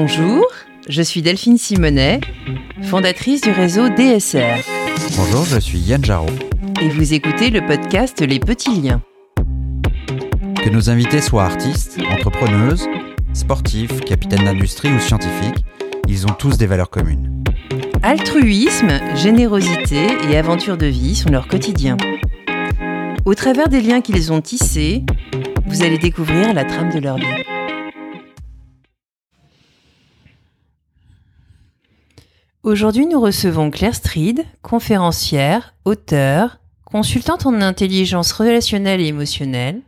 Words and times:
Bonjour, 0.00 0.46
je 0.88 1.02
suis 1.02 1.22
Delphine 1.22 1.58
Simonet, 1.58 2.20
fondatrice 2.82 3.40
du 3.40 3.50
réseau 3.50 3.88
DSR. 3.88 4.62
Bonjour, 5.16 5.44
je 5.44 5.58
suis 5.58 5.80
Yann 5.80 6.04
Jarot. 6.04 6.30
Et 6.80 6.88
vous 6.88 7.14
écoutez 7.14 7.50
le 7.50 7.66
podcast 7.66 8.20
Les 8.20 8.38
Petits 8.38 8.80
Liens. 8.80 9.02
Que 10.62 10.70
nos 10.70 10.88
invités 10.88 11.20
soient 11.20 11.42
artistes, 11.42 11.98
entrepreneuses, 12.12 12.86
sportifs, 13.32 14.00
capitaines 14.02 14.44
d'industrie 14.44 14.92
ou 14.92 15.00
scientifiques, 15.00 15.64
ils 16.06 16.26
ont 16.26 16.34
tous 16.38 16.56
des 16.58 16.66
valeurs 16.66 16.90
communes. 16.90 17.42
Altruisme, 18.04 19.00
générosité 19.16 20.06
et 20.30 20.36
aventure 20.36 20.76
de 20.76 20.86
vie 20.86 21.16
sont 21.16 21.30
leur 21.30 21.48
quotidien. 21.48 21.96
Au 23.24 23.34
travers 23.34 23.68
des 23.68 23.80
liens 23.80 24.00
qu'ils 24.00 24.32
ont 24.32 24.42
tissés, 24.42 25.02
vous 25.66 25.82
allez 25.82 25.98
découvrir 25.98 26.54
la 26.54 26.64
trame 26.64 26.92
de 26.92 27.00
leur 27.00 27.16
vie. 27.16 27.57
Aujourd'hui, 32.68 33.06
nous 33.06 33.18
recevons 33.18 33.70
Claire 33.70 33.94
Stride, 33.94 34.44
conférencière, 34.60 35.74
auteure, 35.86 36.58
consultante 36.84 37.46
en 37.46 37.62
intelligence 37.62 38.30
relationnelle 38.30 39.00
et 39.00 39.06
émotionnelle, 39.06 39.80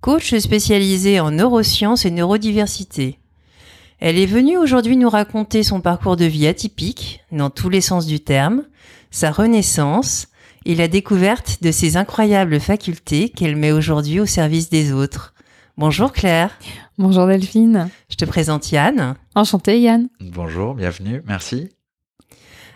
coach 0.00 0.34
spécialisée 0.34 1.20
en 1.20 1.32
neurosciences 1.32 2.06
et 2.06 2.10
neurodiversité. 2.10 3.18
Elle 3.98 4.18
est 4.18 4.24
venue 4.24 4.56
aujourd'hui 4.56 4.96
nous 4.96 5.10
raconter 5.10 5.62
son 5.62 5.82
parcours 5.82 6.16
de 6.16 6.24
vie 6.24 6.46
atypique, 6.46 7.20
dans 7.30 7.50
tous 7.50 7.68
les 7.68 7.82
sens 7.82 8.06
du 8.06 8.20
terme, 8.20 8.62
sa 9.10 9.30
renaissance 9.30 10.28
et 10.64 10.74
la 10.74 10.88
découverte 10.88 11.62
de 11.62 11.72
ses 11.72 11.98
incroyables 11.98 12.58
facultés 12.58 13.28
qu'elle 13.28 13.56
met 13.56 13.70
aujourd'hui 13.70 14.18
au 14.18 14.24
service 14.24 14.70
des 14.70 14.94
autres. 14.94 15.34
Bonjour 15.76 16.10
Claire. 16.10 16.56
Bonjour 16.96 17.26
Delphine. 17.26 17.90
Je 18.08 18.16
te 18.16 18.24
présente 18.24 18.72
Yann. 18.72 19.14
Enchanté 19.34 19.78
Yann. 19.78 20.08
Bonjour, 20.20 20.72
bienvenue, 20.72 21.20
merci. 21.26 21.68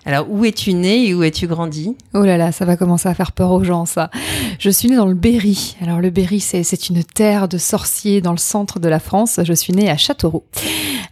Alors, 0.09 0.27
où 0.31 0.47
es-tu 0.47 0.73
né 0.73 1.09
et 1.09 1.15
où 1.15 1.23
es-tu 1.23 1.47
grandi? 1.47 1.95
Oh 2.15 2.23
là 2.23 2.39
là, 2.39 2.51
ça 2.51 2.65
va 2.65 2.79
commencer 2.79 3.11
à 3.11 3.15
faire 3.15 3.33
peur 3.33 3.53
aux 3.53 3.63
gens, 3.63 3.85
ça. 3.85 4.11
Je 4.59 4.71
suis 4.71 4.89
née 4.89 4.97
dans 4.97 5.05
le 5.05 5.13
Berry. 5.13 5.77
Alors, 5.83 6.01
le 6.01 6.09
Berry, 6.09 6.41
c'est 6.41 6.89
une 6.89 7.05
terre 7.05 7.47
de 7.47 7.59
sorciers 7.59 8.23
dans 8.23 8.33
le 8.33 8.39
centre 8.39 8.81
de 8.81 8.89
la 8.89 9.01
France. 9.01 9.39
Je 9.45 9.53
suis 9.53 9.75
née 9.75 9.91
à 9.91 9.99
Châteauroux. 9.99 10.45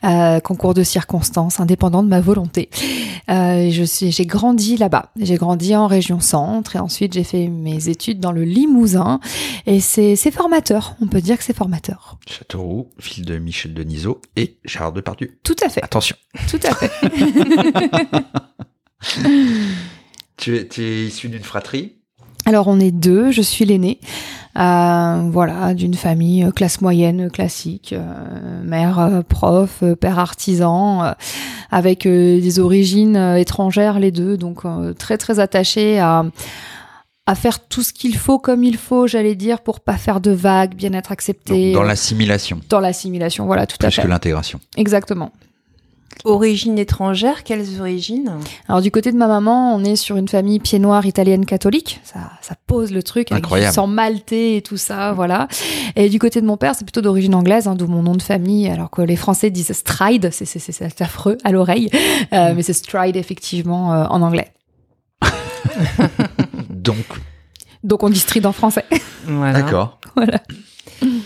Euh, 0.04 0.40
concours 0.40 0.72
de 0.72 0.82
circonstances, 0.82 1.60
indépendant 1.60 2.02
de 2.02 2.08
ma 2.08 2.22
volonté. 2.22 2.70
Euh, 3.28 3.68
j'ai 3.70 4.24
grandi 4.24 4.78
là-bas. 4.78 5.10
J'ai 5.20 5.34
grandi 5.34 5.76
en 5.76 5.88
région 5.88 6.20
centre 6.20 6.76
et 6.76 6.78
ensuite 6.78 7.12
j'ai 7.12 7.24
fait 7.24 7.48
mes 7.48 7.90
études 7.90 8.18
dans 8.18 8.32
le 8.32 8.44
Limousin. 8.44 9.20
Et 9.66 9.80
c'est 9.80 10.16
formateur. 10.30 10.96
On 11.02 11.06
peut 11.06 11.20
dire 11.20 11.36
que 11.36 11.44
c'est 11.44 11.56
formateur. 11.56 12.16
Châteauroux, 12.26 12.88
ville 12.98 13.26
de 13.26 13.36
Michel 13.36 13.74
Denisot 13.74 14.22
et 14.36 14.56
Gérard 14.64 14.92
Depardieu. 14.92 15.36
Tout 15.42 15.56
à 15.62 15.68
fait. 15.68 15.84
Attention. 15.84 16.16
Tout 16.48 16.60
à 16.64 16.74
fait. 16.74 16.90
tu, 20.36 20.56
es, 20.56 20.66
tu 20.68 20.82
es 20.82 21.06
issu 21.06 21.28
d'une 21.28 21.42
fratrie? 21.42 21.96
Alors 22.46 22.68
on 22.68 22.78
est 22.78 22.92
deux, 22.92 23.32
je 23.32 23.42
suis 23.42 23.64
l'aînée, 23.64 23.98
euh, 24.56 25.28
voilà, 25.32 25.74
d'une 25.74 25.94
famille 25.94 26.44
euh, 26.44 26.52
classe 26.52 26.80
moyenne 26.80 27.28
classique, 27.30 27.92
euh, 27.92 28.62
mère 28.62 29.22
prof, 29.28 29.82
père 30.00 30.20
artisan, 30.20 31.14
avec 31.70 32.06
des 32.06 32.58
origines 32.60 33.16
étrangères 33.36 33.98
les 33.98 34.12
deux, 34.12 34.36
donc 34.36 34.62
très 34.96 35.18
très 35.18 35.40
attachés 35.40 35.98
à 35.98 36.24
à 37.28 37.34
faire 37.34 37.66
tout 37.66 37.82
ce 37.82 37.92
qu'il 37.92 38.16
faut 38.16 38.38
comme 38.38 38.62
il 38.62 38.76
faut, 38.76 39.08
j'allais 39.08 39.34
dire, 39.34 39.60
pour 39.60 39.80
pas 39.80 39.96
faire 39.96 40.20
de 40.20 40.30
vagues, 40.30 40.76
bien 40.76 40.92
être 40.92 41.10
accepté. 41.10 41.72
dans 41.72 41.82
l'assimilation. 41.82 42.60
Dans 42.68 42.78
l'assimilation, 42.78 43.46
voilà, 43.46 43.66
tout 43.66 43.76
à 43.80 43.90
fait. 43.90 44.00
Plus 44.00 44.06
que 44.06 44.12
l'intégration. 44.12 44.60
Exactement. 44.76 45.32
Origine 46.24 46.78
étrangère, 46.78 47.44
quelles 47.44 47.80
origines? 47.80 48.32
Alors 48.68 48.80
du 48.82 48.90
côté 48.90 49.12
de 49.12 49.16
ma 49.16 49.26
maman, 49.28 49.74
on 49.74 49.84
est 49.84 49.96
sur 49.96 50.16
une 50.16 50.28
famille 50.28 50.58
pied 50.58 50.78
noir 50.78 51.06
italienne 51.06 51.46
catholique. 51.46 52.00
Ça, 52.04 52.30
ça 52.40 52.54
pose 52.66 52.92
le 52.92 53.02
truc 53.02 53.32
Incroyable. 53.32 53.70
du 53.70 53.74
sang 53.74 53.86
maltais 53.86 54.56
et 54.56 54.62
tout 54.62 54.76
ça, 54.76 55.12
voilà. 55.12 55.48
Et 55.94 56.08
du 56.08 56.18
côté 56.18 56.40
de 56.40 56.46
mon 56.46 56.56
père, 56.56 56.74
c'est 56.74 56.84
plutôt 56.84 57.00
d'origine 57.00 57.34
anglaise, 57.34 57.68
hein, 57.68 57.74
d'où 57.74 57.86
mon 57.86 58.02
nom 58.02 58.14
de 58.14 58.22
famille, 58.22 58.68
alors 58.68 58.90
que 58.90 59.02
les 59.02 59.16
Français 59.16 59.50
disent 59.50 59.72
Stride, 59.72 60.30
c'est 60.32 61.02
affreux 61.02 61.38
à 61.44 61.52
l'oreille, 61.52 61.90
euh, 62.32 62.52
mm. 62.52 62.56
mais 62.56 62.62
c'est 62.62 62.72
Stride 62.72 63.16
effectivement 63.16 63.92
euh, 63.92 64.06
en 64.06 64.22
anglais. 64.22 64.52
Donc. 66.70 67.06
Donc 67.84 68.02
on 68.02 68.10
dit 68.10 68.18
Stride 68.18 68.46
en 68.46 68.52
français. 68.52 68.84
Voilà. 69.26 69.62
D'accord. 69.62 69.98
Voilà. 70.16 70.40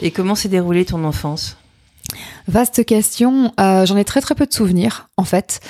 Et 0.02 0.10
comment 0.10 0.34
s'est 0.34 0.48
déroulée 0.48 0.84
ton 0.84 1.04
enfance? 1.04 1.56
Vaste 2.48 2.84
question. 2.84 3.52
Euh, 3.60 3.86
J'en 3.86 3.96
ai 3.96 4.04
très 4.04 4.20
très 4.20 4.34
peu 4.34 4.44
de 4.46 4.52
souvenirs, 4.52 5.08
en 5.16 5.24
fait. 5.24 5.60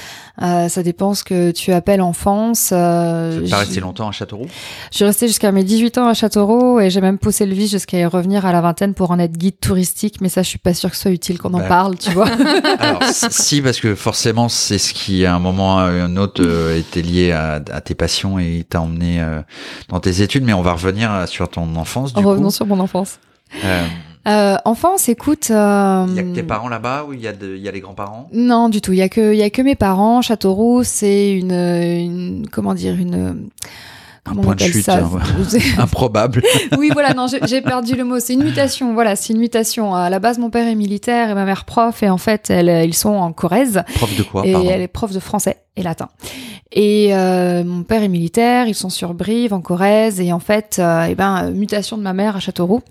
Euh, 0.40 0.68
ça 0.70 0.82
dépend 0.82 1.12
ce 1.14 1.22
que 1.24 1.50
tu 1.50 1.72
appelles 1.72 2.00
enfance. 2.00 2.70
Euh, 2.72 3.44
tu 3.46 3.52
as 3.52 3.58
resté 3.58 3.80
longtemps 3.80 4.08
à 4.08 4.12
Châteauroux? 4.12 4.46
Je 4.90 4.96
suis 4.96 5.04
restée 5.04 5.28
jusqu'à 5.28 5.52
mes 5.52 5.62
18 5.64 5.98
ans 5.98 6.06
à 6.08 6.14
Châteauroux 6.14 6.80
et 6.80 6.88
j'ai 6.88 7.02
même 7.02 7.18
poussé 7.18 7.44
le 7.44 7.52
vice 7.54 7.70
jusqu'à 7.72 7.98
y 7.98 8.06
revenir 8.06 8.46
à 8.46 8.52
la 8.52 8.62
vingtaine 8.62 8.94
pour 8.94 9.10
en 9.10 9.18
être 9.18 9.36
guide 9.36 9.60
touristique. 9.60 10.20
Mais 10.22 10.30
ça, 10.30 10.42
je 10.42 10.48
suis 10.48 10.58
pas 10.58 10.72
sûre 10.72 10.88
que 10.90 10.96
ce 10.96 11.02
soit 11.02 11.10
utile 11.10 11.38
qu'on 11.38 11.52
en 11.52 11.58
Bah. 11.58 11.68
parle, 11.68 11.98
tu 11.98 12.10
vois. 12.12 12.28
Alors, 12.78 13.02
si, 13.12 13.60
parce 13.60 13.78
que 13.80 13.94
forcément, 13.94 14.48
c'est 14.48 14.78
ce 14.78 14.94
qui, 14.94 15.26
à 15.26 15.34
un 15.34 15.38
moment 15.40 15.76
ou 15.76 15.78
à 15.80 15.82
un 15.84 16.16
autre, 16.16 16.42
euh, 16.42 16.78
était 16.78 17.02
lié 17.02 17.32
à, 17.32 17.60
à 17.70 17.80
tes 17.82 17.94
passions 17.94 18.38
et 18.38 18.64
t'a 18.68 18.80
emmené 18.80 19.20
euh, 19.20 19.42
dans 19.88 20.00
tes 20.00 20.22
études. 20.22 20.44
Mais 20.44 20.54
on 20.54 20.62
va 20.62 20.72
revenir 20.72 21.12
euh, 21.12 21.26
sur 21.26 21.48
ton 21.50 21.76
enfance, 21.76 22.14
du 22.14 22.24
Revenons 22.24 22.48
coup. 22.48 22.54
sur 22.54 22.64
mon 22.66 22.80
enfance. 22.80 23.18
Euh, 24.26 24.30
Euh, 24.30 24.56
enfance, 24.64 25.08
écoute. 25.08 25.48
euh, 25.50 26.04
Il 26.08 26.14
y 26.14 26.18
a 26.18 26.22
que 26.22 26.34
tes 26.34 26.42
parents 26.42 26.68
là-bas 26.68 27.04
ou 27.08 27.12
il 27.14 27.20
y 27.20 27.26
a, 27.28 27.32
de- 27.32 27.56
y 27.56 27.68
a 27.68 27.72
les 27.72 27.80
grands-parents? 27.80 28.28
Non, 28.32 28.68
du 28.68 28.80
tout. 28.80 28.92
Il 28.92 28.98
y 28.98 29.02
a 29.02 29.08
que, 29.08 29.34
y 29.34 29.42
a 29.42 29.50
que 29.50 29.62
mes 29.62 29.74
parents. 29.76 30.20
Châteauroux, 30.22 30.82
c'est 30.84 31.32
une, 31.32 31.52
une, 31.52 32.46
comment 32.50 32.74
dire, 32.74 32.94
une. 32.96 33.48
Un 34.26 34.32
on 34.36 34.42
point 34.42 34.54
de 34.54 34.60
chute 34.60 34.84
ça 34.84 34.98
hein, 34.98 35.10
improbable. 35.78 36.42
oui, 36.78 36.90
voilà, 36.92 37.14
non, 37.14 37.26
j'ai 37.26 37.40
j'ai 37.46 37.62
perdu 37.62 37.94
le 37.96 38.04
mot. 38.04 38.20
C'est 38.20 38.34
une 38.34 38.44
mutation. 38.44 38.92
Voilà, 38.92 39.16
c'est 39.16 39.32
une 39.32 39.38
mutation. 39.40 39.94
À 39.94 40.10
la 40.10 40.18
base, 40.18 40.38
mon 40.38 40.50
père 40.50 40.66
est 40.68 40.74
militaire 40.74 41.30
et 41.30 41.34
ma 41.34 41.46
mère 41.46 41.64
prof. 41.64 42.02
Et 42.02 42.10
en 42.10 42.18
fait, 42.18 42.50
elle, 42.50 42.84
ils 42.86 42.94
sont 42.94 43.08
en 43.14 43.32
Corrèze. 43.32 43.82
Prof 43.94 44.14
de 44.16 44.22
quoi 44.22 44.46
et 44.46 44.52
pardon? 44.52 44.68
elle 44.70 44.82
est 44.82 44.88
prof 44.88 45.10
de 45.12 45.20
français 45.20 45.56
et 45.76 45.82
latin. 45.82 46.08
Et 46.72 47.08
euh, 47.12 47.64
mon 47.64 47.82
père 47.82 48.02
est 48.04 48.08
militaire, 48.08 48.68
ils 48.68 48.76
sont 48.76 48.90
sur 48.90 49.12
Brive, 49.12 49.52
en 49.52 49.60
Corrèze, 49.60 50.20
et 50.20 50.32
en 50.32 50.38
fait, 50.38 50.76
euh, 50.78 51.06
eh 51.10 51.16
ben, 51.16 51.46
euh, 51.46 51.50
mutation 51.50 51.96
de 51.98 52.02
ma 52.02 52.12
mère 52.12 52.36
à 52.36 52.40
Châteauroux. 52.40 52.82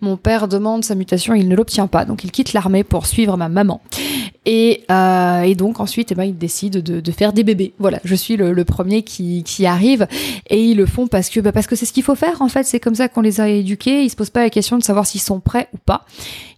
Mon 0.00 0.16
père 0.16 0.46
demande 0.46 0.84
sa 0.84 0.94
mutation, 0.94 1.34
il 1.34 1.48
ne 1.48 1.56
l'obtient 1.56 1.88
pas, 1.88 2.04
donc 2.04 2.22
il 2.22 2.30
quitte 2.30 2.52
l'armée 2.52 2.84
pour 2.84 3.06
suivre 3.06 3.36
ma 3.36 3.48
maman. 3.48 3.80
Et, 4.46 4.84
euh, 4.90 5.42
et 5.42 5.56
donc 5.56 5.80
ensuite, 5.80 6.12
eh 6.12 6.14
ben, 6.14 6.24
il 6.24 6.38
décide 6.38 6.80
de, 6.80 7.00
de 7.00 7.10
faire 7.10 7.32
des 7.32 7.42
bébés. 7.42 7.72
Voilà, 7.80 7.98
je 8.04 8.14
suis 8.14 8.36
le, 8.36 8.52
le 8.52 8.64
premier 8.64 9.02
qui, 9.02 9.42
qui 9.42 9.66
arrive, 9.66 10.06
et 10.48 10.62
ils 10.62 10.76
le 10.76 10.86
font 10.86 11.08
parce 11.08 11.28
que 11.28 11.40
bah, 11.40 11.50
parce 11.50 11.66
que 11.66 11.74
c'est 11.74 11.86
ce 11.86 11.92
qu'il 11.92 12.04
faut 12.04 12.14
faire. 12.14 12.40
En 12.40 12.48
fait, 12.48 12.64
c'est 12.64 12.78
comme 12.78 12.94
ça 12.94 13.08
qu'on 13.08 13.22
les 13.22 13.40
a 13.40 13.48
éduqués. 13.48 14.04
Ils 14.04 14.10
se 14.10 14.16
posent 14.16 14.30
pas 14.30 14.42
la 14.42 14.50
question 14.50 14.78
de 14.78 14.84
savoir 14.84 15.06
s'ils 15.06 15.20
sont 15.20 15.40
prêts 15.40 15.68
ou 15.74 15.78
pas. 15.78 16.04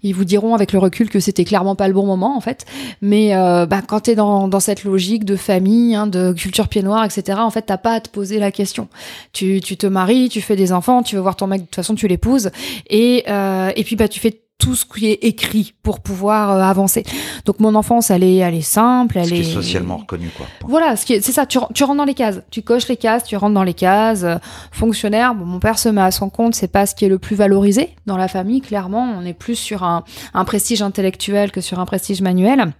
Ils 0.02 0.14
vous 0.14 0.24
diront 0.24 0.54
avec 0.54 0.72
le 0.72 0.78
recul 0.78 1.08
que 1.08 1.20
c'était 1.20 1.44
clairement 1.44 1.74
pas 1.74 1.88
le 1.88 1.94
bon 1.94 2.06
moment, 2.06 2.36
en 2.36 2.40
fait. 2.40 2.64
Mais 3.02 3.34
euh, 3.34 3.66
bah, 3.66 3.82
quand 3.86 4.00
tu 4.00 4.12
es 4.12 4.14
dans, 4.14 4.48
dans 4.48 4.60
cette 4.60 4.84
logique 4.84 5.24
de 5.24 5.36
famille, 5.36 5.94
hein, 5.94 6.06
de 6.06 6.32
culture 6.32 6.68
pied 6.68 6.82
noir, 6.82 7.04
etc., 7.04 7.38
en 7.40 7.50
fait, 7.50 7.62
t'as 7.62 7.78
pas 7.78 7.94
à 7.94 8.00
te 8.00 8.08
poser 8.08 8.38
la 8.38 8.50
question. 8.50 8.88
Tu, 9.32 9.60
tu 9.60 9.76
te 9.76 9.86
maries, 9.86 10.28
tu 10.28 10.40
fais 10.40 10.56
des 10.56 10.72
enfants, 10.72 11.02
tu 11.02 11.16
veux 11.16 11.22
voir 11.22 11.36
ton 11.36 11.46
mec, 11.46 11.62
de 11.62 11.66
toute 11.66 11.76
façon, 11.76 11.94
tu 11.94 12.08
l'épouses. 12.08 12.50
Et, 12.88 13.24
euh, 13.28 13.70
et 13.76 13.84
puis, 13.84 13.96
bah, 13.96 14.08
tu 14.08 14.20
fais 14.20 14.40
tout 14.58 14.74
ce 14.74 14.84
qui 14.86 15.06
est 15.06 15.18
écrit 15.22 15.74
pour 15.82 16.00
pouvoir 16.00 16.50
euh, 16.52 16.60
avancer. 16.62 17.04
Donc, 17.44 17.60
mon 17.60 17.74
enfance, 17.74 18.10
elle 18.10 18.24
est, 18.24 18.36
elle 18.36 18.54
est 18.54 18.60
simple, 18.62 19.18
elle 19.18 19.26
Ce 19.26 19.30
qui 19.30 19.36
est... 19.36 19.40
est 19.40 19.54
socialement 19.54 19.98
reconnu, 19.98 20.30
quoi. 20.36 20.46
Voilà, 20.66 20.96
ce 20.96 21.04
qui 21.04 21.12
est- 21.12 21.20
c'est 21.20 21.32
ça, 21.32 21.44
tu, 21.46 21.58
tu 21.74 21.84
rentres 21.84 21.98
dans 21.98 22.04
les 22.04 22.14
cases, 22.14 22.40
tu 22.50 22.62
coches 22.62 22.88
les 22.88 22.96
cases, 22.96 23.24
tu 23.24 23.36
rentres 23.36 23.54
dans 23.54 23.62
les 23.64 23.74
cases. 23.74 24.22
euh, 24.24 24.36
fonctionnaire, 24.72 25.34
bon, 25.34 25.44
mon 25.44 25.60
père 25.60 25.78
se 25.78 25.88
met 25.88 26.00
à 26.00 26.10
son 26.10 26.30
compte, 26.30 26.54
c'est 26.54 26.68
pas 26.72 26.86
ce 26.86 26.94
qui 26.94 27.04
est 27.04 27.08
le 27.08 27.18
plus 27.18 27.36
valorisé 27.36 27.90
dans 28.06 28.16
la 28.16 28.28
famille, 28.28 28.60
clairement. 28.60 29.14
On 29.18 29.24
est 29.26 29.34
plus 29.34 29.56
sur 29.56 29.84
un, 29.84 30.04
un 30.34 30.44
prestige 30.44 30.82
intellectuel 30.82 31.52
que 31.52 31.60
sur 31.60 31.78
un 31.78 31.86
prestige 31.86 32.22
manuel. 32.22 32.72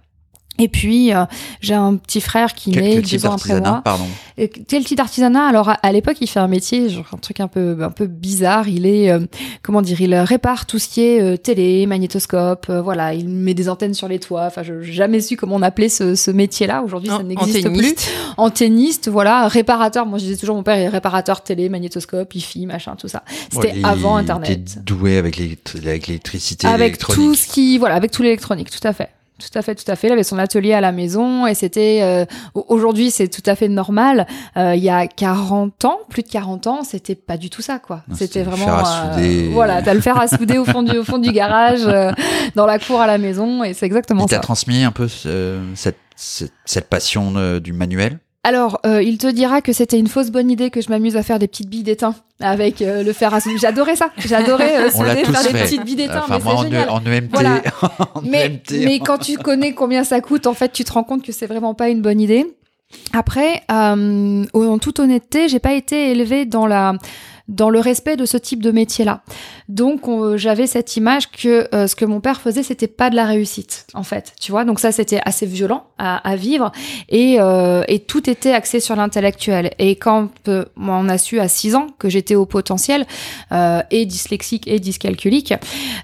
Et 0.59 0.67
puis, 0.67 1.13
euh, 1.13 1.25
j'ai 1.61 1.73
un 1.75 1.95
petit 1.95 2.19
frère 2.21 2.53
qui 2.55 2.71
Quel, 2.71 2.83
naît 2.83 2.93
quel 3.01 3.03
deux 3.03 3.25
ans 3.25 3.33
après 3.33 3.49
d'artisanat 3.49 3.69
moi. 3.71 3.81
Pardon. 3.83 4.05
Et 4.37 4.49
Quel 4.49 4.83
type 4.85 4.97
d'artisanat? 4.97 5.45
Alors, 5.47 5.69
à, 5.69 5.73
à 5.73 5.91
l'époque, 5.91 6.17
il 6.21 6.27
fait 6.27 6.39
un 6.39 6.47
métier, 6.47 6.89
genre 6.89 7.05
un 7.13 7.17
truc 7.17 7.39
un 7.39 7.47
peu, 7.47 7.77
un 7.81 7.91
peu 7.91 8.07
bizarre. 8.07 8.67
Il 8.67 8.85
est, 8.85 9.11
euh, 9.11 9.19
comment 9.61 9.81
dire, 9.81 10.01
il 10.01 10.13
répare 10.15 10.65
tout 10.65 10.79
ce 10.79 10.87
qui 10.87 11.01
est 11.01 11.21
euh, 11.21 11.37
télé, 11.37 11.85
magnétoscope, 11.85 12.67
euh, 12.69 12.81
voilà. 12.81 13.13
Il 13.13 13.29
met 13.29 13.53
des 13.53 13.69
antennes 13.69 13.93
sur 13.93 14.07
les 14.07 14.19
toits. 14.19 14.45
Enfin, 14.45 14.63
je 14.63 14.81
j'ai 14.81 14.93
jamais 14.93 15.21
su 15.21 15.37
comment 15.37 15.55
on 15.55 15.61
appelait 15.61 15.89
ce, 15.89 16.15
ce 16.15 16.31
métier-là. 16.31 16.81
Aujourd'hui, 16.83 17.09
ça 17.09 17.23
n'existe 17.23 17.61
plus 17.61 17.69
antenniste. 17.69 18.09
antenniste, 18.37 19.09
voilà, 19.09 19.47
réparateur. 19.47 20.05
Moi, 20.05 20.17
je 20.17 20.23
disais 20.25 20.37
toujours, 20.37 20.55
mon 20.55 20.63
père 20.63 20.77
est 20.77 20.87
réparateur 20.87 21.41
télé, 21.41 21.69
magnétoscope, 21.69 22.33
hi 22.35 22.65
machin, 22.65 22.95
tout 22.95 23.07
ça. 23.07 23.23
C'était 23.51 23.73
Ouais, 23.73 23.81
avant 23.83 24.15
Internet. 24.17 24.49
était 24.51 24.79
doué 24.81 25.17
avec 25.17 25.37
l'élect- 25.37 25.75
avec 25.75 26.07
l'électricité, 26.07 26.67
Avec 26.67 26.97
tout 26.97 27.35
ce 27.35 27.47
qui, 27.47 27.77
voilà, 27.77 27.95
avec 27.95 28.11
tout 28.11 28.23
l'électronique, 28.23 28.69
tout 28.69 28.85
à 28.87 28.93
fait. 28.93 29.09
Tout 29.39 29.57
à 29.57 29.61
fait, 29.61 29.75
tout 29.75 29.89
à 29.89 29.95
fait. 29.95 30.07
Il 30.07 30.13
avait 30.13 30.23
son 30.23 30.39
atelier 30.39 30.73
à 30.73 30.81
la 30.81 30.91
maison 30.91 31.45
et 31.45 31.53
c'était 31.53 31.99
euh, 32.01 32.25
aujourd'hui 32.53 33.11
c'est 33.11 33.27
tout 33.27 33.43
à 33.45 33.55
fait 33.55 33.67
normal. 33.67 34.25
Euh, 34.57 34.73
il 34.75 34.83
y 34.83 34.89
a 34.89 35.07
40 35.07 35.85
ans, 35.85 35.99
plus 36.09 36.23
de 36.23 36.29
40 36.29 36.67
ans, 36.67 36.83
c'était 36.83 37.15
pas 37.15 37.37
du 37.37 37.49
tout 37.49 37.61
ça 37.61 37.79
quoi. 37.79 38.03
C'était 38.15 38.43
vraiment 38.43 38.79
euh, 39.17 39.49
voilà, 39.51 39.81
t'as 39.81 39.93
le 39.93 40.01
fer 40.01 40.19
à 40.19 40.27
souder 40.27 40.57
au 40.57 40.65
fond 40.65 40.81
du 40.81 40.97
au 40.97 41.03
fond 41.03 41.19
du 41.19 41.31
garage, 41.31 41.85
euh, 41.85 42.11
dans 42.55 42.65
la 42.65 42.79
cour 42.79 42.99
à 42.99 43.07
la 43.07 43.17
maison 43.17 43.63
et 43.63 43.73
c'est 43.73 43.85
exactement 43.85 44.25
il 44.25 44.29
ça. 44.29 44.35
Il 44.35 44.39
t'a 44.39 44.43
transmis 44.43 44.83
un 44.83 44.91
peu 44.91 45.07
cette, 45.07 45.97
cette, 46.15 46.53
cette 46.65 46.89
passion 46.89 47.59
du 47.59 47.73
manuel? 47.73 48.19
Alors, 48.47 48.79
euh, 48.85 49.03
il 49.03 49.17
te 49.17 49.27
dira 49.27 49.59
que 49.59 49.73
c'était 49.73 49.99
une 49.99 50.07
fausse 50.07 50.29
bonne 50.29 50.49
idée 50.49 50.69
que 50.69 50.79
je 50.79 50.87
m'amuse 50.87 51.17
à 51.17 51.23
faire 51.23 51.37
des 51.37 51.49
petites 51.49 51.67
billes 51.67 51.83
d'étain 51.83 52.15
avec 52.39 52.81
euh, 52.81 53.03
le 53.03 53.11
fer 53.11 53.33
à 53.33 53.41
souder. 53.41 53.57
J'adorais 53.57 53.97
ça. 53.97 54.09
J'adorais 54.19 54.85
euh, 54.85 54.89
faire 54.89 55.51
des 55.51 55.59
petites 55.59 55.83
billes 55.83 55.97
d'étain. 55.97 56.21
Enfin, 56.23 56.39
moi, 56.39 56.53
en, 56.53 56.63
génial. 56.63 56.89
en, 56.89 57.01
EMT. 57.01 57.35
en 58.15 58.21
mais, 58.23 58.45
EMT, 58.45 58.85
mais 58.85 58.99
quand 58.99 59.17
tu 59.17 59.35
connais 59.35 59.73
combien 59.73 60.05
ça 60.05 60.21
coûte, 60.21 60.47
en 60.47 60.53
fait, 60.53 60.71
tu 60.71 60.85
te 60.85 60.93
rends 60.93 61.03
compte 61.03 61.23
que 61.23 61.33
c'est 61.33 61.45
vraiment 61.45 61.73
pas 61.73 61.89
une 61.89 62.01
bonne 62.01 62.21
idée. 62.21 62.45
Après, 63.11 63.63
en 63.67 64.77
toute 64.79 64.99
honnêteté, 65.01 65.49
j'ai 65.49 65.59
pas 65.59 65.73
été 65.73 66.11
élevée 66.11 66.45
dans 66.45 66.67
la 66.67 66.93
dans 67.47 67.69
le 67.69 67.79
respect 67.79 68.17
de 68.17 68.25
ce 68.25 68.37
type 68.37 68.61
de 68.61 68.71
métier-là. 68.71 69.21
Donc 69.69 70.07
j'avais 70.37 70.67
cette 70.67 70.95
image 70.95 71.29
que 71.29 71.67
euh, 71.73 71.87
ce 71.87 71.95
que 71.95 72.05
mon 72.05 72.21
père 72.21 72.41
faisait, 72.41 72.63
c'était 72.63 72.87
pas 72.87 73.09
de 73.09 73.15
la 73.15 73.25
réussite, 73.25 73.85
en 73.93 74.03
fait. 74.03 74.33
Tu 74.39 74.51
vois, 74.51 74.65
donc 74.65 74.79
ça 74.79 74.91
c'était 74.91 75.19
assez 75.23 75.45
violent 75.45 75.87
à, 75.97 76.35
vivre 76.35 76.71
et, 77.09 77.37
euh, 77.39 77.83
et, 77.87 77.99
tout 77.99 78.29
était 78.29 78.53
axé 78.53 78.79
sur 78.79 78.95
l'intellectuel. 78.95 79.71
Et 79.79 79.95
quand 79.95 80.29
euh, 80.47 80.65
on 80.77 81.09
a 81.09 81.17
su 81.17 81.39
à 81.39 81.47
6 81.47 81.75
ans 81.75 81.87
que 81.97 82.07
j'étais 82.07 82.35
au 82.35 82.45
potentiel 82.45 83.05
euh, 83.51 83.81
et 83.89 84.05
dyslexique 84.05 84.67
et 84.67 84.79
dyscalculique, 84.79 85.55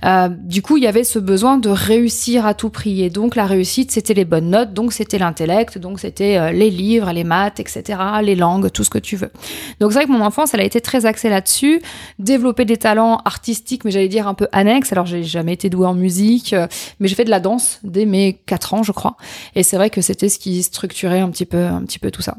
euh, 0.03 0.29
du 0.29 0.61
coup 0.61 0.77
il 0.77 0.83
y 0.83 0.87
avait 0.87 1.03
ce 1.03 1.19
besoin 1.19 1.57
de 1.57 1.69
réussir 1.69 2.45
à 2.45 2.53
tout 2.53 2.69
prix. 2.69 3.03
Et 3.03 3.09
donc 3.09 3.35
la 3.35 3.45
réussite, 3.45 3.91
c'était 3.91 4.13
les 4.13 4.25
bonnes 4.25 4.49
notes, 4.49 4.73
donc 4.73 4.93
c'était 4.93 5.19
l'intellect, 5.19 5.77
donc 5.77 5.99
c'était 5.99 6.51
les 6.51 6.69
livres, 6.69 7.11
les 7.11 7.23
maths, 7.23 7.59
etc., 7.59 7.99
les 8.23 8.35
langues, 8.35 8.71
tout 8.71 8.83
ce 8.83 8.89
que 8.89 8.99
tu 8.99 9.15
veux. 9.15 9.31
Donc 9.79 9.91
c'est 9.91 9.99
vrai 9.99 10.05
que 10.05 10.11
mon 10.11 10.21
enfance, 10.21 10.53
elle 10.53 10.61
a 10.61 10.65
été 10.65 10.81
très 10.81 11.05
axée 11.05 11.29
là-dessus, 11.33 11.81
développer 12.19 12.65
des 12.65 12.77
talents 12.77 13.17
artistiques, 13.25 13.83
mais 13.83 13.91
j'allais 13.91 14.07
dire 14.07 14.27
un 14.27 14.33
peu 14.33 14.47
annexes. 14.51 14.91
Alors 14.91 15.05
j'ai 15.05 15.23
jamais 15.23 15.53
été 15.53 15.69
douée 15.69 15.87
en 15.87 15.93
musique, 15.93 16.53
euh, 16.53 16.67
mais 16.99 17.07
j'ai 17.07 17.15
fait 17.15 17.25
de 17.25 17.29
la 17.29 17.39
danse 17.39 17.79
dès 17.83 18.05
mes 18.05 18.33
4 18.45 18.73
ans, 18.73 18.83
je 18.83 18.91
crois. 18.91 19.17
Et 19.55 19.63
c'est 19.63 19.75
vrai 19.75 19.89
que 19.89 20.01
c'était 20.01 20.29
ce 20.29 20.39
qui 20.39 20.63
structurait 20.63 21.19
un 21.19 21.29
petit 21.29 21.45
peu, 21.45 21.65
un 21.65 21.81
petit 21.81 21.99
peu 21.99 22.11
tout 22.11 22.21
ça. 22.21 22.37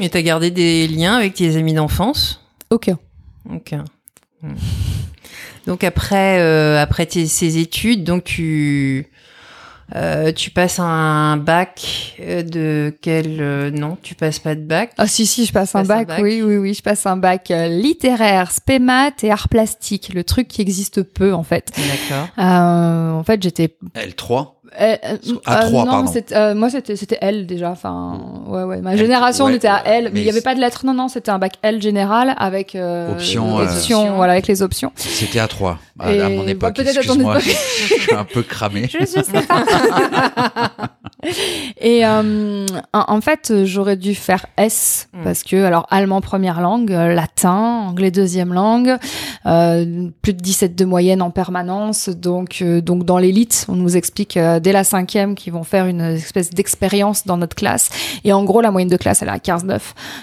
Et 0.00 0.08
t'as 0.08 0.22
gardé 0.22 0.50
des 0.50 0.88
liens 0.88 1.16
avec 1.16 1.34
tes 1.34 1.56
amis 1.56 1.74
d'enfance? 1.74 2.44
Aucun. 2.70 2.98
Aucun. 3.52 3.84
Hmm. 4.42 4.54
Donc 5.66 5.84
après, 5.84 6.40
euh, 6.40 6.80
après 6.80 7.06
tes, 7.06 7.26
ces 7.26 7.58
études, 7.58 8.04
donc 8.04 8.24
tu 8.24 9.06
euh, 9.94 10.32
tu 10.32 10.50
passes 10.50 10.78
un 10.78 11.36
bac 11.36 12.16
euh, 12.20 12.42
de 12.42 12.96
quel 13.02 13.40
euh, 13.40 13.70
non 13.70 13.98
Tu 14.02 14.14
passes 14.14 14.38
pas 14.38 14.54
de 14.54 14.62
bac? 14.62 14.92
Ah 14.96 15.06
si 15.06 15.26
si, 15.26 15.44
je 15.44 15.52
passe 15.52 15.74
un, 15.74 15.82
bac, 15.84 16.08
Oui 16.20 16.42
oui 16.42 16.56
oui, 16.56 16.74
je 16.74 16.82
passe 16.82 17.06
un 17.06 17.16
bac 17.16 17.52
littéraire, 17.68 18.50
spémat 18.50 19.10
et 19.22 19.30
art 19.30 19.48
plastique, 19.48 20.12
le 20.14 20.24
truc 20.24 20.48
qui 20.48 20.62
existe 20.62 21.02
peu 21.02 21.34
en 21.34 21.42
fait. 21.42 21.70
D'accord. 21.76 22.28
en 22.38 23.22
fait, 23.24 23.42
j'étais 23.42 23.76
L3 23.94 24.54
euh, 24.80 24.96
à 25.46 25.66
3, 25.66 25.84
non, 25.84 25.90
pardon. 25.90 26.12
Euh, 26.32 26.54
moi, 26.54 26.70
c'était, 26.70 26.96
c'était 26.96 27.18
L 27.20 27.46
déjà. 27.46 27.70
Enfin, 27.70 28.20
ouais, 28.46 28.64
ouais. 28.64 28.80
Ma 28.80 28.96
génération, 28.96 29.46
on 29.46 29.48
était 29.48 29.68
à 29.68 29.82
L, 29.86 30.10
mais 30.12 30.20
il 30.20 30.24
n'y 30.24 30.30
avait 30.30 30.40
pas 30.40 30.54
de 30.54 30.60
lettres. 30.60 30.84
Non, 30.84 30.94
non, 30.94 31.08
c'était 31.08 31.30
un 31.30 31.38
bac 31.38 31.54
L 31.62 31.80
général 31.80 32.34
avec 32.38 32.74
euh, 32.74 33.12
option, 33.12 33.56
option, 33.56 34.16
voilà, 34.16 34.32
avec 34.32 34.46
les 34.46 34.62
options. 34.62 34.92
C'était 34.96 35.40
à 35.40 35.48
3 35.48 35.78
à, 35.98 36.08
à 36.08 36.28
mon 36.28 36.46
époque. 36.46 36.76
Bah, 36.76 36.82
peut-être 36.82 36.96
Excuse-moi, 36.96 37.38
je, 37.38 37.50
je 37.50 38.02
suis 38.02 38.14
un 38.14 38.24
peu 38.24 38.42
cramé. 38.42 38.88
je, 38.90 38.98
je 39.00 39.06
sais 39.06 39.42
pas. 39.46 39.64
Et 41.80 42.04
euh, 42.04 42.66
en, 42.92 43.20
fait, 43.20 43.64
j'aurais 43.64 43.96
dû 43.96 44.14
faire 44.14 44.46
S 44.56 45.08
mm. 45.12 45.24
parce 45.24 45.42
que, 45.42 45.64
alors, 45.64 45.86
allemand 45.90 46.20
première 46.20 46.60
langue, 46.60 46.90
latin, 46.90 47.86
anglais 47.88 48.10
deuxième 48.10 48.52
langue, 48.52 48.96
euh, 49.46 50.08
plus 50.22 50.34
de 50.34 50.40
17 50.40 50.74
de 50.74 50.84
moyenne 50.84 51.22
en 51.22 51.30
permanence. 51.30 52.08
Donc, 52.08 52.58
euh, 52.62 52.80
donc 52.80 53.04
dans 53.04 53.18
l'élite, 53.18 53.66
on 53.68 53.76
nous 53.76 53.96
explique 53.96 54.38
dès 54.64 54.72
la 54.72 54.82
cinquième 54.82 55.34
qu'ils 55.36 55.52
vont 55.52 55.62
faire 55.62 55.86
une 55.86 56.00
espèce 56.00 56.50
d'expérience 56.50 57.26
dans 57.26 57.36
notre 57.36 57.54
classe. 57.54 57.90
Et 58.24 58.32
en 58.32 58.42
gros, 58.42 58.60
la 58.60 58.70
moyenne 58.70 58.88
de 58.88 58.96
classe, 58.96 59.22
elle 59.22 59.28
est 59.28 59.32
à 59.32 59.36
15-9. 59.36 59.80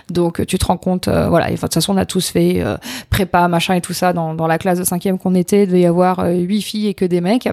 Donc, 0.09 0.45
tu 0.45 0.57
te 0.57 0.65
rends 0.65 0.77
compte, 0.77 1.07
voilà, 1.07 1.49
et, 1.49 1.53
de 1.53 1.59
toute 1.59 1.73
façon, 1.73 1.93
on 1.93 1.97
a 1.97 2.05
tous 2.05 2.29
fait 2.29 2.63
prépa, 3.09 3.47
machin 3.47 3.75
et 3.75 3.81
tout 3.81 3.93
ça 3.93 4.11
dans, 4.13 4.33
dans 4.33 4.47
la 4.47 4.57
classe 4.57 4.79
de 4.79 4.83
cinquième 4.83 5.17
qu'on 5.17 5.35
était. 5.35 5.63
Il 5.63 5.67
devait 5.67 5.81
y 5.81 5.85
avoir 5.85 6.25
huit 6.25 6.61
filles 6.61 6.87
et 6.87 6.93
que 6.93 7.05
des 7.05 7.21
mecs. 7.21 7.47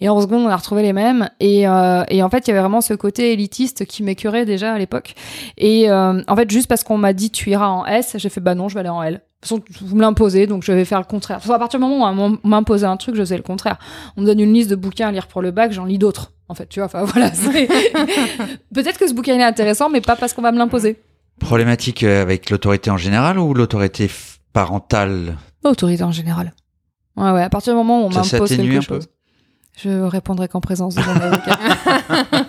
Et 0.00 0.08
en 0.08 0.20
seconde, 0.20 0.46
on 0.46 0.48
a 0.48 0.56
retrouvé 0.56 0.82
les 0.82 0.92
mêmes. 0.92 1.28
Et, 1.38 1.60
et 1.60 2.22
en 2.22 2.30
fait, 2.30 2.46
il 2.46 2.48
y 2.48 2.50
avait 2.50 2.60
vraiment 2.60 2.80
ce 2.80 2.94
côté 2.94 3.32
élitiste 3.32 3.84
qui 3.84 4.02
m'écœurait 4.02 4.46
déjà 4.46 4.72
à 4.72 4.78
l'époque. 4.78 5.14
Et 5.58 5.90
en 5.90 6.36
fait, 6.36 6.50
juste 6.50 6.68
parce 6.68 6.82
qu'on 6.82 6.98
m'a 6.98 7.12
dit 7.12 7.30
tu 7.30 7.50
iras 7.50 7.68
en 7.68 7.86
S, 7.86 8.16
j'ai 8.16 8.28
fait 8.28 8.40
bah 8.40 8.54
non, 8.54 8.68
je 8.68 8.74
vais 8.74 8.80
aller 8.80 8.88
en 8.88 9.02
L. 9.02 9.20
De 9.42 9.48
toute 9.48 9.66
façon, 9.66 9.84
vous 9.84 9.96
me 9.96 10.02
l'imposez, 10.02 10.46
donc 10.46 10.62
je 10.62 10.70
vais 10.70 10.84
faire 10.84 11.00
le 11.00 11.04
contraire. 11.04 11.40
à 11.50 11.58
partir 11.58 11.80
du 11.80 11.84
moment 11.84 12.08
où 12.08 12.38
on 12.44 12.48
m'imposait 12.48 12.86
un 12.86 12.96
truc, 12.96 13.16
je 13.16 13.20
faisais 13.22 13.36
le 13.36 13.42
contraire. 13.42 13.76
On 14.16 14.20
me 14.20 14.26
donne 14.26 14.38
une 14.38 14.52
liste 14.52 14.70
de 14.70 14.76
bouquins 14.76 15.08
à 15.08 15.12
lire 15.12 15.26
pour 15.26 15.42
le 15.42 15.50
bac, 15.50 15.72
j'en 15.72 15.84
lis 15.84 15.98
d'autres. 15.98 16.32
En 16.48 16.54
fait, 16.54 16.68
tu 16.68 16.78
vois, 16.78 16.86
enfin 16.86 17.02
voilà. 17.04 17.30
Peut-être 18.74 18.98
que 18.98 19.08
ce 19.08 19.14
bouquin 19.14 19.36
est 19.36 19.42
intéressant, 19.42 19.90
mais 19.90 20.00
pas 20.00 20.14
parce 20.14 20.32
qu'on 20.32 20.42
va 20.42 20.52
me 20.52 20.58
l'imposer. 20.58 21.00
Problématique 21.40 22.04
avec 22.04 22.50
l'autorité 22.50 22.90
en 22.90 22.96
général 22.96 23.36
ou 23.38 23.52
l'autorité 23.52 24.08
parentale? 24.52 25.36
L'autorité 25.64 26.04
en 26.04 26.12
général. 26.12 26.52
Ouais, 27.16 27.32
ouais. 27.32 27.42
À 27.42 27.50
partir 27.50 27.72
du 27.72 27.78
moment 27.78 28.02
où 28.02 28.06
on 28.06 28.10
m'impose 28.10 28.56
quelque 28.56 28.80
chose. 28.80 29.08
Je 29.76 30.02
répondrai 30.02 30.46
qu'en 30.46 30.60
présence 30.60 30.94
de 30.94 31.00
mon 31.00 31.20
avocat. 31.20 31.58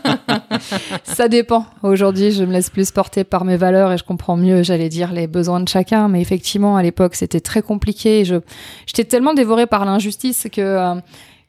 ça 1.03 1.27
dépend. 1.27 1.65
Aujourd'hui, 1.81 2.31
je 2.31 2.43
me 2.43 2.51
laisse 2.51 2.69
plus 2.69 2.91
porter 2.91 3.23
par 3.23 3.45
mes 3.45 3.57
valeurs 3.57 3.91
et 3.91 3.97
je 3.97 4.03
comprends 4.03 4.37
mieux, 4.37 4.63
j'allais 4.63 4.89
dire, 4.89 5.11
les 5.11 5.27
besoins 5.27 5.59
de 5.59 5.67
chacun. 5.67 6.07
Mais 6.07 6.21
effectivement, 6.21 6.75
à 6.75 6.83
l'époque, 6.83 7.15
c'était 7.15 7.41
très 7.41 7.61
compliqué. 7.61 8.25
Je, 8.25 8.35
j'étais 8.85 9.05
tellement 9.05 9.33
dévorée 9.33 9.67
par 9.67 9.85
l'injustice 9.85 10.47
que, 10.51 10.61
euh, 10.61 10.95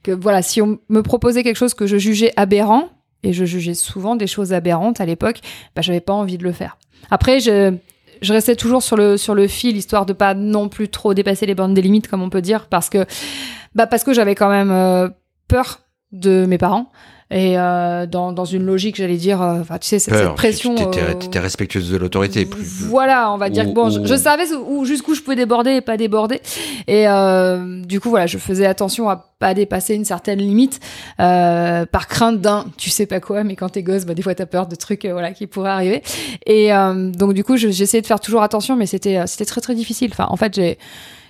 que 0.02 0.12
voilà, 0.12 0.42
si 0.42 0.60
on 0.62 0.78
me 0.88 1.02
proposait 1.02 1.42
quelque 1.42 1.56
chose 1.56 1.74
que 1.74 1.86
je 1.86 1.96
jugeais 1.96 2.32
aberrant, 2.36 2.88
et 3.24 3.32
je 3.32 3.44
jugeais 3.44 3.74
souvent 3.74 4.16
des 4.16 4.26
choses 4.26 4.52
aberrantes 4.52 5.00
à 5.00 5.06
l'époque, 5.06 5.40
bah, 5.74 5.82
j'avais 5.82 6.00
pas 6.00 6.12
envie 6.12 6.38
de 6.38 6.44
le 6.44 6.52
faire. 6.52 6.76
Après, 7.10 7.40
je, 7.40 7.74
je 8.22 8.32
restais 8.32 8.54
toujours 8.54 8.82
sur 8.82 8.96
le, 8.96 9.16
sur 9.16 9.34
le 9.34 9.48
fil, 9.48 9.76
histoire 9.76 10.06
de 10.06 10.12
pas 10.12 10.34
non 10.34 10.68
plus 10.68 10.88
trop 10.88 11.14
dépasser 11.14 11.46
les 11.46 11.54
bornes 11.54 11.74
des 11.74 11.82
limites, 11.82 12.08
comme 12.08 12.22
on 12.22 12.30
peut 12.30 12.42
dire, 12.42 12.66
parce 12.68 12.90
que, 12.90 13.06
bah, 13.74 13.86
parce 13.86 14.04
que 14.04 14.12
j'avais 14.12 14.34
quand 14.34 14.50
même 14.50 14.70
euh, 14.70 15.08
peur 15.48 15.80
de 16.12 16.46
mes 16.46 16.58
parents 16.58 16.90
et 17.34 17.58
euh, 17.58 18.06
dans, 18.06 18.32
dans 18.32 18.44
une 18.44 18.64
logique 18.64 18.94
j'allais 18.94 19.16
dire 19.16 19.42
euh, 19.42 19.60
enfin 19.60 19.78
tu 19.78 19.88
sais 19.88 19.98
cette, 19.98 20.14
cette 20.14 20.34
pression 20.36 20.76
tu 20.76 21.26
étais, 21.26 21.40
respectueuse 21.40 21.90
de 21.90 21.96
l'autorité 21.96 22.48
voilà 22.88 23.32
on 23.32 23.38
va 23.38 23.50
dire 23.50 23.64
que 23.64 23.72
bon 23.72 23.90
je, 23.90 24.14
savais 24.14 24.44
où, 24.54 24.84
jusqu'où 24.84 25.14
je 25.16 25.20
pouvais 25.20 25.34
déborder 25.34 25.72
et 25.72 25.80
pas 25.80 25.96
déborder. 25.96 26.40
Et 26.86 27.08
euh, 27.08 27.82
du 27.82 27.98
coup 27.98 28.10
voilà 28.10 28.28
je 28.28 28.38
faisais 28.38 28.66
attention 28.66 29.10
à 29.10 29.33
pas 29.44 29.52
dépasser 29.52 29.94
une 29.94 30.06
certaine 30.06 30.38
limite 30.38 30.80
euh, 31.20 31.84
par 31.84 32.08
crainte 32.08 32.40
d'un 32.40 32.64
tu 32.78 32.88
sais 32.88 33.04
pas 33.04 33.20
quoi 33.20 33.44
mais 33.44 33.56
quand 33.56 33.68
t'es 33.68 33.82
gosse 33.82 34.06
bah 34.06 34.14
des 34.14 34.22
fois 34.22 34.34
t'as 34.34 34.46
peur 34.46 34.66
de 34.66 34.74
trucs 34.74 35.04
euh, 35.04 35.12
voilà 35.12 35.32
qui 35.32 35.46
pourraient 35.46 35.68
arriver 35.70 36.02
et 36.46 36.72
euh, 36.72 37.10
donc 37.10 37.34
du 37.34 37.44
coup 37.44 37.58
j'essayais 37.58 38.00
de 38.00 38.06
faire 38.06 38.20
toujours 38.20 38.42
attention 38.42 38.74
mais 38.74 38.86
c'était 38.86 39.26
c'était 39.26 39.44
très 39.44 39.60
très 39.60 39.74
difficile 39.74 40.08
enfin 40.12 40.26
en 40.30 40.36
fait 40.36 40.54
j'ai 40.54 40.78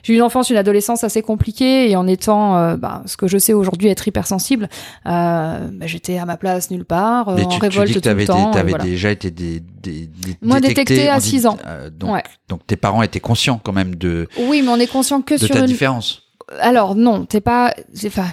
j'ai 0.06 0.12
eu 0.12 0.16
une 0.16 0.23
enfance, 0.23 0.50
une 0.50 0.59
adolescence 0.59 1.02
assez 1.02 1.23
compliquée 1.23 1.90
et 1.90 1.97
en 1.97 2.06
étant 2.06 2.59
euh, 2.59 2.76
bah, 2.76 3.02
ce 3.06 3.16
que 3.16 3.26
je 3.26 3.38
sais 3.38 3.54
aujourd'hui 3.54 3.88
être 3.88 4.06
hypersensible, 4.06 4.68
euh, 5.06 5.68
bah, 5.73 5.87
j'étais 5.87 6.18
à 6.18 6.26
ma 6.26 6.37
place 6.37 6.71
nulle 6.71 6.85
part, 6.85 7.30
euh, 7.30 7.37
Mais 7.37 7.44
en 7.47 7.49
tu, 7.49 7.59
révolte 7.59 7.87
tu 7.87 7.94
dis 7.94 8.00
que 8.02 8.11
tout 8.11 8.14
le 8.18 8.26
temps. 8.26 8.50
Tu 8.50 8.59
avais 8.59 8.68
voilà. 8.68 8.85
déjà 8.85 9.11
été 9.11 9.30
des, 9.30 9.61
des, 9.61 10.06
des 10.06 10.37
Moi, 10.42 10.61
détecté, 10.61 11.09
à 11.09 11.14
on 11.14 11.18
dit- 11.21 11.30
6 11.30 11.47
ans. 11.47 11.56
euh, 11.66 11.88
donc, 11.88 12.12
Ouais. 12.12 12.23
donc 12.50 12.66
tes 12.66 12.76
parents 12.76 13.02
étaient 13.02 13.18
conscients 13.18 13.59
quand 13.64 13.73
même 13.73 13.94
de, 13.94 14.28
Oui, 14.47 14.61
mais 14.61 14.68
on 14.68 14.76
est 14.76 14.87
conscient 14.92 15.23
que 15.23 15.37
de 15.37 15.38
sur 15.38 15.54
ta 15.54 15.61
une. 15.61 15.64
différence. 15.66 16.24
Alors 16.61 16.94
non, 16.94 17.25
t'es 17.26 17.40
pas. 17.40 17.75
Enfin, 18.06 18.26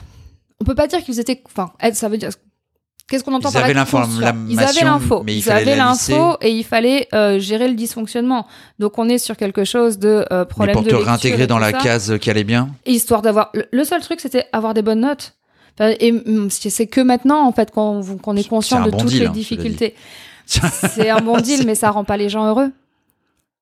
on 0.60 0.66
peut 0.66 0.76
pas 0.76 0.88
dire 0.88 1.04
qu'ils 1.04 1.20
étaient. 1.20 1.42
Enfin, 1.46 1.72
ça 1.94 2.10
veut 2.10 2.18
dire. 2.18 2.30
Qu'est-ce 3.10 3.26
qu'on 3.26 3.34
entend 3.34 3.50
Ils 3.50 3.54
par 3.54 3.64
avaient 3.66 3.74
là 3.74 3.82
l'information, 3.82 4.46
Ils 4.48 4.60
avaient 4.60 4.84
l'info. 4.86 5.22
mais 5.26 5.34
il 5.36 5.40
Ils 5.40 5.52
avaient 5.52 5.76
l'info 5.76 6.38
et 6.42 6.50
il 6.52 6.64
fallait 6.64 7.10
euh, 7.14 7.40
gérer 7.40 7.68
le 7.68 7.74
dysfonctionnement. 7.74 8.48
Donc 8.80 8.98
on 9.00 9.10
est 9.10 9.18
sur 9.18 9.36
quelque 9.36 9.66
chose 9.66 10.00
de 10.00 10.26
euh, 10.32 10.40
Mais 10.40 10.46
problème 10.46 10.74
pour 10.76 10.84
de 10.84 10.90
te 10.92 10.96
réintégrer 10.96 11.46
dans 11.46 11.60
la 11.60 11.72
ça. 11.72 11.78
case 11.80 12.18
qui 12.22 12.30
allait 12.30 12.46
bien. 12.46 12.70
histoire 12.86 13.22
d'avoir 13.22 13.52
le- 13.54 13.84
seul 13.84 14.00
truc 14.02 14.22
c'était 14.22 14.46
avoir 14.54 14.74
des 14.74 14.82
bonnes 14.82 15.02
notes 15.02 15.34
et 16.00 16.14
c'est 16.50 16.88
que 16.88 17.02
maintenant 17.02 17.46
en 17.46 17.52
fait 17.52 17.72
qu'on 17.72 18.02
est 18.38 18.48
conscient 18.48 18.86
de 18.86 18.92
bon 18.92 18.98
toutes 19.00 19.10
deal, 19.10 19.22
les 19.22 19.28
hein, 19.28 19.32
difficultés 19.32 19.96
c'est 20.46 21.10
un 21.10 21.22
bon 21.22 21.38
deal 21.40 21.66
mais 21.66 21.76
ça 21.76 21.90
rend 21.92 22.04
pas 22.04 22.18
les 22.18 22.30
gens 22.30 22.46
heureux 22.46 22.72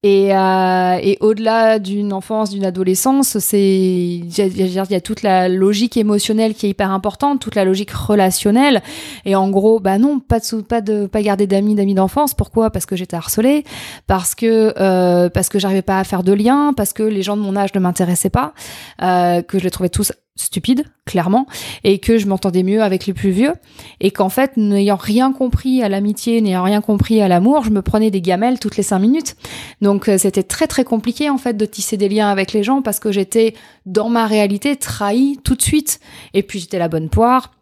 et, 0.02 0.34
euh, 0.34 0.98
et 1.02 1.18
au-delà 1.20 1.78
d'une 1.78 2.14
enfance, 2.14 2.52
d'une 2.52 2.64
adolescence, 2.64 3.38
c'est 3.40 3.60
il 3.62 4.30
y, 4.38 4.80
a- 4.80 5.02
toute 5.02 5.24
la 5.24 5.50
logique 5.50 5.98
émotionnelle 5.98 6.54
qui 6.54 6.68
est 6.68 6.70
hyper 6.70 6.92
importante, 6.92 7.42
toute 7.42 7.56
la 7.56 7.66
logique 7.66 7.92
relationnelle. 7.92 8.82
Et 9.26 9.36
en 9.36 9.50
gros, 9.50 9.80
bah 9.82 9.98
non, 9.98 10.20
pas 10.20 10.40
de 10.40 10.62
pas 10.62 10.80
de 10.80 11.06
pas 11.06 11.22
garder 11.22 11.48
d'amis, 11.48 11.76
d'amis 11.76 11.96
d'enfance. 11.96 12.34
Pourquoi? 12.34 12.70
Parce 12.70 12.86
que 12.86 12.96
j'étais 12.96 13.18
harcelée, 13.18 13.66
parce 14.08 14.36
que 14.36 14.74
euh, 14.80 15.30
parce 15.30 15.50
que 15.50 15.60
j'arrivais 15.60 15.82
pas 15.82 16.00
à 16.00 16.04
faire 16.06 16.24
de 16.24 16.32
liens, 16.32 16.74
parce 16.76 16.94
que 16.94 17.04
les 17.04 17.22
gens 17.22 17.36
de 17.36 17.42
mon 17.42 17.58
âge 17.58 17.74
ne 17.76 17.80
m'intéressaient 17.82 18.30
pas, 18.30 18.54
euh, 19.02 19.42
que 19.42 19.60
je 19.60 19.66
les 19.66 19.72
trouvais 19.72 19.90
tous 19.90 20.14
stupide, 20.40 20.86
clairement, 21.06 21.46
et 21.84 22.00
que 22.00 22.18
je 22.18 22.28
m'entendais 22.28 22.64
mieux 22.64 22.82
avec 22.82 23.06
les 23.06 23.14
plus 23.14 23.32
vieux, 23.32 23.54
et 24.00 24.12
qu'en 24.12 24.30
fait, 24.30 24.56
n'ayant 24.58 24.96
rien 24.96 25.32
compris 25.32 25.84
à 25.84 25.90
l'amitié, 25.90 26.42
n'ayant 26.42 26.64
rien 26.64 26.82
compris 26.82 27.22
à 27.22 27.28
l'amour, 27.28 27.64
je 27.64 27.72
me 27.72 27.82
prenais 27.82 28.10
des 28.10 28.22
gamelles 28.22 28.60
toutes 28.60 28.78
les 28.78 28.84
cinq 28.84 29.00
minutes. 29.00 29.36
Donc 29.82 30.08
euh, 30.08 30.18
c'était 30.18 30.44
très 30.44 30.68
très 30.68 30.84
compliqué 30.84 31.30
en 31.30 31.38
fait 31.38 31.56
de 31.56 31.66
tisser 31.66 31.98
des 31.98 32.10
liens 32.10 32.30
avec 32.30 32.54
les 32.54 32.64
gens 32.64 32.82
parce 32.82 33.00
que 33.00 33.12
j'étais 33.12 33.54
dans 33.86 34.10
ma 34.10 34.28
réalité 34.28 34.76
trahie 34.76 35.40
tout 35.44 35.56
de 35.56 35.62
suite. 35.62 36.00
Et 36.34 36.44
puis 36.44 36.60
j'étais 36.60 36.80
la 36.80 36.88
bonne 36.88 37.10
poire, 37.10 37.54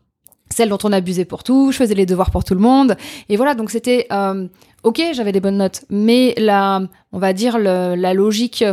celle 0.50 0.70
dont 0.70 0.78
on 0.84 0.94
abusait 0.94 1.26
pour 1.26 1.44
tout, 1.44 1.72
je 1.72 1.78
faisais 1.78 1.96
les 1.96 2.06
devoirs 2.06 2.32
pour 2.32 2.44
tout 2.44 2.54
le 2.54 2.62
monde, 2.62 2.96
et 3.30 3.38
voilà. 3.38 3.56
Donc 3.56 3.72
c'était 3.72 4.08
euh, 4.12 4.48
ok, 4.84 5.02
j'avais 5.14 5.32
des 5.32 5.42
bonnes 5.42 5.58
notes, 5.58 5.84
mais 5.90 6.36
la, 6.38 6.82
on 7.12 7.20
va 7.20 7.34
dire 7.34 7.58
la 7.58 8.14
logique, 8.14 8.64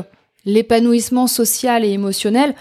l'épanouissement 0.44 1.26
social 1.26 1.84
et 1.84 1.90
émotionnel 1.90 2.54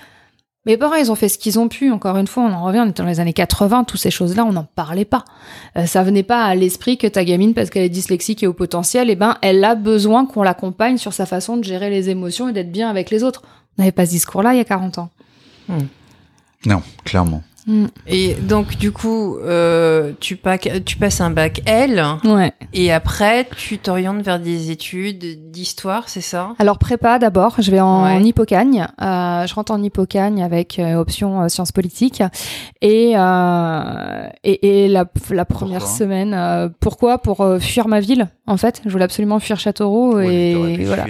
mes 0.66 0.78
parents, 0.78 0.96
ils 0.96 1.12
ont 1.12 1.16
fait 1.16 1.28
ce 1.28 1.38
qu'ils 1.38 1.60
ont 1.60 1.68
pu. 1.68 1.92
Encore 1.92 2.16
une 2.18 2.28
fois, 2.28 2.44
on 2.44 2.54
en 2.54 2.64
revient, 2.64 2.80
on 2.80 2.90
était 2.90 3.04
dans 3.04 3.10
les 3.10 3.20
années 3.20 3.34
80, 3.34 3.84
toutes 3.84 4.00
ces 4.00 4.12
choses-là, 4.12 4.46
on 4.46 4.54
n'en 4.54 4.64
parlait 4.64 5.04
pas. 5.04 5.26
Euh, 5.78 5.86
ça 5.86 6.04
venait 6.04 6.24
pas 6.24 6.46
à 6.46 6.56
l'esprit 6.56 6.98
que 6.98 7.08
ta 7.08 7.26
gamine, 7.26 7.54
parce 7.54 7.70
qu'elle 7.70 7.84
est 7.84 7.90
dyslexique 7.90 8.44
et 8.44 8.48
au 8.48 8.54
potentiel, 8.54 9.10
eh 9.10 9.16
ben, 9.16 9.38
elle 9.42 9.64
a 9.64 9.76
besoin 9.76 10.26
qu'on 10.26 10.42
l'accompagne 10.42 10.98
sur 10.98 11.12
sa 11.12 11.26
façon 11.26 11.58
de 11.58 11.64
gérer 11.64 11.90
les 11.90 12.10
émotions 12.10 12.48
et 12.48 12.54
d'être 12.54 12.72
bien 12.72 12.90
avec 12.90 13.10
les 13.10 13.24
autres. 13.24 13.42
On 13.78 13.82
n'avait 13.82 13.92
pas 13.92 14.06
ce 14.06 14.12
discours-là 14.12 14.54
il 14.54 14.58
y 14.58 14.62
a 14.62 14.66
40 14.66 15.00
ans. 15.00 15.10
Non, 16.66 16.82
clairement. 17.04 17.44
Mm. 17.68 17.86
Et 18.08 18.36
donc, 18.36 18.78
du 18.78 18.92
coup, 18.92 19.38
euh, 19.38 20.12
tu, 20.20 20.40
tu, 20.86 20.98
passes 20.98 21.22
un 21.22 21.30
bac 21.30 21.62
L. 21.66 22.04
Ouais. 22.24 22.52
Et 22.74 22.92
après, 22.92 23.48
tu 23.56 23.78
t'orientes 23.78 24.22
vers 24.22 24.40
des 24.40 24.72
études 24.72 25.52
d'histoire, 25.52 26.10
c'est 26.10 26.22
ça? 26.22 26.54
Alors, 26.60 26.78
prépa 26.78 27.20
d'abord. 27.20 27.56
Je 27.60 27.72
vais 27.72 27.80
en, 27.80 28.20
hippocagne. 28.20 28.88
Euh, 29.02 29.48
je 29.48 29.54
rentre 29.54 29.72
en 29.72 29.82
hippocagne 29.82 30.44
avec 30.44 30.80
euh, 30.80 30.96
option 30.96 31.48
sciences 31.50 31.72
politiques. 31.72 32.22
Et, 32.82 33.12
et, 33.12 33.16
et, 34.84 34.88
la, 34.88 35.06
la 35.30 35.46
première 35.46 35.88
semaine, 35.88 36.72
pourquoi? 36.80 37.18
Pour 37.18 37.46
fuir 37.60 37.88
ma 37.88 38.00
ville, 38.00 38.28
en 38.48 38.58
fait. 38.58 38.82
Je 38.86 38.90
voulais 38.90 39.06
absolument 39.06 39.40
fuir 39.40 39.60
Châteauroux. 39.60 40.20
et 40.20 40.84
voilà. 40.86 41.06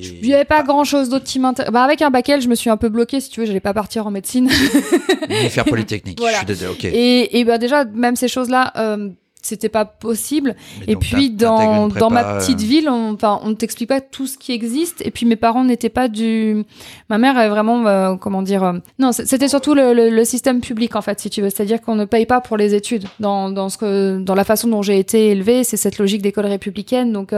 Il 0.00 0.22
n'y 0.22 0.34
avait 0.34 0.44
pas 0.44 0.62
grand 0.62 0.84
chose 0.84 1.08
d'autre 1.08 1.24
qui 1.24 1.38
m'intéresse. 1.38 1.72
Bah, 1.72 1.82
avec 1.82 2.02
un 2.02 2.10
bac 2.10 2.28
L, 2.28 2.40
je 2.40 2.48
me 2.48 2.54
suis 2.54 2.70
un 2.70 2.76
peu 2.76 2.88
bloquée, 2.88 3.20
si 3.20 3.30
tu 3.30 3.40
veux, 3.40 3.46
j'allais 3.46 3.60
pas 3.60 3.74
partir 3.74 4.06
en 4.06 4.10
médecine. 4.10 4.48
Ni 5.42 5.50
faire 5.50 5.64
polytechnique. 5.66 6.18
Voilà. 6.20 6.40
Je 6.46 6.52
suis 6.52 6.66
ok. 6.66 6.84
Et, 6.84 7.38
et 7.38 7.44
bah, 7.44 7.58
déjà, 7.58 7.84
même 7.84 8.16
ces 8.16 8.28
choses-là, 8.28 8.72
euh, 8.76 9.10
c'était 9.42 9.68
pas 9.68 9.84
possible. 9.84 10.56
et 10.86 10.96
puis 10.96 11.30
dans, 11.30 11.88
dans 11.88 12.10
ma 12.10 12.38
petite 12.38 12.60
euh, 12.60 12.66
ville, 12.66 12.88
on, 12.88 13.14
enfin, 13.14 13.40
on 13.42 13.50
ne 13.50 13.54
t'explique 13.54 13.88
pas 13.88 14.00
tout 14.00 14.26
ce 14.26 14.36
qui 14.36 14.52
existe. 14.52 15.00
Et 15.04 15.10
puis 15.10 15.26
mes 15.26 15.36
parents 15.36 15.64
n'étaient 15.64 15.88
pas 15.88 16.08
du. 16.08 16.64
Ma 17.08 17.18
mère 17.18 17.38
est 17.38 17.48
vraiment, 17.48 17.86
euh, 17.86 18.16
comment 18.16 18.42
dire. 18.42 18.64
Euh, 18.64 18.72
non, 18.98 19.12
c'était 19.12 19.48
surtout 19.48 19.74
le, 19.74 19.92
le, 19.92 20.24
système 20.24 20.60
public 20.60 20.96
en 20.96 21.02
fait, 21.02 21.20
si 21.20 21.30
tu 21.30 21.40
veux. 21.40 21.50
C'est-à-dire 21.50 21.80
qu'on 21.80 21.94
ne 21.94 22.04
paye 22.04 22.26
pas 22.26 22.40
pour 22.40 22.56
les 22.56 22.74
études. 22.74 23.04
Dans, 23.20 23.50
dans 23.50 23.68
ce 23.68 23.78
que, 23.78 24.18
dans 24.18 24.34
la 24.34 24.44
façon 24.44 24.68
dont 24.68 24.82
j'ai 24.82 24.98
été 24.98 25.30
élevée, 25.30 25.64
c'est 25.64 25.76
cette 25.76 25.98
logique 25.98 26.22
d'école 26.22 26.46
républicaine. 26.46 27.12
Donc 27.12 27.32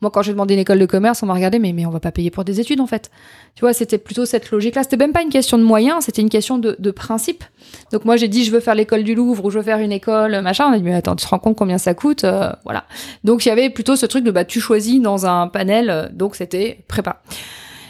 moi, 0.00 0.10
quand 0.10 0.22
j'ai 0.22 0.32
demandé 0.32 0.54
une 0.54 0.60
école 0.60 0.78
de 0.78 0.86
commerce, 0.86 1.22
on 1.22 1.26
m'a 1.26 1.34
regardé, 1.34 1.58
mais 1.58 1.72
mais 1.72 1.86
on 1.86 1.90
va 1.90 2.00
pas 2.00 2.12
payer 2.12 2.30
pour 2.30 2.44
des 2.44 2.60
études 2.60 2.80
en 2.80 2.86
fait. 2.86 3.10
Tu 3.54 3.60
vois, 3.60 3.72
c'était 3.72 3.98
plutôt 3.98 4.24
cette 4.24 4.50
logique-là. 4.50 4.82
C'était 4.82 4.96
même 4.96 5.12
pas 5.12 5.22
une 5.22 5.30
question 5.30 5.58
de 5.58 5.62
moyens, 5.62 6.04
c'était 6.04 6.22
une 6.22 6.28
question 6.28 6.58
de, 6.58 6.76
de 6.78 6.90
principe. 6.90 7.44
Donc 7.92 8.04
moi, 8.04 8.16
j'ai 8.16 8.28
dit, 8.28 8.44
je 8.44 8.50
veux 8.50 8.60
faire 8.60 8.74
l'école 8.74 9.04
du 9.04 9.14
Louvre 9.14 9.44
ou 9.44 9.50
je 9.50 9.58
veux 9.58 9.64
faire 9.64 9.78
une 9.78 9.92
école 9.92 10.40
machin. 10.40 10.66
On 10.68 10.72
a 10.72 10.78
dit, 10.78 10.82
mais 10.82 10.94
attends, 10.94 11.16
tu 11.16 11.24
te 11.24 11.30
rends 11.30 11.38
compte 11.38 11.53
combien 11.54 11.78
ça 11.78 11.94
coûte, 11.94 12.24
euh, 12.24 12.50
voilà. 12.64 12.84
Donc 13.24 13.44
il 13.44 13.48
y 13.48 13.52
avait 13.52 13.70
plutôt 13.70 13.96
ce 13.96 14.06
truc 14.06 14.24
de 14.24 14.30
bah 14.30 14.44
tu 14.44 14.60
choisis 14.60 15.00
dans 15.00 15.26
un 15.26 15.48
panel, 15.48 15.90
euh, 15.90 16.08
donc 16.12 16.36
c'était 16.36 16.84
prépa. 16.88 17.22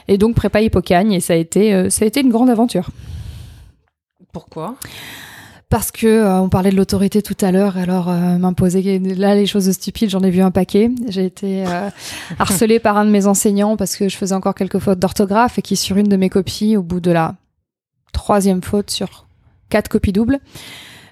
Et 0.08 0.18
donc 0.18 0.34
prépa 0.34 0.60
Hippocagne 0.60 1.12
et 1.12 1.20
ça 1.20 1.32
a 1.32 1.36
été 1.36 1.74
euh, 1.74 1.90
ça 1.90 2.04
a 2.04 2.08
été 2.08 2.20
une 2.20 2.30
grande 2.30 2.50
aventure. 2.50 2.88
Pourquoi? 4.32 4.76
Parce 5.70 5.90
que 5.90 6.38
on 6.40 6.48
parlait 6.48 6.70
de 6.70 6.76
l'autorité 6.76 7.20
tout 7.20 7.36
à 7.40 7.50
l'heure, 7.50 7.76
alors 7.76 8.08
m'imposer 8.08 9.00
là 9.00 9.34
les 9.34 9.46
choses 9.46 9.68
stupides, 9.72 10.08
j'en 10.08 10.20
ai 10.20 10.30
vu 10.30 10.40
un 10.40 10.52
paquet. 10.52 10.90
J'ai 11.08 11.24
été 11.24 11.64
harcelée 12.38 12.78
par 12.78 12.96
un 12.96 13.06
de 13.06 13.10
mes 13.10 13.26
enseignants 13.26 13.76
parce 13.76 13.96
que 13.96 14.08
je 14.08 14.16
faisais 14.16 14.36
encore 14.36 14.54
quelques 14.54 14.78
fautes 14.78 15.00
d'orthographe 15.00 15.58
et 15.58 15.62
qui 15.62 15.74
sur 15.74 15.96
une 15.96 16.06
de 16.06 16.16
mes 16.16 16.28
copies, 16.28 16.76
au 16.76 16.82
bout 16.82 17.00
de 17.00 17.10
la 17.10 17.34
troisième 18.12 18.62
faute 18.62 18.90
sur 18.90 19.26
quatre 19.68 19.88
copies 19.88 20.12
doubles, 20.12 20.38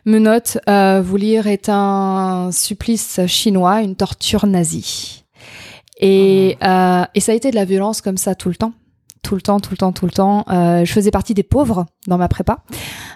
me 0.05 0.19
note 0.19 0.59
euh, 0.69 1.01
vous 1.03 1.17
lire 1.17 1.47
est 1.47 1.69
un 1.69 2.51
supplice 2.53 3.21
chinois, 3.27 3.83
une 3.83 3.97
torture 3.97 4.47
nazie. 4.47 5.25
Et, 6.01 6.57
ah. 6.61 7.03
euh, 7.03 7.07
et 7.15 7.21
ça 7.21 7.33
a 7.33 7.35
été 7.35 7.51
de 7.51 7.57
la 7.57 7.65
violence 7.65 8.01
comme 8.01 8.17
ça 8.17 8.35
tout 8.35 8.49
le 8.49 8.57
temps 8.57 8.73
tout 9.23 9.37
le 9.37 9.41
temps, 9.41 9.61
tout 9.61 9.71
le 9.71 9.77
temps, 9.77 9.93
tout 9.93 10.05
le 10.05 10.13
temps. 10.13 10.45
Euh, 10.51 10.85
je 10.85 10.93
faisais 10.93 11.11
partie 11.11 11.33
des 11.33 11.45
pauvres 11.45 11.87
dans 12.09 12.19
ma 12.19 12.29
prépa. 12.29 12.59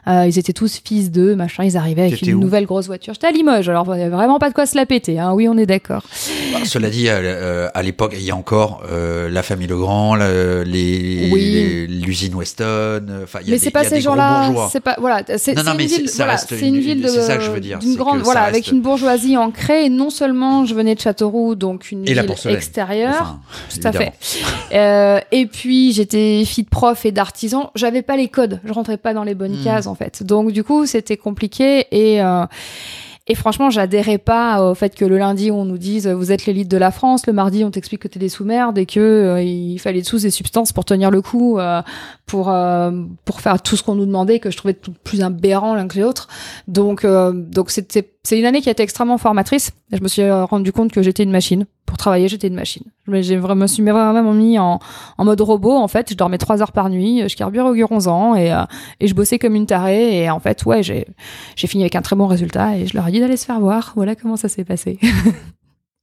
Euh, 0.07 0.25
ils 0.27 0.39
étaient 0.39 0.53
tous 0.53 0.81
fils 0.85 1.11
d'eux, 1.11 1.35
machin. 1.35 1.65
Ils 1.65 1.77
arrivaient 1.77 2.03
avec 2.03 2.23
une 2.23 2.39
nouvelle 2.39 2.65
grosse 2.65 2.87
voiture. 2.87 3.13
J'étais 3.13 3.27
à 3.27 3.33
Limoges, 3.33 3.69
alors 3.69 3.87
il 3.95 3.99
n'y 3.99 4.05
avait 4.05 4.15
vraiment 4.15 4.39
pas 4.39 4.49
de 4.49 4.55
quoi 4.55 4.67
se 4.67 4.77
la 4.77 4.87
péter. 4.87 5.19
Hein. 5.19 5.33
Oui, 5.35 5.49
on 5.49 5.59
est 5.59 5.67
d'accord. 5.67 6.05
Bah, 6.53 6.61
cela 6.65 6.89
dit, 6.91 7.07
euh, 7.09 7.69
à 7.75 7.83
l'époque, 7.83 8.13
il 8.17 8.23
y 8.23 8.31
a 8.31 8.37
encore 8.37 8.83
euh, 8.89 9.29
la 9.29 9.43
famille 9.43 9.67
Legrand, 9.67 10.15
les 10.15 11.87
l'usine 11.89 12.35
Weston. 12.37 13.05
Enfin, 13.25 13.41
mais 13.49 13.59
c'est 13.59 13.73
pas 13.73 13.83
ces 13.83 14.01
gens-là. 14.01 14.53
C'est 14.71 14.81
pas 14.81 14.97
voilà. 15.01 15.23
C'est 15.37 15.59
une 15.59 15.87
ville. 15.87 16.09
Voilà, 16.15 16.37
c'est 16.37 16.61
une, 16.61 16.79
ville 16.79 17.03
de. 17.03 17.09
C'est 17.09 17.23
ça 17.23 17.37
que 17.37 17.43
je 17.43 17.51
veux 17.51 17.61
dire. 17.61 17.81
D'une 17.81 17.97
grande, 17.97 18.21
voilà, 18.21 18.43
avec 18.43 18.69
une 18.69 18.81
bourgeoisie 18.81 19.37
ancrée. 19.37 19.87
Et 19.87 19.89
non 19.89 20.11
seulement 20.11 20.65
je 20.67 20.75
venais 20.75 20.95
de 20.95 21.01
Châteauroux, 21.01 21.57
donc 21.57 21.91
une 21.91 22.05
ville 22.05 22.25
extérieure. 22.49 23.39
tout 23.75 23.81
à 23.83 23.93
fait. 23.93 24.13
et 25.33 25.47
puis 25.47 25.96
j'étais 25.97 26.45
fille 26.45 26.65
de 26.65 26.69
prof 26.69 27.05
et 27.05 27.13
d'artisan, 27.13 27.71
j'avais 27.75 28.03
pas 28.03 28.17
les 28.17 28.29
codes, 28.29 28.61
je 28.65 28.73
rentrais 28.73 28.99
pas 28.99 29.15
dans 29.15 29.25
les 29.25 29.35
bonnes 29.35 29.59
hmm. 29.61 29.65
cases 29.65 29.87
en 29.87 29.95
fait. 29.95 30.23
Donc 30.23 30.53
du 30.53 30.63
coup, 30.63 30.87
c'était 30.87 31.17
compliqué 31.17 31.87
et 31.91 32.23
euh, 32.23 32.47
et 33.29 33.35
franchement, 33.35 33.71
j'adhérais 33.71 34.19
pas 34.19 34.63
au 34.63 34.77
fait 34.77 34.95
que 34.95 35.05
le 35.05 35.19
lundi 35.19 35.51
on 35.51 35.65
nous 35.65 35.79
dise 35.79 36.07
vous 36.07 36.31
êtes 36.31 36.47
l'élite 36.47 36.69
de 36.69 36.77
la 36.77 36.93
France, 36.93 37.27
le 37.27 37.33
mardi 37.33 37.65
on 37.65 37.73
t'explique 37.73 38.03
que 38.03 38.09
t'es 38.09 38.21
des 38.21 38.29
sous-merdes 38.29 38.79
et 38.79 38.87
que 38.87 39.01
euh, 39.01 39.43
il 39.43 39.79
fallait 39.81 40.05
sous 40.05 40.21
des 40.21 40.31
substances 40.31 40.73
pour 40.73 40.85
tenir 40.85 41.11
le 41.11 41.23
coup, 41.23 41.59
euh, 41.59 41.83
pour 42.27 42.55
pour 43.25 43.41
faire 43.41 43.61
tout 43.63 43.77
ce 43.77 43.83
qu'on 43.83 43.97
nous 43.97 44.07
demandait 44.07 44.39
que 44.39 44.53
je 44.53 44.57
trouvais 44.57 44.75
plus 45.03 45.23
aberrant 45.23 45.75
l'un 45.75 45.89
que 45.89 45.99
l'autre. 45.99 46.29
Donc 46.69 47.05
donc 47.05 47.71
c'était 47.71 48.09
c'est 48.27 48.37
une 48.37 48.45
année 48.45 48.61
qui 48.61 48.69
a 48.69 48.73
été 48.73 48.83
extrêmement 48.83 49.19
formatrice. 49.19 49.71
Je 49.93 50.01
me 50.01 50.09
suis 50.09 50.29
rendu 50.29 50.73
compte 50.73 50.91
que 50.91 51.01
j'étais 51.01 51.23
une 51.23 51.31
machine. 51.31 51.65
Pour 51.87 51.97
travailler, 51.97 52.27
j'étais 52.27 52.49
une 52.49 52.57
machine. 52.57 52.83
Je 53.07 53.13
me 53.13 53.23
suis 53.23 53.37
vraiment 53.37 54.33
mis 54.33 54.59
en, 54.59 54.81
en, 55.17 55.25
mode 55.25 55.41
robot. 55.41 55.77
En 55.77 55.87
fait, 55.87 56.11
je 56.11 56.17
dormais 56.17 56.37
trois 56.37 56.61
heures 56.61 56.73
par 56.73 56.91
nuit, 56.91 57.23
je 57.29 57.37
carburais 57.37 57.69
au 57.69 57.75
guronzan 57.75 58.35
et, 58.35 58.53
euh, 58.53 58.65
et 58.99 59.07
je 59.07 59.15
bossais 59.15 59.39
comme 59.39 59.55
une 59.55 59.67
tarée. 59.67 60.25
Et 60.25 60.29
en 60.29 60.41
fait, 60.41 60.65
ouais, 60.65 60.83
j'ai 60.83 61.07
fini 61.57 61.85
avec 61.85 61.95
un 61.95 62.03
très 62.03 62.17
bon 62.17 62.27
résultat 62.27 62.77
et 62.77 62.89
je 62.89 62.97
leur 62.97 63.07
ai 63.07 63.13
dit 63.13 63.21
d'aller 63.21 63.37
se 63.37 63.45
faire 63.45 63.61
voir. 63.61 63.93
Voilà 63.95 64.17
comment 64.17 64.37
ça 64.37 64.49
s'est 64.49 64.65
passé. 64.65 64.99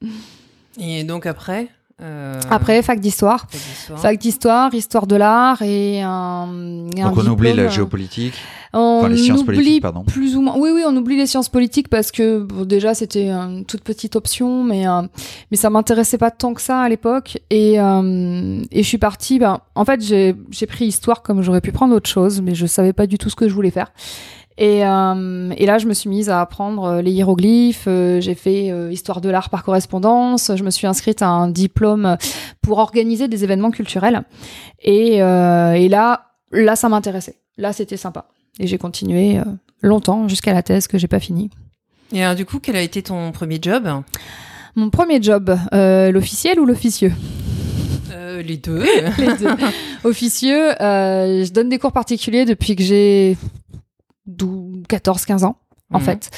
et 0.80 1.04
donc 1.04 1.26
après? 1.26 1.68
Euh, 2.02 2.40
Après, 2.50 2.82
fac 2.82 3.00
d'histoire. 3.00 3.48
Fac 3.96 4.18
d'histoire, 4.18 4.74
histoire 4.74 5.08
de 5.08 5.16
l'art 5.16 5.62
et 5.62 6.02
un. 6.02 6.48
Donc 6.96 7.18
on 7.18 7.28
oublie 7.28 7.54
la 7.54 7.68
géopolitique. 7.68 8.34
On 8.76 9.06
les 9.06 9.18
sciences 9.18 9.44
politiques, 9.44 9.84
pardon. 9.84 10.04
Plus 10.04 10.36
ou 10.36 10.42
moins. 10.42 10.56
Oui, 10.58 10.72
oui, 10.74 10.82
on 10.88 10.96
oublie 10.98 11.16
les 11.16 11.28
sciences 11.28 11.50
politiques 11.50 11.90
parce 11.90 12.12
que 12.12 12.48
déjà 12.64 12.96
c'était 12.96 13.30
une 13.30 13.66
toute 13.66 13.82
petite 13.82 14.16
option, 14.16 14.64
mais 14.64 14.88
euh, 14.88 15.04
mais 15.52 15.58
ça 15.58 15.70
m'intéressait 15.70 16.18
pas 16.18 16.32
tant 16.32 16.56
que 16.56 16.62
ça 16.62 16.82
à 16.82 16.90
l'époque. 16.90 17.38
Et 17.52 17.80
euh, 17.80 18.64
et 18.72 18.82
je 18.82 18.88
suis 18.88 18.98
partie. 18.98 19.38
Ben, 19.38 19.60
en 19.76 19.86
fait, 19.86 20.02
j'ai 20.02 20.36
j'ai 20.50 20.66
pris 20.66 20.86
histoire 20.86 21.22
comme 21.22 21.44
j'aurais 21.44 21.62
pu 21.62 21.72
prendre 21.72 21.94
autre 21.96 22.10
chose, 22.10 22.42
mais 22.42 22.56
je 22.56 22.66
savais 22.66 22.94
pas 22.94 23.06
du 23.06 23.20
tout 23.20 23.30
ce 23.30 23.36
que 23.36 23.48
je 23.48 23.54
voulais 23.54 23.72
faire. 23.72 23.92
Et, 24.58 24.86
euh, 24.86 25.52
et, 25.58 25.66
là, 25.66 25.78
je 25.80 25.88
me 25.88 25.94
suis 25.94 26.10
mise 26.10 26.30
à 26.30 26.40
apprendre 26.40 26.84
euh, 26.84 27.02
les 27.02 27.12
hiéroglyphes. 27.12 27.86
Euh, 27.88 28.22
j'ai 28.22 28.36
fait 28.36 28.68
histoire 28.92 29.22
de 29.22 29.30
l'art 29.30 29.50
par 29.50 29.64
correspondance. 29.64 30.52
Je 30.56 30.64
me 30.64 30.70
suis 30.70 30.88
inscrite 30.88 31.22
à 31.22 31.28
un 31.28 31.48
diplôme 31.48 32.18
pour 32.62 32.78
organiser 32.78 33.28
des 33.28 33.44
événements 33.44 33.72
culturels. 33.72 34.24
Et, 34.82 35.16
et 35.18 35.90
là, 35.90 36.28
là, 36.52 36.76
ça 36.76 36.90
m'intéressait. 36.90 37.38
Là, 37.58 37.74
c'était 37.74 37.98
sympa. 37.98 38.26
Et 38.60 38.68
j'ai 38.68 38.78
continué 38.78 39.40
longtemps 39.82 40.28
jusqu'à 40.28 40.54
la 40.54 40.62
thèse 40.62 40.88
que 40.88 40.98
j'ai 40.98 41.08
pas 41.08 41.20
finie. 41.20 41.50
Et 42.12 42.24
alors, 42.24 42.36
du 42.36 42.46
coup, 42.46 42.60
quel 42.60 42.76
a 42.76 42.82
été 42.82 43.02
ton 43.02 43.32
premier 43.32 43.60
job? 43.62 43.90
Mon 44.76 44.90
premier 44.90 45.22
job, 45.22 45.58
l'officiel 45.72 46.60
ou 46.60 46.66
l'officieux? 46.66 47.14
Les 48.46 48.58
deux. 48.58 48.84
les 49.18 49.38
deux. 49.38 49.48
Officieux, 50.04 50.72
je 50.80 51.52
donne 51.52 51.70
des 51.70 51.80
cours 51.80 51.94
particuliers 51.94 52.46
depuis 52.46 52.76
que 52.76 52.84
j'ai 52.84 53.38
14-15 54.88 55.46
ans 55.46 55.58
en 55.92 56.00
mhm. 56.00 56.06
fait. 56.06 56.30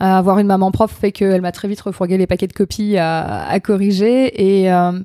Euh, 0.00 0.04
avoir 0.04 0.38
une 0.38 0.46
maman 0.46 0.70
prof 0.70 0.90
fait 0.90 1.12
qu'elle 1.12 1.40
m'a 1.40 1.52
très 1.52 1.68
vite 1.68 1.80
refourgué 1.80 2.18
les 2.18 2.26
paquets 2.26 2.46
de 2.46 2.52
copies 2.52 2.96
à, 2.96 3.46
à 3.46 3.60
corriger 3.60 4.62
et, 4.62 4.72
euh, 4.72 5.00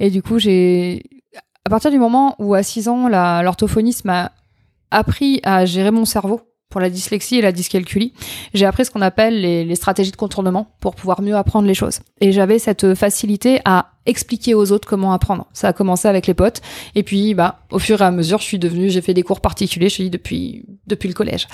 et 0.00 0.10
du 0.10 0.22
coup 0.22 0.38
j'ai 0.38 1.02
à 1.64 1.70
partir 1.70 1.90
du 1.90 1.98
moment 1.98 2.34
où 2.38 2.54
à 2.54 2.62
6 2.62 2.88
ans 2.88 3.08
l'orthophoniste 3.08 4.04
m'a 4.04 4.32
appris 4.90 5.40
à 5.44 5.64
gérer 5.64 5.90
mon 5.90 6.04
cerveau 6.04 6.40
pour 6.68 6.80
la 6.80 6.90
dyslexie 6.90 7.36
et 7.36 7.40
la 7.40 7.52
dyscalculie, 7.52 8.12
j'ai 8.52 8.66
appris 8.66 8.84
ce 8.84 8.90
qu'on 8.90 9.00
appelle 9.00 9.40
les, 9.40 9.64
les, 9.64 9.74
stratégies 9.76 10.10
de 10.10 10.16
contournement 10.16 10.66
pour 10.80 10.96
pouvoir 10.96 11.22
mieux 11.22 11.36
apprendre 11.36 11.68
les 11.68 11.74
choses. 11.74 12.00
Et 12.20 12.32
j'avais 12.32 12.58
cette 12.58 12.94
facilité 12.94 13.60
à 13.64 13.93
expliquer 14.06 14.54
aux 14.54 14.72
autres 14.72 14.88
comment 14.88 15.12
apprendre. 15.12 15.46
Ça 15.52 15.68
a 15.68 15.72
commencé 15.72 16.08
avec 16.08 16.26
les 16.26 16.34
potes. 16.34 16.60
Et 16.94 17.02
puis, 17.02 17.34
bah, 17.34 17.60
au 17.70 17.78
fur 17.78 18.00
et 18.00 18.04
à 18.04 18.10
mesure, 18.10 18.38
je 18.38 18.44
suis 18.44 18.58
devenue, 18.58 18.90
j'ai 18.90 19.00
fait 19.00 19.14
des 19.14 19.22
cours 19.22 19.40
particuliers, 19.40 19.88
je 19.88 19.94
suis 19.94 20.10
depuis, 20.10 20.64
depuis 20.86 21.08
le 21.08 21.14
collège. 21.14 21.46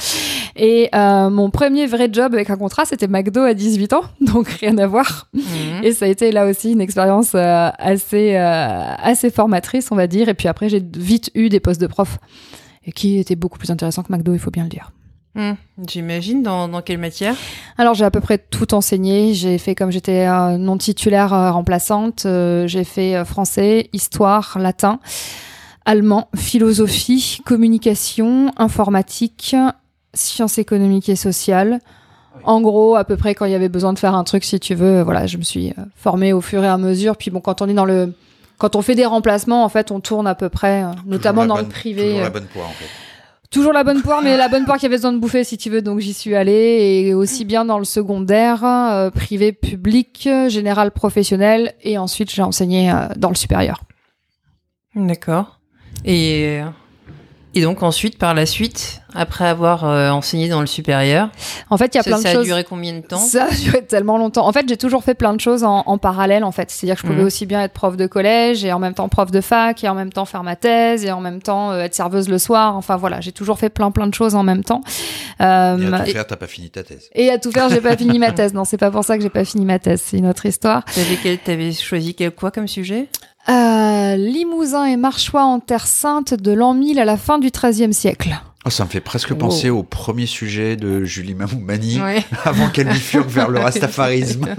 Et 0.57 0.89
euh, 0.95 1.31
mon 1.31 1.51
premier 1.51 1.87
vrai 1.87 2.09
job 2.13 2.35
avec 2.35 2.51
un 2.51 2.57
contrat, 2.57 2.85
c'était 2.85 3.09
McDo 3.09 3.41
à 3.41 3.55
18 3.55 3.93
ans, 3.93 4.03
donc 4.21 4.49
rien 4.49 4.77
à 4.79 4.87
voir. 4.87 5.29
Mhm. 5.35 5.85
Et 5.85 5.93
ça 5.93 6.07
a 6.07 6.09
été 6.09 6.33
là 6.33 6.47
aussi 6.47 6.73
une 6.73 6.81
expérience 6.81 7.33
euh, 7.35 7.71
assez, 7.79 8.37
euh, 8.37 8.95
assez 8.99 9.31
formatrice, 9.31 9.91
on 9.91 9.97
va 9.97 10.07
dire. 10.07 10.29
Et 10.29 10.35
puis 10.35 10.49
après, 10.49 10.69
j'ai 10.69 10.83
vite 10.97 11.31
eu 11.35 11.49
des 11.49 11.61
postes 11.61 11.81
de 11.81 11.87
prof, 11.87 12.19
qui 12.95 13.19
étaient 13.19 13.37
beaucoup 13.37 13.59
plus 13.59 13.71
intéressants 13.71 14.03
que 14.03 14.13
McDo, 14.13 14.33
il 14.33 14.41
faut 14.41 14.51
bien 14.51 14.65
le 14.65 14.71
dire. 14.71 14.91
Hmm. 15.35 15.53
J'imagine. 15.87 16.43
Dans, 16.43 16.69
dans, 16.69 16.83
quelle 16.83 16.99
matière? 16.99 17.37
Alors, 17.79 17.95
j'ai 17.95 18.05
à 18.05 18.11
peu 18.11 18.21
près 18.21 18.39
tout 18.39 18.75
enseigné. 18.75 19.35
J'ai 19.35 19.59
fait, 19.59 19.75
comme 19.75 19.93
j'étais 19.93 20.27
euh, 20.27 20.57
non 20.57 20.77
titulaire 20.77 21.33
euh, 21.33 21.53
remplaçante, 21.53 22.27
euh, 22.27 22.67
j'ai 22.67 22.85
fait 22.85 23.25
français, 23.25 23.89
histoire, 23.93 24.59
latin, 24.59 24.99
allemand, 25.85 26.29
philosophie, 26.35 27.41
communication, 27.45 28.53
informatique, 28.57 29.55
sciences 30.15 30.59
économiques 30.59 31.09
et 31.09 31.17
sociales. 31.17 31.79
En 32.45 32.61
gros, 32.61 32.97
à 32.97 33.05
peu 33.05 33.17
près 33.17 33.35
quand 33.35 33.45
il 33.45 33.53
y 33.53 33.57
avait 33.57 33.69
besoin 33.69 33.93
de 33.93 33.99
faire 33.99 34.15
un 34.15 34.25
truc, 34.25 34.45
si 34.45 34.59
tu 34.59 34.75
veux, 34.75 35.03
voilà, 35.03 35.27
je 35.27 35.37
me 35.37 35.43
suis 35.43 35.75
formée 35.95 36.33
au 36.33 36.41
fur 36.41 36.65
et 36.65 36.69
à 36.69 36.79
mesure. 36.79 37.17
Puis 37.17 37.31
bon, 37.31 37.41
quand 37.41 37.61
on 37.61 37.69
est 37.69 37.75
dans 37.75 37.85
le, 37.85 38.15
quand 38.57 38.77
on 38.77 38.83
fait 38.83 38.95
des 38.95 39.05
remplacements, 39.05 39.63
en 39.63 39.69
fait, 39.69 39.91
on 39.91 40.01
tourne 40.01 40.27
à 40.27 40.35
peu 40.35 40.49
près, 40.49 40.85
notamment 41.07 41.45
dans 41.45 41.59
le 41.59 41.65
privé. 41.65 42.05
Toujours 42.05 42.21
la 42.23 42.31
bonne 42.31 42.47
poire, 42.47 42.69
en 42.69 42.73
fait. 42.73 42.87
Toujours 43.51 43.73
la 43.73 43.83
bonne 43.83 44.01
poire, 44.01 44.23
mais 44.23 44.37
la 44.37 44.49
bonne 44.49 44.65
poire 44.65 44.79
qui 44.79 44.87
avait 44.87 44.95
besoin 44.95 45.13
de 45.13 45.19
bouffer, 45.19 45.43
si 45.43 45.59
tu 45.59 45.71
veux. 45.71 45.83
Donc 45.83 45.99
j'y 45.99 46.15
suis 46.15 46.37
allée, 46.37 47.05
et 47.07 47.15
aussi 47.15 47.45
bien 47.45 47.65
dans 47.65 47.79
le 47.79 47.85
secondaire, 47.85 48.65
euh, 48.65 49.11
privé, 49.11 49.53
public, 49.53 50.29
général, 50.49 50.93
professionnel, 50.93 51.75
et 51.83 51.99
ensuite 51.99 52.31
j'ai 52.31 52.43
enseigné 52.43 52.93
euh, 52.93 53.09
dans 53.17 53.29
le 53.29 53.35
supérieur. 53.35 53.83
D'accord. 54.95 55.59
Et 56.05 56.61
et 57.55 57.63
donc 57.63 57.83
ensuite, 57.83 58.17
par 58.17 58.33
la 58.35 58.47
suite, 58.47 59.03
après 59.13 59.47
avoir 59.47 59.85
euh, 59.85 60.11
enseigné 60.11 60.49
dans 60.49 60.61
le 60.61 60.69
supérieur, 60.69 61.31
en 61.69 61.77
fait, 61.77 61.95
il 61.95 61.99
y 61.99 62.01
a 62.01 62.05
plein 62.05 62.19
de 62.19 62.23
choses. 62.23 62.33
Ça 62.33 62.41
a 62.41 62.45
duré 62.45 62.65
combien 62.65 62.95
de 62.95 63.01
temps? 63.01 63.19
Ça 63.19 63.47
a 63.47 63.55
duré 63.65 63.85
tellement 63.85 64.19
longtemps. 64.19 64.47
En 64.47 64.53
fait, 64.53 64.69
j'ai 64.69 64.77
toujours 64.77 65.03
fait 65.03 65.15
plein 65.15 65.35
de 65.35 65.41
choses 65.41 65.65
en, 65.65 65.83
en 65.87 65.99
parallèle. 65.99 66.45
En 66.45 66.53
fait, 66.53 66.71
c'est-à-dire 66.71 66.95
que 66.95 67.03
je 67.03 67.07
pouvais 67.09 67.23
mhm. 67.23 67.27
aussi 67.27 67.47
bien 67.47 67.61
être 67.63 67.73
prof 67.73 67.97
de 67.97 68.07
collège 68.07 68.65
et 68.65 68.73
en 68.73 68.79
même 68.79 68.95
temps 68.95 69.09
prof 69.09 69.33
de 69.33 69.41
fac 69.41 69.83
et 69.83 69.89
en 69.89 69.97
même 69.97 70.13
temps 70.13 70.27
faire 70.27 70.45
ma 70.45 70.55
thèse 70.55 71.05
et 71.05 71.11
en 71.11 71.21
même 71.21 71.43
temps 71.43 71.73
euh, 71.73 71.81
être 71.81 71.95
serveuse 71.95 72.29
le 72.29 72.39
soir. 72.39 72.77
Enfin 72.77 72.97
voilà, 72.97 73.21
j'ai 73.21 73.33
toujours 73.33 73.59
fait 73.59 73.71
plein 73.71 73.91
plein 73.91 74.07
de 74.07 74.15
choses 74.15 74.37
en 74.37 74.45
même 74.45 74.63
temps. 74.63 74.83
Euh, 75.41 75.79
et 75.79 75.93
à 75.93 75.99
tout 76.05 76.13
faire, 76.13 76.27
t'as 76.27 76.37
pas 76.37 76.47
fini 76.47 76.71
ta 76.71 76.85
thèse. 76.85 77.09
Et 77.15 77.31
à 77.31 77.39
tout 77.39 77.51
faire, 77.51 77.69
j'ai 77.69 77.81
pas 77.81 77.97
fini 77.97 78.21
ma 78.21 78.31
thèse. 78.31 78.55
Non, 78.55 78.65
c'est 78.65 78.79
pas 78.79 78.93
pour 78.93 79.05
ça 79.05 79.17
que 79.17 79.25
j'ai 79.25 79.31
pas 79.31 79.45
fini 79.45 79.65
ma 79.65 79.81
thèse. 79.81 80.03
C'est 80.05 80.19
une 80.19 80.29
autre 80.29 80.47
histoire. 80.47 80.85
T'avais, 80.85 81.41
avais 81.49 81.73
choisi 81.73 82.15
quel 82.15 82.31
quoi 82.31 82.53
comme 82.53 82.69
sujet? 82.69 83.09
Euh, 83.51 84.17
Limousin 84.17 84.85
et 84.85 84.97
Marchois 84.97 85.45
en 85.45 85.61
Terre 85.61 85.87
Sainte 85.87 86.35
de 86.35 86.53
l'an 86.53 86.75
1000 86.75 86.99
à 86.99 87.05
la 87.05 87.17
fin 87.17 87.39
du 87.39 87.51
XIIIe 87.51 87.93
siècle. 87.93 88.41
Oh, 88.67 88.71
ça 88.71 88.85
me 88.85 88.91
fait 88.91 89.01
presque 89.01 89.33
penser 89.35 89.71
au 89.71 89.83
premier 89.83 90.27
sujet 90.27 90.77
de 90.77 91.05
Julie 91.05 91.35
Mamoumani, 91.35 91.99
avant 92.45 92.69
qu'elle 92.69 92.89
bifurque 92.89 93.29
vers 93.29 93.49
le 93.49 93.59
rastafarisme. 93.63 94.47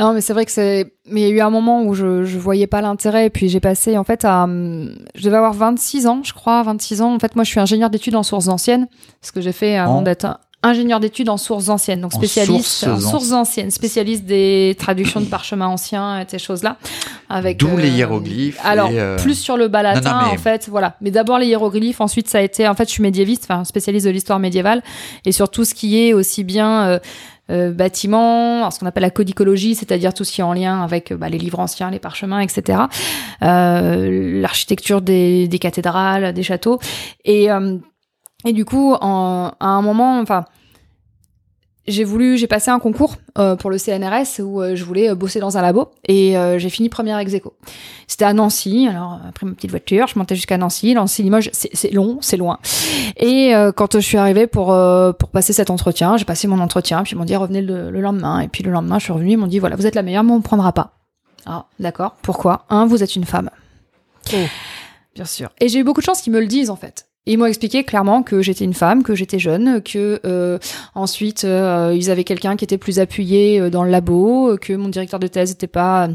non, 0.00 0.14
mais 0.14 0.22
c'est 0.22 0.32
vrai 0.32 0.46
que 0.46 0.50
c'est. 0.50 0.94
Mais 1.10 1.20
il 1.20 1.28
y 1.28 1.30
a 1.30 1.34
eu 1.34 1.40
un 1.40 1.50
moment 1.50 1.84
où 1.84 1.92
je, 1.92 2.24
je 2.24 2.38
voyais 2.38 2.66
pas 2.66 2.80
l'intérêt, 2.80 3.26
et 3.26 3.30
puis 3.30 3.50
j'ai 3.50 3.60
passé, 3.60 3.98
en 3.98 4.04
fait, 4.04 4.24
à. 4.24 4.46
Je 4.46 5.22
devais 5.22 5.36
avoir 5.36 5.52
26 5.52 6.06
ans, 6.06 6.22
je 6.24 6.32
crois, 6.32 6.62
26 6.62 7.02
ans. 7.02 7.14
En 7.14 7.18
fait, 7.18 7.36
moi, 7.36 7.44
je 7.44 7.50
suis 7.50 7.60
ingénieur 7.60 7.90
d'études 7.90 8.16
en 8.16 8.22
sources 8.22 8.48
anciennes, 8.48 8.88
ce 9.20 9.30
que 9.30 9.42
j'ai 9.42 9.52
fait 9.52 9.76
avant 9.76 10.00
d'être 10.00 10.38
ingénieur 10.62 10.98
d'études 10.98 11.28
en 11.28 11.36
sources 11.36 11.68
anciennes, 11.68 12.00
donc 12.00 12.12
spécialiste 12.12 12.84
en 12.84 12.98
sources, 12.98 13.30
anciennes, 13.30 13.70
spécialiste 13.70 14.24
des 14.24 14.74
traductions 14.78 15.20
de 15.20 15.26
parchemins 15.26 15.68
anciens 15.68 16.20
et 16.20 16.24
ces 16.26 16.38
choses-là. 16.38 16.78
Avec 17.28 17.58
d'où 17.58 17.76
les 17.76 17.90
euh, 17.90 17.94
hiéroglyphes. 17.94 18.58
Alors 18.64 18.90
euh, 18.92 19.16
plus 19.18 19.38
sur 19.38 19.56
le 19.56 19.68
bas 19.68 19.82
latin 19.82 20.26
en 20.32 20.36
fait, 20.36 20.68
voilà. 20.68 20.96
Mais 21.00 21.12
d'abord 21.12 21.38
les 21.38 21.46
hiéroglyphes, 21.46 22.00
ensuite 22.00 22.28
ça 22.28 22.38
a 22.38 22.40
été, 22.40 22.66
en 22.66 22.74
fait, 22.74 22.88
je 22.88 22.92
suis 22.92 23.02
médiéviste, 23.02 23.44
enfin 23.44 23.64
spécialiste 23.64 24.06
de 24.06 24.10
l'histoire 24.10 24.40
médiévale 24.40 24.82
et 25.24 25.32
sur 25.32 25.48
tout 25.48 25.64
ce 25.64 25.74
qui 25.74 26.00
est 26.00 26.12
aussi 26.12 26.42
bien 26.42 26.88
euh, 26.88 26.98
euh 27.50 27.70
bâtiments, 27.70 28.68
ce 28.72 28.80
qu'on 28.80 28.86
appelle 28.86 29.02
la 29.02 29.10
codicologie, 29.10 29.76
c'est-à-dire 29.76 30.12
tout 30.12 30.24
ce 30.24 30.32
qui 30.32 30.40
est 30.40 30.44
en 30.44 30.54
lien 30.54 30.82
avec 30.82 31.12
bah, 31.12 31.28
les 31.28 31.38
livres 31.38 31.60
anciens, 31.60 31.90
les 31.90 32.00
parchemins, 32.00 32.40
etc. 32.40 32.80
Euh, 33.42 34.40
L'architecture 34.40 35.02
des, 35.02 35.46
des, 35.46 35.58
cathédrales, 35.60 36.32
des 36.32 36.42
châteaux. 36.42 36.80
Et 37.24 37.48
et 38.44 38.52
du 38.52 38.64
coup, 38.64 38.94
en, 39.00 39.52
à 39.58 39.66
un 39.66 39.82
moment, 39.82 40.20
enfin, 40.20 40.44
j'ai 41.88 42.04
voulu, 42.04 42.36
j'ai 42.36 42.46
passé 42.46 42.70
un 42.70 42.78
concours 42.78 43.16
euh, 43.38 43.56
pour 43.56 43.70
le 43.70 43.78
CNRS 43.78 44.40
où 44.40 44.60
euh, 44.60 44.76
je 44.76 44.84
voulais 44.84 45.08
euh, 45.08 45.14
bosser 45.14 45.40
dans 45.40 45.56
un 45.56 45.62
labo 45.62 45.88
et 46.06 46.34
j'ai 46.58 46.68
fini 46.68 46.88
première 46.88 47.18
ex 47.18 47.32
aequo. 47.32 47.54
C'était 48.06 48.26
à 48.26 48.32
Nancy, 48.32 48.86
alors 48.88 49.18
après 49.26 49.46
ma 49.46 49.52
petite 49.52 49.70
voiture, 49.70 50.06
je 50.06 50.18
montais 50.18 50.34
jusqu'à 50.34 50.58
Nancy. 50.58 50.94
Nancy 50.94 51.22
Limoges, 51.22 51.50
c'est 51.52 51.90
long, 51.90 52.18
c'est 52.20 52.36
loin. 52.36 52.58
Et 53.16 53.52
quand 53.74 53.94
je 53.94 54.00
suis 54.00 54.18
arrivée 54.18 54.46
pour 54.46 54.66
pour 55.18 55.28
passer 55.30 55.52
cet 55.52 55.70
entretien, 55.70 56.16
j'ai 56.16 56.24
passé 56.24 56.46
mon 56.46 56.60
entretien, 56.60 57.02
puis 57.02 57.12
ils 57.12 57.18
m'ont 57.18 57.24
dit 57.24 57.36
revenez 57.36 57.62
le, 57.62 57.90
lendemain. 57.90 58.40
Et 58.40 58.48
puis 58.48 58.62
le 58.62 58.70
lendemain, 58.70 58.98
je 58.98 59.04
suis 59.04 59.12
revenue, 59.12 59.32
ils 59.32 59.38
m'ont 59.38 59.46
dit 59.46 59.58
voilà, 59.58 59.76
vous 59.76 59.86
êtes 59.86 59.94
la 59.94 60.02
meilleure, 60.02 60.24
mais 60.24 60.32
on 60.32 60.38
ne 60.38 60.42
prendra 60.42 60.72
pas. 60.72 60.92
Ah, 61.46 61.66
d'accord. 61.80 62.16
Pourquoi? 62.22 62.66
Un, 62.68 62.86
vous 62.86 63.02
êtes 63.02 63.16
une 63.16 63.24
femme. 63.24 63.50
Oh. 64.32 64.36
Bien 65.14 65.24
sûr. 65.24 65.50
Et 65.60 65.68
j'ai 65.68 65.80
eu 65.80 65.84
beaucoup 65.84 66.00
de 66.00 66.06
chance 66.06 66.20
qu'ils 66.20 66.32
me 66.32 66.40
le 66.40 66.46
disent 66.46 66.70
en 66.70 66.76
fait. 66.76 67.07
Et 67.28 67.32
ils 67.32 67.36
m'ont 67.36 67.44
expliqué 67.44 67.84
clairement 67.84 68.22
que 68.22 68.40
j'étais 68.40 68.64
une 68.64 68.72
femme, 68.72 69.02
que 69.02 69.14
j'étais 69.14 69.38
jeune, 69.38 69.82
que 69.82 70.18
euh, 70.24 70.58
ensuite 70.94 71.44
euh, 71.44 71.94
ils 71.94 72.10
avaient 72.10 72.24
quelqu'un 72.24 72.56
qui 72.56 72.64
était 72.64 72.78
plus 72.78 72.98
appuyé 73.00 73.60
euh, 73.60 73.68
dans 73.68 73.84
le 73.84 73.90
labo, 73.90 74.56
que 74.58 74.72
mon 74.72 74.88
directeur 74.88 75.20
de 75.20 75.26
thèse 75.26 75.50
n'était 75.50 75.66
pas 75.66 76.08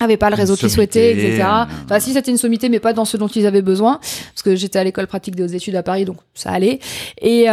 avait 0.00 0.18
pas 0.18 0.28
le 0.28 0.36
réseau 0.36 0.56
qu'ils 0.56 0.70
souhaitaient, 0.70 1.12
etc. 1.12 1.44
Enfin, 1.84 2.00
si 2.00 2.12
c'était 2.12 2.30
une 2.30 2.38
sommité, 2.38 2.68
mais 2.68 2.78
pas 2.78 2.92
dans 2.92 3.04
ce 3.06 3.16
dont 3.16 3.26
ils 3.28 3.46
avaient 3.46 3.62
besoin, 3.62 4.00
parce 4.34 4.42
que 4.42 4.54
j'étais 4.54 4.78
à 4.78 4.84
l'école 4.84 5.06
pratique 5.06 5.34
des 5.34 5.42
hautes 5.42 5.52
études 5.52 5.76
à 5.76 5.82
Paris, 5.82 6.06
donc 6.06 6.16
ça 6.34 6.50
allait. 6.50 6.78
Et 7.20 7.46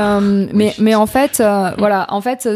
mais 0.54 0.74
mais 0.80 0.96
en 0.96 1.08
fait, 1.08 1.43
voilà, 1.78 2.08
en 2.10 2.22
fait, 2.22 2.48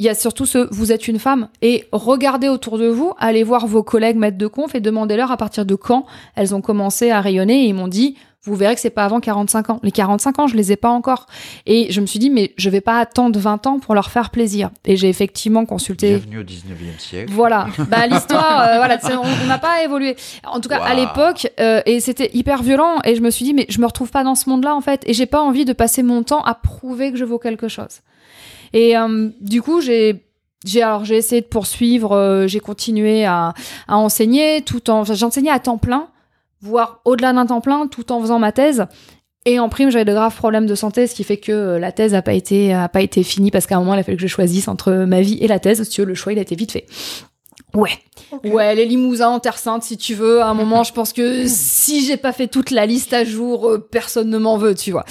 il 0.00 0.06
y 0.06 0.08
a 0.08 0.14
surtout 0.14 0.46
ce 0.46 0.66
vous 0.72 0.92
êtes 0.92 1.08
une 1.08 1.18
femme 1.18 1.48
et 1.60 1.84
regardez 1.92 2.48
autour 2.48 2.78
de 2.78 2.86
vous, 2.86 3.12
allez 3.18 3.42
voir 3.42 3.66
vos 3.66 3.82
collègues 3.82 4.16
maîtres 4.16 4.38
de 4.38 4.46
conf 4.46 4.74
et 4.74 4.80
demandez-leur 4.80 5.30
à 5.30 5.36
partir 5.36 5.66
de 5.66 5.74
quand 5.74 6.06
elles 6.36 6.54
ont 6.54 6.62
commencé 6.62 7.10
à 7.10 7.20
rayonner 7.20 7.64
et 7.64 7.66
ils 7.66 7.74
m'ont 7.74 7.86
dit 7.86 8.16
vous 8.42 8.54
verrez 8.54 8.74
que 8.74 8.80
c'est 8.80 8.88
pas 8.88 9.04
avant 9.04 9.20
45 9.20 9.68
ans. 9.68 9.80
Les 9.82 9.90
45 9.90 10.38
ans, 10.38 10.46
je 10.46 10.56
les 10.56 10.72
ai 10.72 10.76
pas 10.76 10.88
encore. 10.88 11.26
Et 11.66 11.92
je 11.92 12.00
me 12.00 12.06
suis 12.06 12.18
dit, 12.18 12.30
mais 12.30 12.54
je 12.56 12.70
vais 12.70 12.80
pas 12.80 12.98
attendre 12.98 13.38
20 13.38 13.66
ans 13.66 13.78
pour 13.80 13.94
leur 13.94 14.10
faire 14.10 14.30
plaisir. 14.30 14.70
Et 14.86 14.96
j'ai 14.96 15.10
effectivement 15.10 15.66
consulté. 15.66 16.16
Bienvenue 16.16 16.38
au 16.38 16.42
19e 16.42 16.98
siècle. 16.98 17.32
Voilà. 17.34 17.66
bah, 17.90 18.06
l'histoire, 18.06 18.60
euh, 18.62 18.76
voilà, 18.76 18.98
on 19.22 19.46
n'a 19.46 19.58
pas 19.58 19.84
évolué. 19.84 20.16
En 20.44 20.60
tout 20.60 20.70
cas, 20.70 20.82
à 20.82 20.94
l'époque, 20.94 21.52
euh, 21.60 21.82
et 21.84 22.00
c'était 22.00 22.30
hyper 22.32 22.62
violent. 22.62 22.96
Et 23.04 23.14
je 23.14 23.20
me 23.20 23.28
suis 23.28 23.44
dit, 23.44 23.52
mais 23.52 23.66
je 23.68 23.78
me 23.78 23.84
retrouve 23.84 24.10
pas 24.10 24.24
dans 24.24 24.34
ce 24.34 24.48
monde-là, 24.48 24.74
en 24.74 24.80
fait. 24.80 25.02
Et 25.06 25.12
j'ai 25.12 25.26
pas 25.26 25.42
envie 25.42 25.66
de 25.66 25.74
passer 25.74 26.02
mon 26.02 26.22
temps 26.22 26.42
à 26.42 26.54
prouver 26.54 27.12
que 27.12 27.18
je 27.18 27.26
vaux 27.26 27.38
quelque 27.38 27.68
chose. 27.68 28.00
Et 28.72 28.96
euh, 28.96 29.28
du 29.42 29.60
coup, 29.60 29.82
j'ai 29.82 30.24
j'ai 30.64 30.82
alors 30.82 31.06
j'ai 31.06 31.16
essayé 31.16 31.40
de 31.40 31.46
poursuivre, 31.46 32.44
j'ai 32.46 32.60
continué 32.60 33.24
à, 33.24 33.54
à 33.88 33.96
enseigner 33.96 34.60
tout 34.60 34.90
en 34.90 35.04
j'enseignais 35.04 35.50
à 35.50 35.58
temps 35.58 35.78
plein 35.78 36.08
voire 36.60 37.00
au-delà 37.04 37.32
d'un 37.32 37.46
temps 37.46 37.60
plein, 37.60 37.86
tout 37.86 38.12
en 38.12 38.20
faisant 38.20 38.38
ma 38.38 38.52
thèse. 38.52 38.86
Et 39.46 39.58
en 39.58 39.70
prime, 39.70 39.90
j'avais 39.90 40.04
de 40.04 40.12
graves 40.12 40.36
problèmes 40.36 40.66
de 40.66 40.74
santé, 40.74 41.06
ce 41.06 41.14
qui 41.14 41.24
fait 41.24 41.38
que 41.38 41.52
euh, 41.52 41.78
la 41.78 41.92
thèse 41.92 42.12
n'a 42.12 42.20
pas 42.20 42.34
été 42.34 42.76
pas 42.92 43.00
été 43.00 43.22
finie 43.22 43.50
parce 43.50 43.66
qu'à 43.66 43.76
un 43.76 43.78
moment, 43.80 43.94
il 43.94 44.00
a 44.00 44.02
fallu 44.02 44.16
que 44.16 44.22
je 44.22 44.26
choisisse 44.26 44.68
entre 44.68 44.92
ma 44.92 45.22
vie 45.22 45.38
et 45.40 45.48
la 45.48 45.58
thèse. 45.58 45.82
Si 45.82 45.90
tu 45.90 46.02
veux, 46.02 46.06
le 46.06 46.14
choix, 46.14 46.32
il 46.32 46.38
a 46.38 46.42
été 46.42 46.54
vite 46.54 46.72
fait. 46.72 46.86
Ouais. 47.74 47.98
Ouais, 48.44 48.74
les 48.74 48.84
limousins 48.84 49.28
en 49.28 49.40
Terre 49.40 49.58
Sainte, 49.58 49.82
si 49.82 49.96
tu 49.96 50.14
veux. 50.14 50.40
À 50.40 50.46
un 50.46 50.54
moment, 50.54 50.84
je 50.84 50.92
pense 50.92 51.12
que 51.12 51.46
si 51.46 52.04
j'ai 52.04 52.16
pas 52.16 52.32
fait 52.32 52.46
toute 52.46 52.70
la 52.70 52.86
liste 52.86 53.12
à 53.12 53.24
jour, 53.24 53.68
euh, 53.68 53.78
personne 53.78 54.30
ne 54.30 54.38
m'en 54.38 54.56
veut, 54.56 54.74
tu 54.74 54.92
vois. 54.92 55.04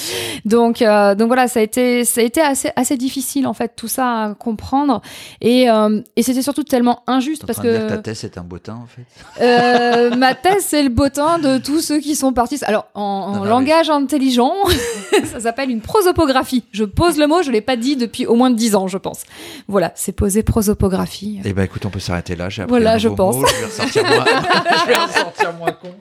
Donc, 0.46 0.82
euh, 0.82 1.16
donc 1.16 1.28
voilà, 1.28 1.48
ça 1.48 1.60
a 1.60 1.64
été, 1.64 2.06
ça 2.06 2.22
a 2.22 2.24
été 2.24 2.42
assez, 2.42 2.70
assez 2.76 2.98
difficile 2.98 3.48
en 3.48 3.54
fait, 3.54 3.74
tout 3.76 3.88
ça 3.88 4.24
à 4.24 4.34
comprendre. 4.36 5.02
Et, 5.42 5.70
euh, 5.70 6.02
et 6.16 6.24
c'était 6.24 6.42
surtout 6.42 6.64
tellement 6.64 7.04
injuste 7.08 7.46
parce 7.46 7.60
que. 7.60 7.88
ta 7.90 7.98
thèse 7.98 8.24
est 8.24 8.38
un 8.38 8.44
bottin 8.44 8.80
en 8.84 8.88
fait. 8.88 9.06
Euh, 9.42 10.16
ma 10.16 10.36
thèse, 10.36 10.66
c'est 10.66 10.84
le 10.84 10.90
bottin 10.90 11.40
de 11.40 11.58
tous 11.58 11.82
ceux 11.82 12.00
qui 12.00 12.16
sont 12.16 12.34
partis. 12.34 12.60
Alors, 12.64 12.88
en, 12.94 13.44
langage 13.44 13.90
intelligent, 13.90 14.54
ça 15.26 15.40
s'appelle 15.40 15.70
une 15.70 15.82
prosopographie. 15.82 16.64
Je 16.72 16.86
pose 16.86 17.18
le 17.18 17.28
mot, 17.28 17.42
je 17.42 17.52
l'ai 17.52 17.62
pas 17.62 17.76
dit 17.76 17.96
depuis 17.96 18.26
au 18.26 18.36
moins 18.36 18.52
dix 18.52 18.76
ans, 18.76 18.88
je 18.88 18.98
pense. 18.98 19.24
Voilà, 19.68 19.92
c'est 19.96 20.12
posé 20.12 20.44
prosopographie. 20.44 21.40
Eh 21.44 21.54
ben, 21.54 21.64
écoute, 21.64 21.86
on 21.86 21.90
peut 21.90 22.00
s'arrêter 22.00 22.36
là. 22.36 22.49
Voilà, 22.68 22.98
je 22.98 23.10
pense. 23.10 23.36
je 23.36 23.60
vais 23.60 23.66
ressortir 23.66 24.04
moins, 24.04 24.26
je 24.82 24.88
vais 24.88 24.96
ressortir 24.96 25.54
moins 25.54 25.72
con 25.72 25.94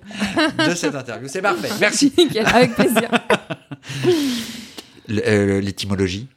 de 0.68 0.74
cette 0.74 0.94
interview. 0.94 1.28
C'est 1.28 1.42
parfait. 1.42 1.68
Merci. 1.80 2.12
Avec 2.44 2.74
plaisir. 2.74 3.08
Euh, 5.10 5.62
l'étymologie? 5.62 6.28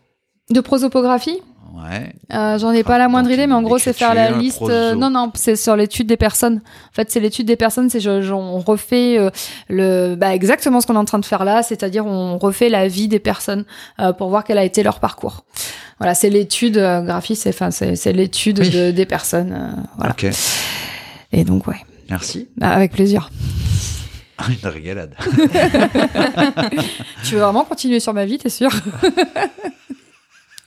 De 0.50 0.62
prosopographie 0.62 1.42
Ouais. 1.74 2.14
Euh, 2.34 2.58
J'en 2.60 2.72
ai 2.72 2.84
pas 2.84 2.98
la 2.98 3.08
moindre 3.08 3.32
idée, 3.32 3.48
mais 3.48 3.54
en 3.54 3.62
gros, 3.62 3.78
c'est 3.78 3.94
faire 3.94 4.14
la 4.14 4.32
liste. 4.32 4.62
Euh, 4.64 4.94
non, 4.96 5.10
non, 5.10 5.32
c'est 5.36 5.56
sur 5.56 5.76
l'étude 5.76 6.08
des 6.08 6.18
personnes. 6.18 6.62
En 6.92 6.94
fait, 6.94 7.10
c'est 7.12 7.20
l'étude 7.20 7.46
des 7.48 7.56
personnes. 7.56 7.90
C'est 7.90 8.06
on 8.08 8.60
refait 8.60 9.18
euh, 9.18 9.30
le, 9.70 10.16
bah, 10.16 10.34
exactement 10.36 10.82
ce 10.82 10.88
qu'on 10.88 10.96
est 10.96 10.98
en 11.00 11.06
train 11.06 11.20
de 11.20 11.26
faire 11.26 11.46
là, 11.46 11.64
c'est-à-dire 11.64 12.06
on 12.06 12.38
refait 12.38 12.70
la 12.70 12.88
vie 12.88 13.08
des 13.08 13.20
personnes 13.20 13.64
euh, 14.00 14.12
pour 14.14 14.30
voir 14.30 14.44
quel 14.44 14.58
a 14.58 14.64
été 14.66 14.84
leur 14.84 15.00
parcours. 15.00 15.46
Voilà, 16.00 16.14
c'est 16.16 16.30
l'étude 16.30 16.78
euh, 16.78 17.02
graphiste, 17.02 17.44
c'est 17.44 17.50
enfin 17.50 17.72
c'est 17.72 18.14
l'étude 18.14 18.60
Oui. 18.60 18.70
de- 18.70 18.92
des 18.92 19.06
personnes. 19.06 19.54
euh, 19.54 19.82
voilà. 19.98 20.16
Et 21.32 21.44
donc 21.46 21.68
ouais, 21.68 21.78
Merci. 22.10 22.50
Bah, 22.58 22.70
avec 22.72 22.92
plaisir. 22.92 23.30
Une 24.50 24.68
régalade. 24.70 25.16
tu 27.24 27.36
veux 27.36 27.42
vraiment 27.42 27.64
continuer 27.64 28.00
sur 28.00 28.14
ma 28.14 28.26
vie, 28.26 28.38
t'es 28.40 28.50
sûr? 28.50 28.72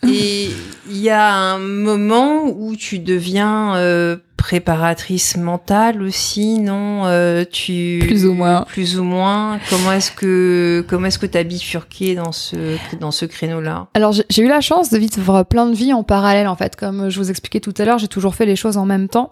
Et 0.09 0.51
il 0.89 0.97
y 0.97 1.11
a 1.11 1.35
un 1.35 1.59
moment 1.59 2.45
où 2.47 2.77
tu 2.77 2.99
deviens 2.99 3.77
euh, 3.77 4.17
préparatrice 4.45 5.39
mentale 5.39 6.03
aussi, 6.03 6.59
non 6.59 7.07
Euh, 7.07 7.45
Tu 7.51 7.99
Plus 8.03 8.27
ou 8.27 8.35
moins. 8.35 8.63
Plus 8.69 8.99
ou 8.99 9.03
moins. 9.03 9.59
Comment 9.71 9.93
est-ce 9.93 10.11
que 10.13 10.85
comment 10.87 11.07
est-ce 11.07 11.19
que 11.19 11.25
t'as 11.25 11.45
bifurqué 11.45 12.15
dans 12.15 12.31
ce 12.33 12.77
dans 13.01 13.11
ce 13.11 13.25
créneau-là? 13.25 13.87
Alors 13.95 14.13
j'ai 14.13 14.43
eu 14.43 14.49
la 14.49 14.61
chance 14.61 14.91
de 14.91 14.99
vivre 14.99 15.45
plein 15.45 15.65
de 15.67 15.75
vies 15.75 15.95
en 15.95 16.03
parallèle 16.03 16.47
en 16.47 16.57
fait. 16.57 16.77
Comme 16.77 17.09
je 17.09 17.19
vous 17.19 17.31
expliquais 17.31 17.61
tout 17.61 17.73
à 17.79 17.87
l'heure, 17.87 17.99
j'ai 17.99 18.09
toujours 18.09 18.35
fait 18.35 18.45
les 18.45 18.55
choses 18.57 18.77
en 18.77 18.85
même 18.85 19.09
temps. 19.09 19.31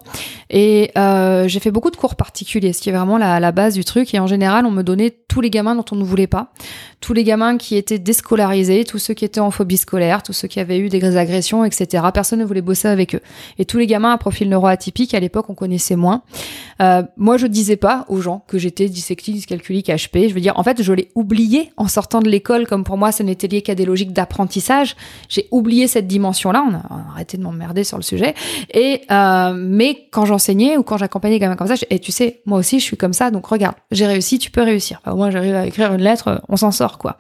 Et 0.48 0.90
euh, 0.96 1.46
j'ai 1.46 1.60
fait 1.60 1.70
beaucoup 1.70 1.90
de 1.90 1.96
cours 1.96 2.14
particuliers, 2.14 2.72
ce 2.72 2.80
qui 2.80 2.88
est 2.88 2.92
vraiment 2.92 3.18
la, 3.18 3.38
la 3.38 3.52
base 3.52 3.74
du 3.74 3.84
truc. 3.84 4.14
Et 4.14 4.18
en 4.18 4.26
général, 4.26 4.64
on 4.64 4.70
me 4.70 4.82
donnait 4.82 5.10
tous 5.28 5.42
les 5.42 5.50
gamins 5.50 5.74
dont 5.74 5.84
on 5.92 5.96
ne 5.96 6.04
voulait 6.04 6.26
pas. 6.26 6.52
Tous 7.00 7.12
les 7.12 7.24
gamins 7.24 7.58
qui 7.58 7.76
étaient 7.76 7.98
déscolarisés, 7.98 8.84
tous 8.84 8.98
ceux 8.98 9.12
qui 9.14 9.24
étaient 9.24 9.40
en 9.40 9.50
phobie 9.50 9.76
scolaire, 9.76 10.22
tous 10.22 10.32
ceux 10.32 10.46
qui 10.48 10.60
avaient 10.60 10.78
eu 10.78 10.88
des 10.88 11.16
agressions, 11.16 11.64
etc. 11.64 12.04
Personne 12.14 12.38
ne 12.38 12.44
voulait 12.44 12.62
bosser 12.62 12.88
avec 12.88 13.14
eux. 13.14 13.20
Et 13.58 13.64
tous 13.64 13.76
les 13.78 13.86
gamins 13.86 14.12
à 14.12 14.18
profil 14.18 14.48
neuroatypique, 14.48 15.01
à 15.14 15.20
l'époque, 15.20 15.46
on 15.48 15.54
connaissait 15.54 15.96
moins. 15.96 16.22
Euh, 16.80 17.02
moi, 17.16 17.36
je 17.36 17.46
disais 17.46 17.76
pas 17.76 18.04
aux 18.08 18.20
gens 18.20 18.44
que 18.46 18.58
j'étais 18.58 18.88
dyslexique, 18.88 19.34
dyscalculique, 19.34 19.88
HP. 19.88 20.28
Je 20.28 20.34
veux 20.34 20.40
dire, 20.40 20.58
en 20.58 20.62
fait, 20.62 20.82
je 20.82 20.92
l'ai 20.92 21.10
oublié 21.14 21.72
en 21.76 21.88
sortant 21.88 22.20
de 22.20 22.28
l'école, 22.28 22.66
comme 22.66 22.84
pour 22.84 22.96
moi, 22.96 23.12
ça 23.12 23.24
n'était 23.24 23.48
lié 23.48 23.62
qu'à 23.62 23.74
des 23.74 23.84
logiques 23.84 24.12
d'apprentissage. 24.12 24.96
J'ai 25.28 25.48
oublié 25.50 25.86
cette 25.86 26.06
dimension-là. 26.06 26.64
On 26.68 26.74
a, 26.74 27.10
arrêté 27.12 27.36
de 27.36 27.42
m'emmerder 27.42 27.84
sur 27.84 27.96
le 27.96 28.02
sujet. 28.02 28.34
Et 28.72 29.02
euh, 29.10 29.54
mais 29.56 30.08
quand 30.10 30.24
j'enseignais 30.24 30.76
ou 30.76 30.82
quand 30.82 30.98
j'accompagnais 30.98 31.38
gamins 31.38 31.56
comme 31.56 31.66
ça, 31.66 31.74
et 31.90 31.98
tu 31.98 32.12
sais, 32.12 32.40
moi 32.46 32.58
aussi, 32.58 32.80
je 32.80 32.84
suis 32.84 32.96
comme 32.96 33.12
ça. 33.12 33.30
Donc 33.30 33.46
regarde, 33.46 33.76
j'ai 33.90 34.06
réussi, 34.06 34.38
tu 34.38 34.50
peux 34.50 34.62
réussir. 34.62 35.00
Enfin, 35.04 35.16
moins, 35.16 35.30
j'arrive 35.30 35.54
à 35.54 35.66
écrire 35.66 35.92
une 35.92 36.02
lettre, 36.02 36.42
on 36.48 36.56
s'en 36.56 36.70
sort, 36.70 36.98
quoi. 36.98 37.16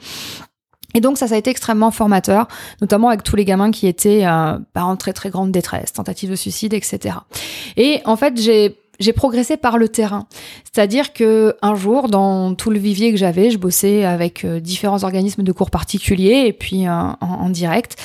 Et 0.94 1.00
donc 1.00 1.18
ça, 1.18 1.28
ça 1.28 1.34
a 1.34 1.38
été 1.38 1.50
extrêmement 1.50 1.90
formateur, 1.90 2.48
notamment 2.80 3.08
avec 3.08 3.22
tous 3.22 3.36
les 3.36 3.44
gamins 3.44 3.70
qui 3.70 3.86
étaient 3.86 4.24
euh, 4.24 4.58
bah, 4.74 4.84
en 4.84 4.96
très 4.96 5.12
très 5.12 5.30
grande 5.30 5.52
détresse, 5.52 5.92
tentative 5.92 6.30
de 6.30 6.36
suicide, 6.36 6.74
etc. 6.74 7.16
Et 7.76 8.00
en 8.04 8.16
fait, 8.16 8.40
j'ai 8.40 8.78
j'ai 9.00 9.12
progressé 9.12 9.56
par 9.56 9.78
le 9.78 9.88
terrain. 9.88 10.26
C'est-à-dire 10.64 11.12
que 11.12 11.56
un 11.60 11.74
jour, 11.74 12.08
dans 12.08 12.54
tout 12.54 12.70
le 12.70 12.78
vivier 12.78 13.10
que 13.10 13.16
j'avais, 13.16 13.50
je 13.50 13.58
bossais 13.58 14.04
avec 14.04 14.44
euh, 14.44 14.60
différents 14.60 15.02
organismes 15.02 15.42
de 15.42 15.52
cours 15.52 15.70
particuliers 15.70 16.44
et 16.46 16.52
puis 16.52 16.86
euh, 16.86 16.90
en, 16.90 17.16
en 17.20 17.48
direct. 17.48 17.96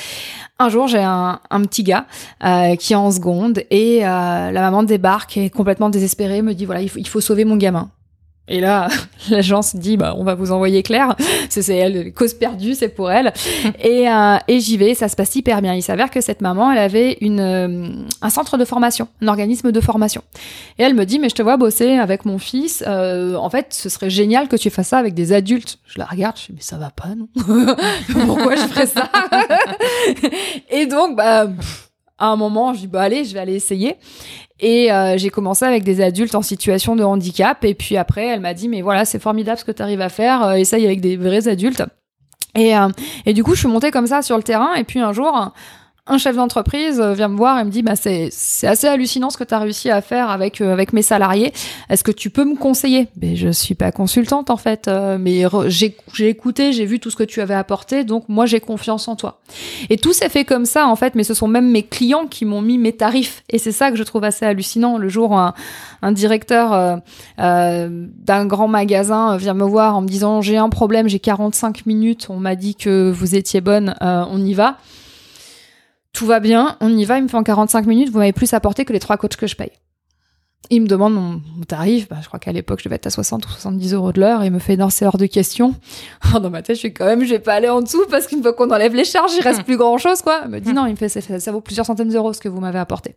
Un 0.60 0.70
jour, 0.70 0.88
j'ai 0.88 1.04
un, 1.04 1.40
un 1.52 1.62
petit 1.62 1.84
gars 1.84 2.08
euh, 2.44 2.76
qui 2.76 2.94
est 2.94 2.96
en 2.96 3.12
seconde 3.12 3.64
et 3.70 4.04
euh, 4.04 4.52
la 4.52 4.62
maman 4.62 4.82
débarque 4.82 5.38
et 5.38 5.52
complètement 5.52 5.90
désespérée 5.90 6.42
me 6.42 6.54
dit 6.54 6.66
voilà, 6.66 6.82
il 6.82 6.90
faut, 6.90 6.98
il 6.98 7.08
faut 7.08 7.22
sauver 7.22 7.46
mon 7.46 7.58
gamin. 7.58 7.92
Et 8.50 8.60
là, 8.62 8.88
l'agence 9.30 9.76
dit 9.76 9.98
bah 9.98 10.14
on 10.18 10.24
va 10.24 10.36
vous 10.36 10.52
envoyer 10.52 10.84
Claire, 10.84 11.16
c'est 11.50 11.76
elle, 11.76 12.14
cause 12.14 12.34
perdue, 12.34 12.76
c'est 12.76 12.90
pour 12.90 13.12
elle. 13.12 13.34
Et, 13.84 14.10
euh, 14.10 14.38
et 14.48 14.60
j'y 14.60 14.78
vais, 14.78 14.94
ça 14.94 15.08
se 15.08 15.16
passe 15.16 15.36
hyper 15.36 15.62
bien. 15.62 15.74
Il 15.74 15.82
s'avère 15.82 16.10
que 16.10 16.22
cette 16.22 16.42
maman, 16.42 16.72
elle 16.72 16.78
avait 16.78 17.18
une 17.22 17.40
euh, 17.40 17.88
un 18.22 18.30
centre 18.30 18.58
de 18.58 18.66
formation, 18.66 19.08
un 19.22 19.28
organisme 19.28 19.72
de 19.72 19.82
formation. 19.82 20.22
Et 20.80 20.84
elle 20.84 20.94
me 20.94 21.06
dit 21.06 21.20
mais 21.20 21.30
je 21.30 21.36
te 21.36 21.42
vois 21.42 21.58
bosser 21.58 21.94
avec 21.98 22.26
mon 22.26 22.38
fils. 22.38 22.84
euh, 22.88 23.36
en 23.36 23.50
fait, 23.50 23.68
ce 23.72 23.90
serait 23.90 24.10
génial 24.10 24.48
que 24.48 24.56
tu 24.56 24.70
fasses 24.70 24.90
ça 24.90 24.98
avec 24.98 25.14
des 25.14 25.34
adultes. 25.34 25.80
Je 25.86 26.00
la 26.00 26.06
regarde, 26.06 26.38
je 26.38 26.48
dis 26.48 26.54
mais 26.56 26.62
ça 26.62 26.78
va 26.78 26.90
pas 26.90 27.10
non 27.16 27.28
Pourquoi 28.26 28.56
je 28.56 28.62
ferais 28.62 28.88
ça? 28.88 29.10
Et 30.70 30.86
donc 30.86 31.16
bah 31.16 31.48
pff, 31.48 31.87
à 32.18 32.28
un 32.28 32.36
moment, 32.36 32.74
je 32.74 32.80
dis 32.80 32.88
bah 32.88 33.02
allez, 33.02 33.24
je 33.26 33.34
vais 33.34 33.40
aller 33.40 33.56
essayer. 33.56 33.96
Et 34.60 34.92
euh, 34.92 35.18
j'ai 35.18 35.30
commencé 35.30 35.66
avec 35.66 35.84
des 35.84 36.02
adultes 36.02 36.36
en 36.36 36.42
situation 36.42 36.96
de 36.96 37.04
handicap. 37.04 37.64
Et 37.64 37.76
puis 37.76 37.98
après, 37.98 38.26
elle 38.26 38.40
m'a 38.40 38.54
dit, 38.54 38.68
mais 38.68 38.82
voilà, 38.82 39.06
c'est 39.06 39.20
formidable 39.20 39.60
ce 39.60 39.66
que 39.66 39.72
tu 39.72 39.82
arrives 39.82 40.02
à 40.02 40.10
faire. 40.10 40.44
Euh, 40.44 40.54
essaye 40.54 40.86
avec 40.86 41.00
des 41.02 41.16
vrais 41.16 41.48
adultes. 41.48 41.84
Et, 42.56 42.76
euh, 42.76 42.90
et 43.26 43.34
du 43.34 43.44
coup, 43.44 43.54
je 43.54 43.60
suis 43.60 43.68
montée 43.68 43.92
comme 43.92 44.08
ça 44.08 44.22
sur 44.22 44.36
le 44.36 44.44
terrain. 44.44 44.74
Et 44.76 44.84
puis 44.84 45.00
un 45.00 45.14
jour, 45.14 45.54
un 46.08 46.18
chef 46.18 46.36
d'entreprise 46.36 47.00
euh, 47.00 47.14
vient 47.14 47.28
me 47.28 47.38
voir 47.38 47.60
et 47.60 47.64
me 47.64 47.70
dit, 47.70 47.82
bah, 47.82 47.96
c'est, 47.96 48.30
c'est 48.32 48.68
assez 48.68 48.88
hallucinant 48.88 49.30
ce 49.30 49.38
que 49.38 49.44
tu 49.44 49.54
as 49.54 49.60
réussi 49.60 49.90
à 49.90 50.02
faire 50.02 50.30
avec, 50.30 50.62
euh, 50.62 50.72
avec 50.72 50.94
mes 50.94 51.02
salariés. 51.02 51.54
Est-ce 51.90 52.04
que 52.04 52.12
tu 52.12 52.30
peux 52.30 52.46
me 52.46 52.56
conseiller? 52.56 53.08
Mais 53.22 53.36
je 53.36 53.50
suis 53.50 53.76
pas 53.76 53.92
consultante 53.92 54.50
en 54.50 54.58
fait. 54.58 54.88
euh, 54.88 55.18
mais 55.20 55.44
j'ai, 55.68 55.98
j'ai 56.14 56.30
écouté, 56.30 56.72
j'ai 56.74 56.86
vu 56.86 57.00
tout 57.00 57.10
ce 57.10 57.16
que 57.16 57.24
tu 57.24 57.42
avais 57.42 57.54
apporté. 57.54 58.04
Donc 58.04 58.26
moi, 58.30 58.46
j'ai 58.46 58.60
confiance 58.60 59.08
en 59.08 59.16
toi. 59.16 59.42
Et 59.90 59.98
tout 59.98 60.14
s'est 60.14 60.30
fait 60.30 60.46
comme 60.46 60.66
ça 60.66 60.88
en 60.88 60.96
fait. 60.96 61.16
Mais 61.16 61.24
ce 61.24 61.34
sont 61.34 61.48
même 61.48 61.70
mes 61.70 61.84
clients 61.84 62.28
qui 62.28 62.46
m'ont 62.46 62.62
mis 62.62 62.78
mes 62.78 62.94
tarifs. 62.94 63.44
Et 63.50 63.58
c'est 63.58 63.72
ça 63.72 63.92
que 63.92 63.98
je 63.98 64.04
trouve 64.04 64.24
assez 64.24 64.46
hallucinant. 64.46 64.98
Le 64.98 65.10
jour 65.10 65.32
où 65.32 65.36
un, 65.36 65.54
un 66.02 66.12
directeur 66.12 66.74
euh, 66.74 66.96
euh, 67.40 67.90
d'un 68.18 68.46
grand 68.46 68.68
magasin 68.68 69.38
vient 69.38 69.54
me 69.54 69.66
voir 69.66 69.96
en 69.96 70.02
me 70.02 70.08
disant 70.08 70.42
j'ai 70.42 70.58
un 70.58 70.70
problème, 70.70 71.08
j'ai 71.08 71.20
45 71.20 71.86
minutes, 71.86 72.28
on 72.30 72.38
m'a 72.38 72.56
dit 72.56 72.76
que 72.76 73.12
vous 73.12 73.36
étiez 73.36 73.62
bonne, 73.62 73.96
on 74.02 74.44
y 74.44 74.54
va. 74.54 74.78
Tout 76.18 76.26
va 76.26 76.40
bien, 76.40 76.78
on 76.82 76.98
y 76.98 77.06
va, 77.06 77.20
il 77.20 77.26
me 77.26 77.28
fait 77.28 77.38
en 77.38 77.44
45 77.44 77.86
minutes, 77.86 78.10
vous 78.10 78.18
m'avez 78.18 78.34
plus 78.34 78.52
apporté 78.56 78.86
que 78.86 78.92
les 78.92 79.00
trois 79.00 79.18
coachs 79.18 79.36
que 79.36 79.46
je 79.46 79.56
paye. 79.56 79.70
Il 80.72 80.82
me 80.82 80.88
demande 80.88 81.14
mon, 81.14 81.42
tarif, 81.68 82.10
bah, 82.10 82.16
je 82.24 82.28
crois 82.28 82.40
qu'à 82.40 82.52
l'époque 82.52 82.80
je 82.80 82.86
devais 82.86 82.96
être 82.96 83.06
à 83.06 83.12
60 83.12 83.46
ou 83.46 83.50
70 83.50 83.94
euros 83.94 84.12
de 84.12 84.20
l'heure, 84.20 84.42
et 84.42 84.48
il 84.48 84.52
me 84.52 84.58
fait 84.58 84.78
non 84.78 84.90
c'est 84.90 85.06
hors 85.06 85.20
de 85.20 85.28
question. 85.28 85.76
Alors, 86.24 86.42
dans 86.42 86.50
ma 86.50 86.64
tête 86.64 86.78
je 86.78 86.80
suis 86.80 86.92
quand 86.92 87.06
même, 87.06 87.24
je 87.24 87.30
vais 87.30 87.40
pas 87.40 87.54
aller 87.54 87.70
en 87.70 87.84
dessous 87.84 88.04
parce 88.10 88.26
qu'une 88.26 88.42
fois 88.42 88.54
qu'on 88.54 88.72
enlève 88.72 88.96
les 88.96 89.04
charges, 89.04 89.32
il 89.38 89.44
reste 89.44 89.62
plus 89.66 89.78
grand 89.78 90.00
chose 90.00 90.24
quoi. 90.24 90.42
Il 90.46 90.50
me 90.50 90.60
dit 90.60 90.74
non, 90.74 90.88
il 90.88 90.94
me 90.94 90.96
fait 90.96 91.08
ça, 91.08 91.22
ça 91.22 91.52
vaut 91.52 91.62
plusieurs 91.62 91.86
centaines 91.86 92.10
d'euros 92.10 92.34
ce 92.34 92.40
que 92.40 92.50
vous 92.50 92.62
m'avez 92.62 92.80
apporté. 92.80 93.14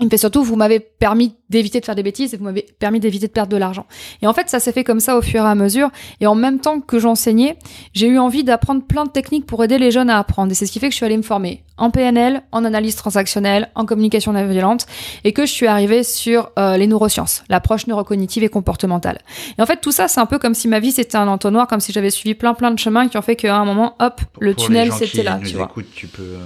Il 0.00 0.06
me 0.06 0.10
fait 0.10 0.16
surtout, 0.16 0.42
vous 0.42 0.56
m'avez 0.56 0.80
permis 0.80 1.34
d'éviter 1.50 1.78
de 1.78 1.84
faire 1.84 1.94
des 1.94 2.02
bêtises 2.02 2.32
et 2.32 2.36
vous 2.38 2.44
m'avez 2.44 2.66
permis 2.78 3.00
d'éviter 3.00 3.26
de 3.26 3.32
perdre 3.32 3.52
de 3.52 3.56
l'argent. 3.58 3.86
Et 4.22 4.26
en 4.26 4.32
fait, 4.32 4.48
ça 4.48 4.58
s'est 4.58 4.72
fait 4.72 4.84
comme 4.84 5.00
ça 5.00 5.16
au 5.18 5.22
fur 5.22 5.44
et 5.44 5.48
à 5.48 5.54
mesure. 5.54 5.90
Et 6.20 6.26
en 6.26 6.34
même 6.34 6.58
temps 6.58 6.80
que 6.80 6.98
j'enseignais, 6.98 7.58
j'ai 7.92 8.06
eu 8.06 8.18
envie 8.18 8.42
d'apprendre 8.42 8.82
plein 8.82 9.04
de 9.04 9.10
techniques 9.10 9.44
pour 9.46 9.62
aider 9.62 9.78
les 9.78 9.90
jeunes 9.90 10.08
à 10.08 10.18
apprendre. 10.18 10.50
Et 10.52 10.54
c'est 10.54 10.64
ce 10.64 10.72
qui 10.72 10.78
fait 10.78 10.88
que 10.88 10.92
je 10.92 10.96
suis 10.96 11.04
allée 11.06 11.18
me 11.18 11.22
former 11.22 11.62
en 11.76 11.90
PNL, 11.90 12.42
en 12.52 12.64
analyse 12.64 12.94
transactionnelle, 12.96 13.70
en 13.74 13.86
communication 13.86 14.32
non 14.32 14.46
violente, 14.46 14.86
et 15.24 15.32
que 15.32 15.46
je 15.46 15.52
suis 15.52 15.66
arrivée 15.66 16.02
sur 16.02 16.50
euh, 16.58 16.76
les 16.76 16.86
neurosciences, 16.86 17.42
l'approche 17.48 17.86
neurocognitive 17.86 18.44
et 18.44 18.48
comportementale. 18.48 19.18
Et 19.58 19.62
en 19.62 19.66
fait, 19.66 19.80
tout 19.80 19.92
ça, 19.92 20.06
c'est 20.06 20.20
un 20.20 20.26
peu 20.26 20.38
comme 20.38 20.54
si 20.54 20.68
ma 20.68 20.78
vie 20.78 20.92
c'était 20.92 21.16
un 21.16 21.28
entonnoir, 21.28 21.66
comme 21.66 21.80
si 21.80 21.92
j'avais 21.92 22.10
suivi 22.10 22.34
plein 22.34 22.54
plein 22.54 22.70
de 22.70 22.78
chemins 22.78 23.08
qui 23.08 23.16
ont 23.16 23.22
fait 23.22 23.36
qu'à 23.36 23.56
un 23.56 23.64
moment, 23.64 23.96
hop, 23.98 24.20
le 24.40 24.54
Pour 24.54 24.66
tunnel 24.66 24.92
c'était 24.92 25.22
là, 25.22 25.38
nous 25.42 25.48
tu 25.48 25.56
vois. 25.56 25.72
tu 25.94 26.06
peux 26.06 26.22
euh, 26.22 26.38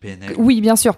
PNL. 0.00 0.34
Oui, 0.38 0.60
bien 0.60 0.76
sûr. 0.76 0.94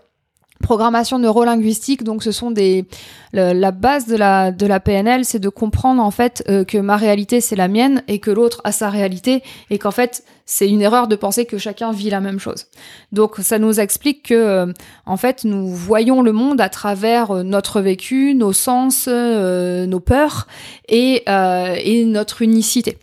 Programmation 0.63 1.19
neurolinguistique, 1.19 2.03
donc 2.03 2.23
ce 2.23 2.33
sont 2.33 2.51
des 2.51 2.87
la 3.33 3.71
base 3.73 4.07
de 4.07 4.17
la 4.17 4.53
de 4.53 4.67
la 4.67 4.81
PNL, 4.81 5.27
c'est 5.27 5.39
de 5.39 5.51
comprendre 5.51 6.03
en 6.03 6.11
fait 6.11 6.43
euh, 6.49 6.65
que 6.65 6.79
ma 6.79 6.97
réalité 6.97 7.43
c'est 7.43 7.57
la 7.57 7.69
mienne 7.69 8.03
et 8.09 8.19
que 8.21 8.31
l'autre 8.31 8.63
a 8.65 8.73
sa 8.73 8.89
réalité 8.89 9.43
et 9.69 9.79
qu'en 9.79 9.91
fait 9.91 10.25
c'est 10.47 10.69
une 10.69 10.81
erreur 10.81 11.09
de 11.09 11.17
penser 11.17 11.45
que 11.45 11.59
chacun 11.59 11.93
vit 11.93 12.09
la 12.09 12.21
même 12.21 12.39
chose. 12.39 12.67
Donc 13.13 13.37
ça 13.41 13.59
nous 13.59 13.81
explique 13.81 14.29
que 14.29 14.35
euh, 14.35 14.73
en 15.05 15.19
fait 15.19 15.45
nous 15.45 15.69
voyons 15.69 16.23
le 16.23 16.33
monde 16.33 16.61
à 16.61 16.71
travers 16.71 17.33
euh, 17.33 17.43
notre 17.43 17.83
vécu, 17.83 18.35
nos 18.35 18.55
sens, 18.55 19.09
nos 19.09 20.01
peurs 20.01 20.47
et 20.89 21.25
et 21.27 22.05
notre 22.07 22.41
unicité. 22.41 22.99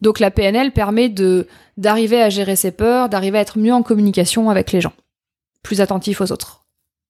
Donc 0.00 0.20
la 0.20 0.30
PNL 0.30 0.72
permet 0.72 1.10
de 1.10 1.46
d'arriver 1.76 2.22
à 2.22 2.30
gérer 2.30 2.56
ses 2.56 2.70
peurs, 2.70 3.08
d'arriver 3.08 3.38
à 3.38 3.40
être 3.42 3.58
mieux 3.58 3.74
en 3.74 3.82
communication 3.82 4.48
avec 4.48 4.72
les 4.72 4.80
gens, 4.80 4.92
plus 5.62 5.80
attentif 5.80 6.20
aux 6.20 6.32
autres. 6.32 6.63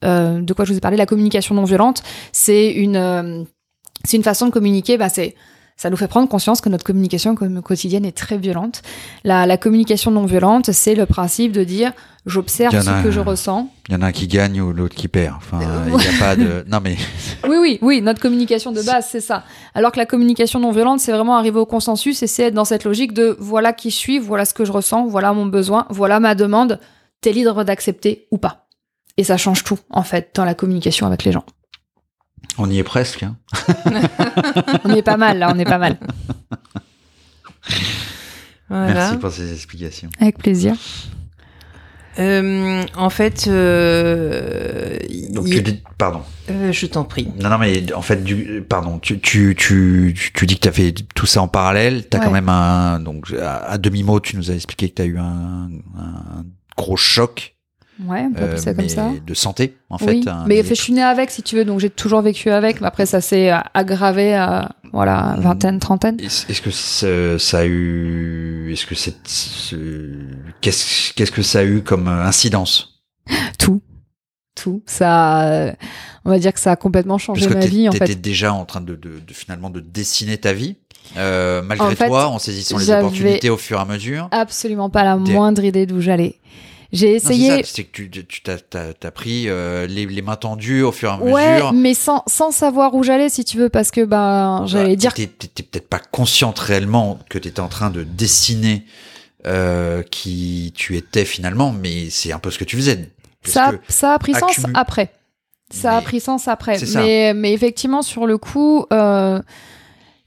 Euh, 0.05 0.41
de 0.41 0.53
quoi 0.53 0.65
je 0.65 0.73
vous 0.73 0.79
ai 0.79 0.81
parlé, 0.81 0.97
la 0.97 1.07
communication 1.07 1.55
non 1.55 1.65
violente, 1.65 2.03
c'est 2.33 2.71
une, 2.71 2.97
euh, 2.97 3.43
c'est 4.05 4.17
une 4.17 4.23
façon 4.23 4.47
de 4.47 4.51
communiquer. 4.53 4.99
Bah, 4.99 5.09
c'est, 5.09 5.35
ça 5.77 5.91
nous 5.91 5.97
fait 5.97 6.09
prendre 6.09 6.29
conscience 6.29 6.61
que 6.61 6.69
notre 6.69 6.85
communication 6.85 7.35
quotidienne 7.35 8.05
est 8.05 8.17
très 8.17 8.39
violente. 8.39 8.83
La, 9.25 9.45
la 9.47 9.57
communication 9.57 10.11
non 10.11 10.25
violente, 10.25 10.71
c'est 10.73 10.95
le 10.95 11.05
principe 11.07 11.53
de 11.53 11.65
dire 11.65 11.93
j'observe 12.27 12.73
ce 12.81 13.03
que 13.03 13.11
je 13.11 13.21
ressens. 13.21 13.69
Il 13.89 13.93
y 13.95 13.97
en 13.97 14.03
a 14.03 14.07
un 14.07 14.13
qui 14.13 14.29
gagne 14.29 14.61
ou 14.61 14.73
l'autre 14.73 14.95
qui 14.95 15.09
perd. 15.09 15.35
Enfin, 15.37 15.61
Euh, 15.63 15.85
il 15.89 15.97
n'y 15.97 16.07
a 16.07 16.19
pas 16.19 16.37
de. 16.37 16.65
Non 16.71 16.79
mais 16.83 16.97
Oui, 17.49 17.57
oui, 17.61 17.79
oui, 17.83 18.03
notre 18.03 18.21
communication 18.21 18.71
de 18.73 18.83
base, 18.83 19.07
c'est 19.11 19.21
ça. 19.21 19.43
Alors 19.75 19.91
que 19.91 19.99
la 19.99 20.07
communication 20.07 20.61
non 20.61 20.71
violente, 20.71 21.01
c'est 21.01 21.13
vraiment 21.13 21.37
arriver 21.37 21.59
au 21.59 21.67
consensus 21.67 22.23
et 22.23 22.27
c'est 22.27 22.45
être 22.45 22.55
dans 22.55 22.65
cette 22.65 22.85
logique 22.85 23.13
de 23.13 23.37
voilà 23.41 23.73
qui 23.73 23.91
je 23.91 23.97
suis, 23.97 24.19
voilà 24.19 24.45
ce 24.45 24.55
que 24.55 24.65
je 24.65 24.73
ressens, 24.73 25.07
voilà 25.07 25.33
mon 25.33 25.47
besoin, 25.47 25.87
voilà 25.91 26.21
ma 26.21 26.35
demande, 26.35 26.79
t'es 27.21 27.33
libre 27.33 27.65
d'accepter 27.65 28.27
ou 28.31 28.39
pas. 28.39 28.64
Et 29.17 29.25
ça 29.25 29.37
change 29.37 29.63
tout, 29.65 29.79
en 29.91 30.03
fait, 30.03 30.31
dans 30.35 30.45
la 30.45 30.55
communication 30.55 31.07
avec 31.07 31.25
les 31.25 31.33
gens. 31.33 31.45
on 32.59 32.69
y 32.71 32.79
est 32.79 32.83
presque. 32.85 33.23
hein. 33.23 33.37
On 34.85 34.91
est 34.95 35.03
pas 35.03 35.17
mal, 35.17 35.39
là, 35.39 35.51
on 35.55 35.59
est 35.59 35.65
pas 35.65 35.79
mal. 35.79 35.99
Voilà. 38.69 38.95
Merci 38.95 39.17
pour 39.19 39.31
ces 39.31 39.53
explications. 39.53 40.09
Avec 40.21 40.39
plaisir. 40.39 40.75
Euh, 42.19 42.83
en 42.97 43.11
fait, 43.11 43.47
euh, 43.49 44.99
Donc 45.31 45.47
il- 45.49 45.57
tu 45.57 45.63
dis, 45.63 45.83
pardon. 45.99 46.23
euh, 46.51 46.71
je 46.73 46.87
t'en 46.87 47.05
prie. 47.05 47.29
Non, 47.41 47.51
non, 47.51 47.59
mais 47.59 47.93
en 47.93 48.03
fait, 48.03 48.23
du, 48.23 48.63
pardon, 48.69 48.99
tu, 49.01 49.19
tu, 49.21 49.55
tu, 49.59 50.15
tu, 50.33 50.47
dis 50.47 50.55
que 50.57 50.61
tu 50.61 50.69
as 50.69 50.73
fait 50.73 50.93
tout 51.15 51.27
ça 51.27 51.43
en 51.43 51.49
parallèle. 51.49 52.09
Tu 52.09 52.17
as 52.17 52.21
Ouais. 52.21 52.27
quand 52.27 52.33
même 52.33 52.49
un. 52.49 53.01
Donc, 53.01 53.33
à, 53.33 53.57
à 53.65 53.79
demi-mot, 53.79 54.21
tu 54.21 54.37
nous 54.37 54.51
as 54.51 54.55
expliqué 54.55 54.91
que 54.91 54.95
tu 54.95 55.03
as 55.03 55.07
eu 55.07 55.19
un, 55.19 55.69
un 55.99 56.45
gros 56.77 56.97
choc. 56.97 57.54
Ouais, 58.07 58.25
on 58.29 58.33
peut 58.33 58.45
appeler 58.45 58.59
ça 58.61 58.75
comme 58.75 58.89
ça. 58.89 59.11
De 59.25 59.35
santé, 59.35 59.77
en 59.89 59.97
oui. 60.01 60.23
fait. 60.25 60.29
hein, 60.31 60.45
mais 60.49 60.63
je 60.65 60.75
suis 60.75 60.93
née 60.93 61.03
avec, 61.03 61.31
si 61.31 61.43
tu 61.43 61.55
veux, 61.57 61.65
donc 61.65 61.79
j'ai 61.81 61.91
toujours 61.91 62.23
vécu 62.23 62.51
avec. 62.51 62.81
Mais 62.81 62.89
après, 62.89 63.07
ça 63.07 63.21
s'est 63.21 63.53
aggravé 63.73 64.35
à 64.35 64.73
voilà, 64.93 65.37
vingtaine, 65.39 65.79
trentaine. 65.79 66.19
Est-ce 66.21 66.61
que 66.61 66.71
ça, 66.71 67.39
ça 67.39 67.59
a 67.61 67.65
eu. 67.67 68.73
Est-ce 68.73 68.87
que 68.87 68.95
c'est. 68.95 69.15
Qu'est-ce 70.61 71.13
qu'est-ce 71.15 71.33
que 71.33 71.43
ça 71.43 71.61
a 71.61 71.65
eu 71.65 71.83
comme 71.83 72.09
incidence? 72.09 73.03
Tout. 73.59 73.81
Tout. 74.57 74.83
Ça. 74.87 75.75
On 76.25 76.31
va 76.31 76.39
dire 76.39 76.53
que 76.53 76.61
ça 76.61 76.73
a 76.73 76.77
complètement 76.77 77.19
changé 77.19 77.47
Parce 77.47 77.55
ma 77.61 77.67
vie, 77.67 77.89
en 77.89 77.93
fait. 77.93 78.05
étais 78.05 78.15
déjà 78.15 78.53
en 78.55 78.65
train 78.65 78.81
de, 78.81 78.95
de, 78.97 79.21
de, 79.21 79.35
finalement 79.35 79.69
de 79.71 79.81
dessiner 79.81 80.39
ta 80.39 80.53
vie. 80.53 80.77
Euh, 81.19 81.61
malgré 81.63 81.87
en 81.87 81.91
fait, 81.91 82.07
toi, 82.09 82.29
en 82.29 82.39
saisissant 82.39 82.79
les 82.79 82.91
opportunités 82.91 83.51
au 83.51 83.59
fur 83.59 83.79
et 83.79 83.83
à 83.83 83.85
mesure. 83.85 84.29
Absolument 84.31 84.89
pas 84.91 85.05
la 85.05 85.17
moindre 85.17 85.63
idée 85.65 85.85
d'où 85.87 86.01
j'allais. 86.01 86.37
J'ai 86.95 87.13
essayé. 87.15 87.63
C'est 87.65 87.83
que 87.85 88.03
tu, 88.03 88.09
tu 88.09 88.51
as, 88.51 89.11
pris 89.11 89.49
euh, 89.49 89.87
les, 89.89 90.07
les, 90.07 90.23
mains 90.23 90.37
tendues 90.37 90.83
au 90.83 90.93
fur 90.93 91.11
et 91.11 91.13
à 91.13 91.19
ouais, 91.19 91.55
mesure. 91.55 91.73
mais 91.73 91.93
sans, 91.93 92.23
sans 92.29 92.53
savoir 92.53 92.95
où 92.95 93.03
j'allais, 93.03 93.29
si 93.29 93.45
tu 93.45 93.59
veux, 93.59 93.69
parce 93.69 93.91
que 93.91 94.03
ben, 94.03 94.61
bah, 94.61 94.67
j'allais 94.67 94.95
dire. 94.95 95.13
T'étais 95.13 95.65
peut-être 95.65 95.89
pas 95.89 95.99
consciente 95.99 96.57
réellement 96.61 97.19
que 97.29 97.39
tu 97.39 97.49
étais 97.49 97.61
en 97.61 97.69
train 97.69 97.91
de 97.91 98.05
dessiner 98.05 98.85
euh, 99.45 100.05
qui 100.05 100.73
tu 100.77 100.97
étais 100.97 101.25
finalement, 101.25 101.73
mais 101.73 102.11
c'est 102.11 102.31
un 102.31 102.39
peu 102.39 102.53
ce 102.53 102.59
que 102.59 102.65
tu 102.65 102.77
faisais. 102.77 103.11
Ça, 103.43 103.73
ça 103.89 104.15
a 104.15 104.19
pris 104.21 104.33
sens 104.33 104.61
après. 104.75 105.11
Ça 105.71 105.91
mais 105.91 105.97
a 105.97 106.01
pris 106.01 106.21
sens 106.21 106.47
après. 106.47 106.79
Mais, 106.95 107.35
mais 107.35 107.53
effectivement, 107.53 108.03
sur 108.03 108.25
le 108.25 108.39
coup, 108.39 108.87
euh, 108.93 109.43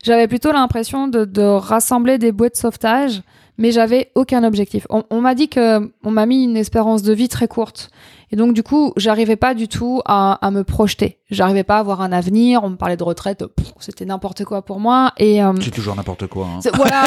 j'avais 0.04 0.28
plutôt 0.28 0.52
l'impression 0.52 1.08
de, 1.08 1.24
de, 1.24 1.42
rassembler 1.42 2.18
des 2.18 2.34
bouées 2.34 2.50
de 2.50 2.58
sauvetage 2.58 3.22
mais 3.58 3.72
j'avais 3.72 4.12
aucun 4.16 4.44
objectif. 4.44 4.86
On, 4.90 5.04
on 5.10 5.22
m'a 5.22 5.36
dit 5.36 5.50
que 5.50 5.92
on 6.04 6.12
m'a 6.12 6.26
mis 6.26 6.44
une 6.44 6.58
espérance 6.58 7.02
de 7.02 7.14
vie 7.14 7.28
très 7.28 7.48
courte. 7.48 7.90
Et 8.30 8.36
donc, 8.36 8.54
du 8.54 8.62
coup, 8.62 8.92
j'arrivais 8.98 9.38
pas 9.38 9.54
du 9.54 9.70
tout 9.70 10.02
à, 10.06 10.34
à 10.46 10.52
me 10.52 10.66
projeter. 10.66 11.18
J'arrivais 11.32 11.64
pas 11.64 11.78
à 11.78 11.80
avoir 11.80 12.02
un 12.02 12.12
avenir. 12.12 12.62
On 12.64 12.70
me 12.70 12.76
parlait 12.76 12.98
de 12.98 13.04
retraite. 13.04 13.44
C'était 13.80 14.04
n'importe 14.04 14.44
quoi 14.44 14.64
pour 14.64 14.82
moi. 14.82 15.14
Et, 15.18 15.42
euh, 15.42 15.54
c'est 15.62 15.72
toujours 15.72 15.96
n'importe 15.96 16.28
quoi. 16.28 16.46
Hein. 16.46 16.60
Voilà. 16.74 17.06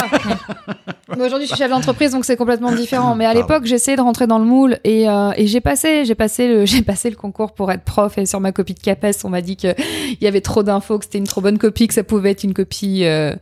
mais 1.17 1.27
aujourd'hui, 1.27 1.47
je 1.47 1.53
suis 1.53 1.59
chef 1.59 1.71
d'entreprise, 1.71 2.13
donc 2.13 2.25
c'est 2.25 2.37
complètement 2.37 2.73
différent. 2.73 3.15
Mais 3.17 3.27
à 3.27 3.35
l'époque, 3.35 3.67
j'essayais 3.67 3.99
de 3.99 4.03
rentrer 4.03 4.27
dans 4.27 4.39
le 4.39 4.47
moule 4.47 4.79
et, 4.85 5.11
euh, 5.11 5.33
et 5.37 5.47
j'ai 5.47 5.61
passé, 5.61 6.07
j'ai 6.07 6.15
passé 6.15 6.49
le, 6.49 6.65
j'ai 6.67 6.83
passé 6.83 7.11
le 7.11 7.17
concours 7.17 7.53
pour 7.53 7.71
être 7.71 7.85
prof. 7.85 8.17
Et 8.17 8.25
sur 8.25 8.41
ma 8.41 8.53
copie 8.53 8.75
de 8.75 8.81
CAPES, 8.81 9.25
on 9.25 9.29
m'a 9.29 9.43
dit 9.43 9.57
qu'il 9.57 9.75
y 10.23 10.27
avait 10.27 10.41
trop 10.41 10.63
d'infos, 10.63 10.99
que 10.99 11.05
c'était 11.05 11.19
une 11.19 11.27
trop 11.27 11.43
bonne 11.43 11.59
copie, 11.59 11.87
que 11.87 11.95
ça 11.95 12.05
pouvait 12.05 12.31
être 12.31 12.45
une 12.45 12.55
copie, 12.55 13.05
euh, 13.05 13.37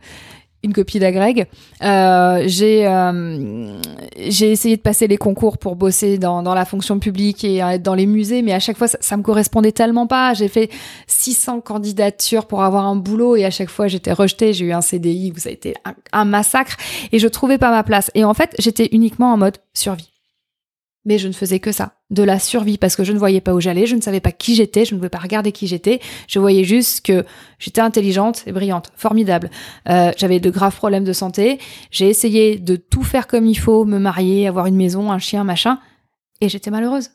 une 0.63 0.73
copie 0.73 0.99
d'agrég. 0.99 1.45
Euh, 1.83 2.43
j'ai 2.45 2.85
euh, 2.85 3.79
j'ai 4.17 4.51
essayé 4.51 4.77
de 4.77 4.81
passer 4.81 5.07
les 5.07 5.17
concours 5.17 5.57
pour 5.57 5.75
bosser 5.75 6.17
dans, 6.17 6.43
dans 6.43 6.53
la 6.53 6.65
fonction 6.65 6.99
publique 6.99 7.43
et 7.43 7.57
être 7.57 7.83
dans 7.83 7.95
les 7.95 8.05
musées, 8.05 8.41
mais 8.41 8.53
à 8.53 8.59
chaque 8.59 8.77
fois 8.77 8.87
ça, 8.87 8.97
ça 9.01 9.17
me 9.17 9.23
correspondait 9.23 9.71
tellement 9.71 10.07
pas. 10.07 10.33
J'ai 10.33 10.47
fait 10.47 10.69
600 11.07 11.61
candidatures 11.61 12.45
pour 12.45 12.63
avoir 12.63 12.85
un 12.85 12.95
boulot 12.95 13.35
et 13.35 13.45
à 13.45 13.51
chaque 13.51 13.69
fois 13.69 13.87
j'étais 13.87 14.13
rejetée. 14.13 14.53
J'ai 14.53 14.65
eu 14.65 14.73
un 14.73 14.81
CDI 14.81 15.31
où 15.35 15.39
ça 15.39 15.49
a 15.49 15.51
été 15.51 15.75
un, 15.85 15.93
un 16.11 16.25
massacre 16.25 16.75
et 17.11 17.19
je 17.19 17.27
trouvais 17.27 17.57
pas 17.57 17.71
ma 17.71 17.83
place. 17.83 18.11
Et 18.13 18.23
en 18.23 18.33
fait 18.33 18.55
j'étais 18.59 18.89
uniquement 18.91 19.31
en 19.33 19.37
mode 19.37 19.57
survie 19.73 20.18
mais 21.05 21.17
je 21.17 21.27
ne 21.27 21.33
faisais 21.33 21.59
que 21.59 21.71
ça, 21.71 21.93
de 22.09 22.23
la 22.23 22.39
survie, 22.39 22.77
parce 22.77 22.95
que 22.95 23.03
je 23.03 23.13
ne 23.13 23.17
voyais 23.17 23.41
pas 23.41 23.53
où 23.53 23.61
j'allais, 23.61 23.85
je 23.85 23.95
ne 23.95 24.01
savais 24.01 24.19
pas 24.19 24.31
qui 24.31 24.55
j'étais, 24.55 24.85
je 24.85 24.93
ne 24.93 24.99
pouvais 24.99 25.09
pas 25.09 25.19
regarder 25.19 25.51
qui 25.51 25.65
j'étais, 25.67 26.01
je 26.27 26.39
voyais 26.39 26.63
juste 26.63 27.05
que 27.05 27.25
j'étais 27.57 27.81
intelligente 27.81 28.43
et 28.47 28.51
brillante, 28.51 28.91
formidable. 28.95 29.49
Euh, 29.87 30.11
j'avais 30.17 30.39
de 30.39 30.49
graves 30.49 30.75
problèmes 30.75 31.05
de 31.05 31.13
santé, 31.13 31.59
j'ai 31.91 32.09
essayé 32.09 32.57
de 32.57 32.75
tout 32.75 33.03
faire 33.03 33.27
comme 33.27 33.45
il 33.45 33.57
faut, 33.57 33.85
me 33.85 33.97
marier, 33.97 34.47
avoir 34.47 34.65
une 34.65 34.75
maison, 34.75 35.11
un 35.11 35.19
chien, 35.19 35.43
machin, 35.43 35.79
et 36.41 36.49
j'étais 36.49 36.71
malheureuse. 36.71 37.11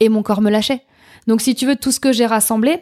Et 0.00 0.08
mon 0.08 0.22
corps 0.22 0.40
me 0.40 0.50
lâchait. 0.50 0.82
Donc 1.26 1.40
si 1.40 1.54
tu 1.54 1.66
veux, 1.66 1.76
tout 1.76 1.92
ce 1.92 2.00
que 2.00 2.12
j'ai 2.12 2.26
rassemblé, 2.26 2.80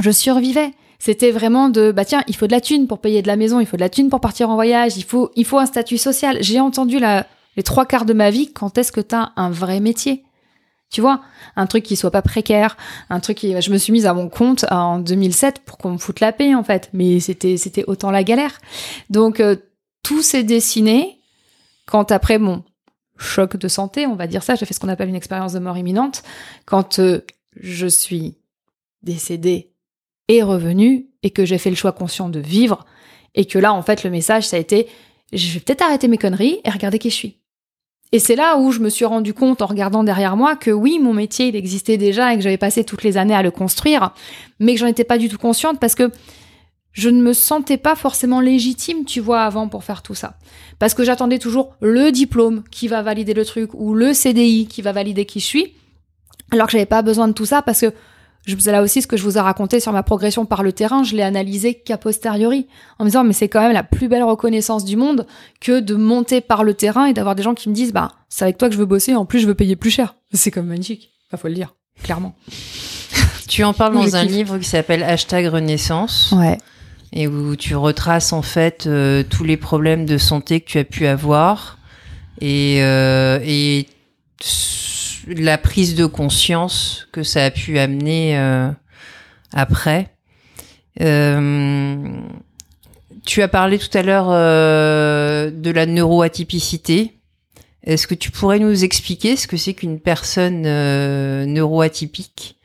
je 0.00 0.10
survivais. 0.10 0.72
C'était 0.98 1.30
vraiment 1.30 1.68
de 1.68 1.92
bah 1.92 2.04
tiens, 2.04 2.24
il 2.26 2.34
faut 2.34 2.48
de 2.48 2.52
la 2.52 2.60
thune 2.60 2.88
pour 2.88 3.00
payer 3.00 3.22
de 3.22 3.28
la 3.28 3.36
maison, 3.36 3.60
il 3.60 3.66
faut 3.66 3.76
de 3.76 3.82
la 3.82 3.88
thune 3.88 4.08
pour 4.08 4.20
partir 4.20 4.50
en 4.50 4.54
voyage, 4.54 4.96
il 4.96 5.04
faut 5.04 5.30
il 5.36 5.44
faut 5.44 5.58
un 5.58 5.66
statut 5.66 5.98
social. 5.98 6.38
J'ai 6.40 6.58
entendu 6.58 6.98
la 6.98 7.26
les 7.58 7.64
trois 7.64 7.86
quarts 7.86 8.04
de 8.04 8.12
ma 8.12 8.30
vie, 8.30 8.52
quand 8.52 8.78
est-ce 8.78 8.92
que 8.92 9.00
tu 9.00 9.16
as 9.16 9.32
un 9.34 9.50
vrai 9.50 9.80
métier? 9.80 10.22
Tu 10.90 11.00
vois, 11.00 11.22
un 11.56 11.66
truc 11.66 11.82
qui 11.82 11.96
soit 11.96 12.12
pas 12.12 12.22
précaire, 12.22 12.76
un 13.10 13.18
truc 13.18 13.38
qui, 13.38 13.60
je 13.60 13.72
me 13.72 13.78
suis 13.78 13.92
mise 13.92 14.06
à 14.06 14.14
mon 14.14 14.28
compte 14.28 14.64
en 14.70 15.00
2007 15.00 15.62
pour 15.64 15.76
qu'on 15.76 15.90
me 15.90 15.98
foute 15.98 16.20
la 16.20 16.30
paix 16.30 16.54
en 16.54 16.62
fait, 16.62 16.88
mais 16.92 17.18
c'était 17.18 17.56
c'était 17.56 17.82
autant 17.88 18.12
la 18.12 18.22
galère. 18.22 18.60
Donc 19.10 19.40
euh, 19.40 19.56
tout 20.04 20.22
s'est 20.22 20.44
dessiné 20.44 21.18
quand 21.84 22.12
après 22.12 22.38
mon 22.38 22.62
choc 23.16 23.56
de 23.56 23.66
santé, 23.66 24.06
on 24.06 24.14
va 24.14 24.28
dire 24.28 24.44
ça, 24.44 24.54
j'ai 24.54 24.64
fait 24.64 24.72
ce 24.72 24.78
qu'on 24.78 24.88
appelle 24.88 25.08
une 25.08 25.16
expérience 25.16 25.52
de 25.52 25.58
mort 25.58 25.76
imminente, 25.76 26.22
quand 26.64 27.00
euh, 27.00 27.24
je 27.58 27.88
suis 27.88 28.36
décédée 29.02 29.72
et 30.28 30.44
revenue 30.44 31.08
et 31.24 31.30
que 31.30 31.44
j'ai 31.44 31.58
fait 31.58 31.70
le 31.70 31.76
choix 31.76 31.90
conscient 31.90 32.28
de 32.28 32.38
vivre 32.38 32.86
et 33.34 33.46
que 33.46 33.58
là 33.58 33.72
en 33.72 33.82
fait 33.82 34.04
le 34.04 34.10
message 34.10 34.46
ça 34.46 34.56
a 34.56 34.60
été 34.60 34.86
je 35.32 35.54
vais 35.54 35.60
peut-être 35.60 35.82
arrêter 35.82 36.06
mes 36.06 36.18
conneries 36.18 36.60
et 36.64 36.70
regarder 36.70 37.00
qui 37.00 37.10
je 37.10 37.16
suis. 37.16 37.38
Et 38.12 38.18
c'est 38.18 38.36
là 38.36 38.56
où 38.56 38.72
je 38.72 38.80
me 38.80 38.88
suis 38.88 39.04
rendu 39.04 39.34
compte 39.34 39.60
en 39.60 39.66
regardant 39.66 40.02
derrière 40.02 40.36
moi 40.36 40.56
que 40.56 40.70
oui, 40.70 40.98
mon 40.98 41.12
métier, 41.12 41.48
il 41.48 41.56
existait 41.56 41.98
déjà 41.98 42.32
et 42.32 42.36
que 42.36 42.42
j'avais 42.42 42.56
passé 42.56 42.84
toutes 42.84 43.02
les 43.02 43.18
années 43.18 43.34
à 43.34 43.42
le 43.42 43.50
construire, 43.50 44.12
mais 44.60 44.74
que 44.74 44.80
j'en 44.80 44.86
étais 44.86 45.04
pas 45.04 45.18
du 45.18 45.28
tout 45.28 45.38
consciente 45.38 45.78
parce 45.78 45.94
que 45.94 46.10
je 46.92 47.10
ne 47.10 47.22
me 47.22 47.32
sentais 47.32 47.76
pas 47.76 47.94
forcément 47.94 48.40
légitime, 48.40 49.04
tu 49.04 49.20
vois, 49.20 49.42
avant 49.42 49.68
pour 49.68 49.84
faire 49.84 50.02
tout 50.02 50.14
ça. 50.14 50.34
Parce 50.78 50.94
que 50.94 51.04
j'attendais 51.04 51.38
toujours 51.38 51.74
le 51.80 52.10
diplôme 52.10 52.64
qui 52.70 52.88
va 52.88 53.02
valider 53.02 53.34
le 53.34 53.44
truc 53.44 53.70
ou 53.74 53.94
le 53.94 54.14
CDI 54.14 54.66
qui 54.66 54.82
va 54.82 54.92
valider 54.92 55.26
qui 55.26 55.40
je 55.40 55.44
suis, 55.44 55.74
alors 56.50 56.66
que 56.66 56.72
j'avais 56.72 56.86
pas 56.86 57.02
besoin 57.02 57.28
de 57.28 57.34
tout 57.34 57.44
ça 57.44 57.62
parce 57.62 57.82
que 57.82 57.92
je, 58.48 58.70
là 58.70 58.82
aussi, 58.82 59.02
ce 59.02 59.06
que 59.06 59.18
je 59.18 59.22
vous 59.22 59.36
ai 59.36 59.40
raconté 59.40 59.78
sur 59.78 59.92
ma 59.92 60.02
progression 60.02 60.46
par 60.46 60.62
le 60.62 60.72
terrain, 60.72 61.02
je 61.02 61.14
l'ai 61.14 61.22
analysé 61.22 61.74
qu'a 61.74 61.98
posteriori, 61.98 62.66
en 62.98 63.04
me 63.04 63.10
disant, 63.10 63.22
mais 63.22 63.34
c'est 63.34 63.48
quand 63.48 63.60
même 63.60 63.72
la 63.72 63.82
plus 63.82 64.08
belle 64.08 64.22
reconnaissance 64.22 64.86
du 64.86 64.96
monde 64.96 65.26
que 65.60 65.80
de 65.80 65.94
monter 65.94 66.40
par 66.40 66.64
le 66.64 66.72
terrain 66.72 67.04
et 67.04 67.12
d'avoir 67.12 67.34
des 67.34 67.42
gens 67.42 67.54
qui 67.54 67.68
me 67.68 67.74
disent, 67.74 67.92
bah, 67.92 68.12
c'est 68.30 68.44
avec 68.44 68.56
toi 68.56 68.68
que 68.68 68.74
je 68.74 68.80
veux 68.80 68.86
bosser, 68.86 69.14
en 69.14 69.26
plus 69.26 69.40
je 69.40 69.46
veux 69.46 69.54
payer 69.54 69.76
plus 69.76 69.90
cher. 69.90 70.14
C'est 70.32 70.50
comme 70.50 70.66
magnifique. 70.66 71.10
Il 71.30 71.38
faut 71.38 71.48
le 71.48 71.54
dire, 71.54 71.74
clairement. 72.02 72.34
tu 73.48 73.64
en 73.64 73.74
parles 73.74 73.94
dans 73.94 74.16
un 74.16 74.24
livre 74.24 74.56
qui 74.56 74.68
s'appelle 74.68 75.02
Hashtag 75.02 75.46
Renaissance. 75.46 76.32
Ouais. 76.34 76.56
Et 77.12 77.26
où 77.26 77.54
tu 77.54 77.76
retraces 77.76 78.32
en 78.32 78.42
fait 78.42 78.86
euh, 78.86 79.22
tous 79.28 79.44
les 79.44 79.56
problèmes 79.58 80.06
de 80.06 80.16
santé 80.16 80.60
que 80.60 80.70
tu 80.70 80.78
as 80.78 80.84
pu 80.84 81.06
avoir. 81.06 81.78
Et, 82.40 82.78
euh, 82.82 83.40
et 83.42 83.88
la 85.26 85.58
prise 85.58 85.94
de 85.94 86.06
conscience 86.06 87.08
que 87.12 87.22
ça 87.22 87.44
a 87.44 87.50
pu 87.50 87.78
amener 87.78 88.38
euh, 88.38 88.70
après. 89.52 90.14
Euh, 91.00 91.96
tu 93.24 93.42
as 93.42 93.48
parlé 93.48 93.78
tout 93.78 93.96
à 93.96 94.02
l'heure 94.02 94.28
euh, 94.30 95.50
de 95.50 95.70
la 95.70 95.86
neuroatypicité. 95.86 97.18
Est-ce 97.84 98.06
que 98.06 98.14
tu 98.14 98.30
pourrais 98.30 98.58
nous 98.58 98.84
expliquer 98.84 99.36
ce 99.36 99.46
que 99.46 99.56
c'est 99.56 99.74
qu'une 99.74 100.00
personne 100.00 100.62
neuroatypique 100.62 102.56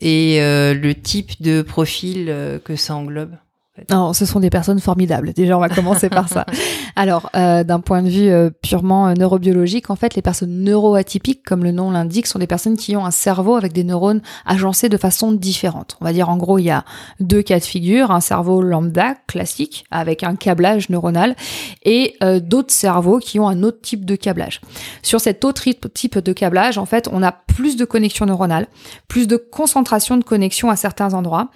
et 0.00 0.38
le 0.40 0.92
type 0.94 1.40
de 1.40 1.62
profil 1.62 2.60
que 2.64 2.74
ça 2.74 2.96
englobe? 2.96 3.36
Non, 3.90 4.12
ce 4.12 4.24
sont 4.24 4.38
des 4.38 4.50
personnes 4.50 4.78
formidables. 4.78 5.32
Déjà, 5.32 5.56
on 5.56 5.60
va 5.60 5.68
commencer 5.68 6.08
par 6.08 6.28
ça. 6.28 6.46
Alors, 6.96 7.30
euh, 7.34 7.64
d'un 7.64 7.80
point 7.80 8.02
de 8.02 8.08
vue 8.08 8.30
euh, 8.30 8.48
purement 8.48 9.08
euh, 9.08 9.14
neurobiologique, 9.14 9.90
en 9.90 9.96
fait, 9.96 10.14
les 10.14 10.22
personnes 10.22 10.62
neuroatypiques, 10.62 11.42
comme 11.44 11.64
le 11.64 11.72
nom 11.72 11.90
l'indique, 11.90 12.28
sont 12.28 12.38
des 12.38 12.46
personnes 12.46 12.76
qui 12.76 12.96
ont 12.96 13.04
un 13.04 13.10
cerveau 13.10 13.56
avec 13.56 13.72
des 13.72 13.82
neurones 13.82 14.22
agencés 14.46 14.88
de 14.88 14.96
façon 14.96 15.32
différente. 15.32 15.96
On 16.00 16.04
va 16.04 16.12
dire, 16.12 16.28
en 16.28 16.36
gros, 16.36 16.58
il 16.58 16.66
y 16.66 16.70
a 16.70 16.84
deux 17.18 17.42
cas 17.42 17.58
de 17.58 17.64
figure 17.64 18.12
un 18.12 18.20
cerveau 18.20 18.62
lambda 18.62 19.16
classique 19.26 19.86
avec 19.90 20.22
un 20.22 20.36
câblage 20.36 20.88
neuronal 20.88 21.34
et 21.84 22.16
d'autres 22.42 22.72
cerveaux 22.72 23.18
qui 23.18 23.40
ont 23.40 23.48
un 23.48 23.62
autre 23.62 23.80
type 23.80 24.04
de 24.04 24.14
câblage. 24.14 24.60
Sur 25.02 25.20
cet 25.20 25.44
autre 25.44 25.64
type 25.88 26.18
de 26.18 26.32
câblage, 26.32 26.78
en 26.78 26.86
fait, 26.86 27.08
on 27.12 27.22
a 27.22 27.32
plus 27.32 27.76
de 27.76 27.84
connexions 27.84 28.26
neuronales, 28.26 28.68
plus 29.08 29.26
de 29.26 29.36
concentration 29.36 30.16
de 30.16 30.24
connexions 30.24 30.70
à 30.70 30.76
certains 30.76 31.14
endroits 31.14 31.50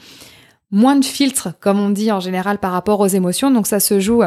moins 0.70 0.96
de 0.96 1.04
filtres, 1.04 1.48
comme 1.60 1.80
on 1.80 1.90
dit 1.90 2.12
en 2.12 2.20
général 2.20 2.58
par 2.58 2.72
rapport 2.72 3.00
aux 3.00 3.06
émotions. 3.06 3.50
Donc 3.50 3.66
ça 3.66 3.80
se 3.80 4.00
joue 4.00 4.22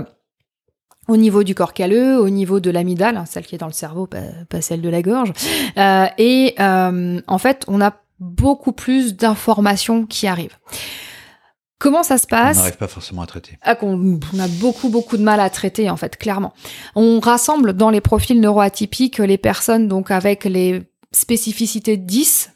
au 1.07 1.17
niveau 1.17 1.43
du 1.43 1.55
corps 1.55 1.73
calleux, 1.73 2.19
au 2.19 2.29
niveau 2.29 2.59
de 2.59 2.71
l'amygdale, 2.71 3.17
hein, 3.17 3.25
celle 3.25 3.45
qui 3.45 3.55
est 3.55 3.57
dans 3.57 3.67
le 3.67 3.73
cerveau, 3.73 4.07
pas, 4.07 4.61
celle 4.61 4.81
de 4.81 4.89
la 4.89 5.01
gorge. 5.01 5.33
Euh, 5.77 6.05
et 6.17 6.55
euh, 6.59 7.21
en 7.27 7.37
fait, 7.37 7.63
on 7.67 7.81
a 7.81 7.93
beaucoup 8.19 8.71
plus 8.71 9.15
d'informations 9.15 10.05
qui 10.05 10.27
arrivent. 10.27 10.57
Comment 11.79 12.03
ça 12.03 12.19
se 12.19 12.27
passe 12.27 12.57
On 12.57 12.59
n'arrive 12.59 12.77
pas 12.77 12.87
forcément 12.87 13.23
à 13.23 13.25
traiter. 13.25 13.57
Ah, 13.63 13.75
on, 13.81 14.19
a 14.39 14.47
beaucoup, 14.59 14.89
beaucoup 14.89 15.17
de 15.17 15.23
mal 15.23 15.39
à 15.39 15.49
traiter, 15.49 15.89
en 15.89 15.97
fait, 15.97 16.15
clairement. 16.15 16.53
On 16.95 17.19
rassemble 17.19 17.73
dans 17.73 17.89
les 17.89 18.01
profils 18.01 18.39
neuroatypiques 18.39 19.17
les 19.17 19.39
personnes 19.39 19.87
donc 19.87 20.11
avec 20.11 20.43
les 20.43 20.83
spécificités 21.11 21.97
10, 21.97 22.51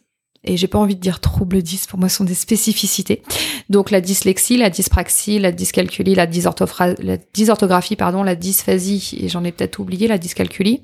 et 0.45 0.57
j'ai 0.57 0.67
pas 0.67 0.79
envie 0.79 0.95
de 0.95 1.01
dire 1.01 1.19
troubles 1.19 1.61
10, 1.61 1.87
pour 1.87 1.99
moi 1.99 2.09
ce 2.09 2.17
sont 2.17 2.23
des 2.23 2.35
spécificités. 2.35 3.21
Donc 3.69 3.91
la 3.91 4.01
dyslexie, 4.01 4.57
la 4.57 4.69
dyspraxie, 4.69 5.39
la 5.39 5.51
dyscalculie, 5.51 6.15
la, 6.15 6.25
la 6.25 7.17
dysorthographie, 7.33 7.95
pardon, 7.95 8.23
la 8.23 8.35
dysphasie, 8.35 9.17
et 9.21 9.29
j'en 9.29 9.43
ai 9.43 9.51
peut-être 9.51 9.79
oublié, 9.79 10.07
la 10.07 10.17
dyscalculie. 10.17 10.81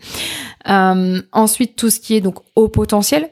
Euh, 0.69 1.21
ensuite, 1.31 1.75
tout 1.75 1.89
ce 1.89 1.99
qui 1.99 2.15
est 2.15 2.21
donc 2.21 2.39
au 2.55 2.67
potentiel, 2.67 3.29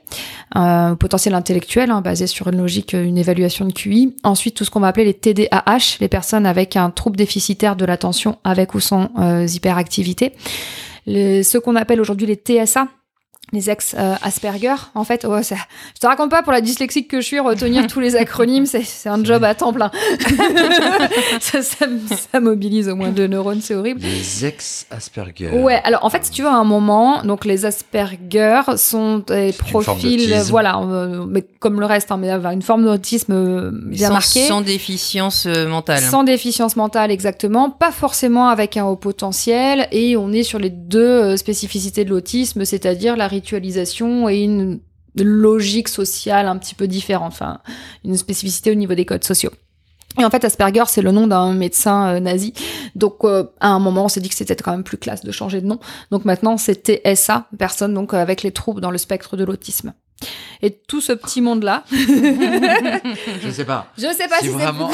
euh, 0.55 0.95
potentiel 0.95 1.33
intellectuel, 1.35 1.91
hein, 1.91 2.01
basé 2.01 2.27
sur 2.27 2.47
une 2.47 2.57
logique, 2.57 2.93
une 2.93 3.17
évaluation 3.17 3.65
de 3.65 3.73
QI. 3.73 4.15
Ensuite, 4.23 4.55
tout 4.55 4.65
ce 4.65 4.71
qu'on 4.71 4.79
va 4.79 4.87
appeler 4.87 5.05
les 5.05 5.13
TDAH, 5.13 5.97
les 5.99 6.07
personnes 6.07 6.45
avec 6.45 6.75
un 6.75 6.89
trouble 6.89 7.17
déficitaire 7.17 7.75
de 7.75 7.85
l'attention 7.85 8.37
avec 8.43 8.73
ou 8.73 8.79
sans 8.79 9.09
euh, 9.19 9.45
hyperactivité. 9.47 10.33
Les, 11.05 11.43
ce 11.43 11.57
qu'on 11.57 11.75
appelle 11.75 12.01
aujourd'hui 12.01 12.27
les 12.27 12.35
TSA, 12.35 12.87
les 13.51 13.69
ex 13.69 13.95
euh, 13.97 14.15
Asperger. 14.21 14.75
En 14.95 15.03
fait 15.03 15.25
ouais, 15.25 15.43
ça, 15.43 15.55
je 15.95 15.99
te 15.99 16.07
raconte 16.07 16.29
pas 16.29 16.43
pour 16.43 16.51
la 16.51 16.61
dyslexique 16.61 17.07
que 17.07 17.21
je 17.21 17.25
suis 17.25 17.39
retenir 17.39 17.87
tous 17.87 17.99
les 17.99 18.15
acronymes 18.15 18.65
c'est 18.65 19.09
un 19.09 19.23
job 19.23 19.43
à 19.43 19.55
temps 19.55 19.73
plein. 19.73 19.91
Ça, 21.39 21.61
ça, 21.61 21.85
ça, 22.31 22.39
mobilise 22.39 22.89
au 22.89 22.95
moins 22.95 23.09
deux 23.09 23.27
neurones 23.27 23.61
c'est 23.61 23.75
horrible. 23.75 24.01
Les 24.01 24.45
ex 24.45 24.85
Asperger. 24.91 25.49
Ouais 25.49 25.81
alors 25.83 26.03
en 26.03 26.09
fait 26.09 26.25
si 26.25 26.31
tu 26.31 26.41
veux 26.41 26.47
à 26.47 26.55
un 26.55 26.63
moment 26.63 27.23
donc 27.23 27.45
les 27.45 27.65
Asperger 27.65 28.61
sont 28.75 29.19
des 29.19 29.53
profils 29.53 30.33
voilà 30.49 30.79
euh, 30.79 31.25
mais 31.27 31.45
comme 31.59 31.79
le 31.79 31.85
reste 31.85 32.11
hein, 32.11 32.17
mais 32.17 32.29
avoir 32.29 32.51
une 32.51 32.61
forme 32.61 32.85
d'autisme 32.85 33.33
euh, 33.33 33.71
bien 33.73 34.07
sans, 34.07 34.13
marquée. 34.13 34.47
sans 34.47 34.61
déficience 34.61 35.45
mentale. 35.45 36.01
Sans 36.01 36.23
déficience 36.23 36.75
mentale 36.75 37.11
exactement. 37.11 37.69
Pas 37.69 37.91
forcément 37.91 38.49
avec 38.49 38.77
un 38.77 38.85
haut 38.85 38.95
potentiel. 38.95 39.87
Et 39.91 40.17
on 40.17 40.31
est 40.31 40.43
sur 40.43 40.59
les 40.59 40.69
deux 40.69 41.37
spécificités 41.37 42.05
de 42.05 42.09
l'autisme 42.09 42.65
c'est-à-dire 42.65 43.15
la 43.15 43.27
et 44.29 44.43
une 44.43 44.79
logique 45.15 45.89
sociale 45.89 46.47
un 46.47 46.57
petit 46.57 46.75
peu 46.75 46.87
différente, 46.87 47.33
enfin 47.33 47.59
une 48.05 48.15
spécificité 48.15 48.71
au 48.71 48.75
niveau 48.75 48.93
des 48.93 49.05
codes 49.05 49.23
sociaux. 49.23 49.51
Et 50.19 50.25
en 50.25 50.29
fait, 50.29 50.43
Asperger, 50.43 50.83
c'est 50.87 51.01
le 51.01 51.11
nom 51.11 51.27
d'un 51.27 51.53
médecin 51.53 52.15
euh, 52.15 52.19
nazi. 52.19 52.53
Donc, 52.95 53.17
euh, 53.23 53.43
à 53.59 53.69
un 53.69 53.79
moment, 53.79 54.05
on 54.05 54.07
s'est 54.09 54.21
dit 54.21 54.29
que 54.29 54.35
c'était 54.35 54.55
quand 54.55 54.71
même 54.71 54.83
plus 54.83 54.97
classe 54.97 55.23
de 55.23 55.31
changer 55.31 55.61
de 55.61 55.67
nom. 55.67 55.79
Donc 56.11 56.25
maintenant, 56.25 56.57
c'était 56.57 57.01
SA, 57.15 57.47
personne 57.57 57.93
donc 57.93 58.13
avec 58.13 58.41
les 58.41 58.51
troubles 58.51 58.81
dans 58.81 58.91
le 58.91 58.97
spectre 58.97 59.37
de 59.37 59.43
l'autisme. 59.43 59.93
Et 60.61 60.71
tout 60.71 60.99
ce 60.99 61.13
petit 61.13 61.39
monde-là. 61.41 61.83
je 61.91 63.49
sais 63.51 63.63
pas. 63.65 63.87
Je 63.97 64.13
sais 64.13 64.27
pas 64.27 64.39
si, 64.39 64.49
vraiment. 64.49 64.91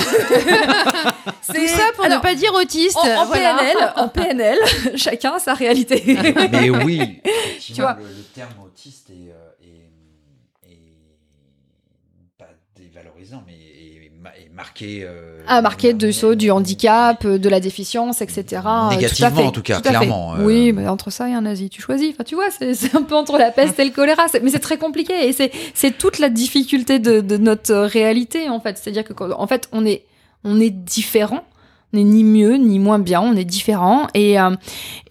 c'est 1.41 1.53
tout 1.53 1.67
ça 1.67 1.91
pour 1.95 2.07
ne 2.07 2.19
pas 2.21 2.35
dire 2.35 2.53
autiste. 2.53 2.97
En, 2.97 3.27
PNL, 3.27 3.75
en 3.95 4.07
PNL, 4.07 4.59
chacun 4.95 5.33
a 5.33 5.39
sa 5.39 5.55
réalité. 5.55 6.03
Mais 6.51 6.69
oui. 6.69 7.21
tu 7.59 7.81
vois. 7.81 7.97
Le, 7.99 8.23
terme 8.35 8.53
autiste 8.63 9.09
est, 9.09 9.31
euh, 9.31 9.65
est, 10.63 10.77
pas 12.37 12.49
dévalorisant, 12.75 13.43
mais 13.47 13.53
est, 13.53 13.64
marqué. 14.55 15.01
Euh, 15.03 15.41
ah, 15.47 15.61
marqué 15.61 15.93
de 15.93 16.11
saut, 16.11 16.35
du 16.35 16.49
handicap, 16.49 17.25
de 17.25 17.49
la 17.49 17.59
défiance, 17.59 18.21
etc. 18.21 18.61
Négativement, 18.89 19.47
en 19.47 19.51
tout 19.51 19.61
cas, 19.61 19.81
clairement. 19.81 20.35
Euh. 20.35 20.45
Oui, 20.45 20.71
mais 20.71 20.87
entre 20.87 21.11
ça 21.11 21.29
et 21.29 21.33
un 21.33 21.41
nazi, 21.41 21.69
tu 21.69 21.81
choisis. 21.81 22.11
Enfin, 22.11 22.23
tu 22.23 22.35
vois, 22.35 22.49
c'est 22.51 22.95
un 22.95 23.03
peu 23.03 23.15
entre 23.15 23.37
la 23.37 23.51
peste 23.51 23.79
et 23.79 23.85
le 23.85 23.91
choléra. 23.91 24.25
Mais 24.41 24.49
c'est 24.49 24.59
très 24.59 24.77
compliqué 24.77 25.27
et 25.27 25.33
c'est 25.73 25.97
toute 25.97 26.19
la 26.19 26.29
difficulté 26.29 26.99
de, 26.99 27.21
de, 27.21 27.37
notre 27.37 27.75
réalité, 27.75 28.49
en 28.49 28.59
fait. 28.59 28.77
C'est-à-dire 28.77 29.03
que, 29.03 29.13
en 29.33 29.47
fait, 29.47 29.69
on 29.71 29.85
est, 29.85 30.05
on 30.43 30.59
est 30.59 30.71
différent. 30.71 31.43
On 31.93 31.97
n'est 31.97 32.03
ni 32.03 32.23
mieux 32.23 32.55
ni 32.55 32.79
moins 32.79 32.99
bien, 32.99 33.21
on 33.21 33.35
est 33.35 33.45
différent 33.45 34.07
et, 34.13 34.37
euh, 34.37 34.49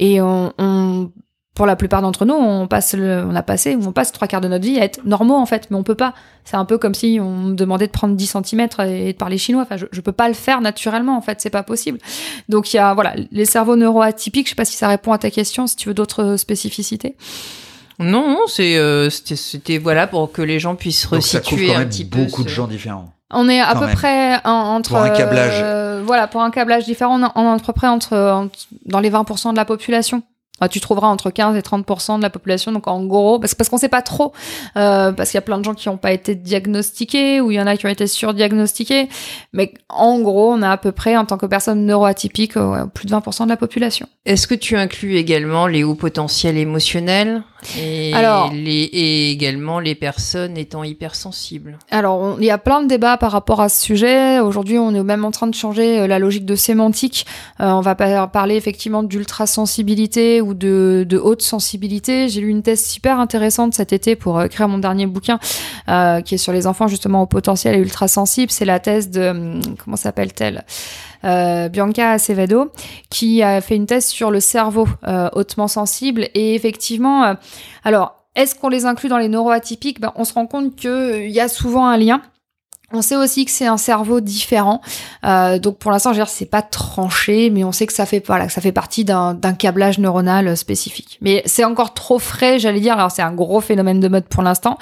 et 0.00 0.20
on, 0.20 0.52
on 0.58 1.10
pour 1.54 1.66
la 1.66 1.76
plupart 1.76 2.02
d'entre 2.02 2.24
nous, 2.24 2.34
on 2.34 2.66
passe 2.66 2.94
le, 2.94 3.24
on 3.28 3.34
a 3.34 3.42
passé, 3.42 3.78
on 3.80 3.92
passe 3.92 4.10
trois 4.10 4.26
quarts 4.26 4.40
de 4.40 4.48
notre 4.48 4.64
vie 4.64 4.78
à 4.80 4.84
être 4.84 5.04
normaux 5.04 5.36
en 5.36 5.46
fait, 5.46 5.68
mais 5.70 5.76
on 5.76 5.84
peut 5.84 5.94
pas. 5.94 6.12
C'est 6.44 6.56
un 6.56 6.64
peu 6.64 6.78
comme 6.78 6.94
si 6.94 7.18
on 7.22 7.30
me 7.30 7.54
demandait 7.54 7.86
de 7.86 7.92
prendre 7.92 8.16
10 8.16 8.36
cm 8.44 8.68
et 8.80 9.12
de 9.12 9.16
parler 9.16 9.38
chinois. 9.38 9.62
Enfin, 9.62 9.76
je, 9.76 9.86
je 9.92 10.00
peux 10.00 10.12
pas 10.12 10.26
le 10.26 10.34
faire 10.34 10.60
naturellement 10.60 11.16
en 11.16 11.20
fait, 11.20 11.40
c'est 11.40 11.50
pas 11.50 11.62
possible. 11.62 11.98
Donc 12.48 12.74
il 12.74 12.76
y 12.76 12.80
a 12.80 12.92
voilà 12.92 13.14
les 13.30 13.44
cerveaux 13.44 13.76
neuroatypiques. 13.76 14.46
Je 14.46 14.50
sais 14.50 14.56
pas 14.56 14.64
si 14.64 14.76
ça 14.76 14.88
répond 14.88 15.12
à 15.12 15.18
ta 15.18 15.30
question. 15.30 15.68
Si 15.68 15.76
tu 15.76 15.88
veux 15.88 15.94
d'autres 15.94 16.36
spécificités. 16.36 17.16
Non, 18.00 18.38
c'est 18.48 18.76
euh, 18.76 19.08
c'était 19.08 19.78
voilà 19.78 20.08
pour 20.08 20.32
que 20.32 20.42
les 20.42 20.58
gens 20.58 20.74
puissent 20.74 21.06
resituer 21.06 21.72
un 21.72 21.86
petit 21.86 22.04
peu. 22.04 22.24
Beaucoup 22.24 22.42
de 22.42 22.48
gens 22.48 22.66
différents. 22.66 23.12
On 23.30 23.48
est 23.48 23.60
à 23.60 23.74
peu 23.74 23.86
près 23.92 24.40
entre 24.44 24.90
pour 24.90 24.98
un 24.98 25.10
câblage. 25.10 25.60
Euh, 25.62 26.02
voilà 26.04 26.26
pour 26.26 26.42
un 26.42 26.50
câblage 26.50 26.84
différent, 26.84 27.20
on 27.34 27.44
est 27.44 27.54
à 27.54 27.64
peu 27.64 27.72
près 27.72 27.86
entre, 27.86 28.16
entre 28.16 28.68
dans 28.86 29.00
les 29.00 29.10
20% 29.10 29.52
de 29.52 29.56
la 29.56 29.64
population. 29.64 30.22
Ah, 30.60 30.68
tu 30.68 30.78
trouveras 30.78 31.08
entre 31.08 31.30
15 31.30 31.56
et 31.56 31.60
30% 31.60 32.18
de 32.18 32.22
la 32.22 32.30
population. 32.30 32.70
Donc 32.70 32.86
en 32.86 33.04
gros, 33.04 33.40
parce, 33.40 33.56
parce 33.56 33.68
qu'on 33.68 33.76
sait 33.76 33.88
pas 33.88 34.02
trop, 34.02 34.32
euh, 34.76 35.10
parce 35.10 35.30
qu'il 35.30 35.36
y 35.36 35.38
a 35.38 35.42
plein 35.42 35.58
de 35.58 35.64
gens 35.64 35.74
qui 35.74 35.88
n'ont 35.88 35.96
pas 35.96 36.12
été 36.12 36.36
diagnostiqués 36.36 37.40
ou 37.40 37.50
il 37.50 37.56
y 37.56 37.60
en 37.60 37.66
a 37.66 37.76
qui 37.76 37.86
ont 37.86 37.90
été 37.90 38.06
surdiagnostiqués. 38.06 39.08
Mais 39.52 39.74
en 39.88 40.20
gros, 40.20 40.52
on 40.52 40.62
a 40.62 40.70
à 40.70 40.76
peu 40.76 40.92
près, 40.92 41.16
en 41.16 41.24
tant 41.24 41.38
que 41.38 41.46
personne 41.46 41.84
neuroatypique, 41.84 42.56
euh, 42.56 42.86
plus 42.86 43.06
de 43.06 43.10
20% 43.10 43.44
de 43.44 43.48
la 43.48 43.56
population. 43.56 44.08
Est-ce 44.26 44.46
que 44.46 44.54
tu 44.54 44.76
inclus 44.76 45.16
également 45.16 45.66
les 45.66 45.82
hauts 45.82 45.96
potentiels 45.96 46.56
émotionnels 46.56 47.42
et, 47.78 48.14
alors, 48.14 48.52
les, 48.52 48.84
et 48.92 49.30
également 49.32 49.80
les 49.80 49.96
personnes 49.96 50.56
étant 50.56 50.84
hypersensibles? 50.84 51.78
Alors, 51.90 52.36
il 52.38 52.44
y 52.44 52.50
a 52.50 52.58
plein 52.58 52.82
de 52.82 52.86
débats 52.86 53.16
par 53.16 53.32
rapport 53.32 53.60
à 53.60 53.68
ce 53.68 53.82
sujet. 53.82 54.38
Aujourd'hui, 54.38 54.78
on 54.78 54.94
est 54.94 55.02
même 55.02 55.24
en 55.24 55.32
train 55.32 55.48
de 55.48 55.54
changer 55.54 56.00
euh, 56.00 56.06
la 56.06 56.20
logique 56.20 56.46
de 56.46 56.54
sémantique. 56.54 57.26
on 57.58 57.80
va 57.80 57.96
parler 57.96 58.54
effectivement 58.54 59.02
d'ultrasensibilité 59.02 60.42
de, 60.52 61.06
haute 61.22 61.40
sensibilité. 61.40 62.28
J'ai 62.28 62.42
lu 62.42 62.48
une 62.48 62.62
thèse 62.62 62.84
super 62.84 63.18
intéressante 63.18 63.72
cet 63.72 63.92
été 63.92 64.16
pour 64.16 64.38
euh, 64.38 64.44
écrire 64.44 64.68
mon 64.68 64.78
dernier 64.78 65.06
bouquin 65.06 65.38
euh, 65.88 66.20
qui 66.20 66.34
est 66.34 66.38
sur 66.38 66.52
les 66.52 66.66
enfants 66.66 66.88
justement 66.88 67.22
au 67.22 67.26
potentiel 67.26 67.76
et 67.76 67.78
ultra 67.78 68.08
sensibles. 68.08 68.52
C'est 68.52 68.66
la 68.66 68.80
thèse 68.80 69.10
de 69.10 69.28
hum, 69.28 69.60
comment 69.82 69.96
s'appelle-t-elle? 69.96 70.64
Euh, 71.24 71.68
Bianca 71.68 72.10
Acevedo, 72.10 72.70
qui 73.08 73.42
a 73.42 73.62
fait 73.62 73.76
une 73.76 73.86
thèse 73.86 74.06
sur 74.06 74.30
le 74.30 74.40
cerveau 74.40 74.86
euh, 75.06 75.30
hautement 75.32 75.68
sensible. 75.68 76.28
Et 76.34 76.54
effectivement, 76.54 77.36
alors, 77.84 78.16
est-ce 78.34 78.54
qu'on 78.54 78.68
les 78.68 78.84
inclut 78.84 79.08
dans 79.08 79.18
les 79.18 79.28
neuroatypiques? 79.28 80.00
Ben, 80.00 80.12
On 80.16 80.24
se 80.24 80.34
rend 80.34 80.46
compte 80.46 80.76
qu'il 80.76 81.30
y 81.30 81.40
a 81.40 81.48
souvent 81.48 81.86
un 81.86 81.96
lien. 81.96 82.20
On 82.94 83.02
sait 83.02 83.16
aussi 83.16 83.44
que 83.44 83.50
c'est 83.50 83.66
un 83.66 83.76
cerveau 83.76 84.20
différent, 84.20 84.80
euh, 85.24 85.58
donc 85.58 85.78
pour 85.78 85.90
l'instant, 85.90 86.12
je 86.12 86.18
veux 86.18 86.24
dire, 86.24 86.32
c'est 86.32 86.46
pas 86.46 86.62
tranché, 86.62 87.50
mais 87.50 87.64
on 87.64 87.72
sait 87.72 87.86
que 87.86 87.92
ça 87.92 88.06
fait 88.06 88.24
voilà, 88.26 88.46
que 88.46 88.52
ça 88.52 88.60
fait 88.60 88.72
partie 88.72 89.04
d'un 89.04 89.34
câblage 89.58 89.98
neuronal 89.98 90.56
spécifique. 90.56 91.18
Mais 91.20 91.42
c'est 91.46 91.64
encore 91.64 91.94
trop 91.94 92.18
frais, 92.18 92.58
j'allais 92.58 92.80
dire. 92.80 92.94
Alors 92.94 93.10
c'est 93.10 93.22
un 93.22 93.32
gros 93.32 93.60
phénomène 93.60 94.00
de 94.00 94.08
mode 94.08 94.24
pour 94.24 94.42
l'instant, 94.42 94.78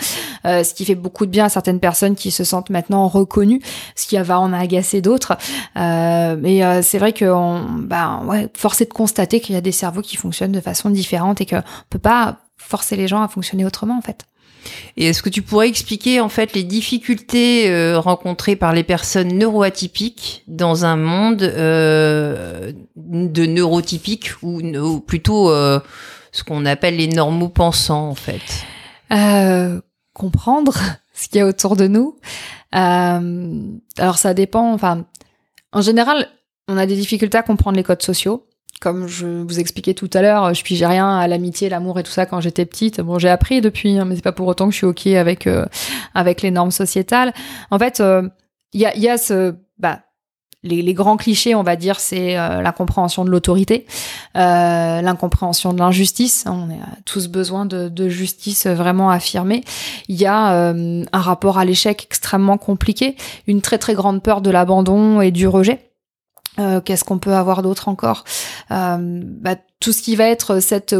euh, 0.46 0.64
ce 0.64 0.74
qui 0.74 0.84
fait 0.84 0.94
beaucoup 0.94 1.26
de 1.26 1.30
bien 1.30 1.46
à 1.46 1.48
certaines 1.48 1.80
personnes 1.80 2.14
qui 2.14 2.30
se 2.30 2.44
sentent 2.44 2.70
maintenant 2.70 3.08
reconnues, 3.08 3.60
ce 3.96 4.06
qui 4.06 4.16
va 4.16 4.38
en 4.38 4.52
agacer 4.52 5.00
d'autres. 5.00 5.36
Euh, 5.76 6.36
mais 6.38 6.64
euh, 6.64 6.82
c'est 6.82 6.98
vrai 6.98 7.12
que 7.12 7.24
on, 7.24 7.64
ben 7.78 8.22
ouais, 8.26 8.48
force 8.54 8.80
est 8.80 8.86
de 8.86 8.92
constater 8.92 9.40
qu'il 9.40 9.54
y 9.54 9.58
a 9.58 9.60
des 9.60 9.72
cerveaux 9.72 10.02
qui 10.02 10.16
fonctionnent 10.16 10.52
de 10.52 10.60
façon 10.60 10.90
différente 10.90 11.40
et 11.40 11.46
qu'on 11.46 11.62
peut 11.90 11.98
pas 11.98 12.38
forcer 12.56 12.96
les 12.96 13.08
gens 13.08 13.22
à 13.22 13.28
fonctionner 13.28 13.64
autrement 13.64 13.98
en 13.98 14.02
fait. 14.02 14.24
Et 14.96 15.06
est-ce 15.06 15.22
que 15.22 15.28
tu 15.28 15.42
pourrais 15.42 15.68
expliquer 15.68 16.20
en 16.20 16.28
fait 16.28 16.54
les 16.54 16.64
difficultés 16.64 17.70
euh, 17.70 17.98
rencontrées 17.98 18.56
par 18.56 18.72
les 18.72 18.82
personnes 18.82 19.36
neuroatypiques 19.36 20.44
dans 20.48 20.84
un 20.84 20.96
monde 20.96 21.42
euh, 21.42 22.72
de 22.96 23.46
neurotypiques 23.46 24.30
ou, 24.42 25.00
plutôt 25.00 25.50
euh, 25.50 25.80
ce 26.30 26.44
qu'on 26.44 26.66
appelle 26.66 26.96
les 26.96 27.08
normaux 27.08 27.48
pensants 27.48 28.08
en 28.08 28.14
fait? 28.14 28.64
Comprendre 30.14 30.74
ce 31.14 31.28
qu'il 31.28 31.38
y 31.38 31.40
a 31.40 31.46
autour 31.46 31.76
de 31.76 31.86
nous. 31.86 32.16
alors 32.72 34.18
ça 34.18 34.34
dépend. 34.34 34.72
Enfin, 34.72 35.04
en 35.72 35.80
général, 35.80 36.28
on 36.68 36.76
a 36.76 36.86
des 36.86 36.96
difficultés 36.96 37.38
à 37.38 37.42
comprendre 37.42 37.76
les 37.76 37.82
codes 37.82 38.02
sociaux 38.02 38.46
comme 38.82 39.06
je 39.06 39.26
vous 39.26 39.60
expliquais 39.60 39.94
tout 39.94 40.10
à 40.12 40.22
l'heure, 40.22 40.52
je 40.54 40.64
pigeais 40.64 40.86
rien 40.86 41.16
à 41.16 41.28
l'amitié, 41.28 41.68
l'amour 41.68 42.00
et 42.00 42.02
tout 42.02 42.10
ça 42.10 42.26
quand 42.26 42.40
j'étais 42.40 42.66
petite. 42.66 43.00
Bon, 43.00 43.16
j'ai 43.16 43.28
appris 43.28 43.60
depuis, 43.60 43.96
hein, 43.96 44.04
mais 44.04 44.16
c'est 44.16 44.24
pas 44.24 44.32
pour 44.32 44.48
autant 44.48 44.66
que 44.66 44.72
je 44.72 44.78
suis 44.78 44.86
ok 44.86 45.06
avec 45.06 45.46
euh, 45.46 45.64
avec 46.14 46.42
les 46.42 46.50
normes 46.50 46.72
sociétales. 46.72 47.32
En 47.70 47.78
fait, 47.78 48.00
il 48.00 48.02
euh, 48.02 48.28
y 48.74 48.84
a, 48.84 48.96
y 48.96 49.08
a 49.08 49.18
ce 49.18 49.54
bah 49.78 50.00
les, 50.64 50.82
les, 50.82 50.94
grands 50.94 51.16
clichés, 51.16 51.54
on 51.54 51.62
va 51.62 51.76
dire, 51.76 52.00
c'est 52.00 52.36
euh, 52.36 52.60
l'incompréhension 52.60 53.24
de 53.24 53.30
l'autorité, 53.30 53.86
l'incompréhension 54.34 55.72
de 55.72 55.78
l'injustice. 55.78 56.44
On 56.48 56.70
a 56.70 56.96
tous 57.04 57.28
besoin 57.28 57.66
de, 57.66 57.88
de 57.88 58.08
justice 58.08 58.66
vraiment 58.66 59.10
affirmée. 59.10 59.62
Il 60.08 60.20
y 60.20 60.26
a 60.26 60.70
un 60.70 61.04
rapport 61.12 61.58
à 61.58 61.64
l'échec 61.64 62.04
extrêmement 62.04 62.58
compliqué, 62.58 63.16
une 63.46 63.60
très 63.60 63.78
très 63.78 63.94
grande 63.94 64.22
peur 64.22 64.40
de 64.40 64.50
l'abandon 64.50 65.20
et 65.20 65.30
du 65.30 65.46
rejet. 65.46 65.91
Euh, 66.58 66.80
qu'est-ce 66.80 67.04
qu'on 67.04 67.18
peut 67.18 67.34
avoir 67.34 67.62
d'autre 67.62 67.88
encore? 67.88 68.24
Euh, 68.70 69.22
bah, 69.24 69.56
Tout 69.80 69.92
ce 69.92 70.02
qui 70.02 70.16
va 70.16 70.24
être 70.24 70.60
cette 70.60 70.94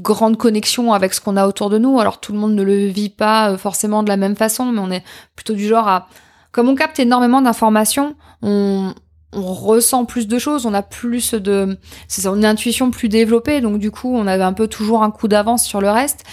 grande 0.00 0.36
connexion 0.36 0.92
avec 0.92 1.14
ce 1.14 1.20
qu'on 1.20 1.36
a 1.36 1.46
autour 1.46 1.70
de 1.70 1.78
nous. 1.78 2.00
Alors 2.00 2.20
tout 2.20 2.32
le 2.32 2.38
monde 2.38 2.54
ne 2.54 2.62
le 2.62 2.86
vit 2.86 3.10
pas 3.10 3.50
euh, 3.50 3.58
forcément 3.58 4.02
de 4.02 4.08
la 4.08 4.16
même 4.16 4.36
façon, 4.36 4.66
mais 4.66 4.80
on 4.80 4.90
est 4.90 5.04
plutôt 5.36 5.54
du 5.54 5.66
genre 5.66 5.88
à... 5.88 6.08
Comme 6.52 6.68
on 6.68 6.74
capte 6.74 6.98
énormément 7.00 7.42
d'informations, 7.42 8.14
on, 8.40 8.94
on 9.32 9.52
ressent 9.52 10.04
plus 10.04 10.28
de 10.28 10.38
choses, 10.38 10.66
on 10.66 10.74
a 10.74 10.82
plus 10.82 11.34
de... 11.34 11.78
C'est 12.06 12.26
une 12.26 12.44
intuition 12.44 12.90
plus 12.90 13.08
développée, 13.08 13.60
donc 13.60 13.78
du 13.78 13.90
coup 13.90 14.14
on 14.14 14.26
avait 14.26 14.44
un 14.44 14.52
peu 14.52 14.68
toujours 14.68 15.02
un 15.02 15.10
coup 15.10 15.28
d'avance 15.28 15.64
sur 15.64 15.80
le 15.80 15.90
reste. 15.90 16.24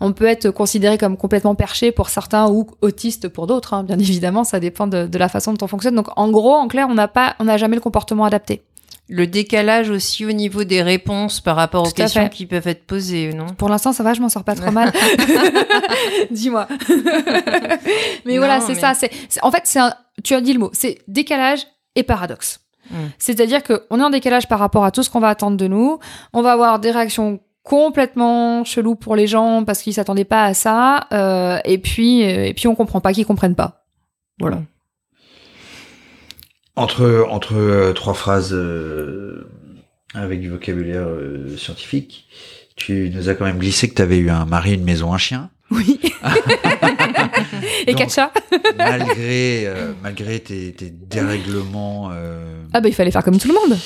On 0.00 0.12
peut 0.12 0.26
être 0.26 0.50
considéré 0.50 0.98
comme 0.98 1.16
complètement 1.16 1.54
perché 1.54 1.92
pour 1.92 2.08
certains 2.08 2.48
ou 2.48 2.66
autiste 2.80 3.28
pour 3.28 3.46
d'autres. 3.46 3.74
Hein. 3.74 3.84
Bien 3.84 3.98
évidemment, 3.98 4.44
ça 4.44 4.58
dépend 4.60 4.86
de, 4.86 5.06
de, 5.06 5.18
la 5.18 5.28
façon 5.28 5.52
dont 5.52 5.64
on 5.64 5.68
fonctionne. 5.68 5.94
Donc, 5.94 6.08
en 6.16 6.30
gros, 6.30 6.54
en 6.54 6.68
clair, 6.68 6.88
on 6.88 6.94
n'a 6.94 7.08
pas, 7.08 7.36
on 7.38 7.44
n'a 7.44 7.56
jamais 7.56 7.76
le 7.76 7.82
comportement 7.82 8.24
adapté. 8.24 8.62
Le 9.08 9.26
décalage 9.26 9.90
aussi 9.90 10.24
au 10.24 10.30
niveau 10.30 10.62
des 10.62 10.82
réponses 10.82 11.40
par 11.40 11.56
rapport 11.56 11.86
aux 11.86 11.90
questions 11.90 12.28
qui 12.28 12.46
peuvent 12.46 12.68
être 12.68 12.86
posées, 12.86 13.32
non? 13.34 13.48
Pour 13.48 13.68
l'instant, 13.68 13.92
ça 13.92 14.04
va, 14.04 14.14
je 14.14 14.20
m'en 14.20 14.28
sors 14.28 14.44
pas 14.44 14.54
trop 14.54 14.70
mal. 14.70 14.92
Dis-moi. 16.30 16.68
mais 18.24 18.38
voilà, 18.38 18.60
c'est 18.60 18.76
ça. 18.76 18.94
C'est, 18.94 19.10
en 19.42 19.50
fait, 19.50 19.62
c'est 19.64 19.80
tu 20.22 20.34
as 20.34 20.40
dit 20.40 20.52
le 20.52 20.60
mot, 20.60 20.70
c'est 20.72 20.98
décalage 21.08 21.66
et 21.96 22.04
paradoxe. 22.04 22.60
Hmm. 22.90 23.08
C'est-à-dire 23.18 23.62
qu'on 23.64 23.98
est 23.98 24.02
en 24.02 24.10
décalage 24.10 24.46
par 24.48 24.60
rapport 24.60 24.84
à 24.84 24.92
tout 24.92 25.02
ce 25.02 25.10
qu'on 25.10 25.20
va 25.20 25.28
attendre 25.28 25.56
de 25.56 25.66
nous. 25.66 25.98
On 26.32 26.42
va 26.42 26.52
avoir 26.52 26.78
des 26.78 26.92
réactions 26.92 27.40
complètement 27.70 28.64
cheloues 28.64 28.96
pour 28.96 29.14
les 29.14 29.28
gens 29.28 29.62
parce 29.64 29.82
qu'ils 29.82 29.94
s'attendaient 29.94 30.24
pas 30.24 30.44
à 30.44 30.54
ça. 30.54 31.06
Euh, 31.12 31.60
et 31.64 31.78
puis, 31.78 32.24
euh, 32.24 32.46
et 32.46 32.52
puis 32.52 32.66
on 32.66 32.74
comprend 32.74 33.00
pas 33.00 33.12
qu'ils 33.12 33.24
comprennent 33.24 33.54
pas. 33.54 33.84
Voilà. 34.40 34.60
Entre, 36.74 37.24
entre 37.30 37.54
euh, 37.54 37.92
trois 37.92 38.14
phrases 38.14 38.52
euh, 38.52 39.48
avec 40.14 40.40
du 40.40 40.50
vocabulaire 40.50 41.06
scientifique, 41.56 42.26
tu 42.74 43.08
nous 43.14 43.28
as 43.28 43.36
quand 43.36 43.44
même 43.44 43.58
glissé 43.58 43.88
que 43.88 43.94
tu 43.94 44.02
avais 44.02 44.18
eu 44.18 44.30
un 44.30 44.46
mari, 44.46 44.74
une 44.74 44.82
maison, 44.82 45.12
un 45.12 45.18
chien. 45.18 45.50
Oui. 45.70 46.00
Et 47.86 47.94
quatre 47.94 48.12
chats. 48.12 48.32
malgré, 48.76 49.72
malgré 50.02 50.40
tes, 50.40 50.72
tes 50.72 50.90
dérèglements. 50.90 52.10
Ah 52.72 52.80
bah 52.80 52.88
il 52.88 52.94
fallait 52.96 53.12
faire 53.12 53.22
comme 53.22 53.38
tout 53.38 53.46
le 53.46 53.54
monde. 53.54 53.78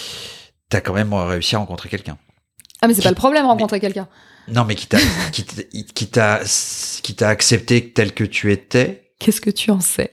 T'as 0.70 0.80
quand 0.80 0.94
même 0.94 1.12
réussi 1.12 1.54
à 1.54 1.58
rencontrer 1.58 1.90
quelqu'un. 1.90 2.16
Ah 2.84 2.86
mais 2.86 2.92
c'est 2.92 3.02
pas 3.02 3.08
le 3.08 3.14
problème 3.14 3.46
rencontrer 3.46 3.80
quelqu'un. 3.80 4.06
Non 4.46 4.66
mais 4.66 4.74
qui 4.74 4.86
t'a 4.86 4.98
qui 5.32 6.06
t'a 6.06 6.40
qui 7.02 7.14
t'a 7.14 7.28
accepté 7.30 7.88
tel 7.92 8.12
que 8.12 8.24
tu 8.24 8.52
étais 8.52 9.04
Qu'est-ce 9.18 9.40
que 9.40 9.48
tu 9.48 9.70
en 9.70 9.80
sais? 9.80 10.12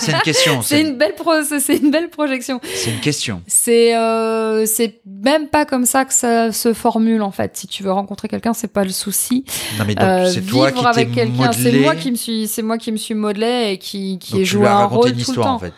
C'est 0.00 0.10
une 0.10 0.22
question. 0.22 0.60
C'est 0.62 0.80
une 0.80 0.98
belle 0.98 1.14
c'est 1.60 1.76
une 1.76 1.92
belle 1.92 2.10
projection. 2.10 2.60
C'est 2.74 2.90
une 2.90 2.98
question. 2.98 3.42
C'est 3.46 3.96
euh, 3.96 4.66
c'est 4.66 5.00
même 5.06 5.46
pas 5.46 5.64
comme 5.66 5.86
ça 5.86 6.04
que 6.04 6.12
ça 6.12 6.50
se 6.50 6.72
formule 6.72 7.22
en 7.22 7.30
fait. 7.30 7.56
Si 7.56 7.68
tu 7.68 7.84
veux 7.84 7.92
rencontrer 7.92 8.26
quelqu'un, 8.26 8.54
c'est 8.54 8.72
pas 8.72 8.82
le 8.82 8.90
souci. 8.90 9.44
Non 9.78 9.84
mais 9.86 9.94
donc 9.94 10.26
c'est 10.32 10.40
toi 10.40 10.72
qui 10.72 10.84
avec 10.84 11.12
quelqu'un, 11.12 11.52
c'est 11.52 11.78
moi 11.78 11.94
qui 11.94 12.10
me 12.10 12.16
suis 12.16 12.48
c'est 12.48 12.62
moi 12.62 12.76
qui 12.76 12.90
me 12.90 12.96
suis 12.96 13.14
modelé 13.14 13.70
et 13.70 13.78
qui 13.78 14.18
qui 14.18 14.40
ai 14.40 14.44
joué 14.44 14.66
un 14.66 14.86
rôle 14.86 15.10
une 15.10 15.22
tout 15.22 15.30
le 15.30 15.36
temps. 15.36 15.54
En 15.54 15.58
fait. 15.60 15.74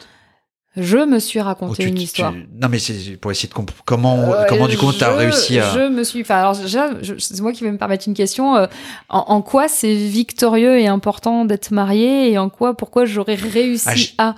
Je 0.77 0.99
me 0.99 1.21
suis 1.21 1.41
raconté 1.41 1.85
une 1.85 2.01
histoire. 2.01 2.33
Non, 2.33 2.69
mais 2.69 2.81
c'est 2.81 3.17
pour 3.17 3.31
essayer 3.31 3.49
de 3.49 3.55
comprendre 3.55 3.83
comment, 3.85 4.33
euh, 4.33 4.45
comment 4.49 4.67
du 4.67 4.77
coup, 4.77 4.93
tu 4.93 5.05
as 5.05 5.15
réussi 5.15 5.59
à. 5.61 5.73
Je 5.73 5.89
me 5.89 6.03
suis. 6.03 6.23
Enfin, 6.23 6.37
alors, 6.37 6.57
c'est 6.57 7.41
moi 7.41 7.53
qui 7.53 7.63
vais 7.63 7.71
me 7.71 7.79
permettre 7.79 8.09
une 8.09 8.15
question. 8.15 8.57
Euh, 8.57 8.67
en, 9.09 9.41
quoi 9.41 9.69
c'est 9.69 9.95
victorieux 9.95 10.79
et 10.79 10.89
important 10.89 11.45
d'être 11.45 11.71
marié 11.71 12.33
et 12.33 12.39
en 12.39 12.49
quoi, 12.49 12.77
pourquoi 12.77 13.05
j'aurais 13.05 13.37
réussi 13.37 14.15
ah, 14.19 14.31
à? 14.31 14.35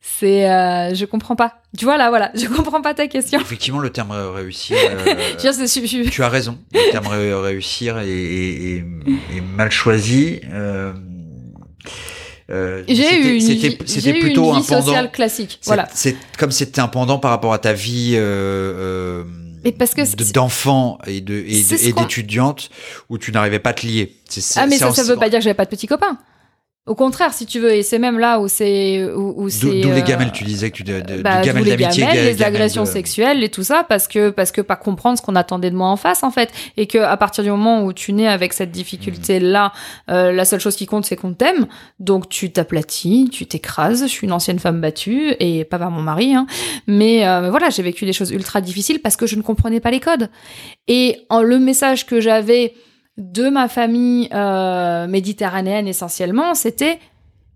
C'est. 0.00 0.50
Euh, 0.50 0.94
je 0.94 1.04
comprends 1.04 1.36
pas. 1.36 1.60
Tu 1.76 1.84
vois, 1.84 1.98
là, 1.98 2.08
voilà. 2.08 2.30
Je 2.34 2.46
comprends 2.46 2.80
pas 2.80 2.94
ta 2.94 3.06
question. 3.06 3.38
Effectivement, 3.38 3.80
le 3.80 3.90
terme 3.90 4.12
réussir. 4.12 4.78
tu 5.38 6.22
as 6.22 6.28
raison. 6.28 6.58
Le 6.72 6.90
terme 6.90 7.08
réussir 7.08 7.98
est, 7.98 8.08
est, 8.08 9.40
mal 9.56 9.70
choisi. 9.70 10.40
Euh, 10.52 10.92
j'ai 12.88 13.36
eu 13.36 13.40
c'était 13.40 14.14
plutôt 14.14 14.52
une 14.52 14.60
vie 14.60 14.66
sociale 14.66 15.10
classique. 15.10 15.58
Voilà. 15.64 15.88
C'est 15.94 16.16
comme 16.38 16.50
c'était 16.50 16.80
un 16.80 16.88
pendant 16.88 17.18
par 17.18 17.30
rapport 17.30 17.52
à 17.52 17.58
ta 17.58 17.72
vie. 17.72 18.12
Euh, 18.14 19.24
euh, 19.64 19.72
parce 19.78 19.94
que 19.94 20.32
d'enfant 20.32 20.98
et 21.06 21.20
de 21.20 21.34
et 21.34 21.92
d'étudiante 21.92 22.68
où 23.08 23.18
tu 23.18 23.32
n'arrivais 23.32 23.60
pas 23.60 23.70
à 23.70 23.74
te 23.74 23.86
lier. 23.86 24.16
ah 24.56 24.66
mais 24.66 24.76
ça, 24.76 24.92
ça 24.92 25.04
veut 25.04 25.16
pas 25.16 25.28
dire 25.28 25.38
que 25.38 25.44
j'avais 25.44 25.54
pas 25.54 25.64
de 25.64 25.70
petits 25.70 25.86
copains. 25.86 26.18
Au 26.84 26.96
contraire, 26.96 27.32
si 27.32 27.46
tu 27.46 27.60
veux, 27.60 27.72
et 27.72 27.84
c'est 27.84 28.00
même 28.00 28.18
là 28.18 28.40
où 28.40 28.48
c'est 28.48 29.04
où, 29.14 29.48
c'est. 29.48 29.82
D'où 29.82 29.92
les 29.92 30.02
gamelles, 30.02 30.32
tu 30.32 30.42
disais 30.42 30.72
que 30.72 30.78
tu 30.78 30.82
de, 30.82 31.00
de, 31.00 31.22
bah, 31.22 31.40
gamelles 31.40 31.62
les 31.62 31.76
gamelles, 31.76 32.24
les 32.24 32.42
agressions 32.42 32.84
sexuelles 32.86 33.44
et 33.44 33.50
tout 33.50 33.62
ça, 33.62 33.86
parce 33.88 34.08
que 34.08 34.30
parce 34.30 34.50
que 34.50 34.60
pas 34.60 34.74
comprendre 34.74 35.16
ce 35.16 35.22
qu'on 35.22 35.36
attendait 35.36 35.70
de 35.70 35.76
moi 35.76 35.86
en 35.86 35.96
face 35.96 36.24
en 36.24 36.32
fait, 36.32 36.50
et 36.76 36.88
que 36.88 36.98
à 36.98 37.16
partir 37.16 37.44
du 37.44 37.50
moment 37.50 37.84
où 37.84 37.92
tu 37.92 38.12
nais 38.12 38.26
avec 38.26 38.52
cette 38.52 38.72
difficulté 38.72 39.38
là, 39.38 39.72
euh, 40.10 40.32
la 40.32 40.44
seule 40.44 40.58
chose 40.58 40.74
qui 40.74 40.86
compte 40.86 41.04
c'est 41.04 41.14
qu'on 41.14 41.34
t'aime, 41.34 41.68
donc 42.00 42.28
tu 42.28 42.50
t'aplatis, 42.50 43.28
tu 43.30 43.46
t'écrases. 43.46 44.02
Je 44.02 44.08
suis 44.08 44.26
une 44.26 44.32
ancienne 44.32 44.58
femme 44.58 44.80
battue 44.80 45.36
et 45.38 45.62
pas 45.62 45.78
par 45.78 45.92
mon 45.92 46.02
mari, 46.02 46.34
hein, 46.34 46.48
mais 46.88 47.28
euh, 47.28 47.48
voilà, 47.50 47.70
j'ai 47.70 47.84
vécu 47.84 48.06
des 48.06 48.12
choses 48.12 48.32
ultra 48.32 48.60
difficiles 48.60 49.00
parce 49.00 49.16
que 49.16 49.28
je 49.28 49.36
ne 49.36 49.42
comprenais 49.42 49.78
pas 49.78 49.92
les 49.92 50.00
codes. 50.00 50.30
Et 50.88 51.26
en, 51.28 51.42
le 51.42 51.60
message 51.60 52.06
que 52.06 52.20
j'avais 52.20 52.74
de 53.16 53.48
ma 53.48 53.68
famille 53.68 54.28
euh, 54.32 55.06
méditerranéenne 55.06 55.86
essentiellement, 55.86 56.54
c'était 56.54 56.98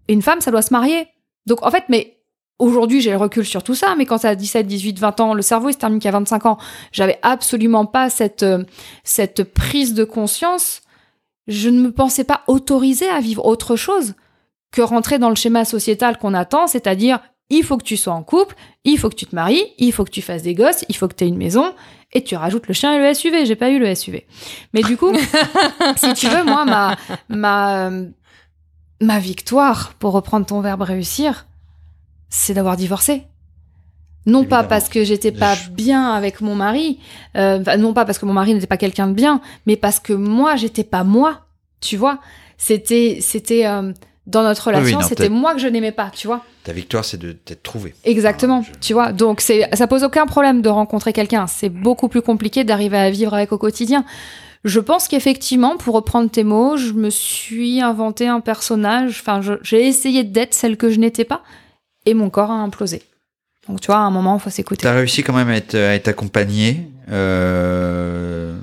une 0.09 0.23
femme, 0.23 0.41
ça 0.41 0.51
doit 0.51 0.63
se 0.63 0.73
marier. 0.73 1.09
Donc 1.47 1.65
en 1.65 1.71
fait, 1.71 1.85
mais 1.89 2.19
aujourd'hui 2.59 3.01
j'ai 3.01 3.11
le 3.11 3.17
recul 3.17 3.45
sur 3.45 3.63
tout 3.63 3.75
ça, 3.75 3.95
mais 3.97 4.07
quand 4.07 4.25
a 4.25 4.35
17, 4.35 4.67
18, 4.67 4.99
20 4.99 5.21
ans, 5.21 5.35
le 5.35 5.43
cerveau 5.43 5.69
il 5.69 5.73
se 5.73 5.79
termine 5.79 5.99
qu'à 5.99 6.11
25 6.11 6.47
ans, 6.47 6.59
j'avais 6.93 7.19
absolument 7.23 7.87
pas 7.87 8.11
cette, 8.11 8.43
euh, 8.43 8.65
cette 9.05 9.45
prise 9.45 9.95
de 9.95 10.05
conscience. 10.05 10.83
Je 11.47 11.69
ne 11.69 11.81
me 11.81 11.93
pensais 11.93 12.25
pas 12.25 12.43
autorisée 12.49 13.09
à 13.09 13.21
vivre 13.21 13.47
autre 13.47 13.77
chose 13.77 14.15
que 14.73 14.83
rentrer 14.83 15.19
dans 15.19 15.31
le 15.31 15.37
schéma 15.37 15.65
sociétal 15.65 16.19
qu'on 16.19 16.35
attend, 16.35 16.67
c'est-à-dire 16.67 17.21
il 17.51 17.62
faut 17.62 17.76
que 17.76 17.84
tu 17.84 17.97
sois 17.97 18.12
en 18.12 18.22
couple, 18.22 18.55
il 18.84 18.99
faut 18.99 19.09
que 19.09 19.14
tu 19.14 19.26
te 19.26 19.34
maries, 19.34 19.64
il 19.78 19.92
faut 19.92 20.05
que 20.05 20.11
tu 20.11 20.22
fasses 20.22 20.42
des 20.42 20.55
gosses, 20.55 20.84
il 20.88 20.97
faut 20.97 21.09
que 21.09 21.14
tu 21.14 21.24
aies 21.24 21.28
une 21.28 21.36
maison, 21.36 21.74
et 22.12 22.22
tu 22.22 22.36
rajoutes 22.36 22.66
le 22.66 22.74
chien 22.74 22.94
et 22.94 22.99
le 22.99 23.14
SUV. 23.14 23.47
J'ai 23.47 23.57
pas 23.57 23.70
eu 23.70 23.78
le 23.78 23.94
SUV. 23.94 24.26
Mais 24.72 24.82
du 24.82 24.97
coup, 24.97 25.12
si 25.97 26.12
tu 26.14 26.28
veux, 26.28 26.44
moi, 26.44 26.64
ma, 26.64 26.97
ma, 27.28 27.90
ma 29.01 29.18
victoire, 29.18 29.94
pour 29.94 30.12
reprendre 30.12 30.47
ton 30.47 30.61
verbe 30.61 30.82
réussir, 30.82 31.47
c'est 32.28 32.55
d'avoir 32.55 32.76
divorcé. 32.76 33.24
Non 34.26 34.44
pas 34.44 34.64
parce 34.64 34.88
que 34.88 35.05
j'étais 35.05 35.30
pas 35.30 35.55
bien 35.70 36.11
avec 36.12 36.40
mon 36.40 36.57
mari, 36.57 36.99
euh, 37.36 37.61
non 37.76 37.94
pas 37.94 38.05
parce 38.05 38.18
que 38.18 38.26
mon 38.26 38.32
mari 38.32 38.55
n'était 38.55 38.66
pas 38.66 38.76
quelqu'un 38.76 39.07
de 39.07 39.12
bien, 39.12 39.40
mais 39.66 39.76
parce 39.76 40.01
que 40.01 40.12
moi, 40.12 40.57
j'étais 40.57 40.82
pas 40.82 41.05
moi. 41.05 41.42
Tu 41.80 41.97
vois, 41.97 42.18
c'était, 42.59 43.18
c'était, 43.20 43.66
euh, 43.66 43.92
dans 44.27 44.43
notre 44.43 44.66
relation, 44.66 45.01
c'était 45.03 45.29
moi 45.29 45.55
que 45.55 45.61
je 45.61 45.68
n'aimais 45.68 45.93
pas, 45.93 46.11
tu 46.12 46.27
vois. 46.27 46.45
Ta 46.64 46.72
victoire, 46.72 47.05
c'est 47.05 47.16
de 47.16 47.33
t'être 47.33 47.62
trouvé. 47.62 47.95
Exactement, 48.05 48.64
tu 48.81 48.93
vois. 48.93 49.12
Donc, 49.12 49.41
c'est, 49.41 49.68
ça 49.74 49.87
pose 49.87 50.03
aucun 50.03 50.27
problème 50.27 50.62
de 50.62 50.68
rencontrer 50.68 51.12
quelqu'un. 51.12 51.47
C'est 51.47 51.68
beaucoup 51.68 52.09
plus 52.09 52.22
compliqué 52.22 52.64
d'arriver 52.64 52.99
à 52.99 53.11
vivre 53.11 53.35
avec 53.35 53.53
au 53.53 53.59
quotidien. 53.59 54.05
Je 54.64 54.81
pense 54.81 55.07
qu'effectivement, 55.07 55.77
pour 55.77 55.95
reprendre 55.95 56.29
tes 56.29 56.43
mots, 56.43 56.77
je 56.77 56.93
me 56.93 57.09
suis 57.09 57.81
inventé 57.81 58.27
un 58.27 58.41
personnage. 58.41 59.20
Enfin, 59.20 59.41
j'ai 59.62 59.87
essayé 59.87 60.24
d'être 60.24 60.55
celle 60.55 60.77
que 60.77 60.91
je 60.91 60.99
n'étais 60.99 61.24
pas, 61.24 61.43
et 62.05 62.14
mon 62.14 62.31
corps 62.31 62.51
a 62.51 62.55
implosé. 62.55 63.03
Donc, 63.68 63.81
tu 63.81 63.87
vois, 63.87 63.99
à 63.99 64.01
un 64.01 64.11
moment, 64.11 64.37
il 64.37 64.41
faut 64.41 64.51
s'écouter. 64.51 64.83
Tu 64.83 64.89
as 64.89 64.95
réussi 64.95 65.22
quand 65.22 65.35
même 65.35 65.49
à 65.49 65.57
être, 65.57 65.77
à 65.77 65.95
être 65.95 66.09
accompagné. 66.09 66.89
Euh 67.12 68.57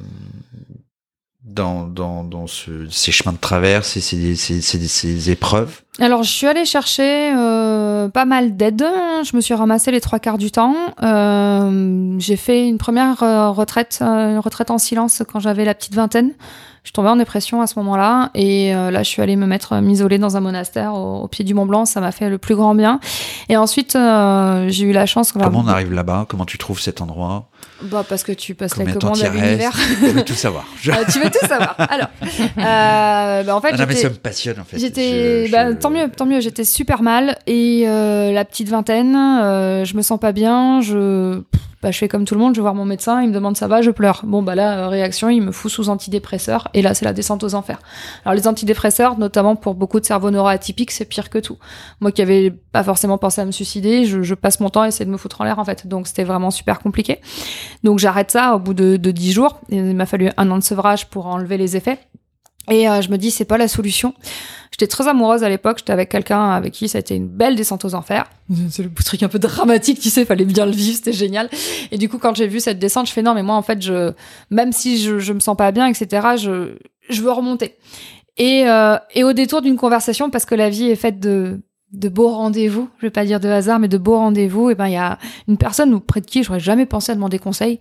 dans, 1.54 1.88
dans, 1.88 2.24
dans 2.24 2.48
ce, 2.48 2.88
ces 2.90 3.12
chemins 3.12 3.34
de 3.34 3.38
traverse 3.38 3.96
et 3.98 4.02
ces, 4.02 4.36
ces, 4.36 4.62
ces, 4.62 4.88
ces 4.88 5.32
épreuves 5.32 5.82
Alors, 6.00 6.24
je 6.24 6.32
suis 6.32 6.48
allée 6.48 6.66
chercher 6.66 7.34
euh, 7.36 8.10
pas 8.10 8.26
mal 8.26 8.58
d'aide. 8.58 8.84
Je 9.24 9.36
me 9.36 9.42
suis 9.42 9.54
ramassée 9.54 9.92
les 9.92 10.02
trois 10.02 10.20
quarts 10.20 10.38
du 10.38 10.52
temps. 10.52 10.76
Euh, 11.02 12.16
j'ai 12.20 12.36
fait 12.36 12.68
une 12.68 12.78
première 12.78 13.22
euh, 13.24 13.50
retraite, 13.50 14.00
une 14.02 14.40
retraite 14.40 14.72
en 14.72 14.78
silence 14.78 15.24
quand 15.32 15.40
j'avais 15.40 15.66
la 15.66 15.76
petite 15.76 15.94
vingtaine. 15.94 16.32
Je 16.84 16.92
tombais 16.92 17.10
en 17.10 17.16
dépression 17.16 17.62
à 17.62 17.68
ce 17.68 17.80
moment-là 17.80 18.30
et 18.36 18.76
euh, 18.76 18.92
là 18.92 19.04
je 19.04 19.08
suis 19.08 19.22
allée 19.22 19.38
me 19.38 19.46
mettre 19.46 19.76
m'isoler 19.80 20.18
dans 20.18 20.36
un 20.36 20.42
monastère 20.42 20.96
au, 20.96 21.30
pied 21.30 21.46
du 21.46 21.54
Mont 21.54 21.66
Blanc, 21.66 21.86
ça 21.86 22.02
m'a 22.02 22.12
fait 22.12 22.30
le 22.30 22.38
plus 22.38 22.56
grand 22.56 22.76
bien. 22.76 23.00
Et 23.48 23.56
ensuite 23.56 23.94
j'ai 23.94 24.84
eu 24.84 24.92
la 24.92 25.06
chance. 25.06 25.32
Comment 25.32 25.64
on 25.64 25.68
arrive 25.68 25.94
là-bas? 25.94 26.26
Comment 26.28 26.44
tu 26.44 26.58
trouves 26.58 26.82
cet 26.82 27.00
endroit? 27.00 27.48
Bah 27.84 28.06
parce 28.08 28.24
que 28.24 28.32
tu 28.32 28.56
passes 28.56 28.78
la 28.78 28.86
commande 28.92 29.22
à 29.22 29.30
l'univers. 29.30 29.72
Je 30.02 30.08
veux 30.08 30.24
tout 30.24 30.34
savoir. 30.34 30.66
Euh, 30.88 30.92
tu 31.12 31.20
veux 31.20 31.30
tout 31.30 31.46
savoir. 31.46 31.76
Alors, 31.78 32.08
bah, 33.46 33.56
en 33.56 33.62
fait, 33.62 33.74
non, 33.74 33.86
mais 33.88 33.96
ça 33.96 34.10
me 34.10 34.16
passionne 34.16 34.60
en 34.60 34.64
fait. 34.64 34.80
J'étais, 34.80 35.50
bah, 35.52 35.74
tant 35.74 35.90
mieux, 35.90 36.10
tant 36.10 36.26
mieux. 36.26 36.40
J'étais 36.40 36.64
super 36.64 37.02
mal 37.02 37.38
et 37.48 37.86
la 37.86 38.46
petite 38.46 38.70
vingtaine, 38.70 39.14
je 39.14 39.96
me 39.96 40.02
sens 40.02 40.20
pas 40.20 40.32
bien. 40.32 40.82
Je 40.82 41.42
bah, 41.84 41.92
je 41.92 41.98
fais 41.98 42.08
comme 42.08 42.24
tout 42.24 42.34
le 42.34 42.40
monde, 42.40 42.56
je 42.56 42.60
vais 42.60 42.64
voir 42.64 42.76
mon 42.76 42.86
médecin, 42.86 43.22
il 43.22 43.28
me 43.28 43.34
demande 43.34 43.58
ça 43.58 43.68
va, 43.68 43.82
je 43.82 43.92
pleure. 43.92 44.22
Bon, 44.24 44.42
bah 44.42 44.56
là, 44.56 44.86
euh, 44.86 44.88
réaction, 44.88 45.28
il 45.28 45.42
me 45.42 45.52
fout 45.52 45.70
sous 45.70 45.90
antidépresseurs, 45.90 46.70
et 46.74 46.82
là, 46.82 46.94
c'est 46.94 47.04
la 47.04 47.12
descente 47.12 47.44
aux 47.44 47.56
enfers. 47.56 47.80
Alors, 48.24 48.36
les 48.36 48.48
antidépresseurs, 48.48 49.20
notamment 49.20 49.58
pour 49.58 49.76
beaucoup 49.76 50.00
de 50.00 50.06
cerveaux 50.06 50.32
neuroatypiques, 50.32 50.92
c'est 50.92 51.04
pire 51.04 51.30
que 51.30 51.40
tout. 51.40 51.58
Moi 52.00 52.14
qui 52.14 52.22
avais 52.22 52.52
pas 52.52 52.84
forcément 52.84 53.18
pensé 53.18 53.42
à 53.42 53.46
me 53.46 53.52
suicider, 53.52 54.06
je, 54.06 54.34
passe 54.34 54.62
mon 54.62 54.70
temps 54.70 54.84
à 54.84 54.88
essayer 54.88 55.06
de 55.06 55.12
me 55.12 55.18
foutre 55.18 55.42
en 55.42 55.44
l'air, 55.44 55.60
en 55.60 55.66
fait. 55.66 55.86
Donc, 55.86 56.08
c'était 56.08 56.24
vraiment 56.24 56.52
super 56.52 56.80
compliqué. 56.80 57.20
Donc, 57.84 58.00
j'arrête 58.00 58.32
ça 58.32 58.56
au 58.56 58.60
bout 58.60 58.74
de, 58.74 58.96
de 58.96 59.12
10 59.12 59.34
jours. 59.34 59.60
Il 59.68 59.94
m'a 59.94 60.06
fallu 60.06 60.30
un 60.38 60.50
an 60.52 60.58
de 60.58 60.64
sevrage 60.64 61.10
pour 61.10 61.28
enlever 61.28 61.58
les 61.58 61.76
effets. 61.76 62.00
Et 62.72 62.86
je 62.86 63.10
me 63.10 63.18
dis, 63.18 63.30
c'est 63.30 63.46
pas 63.46 63.58
la 63.58 63.68
solution. 63.68 64.14
J'étais 64.74 64.88
très 64.88 65.08
amoureuse 65.08 65.44
à 65.44 65.50
l'époque, 65.50 65.78
j'étais 65.80 65.94
avec 65.94 66.10
quelqu'un 66.10 66.50
avec 66.50 66.74
qui 66.74 66.90
ça 66.90 66.98
a 66.98 67.02
été 67.02 67.16
une 67.16 67.28
belle 67.28 67.56
descente 67.56 67.86
aux 67.86 67.94
enfers. 67.94 68.26
C'est 68.72 68.82
le 68.82 68.90
truc 68.90 69.22
un 69.22 69.28
peu 69.28 69.38
dramatique, 69.38 70.00
tu 70.00 70.10
sais, 70.10 70.26
fallait 70.26 70.46
bien 70.46 70.66
le 70.66 70.72
vivre, 70.72 70.96
c'était 70.96 71.14
génial. 71.14 71.48
Et 71.92 72.00
du 72.00 72.10
coup, 72.10 72.18
quand 72.18 72.36
j'ai 72.36 72.48
vu 72.48 72.60
cette 72.60 72.80
descente, 72.80 73.08
je 73.08 73.14
fais 73.14 73.22
non, 73.22 73.36
mais 73.36 73.44
moi, 73.44 73.56
en 73.56 73.62
fait, 73.62 73.82
je, 73.84 74.14
même 74.50 74.72
si 74.72 74.98
je, 74.98 75.20
je 75.20 75.34
me 75.34 75.40
sens 75.40 75.56
pas 75.56 75.72
bien, 75.72 75.88
etc., 75.88 76.28
je, 76.38 76.78
je 77.08 77.22
veux 77.22 77.32
remonter. 77.32 77.76
Et, 78.38 78.64
euh, 78.68 78.98
et 79.14 79.24
au 79.24 79.34
détour 79.34 79.62
d'une 79.62 79.78
conversation, 79.78 80.32
parce 80.32 80.46
que 80.46 80.56
la 80.56 80.72
vie 80.72 80.90
est 80.90 80.96
faite 80.96 81.20
de, 81.20 81.62
de 81.92 82.10
beaux 82.10 82.30
rendez-vous, 82.30 82.90
je 82.98 83.06
vais 83.06 83.12
pas 83.12 83.26
dire 83.26 83.40
de 83.40 83.50
hasard, 83.50 83.78
mais 83.78 83.88
de 83.88 84.00
beaux 84.00 84.18
rendez-vous, 84.18 84.72
et 84.72 84.76
ben 84.76 84.88
il 84.88 84.94
y 84.94 84.98
a 84.98 85.20
une 85.48 85.58
personne 85.58 86.02
près 86.02 86.22
de 86.22 86.26
qui 86.26 86.44
j'aurais 86.44 86.60
jamais 86.60 86.88
pensé 86.88 87.12
à 87.12 87.16
demander 87.16 87.38
conseil, 87.38 87.80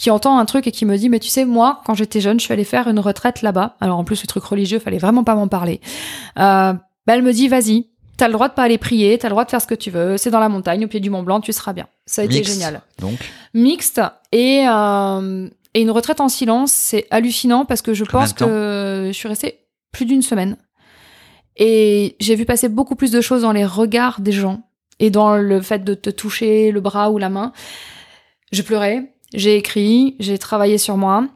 qui 0.00 0.10
entend 0.10 0.38
un 0.38 0.46
truc 0.46 0.66
et 0.66 0.72
qui 0.72 0.86
me 0.86 0.96
dit 0.96 1.10
mais 1.10 1.18
tu 1.18 1.28
sais 1.28 1.44
moi 1.44 1.82
quand 1.84 1.92
j'étais 1.92 2.22
jeune 2.22 2.40
je 2.40 2.44
suis 2.46 2.52
allée 2.54 2.64
faire 2.64 2.88
une 2.88 2.98
retraite 2.98 3.42
là-bas. 3.42 3.76
Alors 3.82 3.98
en 3.98 4.04
plus 4.04 4.22
le 4.22 4.26
truc 4.26 4.42
religieux 4.42 4.78
fallait 4.78 4.98
vraiment 4.98 5.24
pas 5.24 5.34
m'en 5.34 5.46
parler. 5.46 5.82
Euh, 6.38 6.72
ben, 7.06 7.14
elle 7.14 7.22
me 7.22 7.32
dit 7.34 7.48
vas-y 7.48 7.86
t'as 8.16 8.26
le 8.26 8.32
droit 8.32 8.48
de 8.48 8.54
pas 8.54 8.62
aller 8.62 8.78
prier 8.78 9.18
t'as 9.18 9.28
le 9.28 9.32
droit 9.32 9.44
de 9.44 9.50
faire 9.50 9.60
ce 9.60 9.66
que 9.66 9.74
tu 9.74 9.90
veux 9.90 10.16
c'est 10.16 10.30
dans 10.30 10.40
la 10.40 10.48
montagne 10.48 10.86
au 10.86 10.88
pied 10.88 11.00
du 11.00 11.10
Mont 11.10 11.22
Blanc 11.22 11.42
tu 11.42 11.52
seras 11.52 11.74
bien. 11.74 11.86
Ça 12.06 12.22
a 12.22 12.24
été 12.24 12.42
génial. 12.42 12.80
donc. 12.98 13.18
Mixte 13.52 14.00
et 14.32 14.64
euh, 14.66 15.48
et 15.74 15.82
une 15.82 15.90
retraite 15.90 16.22
en 16.22 16.30
silence 16.30 16.72
c'est 16.72 17.06
hallucinant 17.10 17.66
parce 17.66 17.82
que 17.82 17.92
je 17.92 18.04
pense 18.04 18.32
que 18.32 19.04
je 19.08 19.12
suis 19.12 19.28
restée 19.28 19.66
plus 19.92 20.06
d'une 20.06 20.22
semaine. 20.22 20.56
Et 21.56 22.16
j'ai 22.20 22.36
vu 22.36 22.46
passer 22.46 22.70
beaucoup 22.70 22.94
plus 22.94 23.10
de 23.10 23.20
choses 23.20 23.42
dans 23.42 23.52
les 23.52 23.66
regards 23.66 24.22
des 24.22 24.32
gens 24.32 24.62
et 24.98 25.10
dans 25.10 25.36
le 25.36 25.60
fait 25.60 25.84
de 25.84 25.92
te 25.92 26.08
toucher 26.08 26.70
le 26.70 26.80
bras 26.80 27.10
ou 27.10 27.18
la 27.18 27.28
main. 27.28 27.52
Je 28.50 28.62
pleurais 28.62 29.12
j'ai 29.32 29.56
écrit, 29.56 30.16
j'ai 30.18 30.38
travaillé 30.38 30.78
sur 30.78 30.96
moi. 30.96 31.26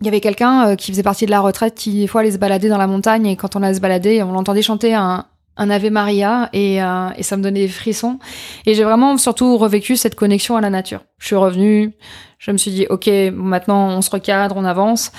Il 0.00 0.04
y 0.04 0.08
avait 0.08 0.20
quelqu'un 0.20 0.68
euh, 0.68 0.74
qui 0.76 0.90
faisait 0.90 1.02
partie 1.02 1.26
de 1.26 1.30
la 1.30 1.40
retraite 1.40 1.74
qui, 1.74 2.00
des 2.00 2.06
fois, 2.06 2.20
allait 2.20 2.32
se 2.32 2.38
balader 2.38 2.68
dans 2.68 2.78
la 2.78 2.86
montagne 2.86 3.26
et 3.26 3.36
quand 3.36 3.56
on 3.56 3.62
allait 3.62 3.74
se 3.74 3.80
balader, 3.80 4.22
on 4.22 4.32
l'entendait 4.32 4.62
chanter 4.62 4.94
un, 4.94 5.24
un 5.56 5.70
Ave 5.70 5.90
Maria 5.90 6.50
et, 6.52 6.82
euh, 6.82 7.08
et 7.16 7.22
ça 7.22 7.36
me 7.36 7.42
donnait 7.42 7.60
des 7.60 7.68
frissons. 7.68 8.18
Et 8.66 8.74
j'ai 8.74 8.84
vraiment 8.84 9.16
surtout 9.16 9.56
revécu 9.56 9.96
cette 9.96 10.14
connexion 10.14 10.56
à 10.56 10.60
la 10.60 10.70
nature. 10.70 11.00
Je 11.18 11.26
suis 11.26 11.36
revenue, 11.36 11.94
je 12.38 12.50
me 12.50 12.58
suis 12.58 12.70
dit, 12.70 12.86
ok, 12.90 13.08
maintenant 13.32 13.88
on 13.88 14.02
se 14.02 14.10
recadre, 14.10 14.56
on 14.58 14.64
avance. 14.64 15.12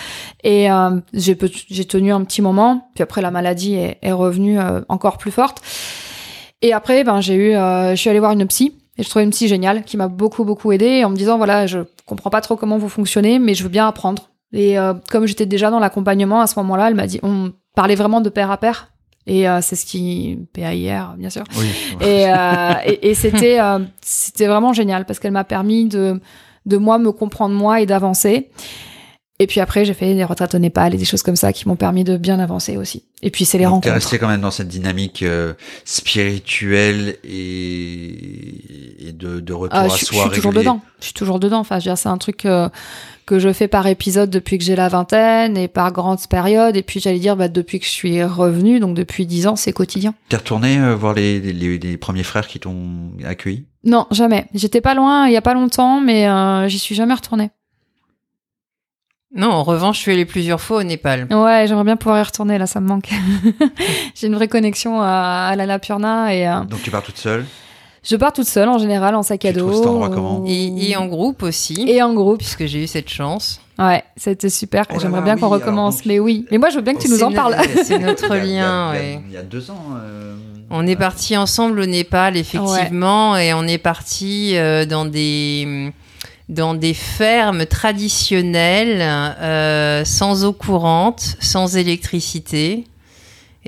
Et 0.44 0.72
euh, 0.72 0.92
j'ai 1.14 1.36
tenu 1.36 2.14
un 2.14 2.24
petit 2.24 2.44
moment, 2.44 2.92
puis 2.94 3.02
après 3.02 3.22
la 3.22 3.32
maladie 3.32 3.74
est, 3.74 3.98
est 4.04 4.12
revenue 4.12 4.60
encore 4.90 5.18
plus 5.18 5.32
forte. 5.32 5.62
Et 6.62 6.72
après, 6.74 7.04
ben 7.04 7.22
j'ai 7.22 7.36
eu, 7.36 7.52
je 7.54 7.96
suis 7.96 8.10
allée 8.10 8.20
voir 8.20 8.32
une 8.32 8.46
psy. 8.48 8.74
Et 8.98 9.04
je 9.04 9.10
trouvais 9.10 9.24
une 9.24 9.32
psy 9.32 9.48
géniale 9.48 9.84
qui 9.84 9.98
m'a 9.98 10.08
beaucoup 10.08 10.44
beaucoup 10.44 10.72
aidée 10.72 11.04
en 11.04 11.10
me 11.10 11.16
disant 11.16 11.38
voilà 11.38 11.68
je 11.68 11.80
comprends 12.06 12.30
pas 12.30 12.42
trop 12.42 12.56
comment 12.56 12.78
vous 12.78 12.90
fonctionnez, 12.90 13.40
mais 13.40 13.54
je 13.54 13.64
veux 13.64 13.70
bien 13.70 13.88
apprendre. 13.88 14.30
Et 14.54 14.80
euh, 14.80 14.94
comme 15.10 15.26
j'étais 15.26 15.46
déjà 15.46 15.70
dans 15.70 15.80
l'accompagnement 15.80 16.42
à 16.42 16.48
ce 16.48 16.58
moment-là, 16.60 16.88
elle 16.88 16.96
m'a 16.96 17.08
dit, 17.08 17.20
on 17.22 17.52
parlait 17.76 17.96
vraiment 17.96 18.22
de 18.22 18.30
pair 18.30 18.50
à 18.50 18.58
pair. 18.58 18.92
Et 19.28 19.48
euh, 19.48 19.60
c'est 19.62 19.76
ce 19.76 19.86
qui 19.86 20.40
PAIR 20.54 21.16
bien 21.18 21.30
sûr. 21.30 21.44
Oui. 21.58 21.68
Et, 22.02 22.28
euh, 22.28 22.74
et, 22.86 23.10
et 23.10 23.14
c'était 23.14 23.60
euh, 23.60 23.80
c'était 24.02 24.48
vraiment 24.48 24.72
génial 24.72 25.06
parce 25.06 25.20
qu'elle 25.20 25.34
m'a 25.34 25.44
permis 25.44 25.86
de 25.86 26.22
de 26.66 26.78
moi 26.78 26.98
me 26.98 27.12
comprendre 27.12 27.54
moi 27.54 27.82
et 27.82 27.86
d'avancer. 27.86 28.50
Et 29.40 29.46
puis 29.46 29.60
après, 29.60 29.86
j'ai 29.86 29.94
fait 29.94 30.16
des 30.16 30.24
retraites 30.24 30.56
au 30.56 30.60
Népal 30.60 30.96
et 30.96 30.98
des 30.98 31.06
choses 31.06 31.22
comme 31.22 31.36
ça 31.36 31.54
qui 31.54 31.68
m'ont 31.68 31.76
permis 31.76 32.04
de 32.04 32.18
bien 32.18 32.40
avancer 32.40 32.76
aussi. 32.76 33.04
Et 33.22 33.30
puis 33.30 33.46
c'est 33.46 33.60
les 33.60 33.68
rencontres. 33.68 33.88
T'es 33.88 33.94
resté 33.94 34.18
quand 34.18 34.28
même 34.28 34.42
dans 34.42 34.52
cette 34.52 34.68
dynamique 34.68 35.22
euh, 35.22 35.54
spirituelle 35.86 37.18
et, 37.24 39.08
et 39.10 39.12
de, 39.12 39.40
de 39.40 39.54
retour 39.54 39.78
ah, 39.78 39.84
à 39.84 39.88
je, 39.90 40.06
soi. 40.06 40.24
Je 40.26 40.34
suis 40.34 40.36
toujours 40.38 40.54
dedans. 40.54 40.82
Je 41.00 41.06
suis 41.06 41.14
toujours 41.14 41.40
dedans. 41.40 41.60
Enfin, 41.60 41.80
c'est 41.80 42.10
un 42.10 42.18
truc 42.18 42.46
euh, 42.46 42.68
que 43.28 43.38
je 43.38 43.54
fais 43.54 43.68
par 43.68 43.86
épisode 43.86 44.32
depuis 44.32 44.58
que 44.58 44.64
j'ai 44.64 44.76
la 44.76 44.90
vingtaine 44.90 45.56
et 45.56 45.68
par 45.68 45.92
grandes 45.92 46.26
périodes. 46.28 46.76
Et 46.76 46.82
puis 46.82 47.00
j'allais 47.00 47.20
dire, 47.20 47.36
bah, 47.36 47.48
depuis 47.48 47.80
que 47.80 47.86
je 47.86 47.92
suis 47.92 48.24
revenue, 48.24 48.80
donc 48.80 48.96
depuis 48.96 49.28
dix 49.28 49.46
ans, 49.46 49.56
c'est 49.56 49.74
quotidien. 49.74 50.16
T'es 50.30 50.38
retourné 50.38 50.80
euh, 50.80 50.96
voir 50.96 51.14
les, 51.14 51.40
les, 51.40 51.78
les, 51.78 51.98
premiers 51.98 52.24
frères 52.24 52.48
qui 52.48 52.60
t'ont 52.60 53.12
accueilli? 53.24 53.66
Non, 53.84 54.08
jamais. 54.10 54.48
J'étais 54.56 54.82
pas 54.82 54.96
loin 54.96 55.28
il 55.28 55.34
y 55.34 55.38
a 55.38 55.42
pas 55.42 55.54
longtemps, 55.54 56.02
mais 56.02 56.28
euh, 56.28 56.68
j'y 56.68 56.80
suis 56.80 56.96
jamais 56.96 57.14
retournée. 57.14 57.52
Non, 59.36 59.52
en 59.52 59.64
revanche, 59.64 59.98
je 59.98 60.02
suis 60.04 60.12
allée 60.12 60.26
plusieurs 60.26 60.62
fois 60.62 60.78
au 60.78 60.84
Népal. 60.84 61.28
Ouais, 61.30 61.66
j'aimerais 61.68 61.84
bien 61.84 61.98
pouvoir 61.98 62.20
y 62.20 62.24
retourner, 62.24 62.58
là, 62.58 62.66
ça 62.66 62.80
me 62.80 62.88
manque. 62.88 63.10
J'ai 64.16 64.28
une 64.28 64.36
vraie 64.36 64.48
connexion 64.48 65.02
à, 65.02 65.50
à 65.52 65.56
l'Annapurna 65.56 66.34
et... 66.34 66.48
Euh... 66.48 66.62
Donc 66.62 66.82
tu 66.82 66.92
pars 66.92 67.04
toute 67.04 67.18
seule? 67.18 67.46
Je 68.04 68.16
pars 68.16 68.32
toute 68.32 68.48
seule, 68.48 68.70
en 68.70 68.78
général, 68.78 69.16
en 69.16 69.24
sac 69.24 69.44
à 69.44 69.52
dos. 69.52 69.74
cet 69.74 69.86
endroit 69.86 70.10
comment 70.10 70.46
et, 70.48 70.92
et, 70.92 70.96
en 70.96 71.08
groupe 71.08 71.44
aussi. 71.44 71.86
Et 71.90 72.02
en 72.02 72.14
groupe. 72.14 72.38
Puisque 72.38 72.66
j'ai 72.66 72.84
eu 72.84 72.88
cette 72.88 73.10
chance. 73.10 73.60
Ouais, 73.78 74.02
c'était 74.16 74.50
super. 74.50 74.86
Oh 74.90 74.98
j'aimerais 75.00 75.22
bien 75.22 75.36
oui, 75.36 75.42
qu'on 75.42 75.50
recommence. 75.50 75.98
donc... 75.98 76.06
Mais 76.06 76.20
oui, 76.20 76.46
mais 76.50 76.58
moi, 76.58 76.70
je 76.70 76.78
veux 76.78 76.82
bien 76.82 76.94
que 76.94 77.02
tu 77.02 77.10
nous 77.10 77.22
en 77.22 77.34
parles. 77.34 77.58
C'est 77.84 78.00
notre 78.00 78.34
lien, 78.34 78.44
il 78.46 78.54
y 78.54 78.60
a, 78.60 78.92
ouais. 78.92 79.22
Il 79.28 79.34
y 79.34 79.38
a 79.38 79.44
deux 79.44 79.70
ans... 79.70 79.84
Euh... 80.02 80.36
On 80.70 80.88
est 80.88 80.96
parti 80.96 81.36
ensemble 81.36 81.80
au 81.80 81.86
Népal, 81.86 82.38
effectivement, 82.38 83.34
ouais. 83.34 83.48
et 83.48 83.54
on 83.54 83.64
est 83.64 83.78
parti 83.78 84.58
euh, 84.58 84.86
dans 84.86 85.06
des 85.06 85.94
dans 86.50 86.74
des 86.74 86.94
fermes 86.94 87.66
traditionnelles, 87.66 89.02
euh, 89.02 90.06
sans 90.06 90.46
eau 90.46 90.54
courante, 90.54 91.36
sans 91.40 91.76
électricité, 91.76 92.86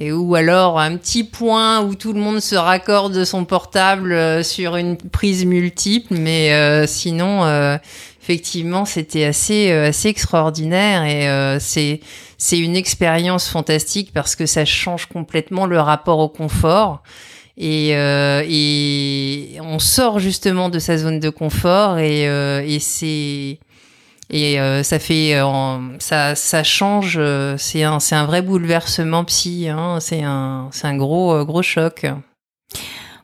et 0.01 0.13
ou 0.13 0.33
alors 0.35 0.79
un 0.79 0.95
petit 0.95 1.25
point 1.25 1.81
où 1.81 1.93
tout 1.93 2.13
le 2.13 2.21
monde 2.21 2.39
se 2.39 2.55
raccorde 2.55 3.25
son 3.25 3.43
portable 3.43 4.13
euh, 4.13 4.43
sur 4.43 4.77
une 4.77 4.95
prise 4.95 5.45
multiple, 5.45 6.13
mais 6.13 6.53
euh, 6.53 6.87
sinon, 6.87 7.43
euh, 7.43 7.77
effectivement, 8.21 8.85
c'était 8.85 9.25
assez 9.25 9.71
assez 9.71 10.07
extraordinaire. 10.07 11.03
Et 11.03 11.59
c'est 11.59 11.99
c'est 12.37 12.59
une 12.59 12.77
expérience 12.77 13.49
fantastique 13.49 14.11
parce 14.13 14.37
que 14.37 14.45
ça 14.45 14.63
change 14.63 15.07
complètement 15.07 15.65
le 15.65 15.81
rapport 15.81 16.19
au 16.19 16.29
confort. 16.29 17.03
Et, 17.61 17.91
euh, 17.93 18.41
et, 18.47 19.57
on 19.61 19.79
sort 19.79 20.19
justement 20.19 20.69
de 20.69 20.79
sa 20.79 20.97
zone 20.97 21.19
de 21.19 21.29
confort 21.29 21.97
et, 21.99 22.27
euh, 22.29 22.63
et 22.65 22.79
c'est 22.79 23.59
et 24.31 24.61
euh, 24.61 24.81
ça 24.81 24.97
fait 24.97 25.37
ça 25.99 26.35
ça 26.35 26.63
change 26.63 27.19
c'est 27.57 27.83
un 27.83 27.99
c'est 27.99 28.15
un 28.15 28.25
vrai 28.25 28.41
bouleversement 28.41 29.25
psy 29.25 29.67
hein, 29.67 29.97
c'est 29.99 30.23
un 30.23 30.69
c'est 30.71 30.87
un 30.87 30.95
gros 30.95 31.43
gros 31.43 31.61
choc 31.61 32.05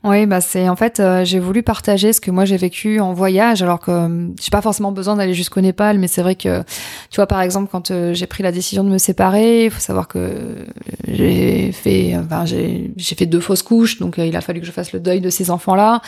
oui, 0.07 0.27
bah 0.27 0.39
c'est 0.39 0.69
en 0.69 0.75
fait 0.75 0.99
euh, 0.99 1.25
j'ai 1.25 1.39
voulu 1.39 1.63
partager 1.63 2.13
ce 2.13 2.21
que 2.21 2.29
moi 2.29 2.45
j'ai 2.45 2.57
vécu 2.57 2.99
en 2.99 3.13
voyage, 3.13 3.63
alors 3.63 3.79
que 3.79 3.89
euh, 3.89 4.27
j'ai 4.39 4.51
pas 4.51 4.61
forcément 4.61 4.91
besoin 4.91 5.15
d'aller 5.15 5.33
jusqu'au 5.33 5.61
Népal, 5.61 5.97
mais 5.97 6.07
c'est 6.07 6.21
vrai 6.21 6.35
que 6.35 6.61
tu 7.09 7.15
vois 7.15 7.25
par 7.25 7.41
exemple 7.41 7.69
quand 7.71 7.89
euh, 7.89 8.13
j'ai 8.13 8.27
pris 8.27 8.43
la 8.43 8.51
décision 8.51 8.83
de 8.83 8.89
me 8.89 8.99
séparer, 8.99 9.65
il 9.65 9.71
faut 9.71 9.79
savoir 9.79 10.07
que 10.07 10.67
j'ai 11.07 11.71
fait, 11.71 12.15
enfin 12.17 12.45
j'ai 12.45 12.91
j'ai 12.95 13.15
fait 13.15 13.25
deux 13.25 13.39
fausses 13.39 13.63
couches, 13.63 13.97
donc 13.97 14.19
il 14.19 14.35
a 14.35 14.41
fallu 14.41 14.59
que 14.59 14.67
je 14.67 14.71
fasse 14.71 14.93
le 14.93 14.99
deuil 14.99 15.21
de 15.21 15.31
ces 15.31 15.49
enfants 15.49 15.73
là. 15.73 16.01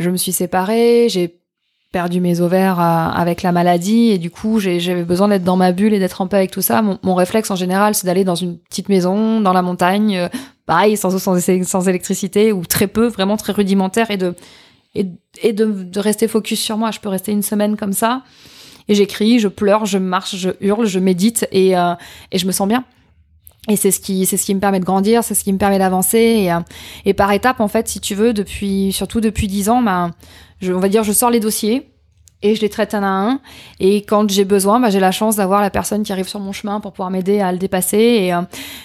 Je 0.00 0.10
me 0.10 0.16
suis 0.16 0.32
séparée, 0.32 1.06
j'ai 1.08 1.38
perdu 1.92 2.20
mes 2.20 2.40
ovaires 2.40 2.80
avec 2.80 3.42
la 3.42 3.52
maladie 3.52 4.10
et 4.10 4.18
du 4.18 4.30
coup 4.30 4.58
j'avais 4.58 5.04
besoin 5.04 5.28
d'être 5.28 5.44
dans 5.44 5.56
ma 5.56 5.70
bulle 5.70 5.94
et 5.94 6.00
d'être 6.00 6.20
en 6.22 6.26
paix 6.26 6.38
avec 6.38 6.50
tout 6.50 6.60
ça. 6.60 6.82
Mon 6.82 7.14
réflexe 7.14 7.52
en 7.52 7.56
général 7.56 7.94
c'est 7.94 8.06
d'aller 8.06 8.24
dans 8.24 8.34
une 8.34 8.58
petite 8.58 8.88
maison 8.88 9.40
dans 9.40 9.52
la 9.52 9.62
montagne, 9.62 10.28
pareil, 10.68 10.98
sans 10.98 11.14
eau, 11.14 11.18
sans, 11.18 11.88
électricité, 11.88 12.52
ou 12.52 12.66
très 12.66 12.88
peu, 12.88 13.06
vraiment 13.06 13.38
très 13.38 13.54
rudimentaire, 13.54 14.10
et 14.10 14.18
de, 14.18 14.34
et, 14.94 15.52
de, 15.54 15.64
de, 15.64 15.98
rester 15.98 16.28
focus 16.28 16.60
sur 16.60 16.76
moi. 16.76 16.90
Je 16.90 17.00
peux 17.00 17.08
rester 17.08 17.32
une 17.32 17.42
semaine 17.42 17.74
comme 17.76 17.94
ça, 17.94 18.22
et 18.86 18.94
j'écris, 18.94 19.38
je 19.38 19.48
pleure, 19.48 19.86
je 19.86 19.96
marche, 19.96 20.36
je 20.36 20.50
hurle, 20.60 20.84
je 20.84 20.98
médite, 20.98 21.48
et, 21.52 21.76
euh, 21.76 21.94
et 22.32 22.38
je 22.38 22.46
me 22.46 22.52
sens 22.52 22.68
bien. 22.68 22.84
Et 23.70 23.76
c'est 23.76 23.90
ce 23.90 23.98
qui, 23.98 24.26
c'est 24.26 24.36
ce 24.36 24.44
qui 24.44 24.54
me 24.54 24.60
permet 24.60 24.78
de 24.78 24.84
grandir, 24.84 25.24
c'est 25.24 25.34
ce 25.34 25.42
qui 25.42 25.52
me 25.54 25.58
permet 25.58 25.78
d'avancer. 25.78 26.18
Et, 26.18 26.52
euh, 26.52 26.60
et 27.06 27.14
par 27.14 27.32
étapes, 27.32 27.60
en 27.60 27.68
fait, 27.68 27.88
si 27.88 27.98
tu 27.98 28.14
veux, 28.14 28.34
depuis, 28.34 28.92
surtout 28.92 29.22
depuis 29.22 29.48
dix 29.48 29.70
ans, 29.70 29.80
ben, 29.80 30.10
je, 30.60 30.74
on 30.74 30.80
va 30.80 30.90
dire, 30.90 31.02
je 31.02 31.12
sors 31.12 31.30
les 31.30 31.40
dossiers, 31.40 31.88
et 32.42 32.54
je 32.54 32.60
les 32.60 32.68
traite 32.68 32.94
un 32.94 33.02
à 33.02 33.06
un. 33.06 33.40
Et 33.80 34.02
quand 34.02 34.30
j'ai 34.30 34.44
besoin, 34.44 34.80
bah, 34.80 34.90
j'ai 34.90 35.00
la 35.00 35.10
chance 35.10 35.36
d'avoir 35.36 35.60
la 35.60 35.70
personne 35.70 36.02
qui 36.02 36.12
arrive 36.12 36.28
sur 36.28 36.40
mon 36.40 36.52
chemin 36.52 36.80
pour 36.80 36.92
pouvoir 36.92 37.10
m'aider 37.10 37.40
à 37.40 37.52
le 37.52 37.58
dépasser. 37.58 37.98
Et, 37.98 38.34
euh, 38.34 38.42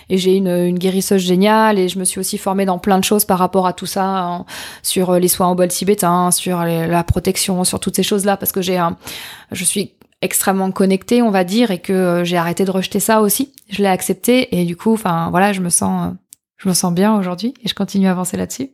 j'ai 0.10 0.36
une, 0.36 0.48
une, 0.48 0.80
guérisseuse 0.80 1.22
géniale 1.22 1.78
et 1.80 1.90
je 1.90 2.00
me 2.00 2.04
suis 2.04 2.20
aussi 2.20 2.38
formée 2.38 2.66
dans 2.66 2.80
plein 2.80 3.00
de 3.00 3.04
choses 3.04 3.26
par 3.26 3.40
rapport 3.40 3.68
à 3.68 3.74
tout 3.74 3.86
ça, 3.86 4.06
hein, 4.06 4.46
sur 4.82 5.12
euh, 5.12 5.20
les 5.20 5.28
soins 5.28 5.52
au 5.52 5.56
bol 5.56 5.68
tibétain, 5.68 6.32
sur 6.32 6.64
la 6.64 7.04
protection, 7.04 7.64
sur 7.64 7.80
toutes 7.80 7.96
ces 7.96 8.04
choses-là, 8.04 8.38
parce 8.38 8.52
que 8.52 8.62
j'ai 8.62 8.78
un, 8.78 8.98
je 9.52 9.64
suis 9.64 9.94
extrêmement 10.24 10.72
connectée, 10.72 11.22
on 11.22 11.32
va 11.32 11.44
dire, 11.44 11.70
et 11.70 11.80
que 11.80 11.94
euh, 11.94 12.24
j'ai 12.24 12.38
arrêté 12.38 12.64
de 12.66 12.72
rejeter 12.72 13.00
ça 13.00 13.22
aussi. 13.22 13.54
Je 13.70 13.80
l'ai 13.80 13.90
accepté 13.90 14.58
et 14.58 14.66
du 14.66 14.76
coup, 14.76 14.94
enfin 14.94 15.30
voilà, 15.30 15.52
je 15.54 15.62
me 15.62 15.70
sens, 15.70 16.14
je 16.58 16.70
me 16.70 16.74
sens 16.74 16.94
bien 16.94 17.14
aujourd'hui 17.16 17.54
et 17.62 17.68
je 17.68 17.76
continue 17.76 18.08
à 18.08 18.12
avancer 18.12 18.38
là-dessus. 18.38 18.72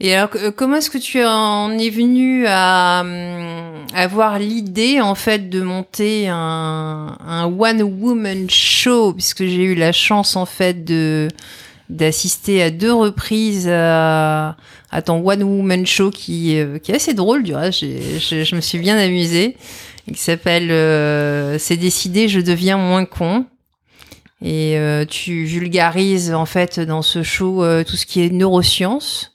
Et 0.00 0.14
alors, 0.14 0.30
comment 0.56 0.76
est-ce 0.76 0.90
que 0.90 0.98
tu 0.98 1.24
en 1.24 1.70
es 1.78 1.88
venu 1.88 2.46
à, 2.48 3.02
hum, 3.02 3.86
avoir 3.94 4.38
l'idée 4.38 5.00
en 5.00 5.14
fait 5.14 5.48
de 5.48 5.62
monter 5.62 6.28
un, 6.28 7.16
un 7.26 7.44
one 7.46 7.82
woman 7.82 8.50
show, 8.50 9.12
puisque 9.12 9.44
j'ai 9.44 9.62
eu 9.62 9.74
la 9.74 9.92
chance 9.92 10.36
en 10.36 10.46
fait 10.46 10.84
de 10.84 11.28
d'assister 11.90 12.62
à 12.62 12.70
deux 12.70 12.92
reprises 12.92 13.68
à, 13.68 14.56
à, 14.90 15.02
ton 15.02 15.22
one 15.24 15.42
woman 15.42 15.86
show 15.86 16.10
qui 16.10 16.58
euh, 16.58 16.78
qui 16.78 16.92
est 16.92 16.96
assez 16.96 17.14
drôle 17.14 17.42
du 17.42 17.54
reste. 17.54 17.80
Je, 17.80 18.42
je 18.44 18.54
me 18.56 18.60
suis 18.60 18.78
bien 18.78 18.96
amusée. 18.98 19.56
Qui 20.12 20.20
s'appelle 20.20 20.70
euh, 20.70 21.58
C'est 21.58 21.76
décidé, 21.76 22.28
je 22.28 22.40
deviens 22.40 22.76
moins 22.76 23.04
con. 23.06 23.46
Et 24.42 24.76
euh, 24.76 25.06
tu 25.06 25.44
vulgarises 25.44 26.34
en 26.34 26.44
fait 26.44 26.78
dans 26.78 27.00
ce 27.00 27.22
show 27.22 27.64
euh, 27.64 27.82
tout 27.84 27.96
ce 27.96 28.04
qui 28.04 28.22
est 28.22 28.30
neurosciences. 28.30 29.33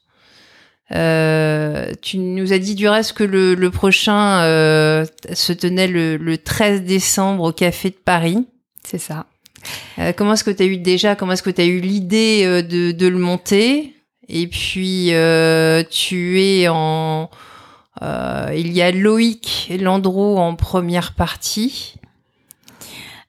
Euh, 0.95 1.91
tu 2.01 2.17
nous 2.17 2.51
as 2.51 2.57
dit 2.57 2.75
du 2.75 2.87
reste 2.87 3.13
que 3.13 3.23
le, 3.23 3.53
le 3.53 3.69
prochain 3.69 4.41
euh, 4.41 5.05
se 5.33 5.53
tenait 5.53 5.87
le, 5.87 6.17
le 6.17 6.37
13 6.37 6.83
décembre 6.83 7.43
au 7.43 7.51
Café 7.51 7.91
de 7.91 7.95
Paris. 7.95 8.47
C'est 8.83 8.97
ça. 8.97 9.25
Euh, 9.99 10.13
comment 10.15 10.33
est-ce 10.33 10.43
que 10.43 10.51
tu 10.51 10.63
as 10.63 10.65
eu 10.65 10.77
déjà, 10.77 11.15
comment 11.15 11.33
est-ce 11.33 11.43
que 11.43 11.49
tu 11.49 11.61
as 11.61 11.65
eu 11.65 11.79
l'idée 11.79 12.63
de, 12.63 12.91
de 12.91 13.07
le 13.07 13.17
monter? 13.17 13.93
Et 14.27 14.47
puis, 14.47 15.11
tu 15.89 16.41
es 16.41 16.67
en... 16.69 17.29
il 18.01 18.71
y 18.71 18.81
a 18.81 18.91
Loïc 18.91 19.71
Landreau 19.79 20.37
en 20.37 20.55
première 20.55 21.13
partie. 21.13 21.95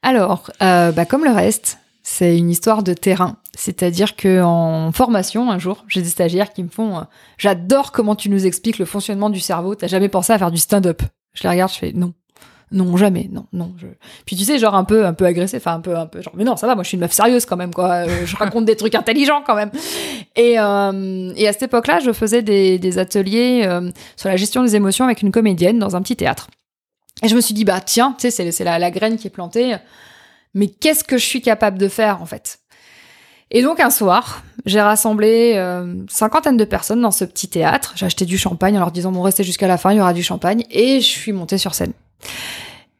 Alors, 0.03 0.51
bah, 0.61 1.05
comme 1.07 1.25
le 1.25 1.33
reste, 1.33 1.79
c'est 2.11 2.37
une 2.37 2.51
histoire 2.51 2.83
de 2.83 2.93
terrain. 2.93 3.37
C'est-à-dire 3.57 4.17
que 4.17 4.43
en 4.43 4.91
formation, 4.91 5.49
un 5.49 5.61
jour, 5.61 5.85
j'ai 5.87 6.03
des 6.03 6.09
stagiaires 6.09 6.53
qui 6.53 6.65
me 6.65 6.69
font 6.69 6.99
euh, 6.99 7.03
J'adore 7.39 7.93
comment 7.93 8.17
tu 8.17 8.31
nous 8.31 8.47
expliques 8.47 8.79
le 8.79 8.85
fonctionnement 8.85 9.31
du 9.31 9.39
cerveau. 9.39 9.77
T'as 9.77 9.87
jamais 9.87 10.09
pensé 10.09 10.33
à 10.33 10.39
faire 10.39 10.51
du 10.51 10.59
stand-up? 10.59 11.03
Je 11.35 11.45
les 11.45 11.51
regarde, 11.51 11.73
je 11.73 11.79
fais 11.79 11.93
Non. 11.95 12.13
Non, 12.73 12.97
jamais, 12.97 13.29
non, 13.33 13.47
non. 13.53 13.73
Puis 14.27 14.37
tu 14.37 14.45
sais, 14.45 14.59
genre 14.59 14.75
un 14.75 14.85
peu, 14.85 15.07
un 15.07 15.13
peu 15.13 15.25
agressé, 15.25 15.57
enfin 15.57 15.75
un 15.75 15.81
peu, 15.81 15.97
un 15.97 16.07
peu, 16.07 16.21
genre, 16.21 16.35
mais 16.37 16.45
non, 16.45 16.57
ça 16.57 16.67
va, 16.67 16.75
moi 16.75 16.85
je 16.85 16.89
suis 16.89 16.97
une 16.97 17.01
meuf 17.01 17.13
sérieuse 17.13 17.45
quand 17.45 17.57
même, 17.57 17.73
quoi. 17.73 18.07
Euh, 18.07 18.27
je 18.27 18.37
raconte 18.37 18.65
des 18.65 18.77
trucs 18.77 18.95
intelligents 18.95 19.43
quand 19.47 19.57
même. 19.57 19.71
Et, 20.37 20.59
euh, 20.59 21.33
et 21.37 21.49
à 21.49 21.53
cette 21.53 21.65
époque-là, 21.65 22.01
je 22.01 22.13
faisais 22.13 22.43
des, 22.43 22.99
ateliers 22.99 23.69
sur 24.17 24.29
la 24.29 24.37
gestion 24.37 24.63
des 24.63 24.75
émotions 24.75 25.05
avec 25.05 25.23
une 25.23 25.31
comédienne 25.31 25.79
dans 25.79 25.95
un 25.95 26.03
petit 26.03 26.17
théâtre. 26.17 26.49
Et 27.23 27.29
je 27.29 27.37
me 27.37 27.41
suis 27.41 27.55
dit, 27.55 27.65
bah 27.65 27.81
tiens, 27.81 28.17
tu 28.19 28.31
sais, 28.31 28.51
c'est, 28.51 28.65
la 28.65 28.91
graine 28.91 29.17
qui 29.17 29.29
est 29.29 29.31
plantée. 29.31 29.77
Mais 30.55 30.69
qu'est-ce 30.69 31.05
que 31.05 31.19
je 31.19 31.25
suis 31.25 31.43
capable 31.43 31.79
de 31.79 31.89
faire 31.89 32.23
en 32.23 32.27
fait? 32.27 32.59
Et 33.53 33.63
donc 33.63 33.81
un 33.81 33.91
soir, 33.91 34.45
j'ai 34.65 34.81
rassemblé 34.81 35.55
euh, 35.57 35.95
cinquantaine 36.09 36.57
de 36.57 36.65
personnes 36.65 37.01
dans 37.01 37.11
ce 37.11 37.25
petit 37.25 37.49
théâtre. 37.49 37.93
J'ai 37.97 38.07
acheté 38.07 38.25
du 38.25 38.39
champagne 38.39 38.77
en 38.77 38.81
leur 38.81 38.93
disant 38.93 39.11
bon 39.11 39.23
restez 39.23 39.43
jusqu'à 39.43 39.67
la 39.67 39.77
fin, 39.77 39.93
il 39.93 39.97
y 39.97 40.01
aura 40.01 40.15
du 40.15 40.23
champagne. 40.23 40.65
Et 40.71 41.01
je 41.01 41.07
suis 41.07 41.33
montée 41.33 41.59
sur 41.59 41.75
scène. 41.75 41.93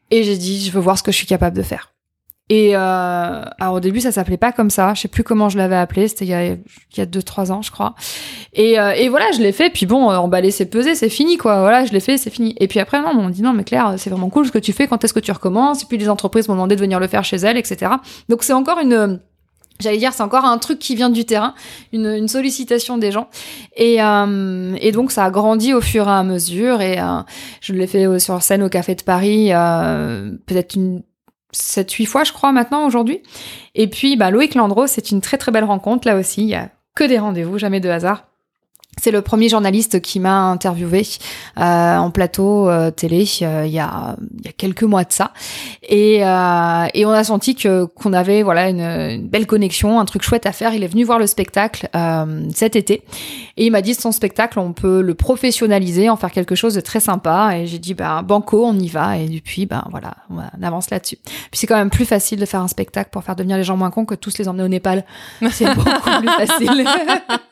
Et 0.09 0.23
j'ai 0.23 0.37
dit 0.37 0.65
je 0.65 0.71
veux 0.71 0.81
voir 0.81 0.97
ce 0.97 1.03
que 1.03 1.11
je 1.11 1.17
suis 1.17 1.27
capable 1.27 1.55
de 1.55 1.63
faire. 1.63 1.93
Et 2.53 2.75
euh, 2.75 3.43
alors 3.61 3.75
au 3.75 3.79
début 3.79 4.01
ça 4.01 4.11
s'appelait 4.11 4.35
pas 4.35 4.51
comme 4.51 4.69
ça, 4.69 4.93
je 4.93 4.99
sais 4.99 5.07
plus 5.07 5.23
comment 5.23 5.47
je 5.47 5.57
l'avais 5.57 5.77
appelé, 5.77 6.09
c'était 6.09 6.25
il 6.25 6.31
y 6.31 6.33
a 6.33 6.47
il 6.47 6.57
y 6.97 6.99
a 6.99 7.05
deux 7.05 7.23
trois 7.23 7.49
ans 7.49 7.61
je 7.61 7.71
crois. 7.71 7.95
Et, 8.51 8.77
euh, 8.77 8.91
et 8.91 9.07
voilà 9.07 9.31
je 9.31 9.39
l'ai 9.39 9.53
fait, 9.53 9.69
puis 9.69 9.85
bon 9.85 10.11
euh, 10.11 10.17
emballer 10.17 10.51
c'est 10.51 10.65
peser, 10.65 10.93
c'est 10.93 11.07
fini 11.07 11.37
quoi. 11.37 11.61
Voilà 11.61 11.85
je 11.85 11.93
l'ai 11.93 12.01
fait, 12.01 12.17
c'est 12.17 12.29
fini. 12.29 12.53
Et 12.59 12.67
puis 12.67 12.81
après 12.81 12.99
non, 12.99 13.11
on 13.17 13.23
m'a 13.23 13.29
dit 13.29 13.41
non 13.41 13.53
mais 13.53 13.63
Claire 13.63 13.93
c'est 13.95 14.09
vraiment 14.09 14.29
cool 14.29 14.47
ce 14.47 14.51
que 14.51 14.59
tu 14.59 14.73
fais, 14.73 14.85
quand 14.87 15.01
est-ce 15.01 15.13
que 15.13 15.21
tu 15.21 15.31
recommences? 15.31 15.83
Et 15.83 15.85
puis 15.85 15.97
les 15.97 16.09
entreprises 16.09 16.49
m'ont 16.49 16.55
demandé 16.55 16.75
de 16.75 16.81
venir 16.81 16.99
le 16.99 17.07
faire 17.07 17.23
chez 17.23 17.37
elles, 17.37 17.55
etc. 17.55 17.89
Donc 18.27 18.43
c'est 18.43 18.51
encore 18.51 18.79
une 18.79 19.21
J'allais 19.79 19.97
dire, 19.97 20.13
c'est 20.13 20.21
encore 20.21 20.45
un 20.45 20.59
truc 20.59 20.77
qui 20.77 20.95
vient 20.95 21.09
du 21.09 21.25
terrain, 21.25 21.55
une, 21.91 22.05
une 22.05 22.27
sollicitation 22.27 22.99
des 22.99 23.11
gens. 23.11 23.29
Et, 23.75 23.99
euh, 23.99 24.75
et 24.79 24.91
donc, 24.91 25.11
ça 25.11 25.25
a 25.25 25.31
grandi 25.31 25.73
au 25.73 25.81
fur 25.81 26.07
et 26.07 26.11
à 26.11 26.21
mesure. 26.21 26.81
Et 26.81 26.99
euh, 26.99 27.21
je 27.61 27.73
l'ai 27.73 27.87
fait 27.87 28.19
sur 28.19 28.43
scène 28.43 28.61
au 28.61 28.69
Café 28.69 28.93
de 28.93 29.01
Paris, 29.01 29.49
euh, 29.51 30.33
peut-être 30.45 30.75
une 30.75 31.01
7-8 31.53 32.05
fois, 32.05 32.23
je 32.23 32.33
crois, 32.33 32.51
maintenant, 32.51 32.85
aujourd'hui. 32.85 33.21
Et 33.75 33.87
puis, 33.87 34.15
bah, 34.15 34.31
Loïc 34.31 34.55
Landreau, 34.55 34.87
c'est 34.87 35.11
une 35.11 35.21
très 35.21 35.37
très 35.37 35.51
belle 35.51 35.63
rencontre, 35.63 36.07
là 36.07 36.17
aussi. 36.17 36.41
Il 36.41 36.49
y 36.49 36.55
a 36.55 36.69
que 36.95 37.03
des 37.03 37.19
rendez-vous, 37.19 37.57
jamais 37.57 37.79
de 37.79 37.89
hasard. 37.89 38.30
C'est 39.01 39.09
le 39.09 39.23
premier 39.23 39.49
journaliste 39.49 39.99
qui 39.99 40.19
m'a 40.19 40.43
interviewé 40.43 41.07
euh, 41.57 41.97
en 41.97 42.11
plateau 42.11 42.69
euh, 42.69 42.91
télé 42.91 43.25
euh, 43.41 43.63
il 43.65 43.71
y 43.71 43.79
a 43.79 44.15
il 44.39 44.45
y 44.45 44.47
a 44.47 44.51
quelques 44.51 44.83
mois 44.83 45.03
de 45.03 45.11
ça. 45.11 45.31
Et 45.81 46.17
et 46.17 47.05
on 47.05 47.09
a 47.09 47.23
senti 47.23 47.55
que 47.55 47.85
qu'on 47.85 48.13
avait 48.13 48.43
voilà 48.43 48.69
une, 48.69 48.79
une, 48.79 49.27
belle 49.27 49.47
connexion 49.47 49.99
un 49.99 50.05
truc 50.05 50.21
chouette 50.21 50.45
à 50.45 50.51
faire. 50.51 50.75
Il 50.75 50.83
est 50.83 50.87
venu 50.87 51.03
voir 51.03 51.17
le 51.17 51.25
spectacle 51.25 51.89
cet 52.53 52.75
été. 52.75 53.03
Et 53.57 53.65
il 53.65 53.71
m'a 53.71 53.81
dit 53.81 53.95
son 53.95 54.11
spectacle 54.11 54.59
on 54.59 54.71
peut 54.71 55.01
le 55.01 55.15
professionnaliser 55.15 56.07
en 56.07 56.15
faire 56.15 56.31
quelque 56.31 56.53
chose 56.53 56.75
de 56.75 56.81
très 56.81 56.99
sympa. 56.99 57.57
Et 57.57 57.65
j'ai 57.65 57.79
dit 57.79 57.95
bah 57.95 58.21
banco 58.21 58.63
on 58.63 58.77
y 58.77 58.87
va. 58.87 59.17
Et 59.17 59.27
depuis 59.27 59.65
ben 59.65 59.83
voilà 59.89 60.13
on 60.29 60.63
avance 60.63 60.91
là-dessus. 60.91 61.17
Puis 61.25 61.59
c'est 61.59 61.65
quand 61.65 61.77
même 61.77 61.89
plus 61.89 62.05
facile 62.05 62.39
de 62.39 62.45
faire 62.45 62.61
un 62.61 62.67
spectacle 62.67 63.09
pour 63.11 63.23
faire 63.23 63.35
devenir 63.35 63.57
les 63.57 63.63
gens 63.63 63.77
moins 63.77 63.89
cons 63.89 64.05
que 64.05 64.13
tous 64.13 64.37
les 64.37 64.47
emmener 64.47 64.63
au 64.63 64.67
Népal. 64.67 65.05
C'est 65.51 65.73
beaucoup 65.73 65.89
plus 66.19 66.29
facile. 66.29 66.85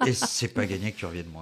Et 0.06 0.14
c'est 0.14 0.50
pas 0.50 0.68
gagné 0.68 0.92
que 0.92 1.00
tu 1.00 1.06
reviennes 1.08 1.26
moins 1.34 1.39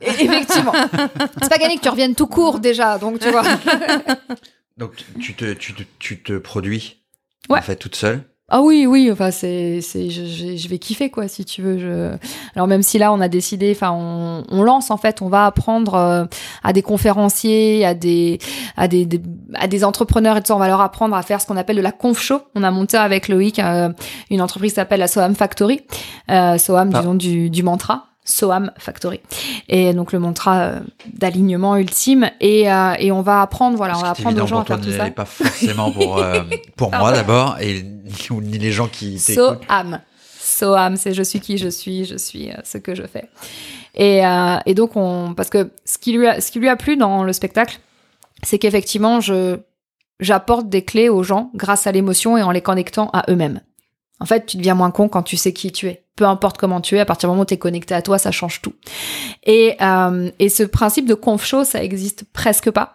Effectivement. 0.00 0.72
C'est 1.42 1.48
pas 1.48 1.58
gagné 1.58 1.76
que 1.76 1.82
tu 1.82 1.88
reviennes 1.88 2.14
tout 2.14 2.26
court 2.28 2.60
déjà, 2.60 2.98
donc 2.98 3.18
tu 3.18 3.30
vois. 3.30 3.42
Donc 4.76 4.92
tu 5.20 5.34
te, 5.34 5.52
tu 5.54 5.74
te, 5.74 5.82
tu 5.98 6.22
te 6.22 6.38
produis 6.38 6.98
Ouais. 7.48 7.58
en 7.58 7.62
fait 7.62 7.76
toute 7.76 7.96
seule? 7.96 8.22
Ah 8.50 8.62
oui, 8.62 8.86
oui, 8.86 9.10
enfin 9.12 9.30
c'est, 9.30 9.80
c'est, 9.82 10.08
je, 10.08 10.24
je, 10.24 10.56
je 10.56 10.68
vais 10.68 10.78
kiffer 10.78 11.10
quoi, 11.10 11.28
si 11.28 11.44
tu 11.44 11.60
veux. 11.62 11.78
Je... 11.78 12.16
Alors 12.54 12.66
même 12.68 12.82
si 12.82 12.96
là 12.98 13.12
on 13.12 13.20
a 13.20 13.28
décidé, 13.28 13.72
enfin 13.74 13.90
on, 13.90 14.44
on 14.48 14.62
lance 14.62 14.90
en 14.90 14.96
fait, 14.96 15.20
on 15.20 15.28
va 15.28 15.44
apprendre 15.46 15.94
euh, 15.94 16.24
à 16.62 16.72
des 16.72 16.80
conférenciers, 16.82 17.84
à 17.84 17.92
des, 17.94 18.38
à 18.76 18.86
des, 18.88 19.04
des- 19.04 19.20
à 19.54 19.66
des 19.66 19.84
entrepreneurs 19.84 20.36
et 20.36 20.40
tout 20.40 20.46
ça, 20.46 20.56
on 20.56 20.60
va 20.60 20.68
leur 20.68 20.80
apprendre 20.80 21.14
à 21.16 21.22
faire 21.22 21.40
ce 21.42 21.46
qu'on 21.46 21.56
appelle 21.58 21.76
de 21.76 21.82
la 21.82 21.92
conf 21.92 22.20
show. 22.22 22.40
On 22.54 22.62
a 22.62 22.70
monté 22.70 22.96
avec 22.96 23.28
Loïc 23.28 23.58
euh, 23.58 23.90
une 24.30 24.40
entreprise 24.40 24.70
qui 24.72 24.76
s'appelle 24.76 25.00
la 25.00 25.08
Soham 25.08 25.34
Factory, 25.34 25.82
euh, 26.30 26.56
Soham 26.56 26.90
Ah. 26.94 26.98
disons 27.00 27.14
du, 27.16 27.50
du 27.50 27.62
mantra. 27.62 28.04
Soham 28.28 28.72
Factory 28.78 29.20
et 29.68 29.94
donc 29.94 30.12
le 30.12 30.18
mantra 30.18 30.58
euh, 30.58 30.80
d'alignement 31.12 31.76
ultime 31.76 32.30
et, 32.40 32.70
euh, 32.70 32.94
et 32.98 33.10
on 33.10 33.22
va 33.22 33.40
apprendre 33.40 33.76
voilà 33.76 33.96
on 33.96 34.02
va 34.02 34.10
apprendre 34.10 34.42
aux 34.42 34.46
gens 34.46 34.60
à 34.60 34.64
pour 34.64 34.76
faire 34.76 34.80
toi 34.80 34.92
tout 34.92 34.96
ça 34.96 35.10
pas 35.10 35.24
forcément 35.24 35.90
pour, 35.90 36.18
euh, 36.18 36.42
pour 36.76 36.90
moi 36.90 37.12
d'abord 37.12 37.56
et 37.60 37.84
ni 38.30 38.58
les 38.58 38.72
gens 38.72 38.88
qui 38.88 39.16
t'écoutent. 39.16 39.60
Soham. 39.68 40.00
Soham, 40.40 40.96
c'est 40.96 41.14
je 41.14 41.22
suis 41.22 41.40
qui 41.40 41.58
je 41.58 41.68
suis, 41.68 42.04
je 42.04 42.16
suis 42.16 42.50
ce 42.64 42.78
que 42.78 42.94
je 42.94 43.02
fais. 43.02 43.28
Et, 43.94 44.24
euh, 44.24 44.56
et 44.66 44.74
donc, 44.74 44.96
on, 44.96 45.34
parce 45.34 45.50
que 45.50 45.70
ce 45.84 45.98
qui, 45.98 46.12
lui 46.12 46.26
a, 46.26 46.40
ce 46.40 46.50
qui 46.50 46.58
lui 46.58 46.68
a 46.68 46.76
plu 46.76 46.96
dans 46.96 47.24
le 47.24 47.32
spectacle, 47.32 47.80
c'est 48.42 48.58
qu'effectivement, 48.58 49.20
je, 49.20 49.58
j'apporte 50.20 50.68
des 50.68 50.84
clés 50.84 51.08
aux 51.08 51.22
gens 51.22 51.50
grâce 51.54 51.86
à 51.86 51.92
l'émotion 51.92 52.36
et 52.36 52.42
en 52.42 52.50
les 52.50 52.62
connectant 52.62 53.10
à 53.12 53.24
eux-mêmes. 53.30 53.60
En 54.20 54.26
fait, 54.26 54.46
tu 54.46 54.56
deviens 54.56 54.74
moins 54.74 54.90
con 54.90 55.08
quand 55.08 55.22
tu 55.22 55.36
sais 55.36 55.52
qui 55.52 55.72
tu 55.72 55.88
es. 55.88 56.04
Peu 56.18 56.24
importe 56.24 56.58
comment 56.58 56.80
tu 56.80 56.96
es, 56.96 56.98
à 56.98 57.04
partir 57.04 57.28
du 57.28 57.30
moment 57.30 57.42
où 57.42 57.46
tu 57.46 57.54
es 57.54 57.58
connecté 57.58 57.94
à 57.94 58.02
toi, 58.02 58.18
ça 58.18 58.32
change 58.32 58.60
tout. 58.60 58.72
Et, 59.44 59.76
euh, 59.80 60.32
et 60.40 60.48
ce 60.48 60.64
principe 60.64 61.06
de 61.06 61.14
conf 61.14 61.54
ça 61.62 61.80
existe 61.80 62.24
presque 62.32 62.72
pas. 62.72 62.92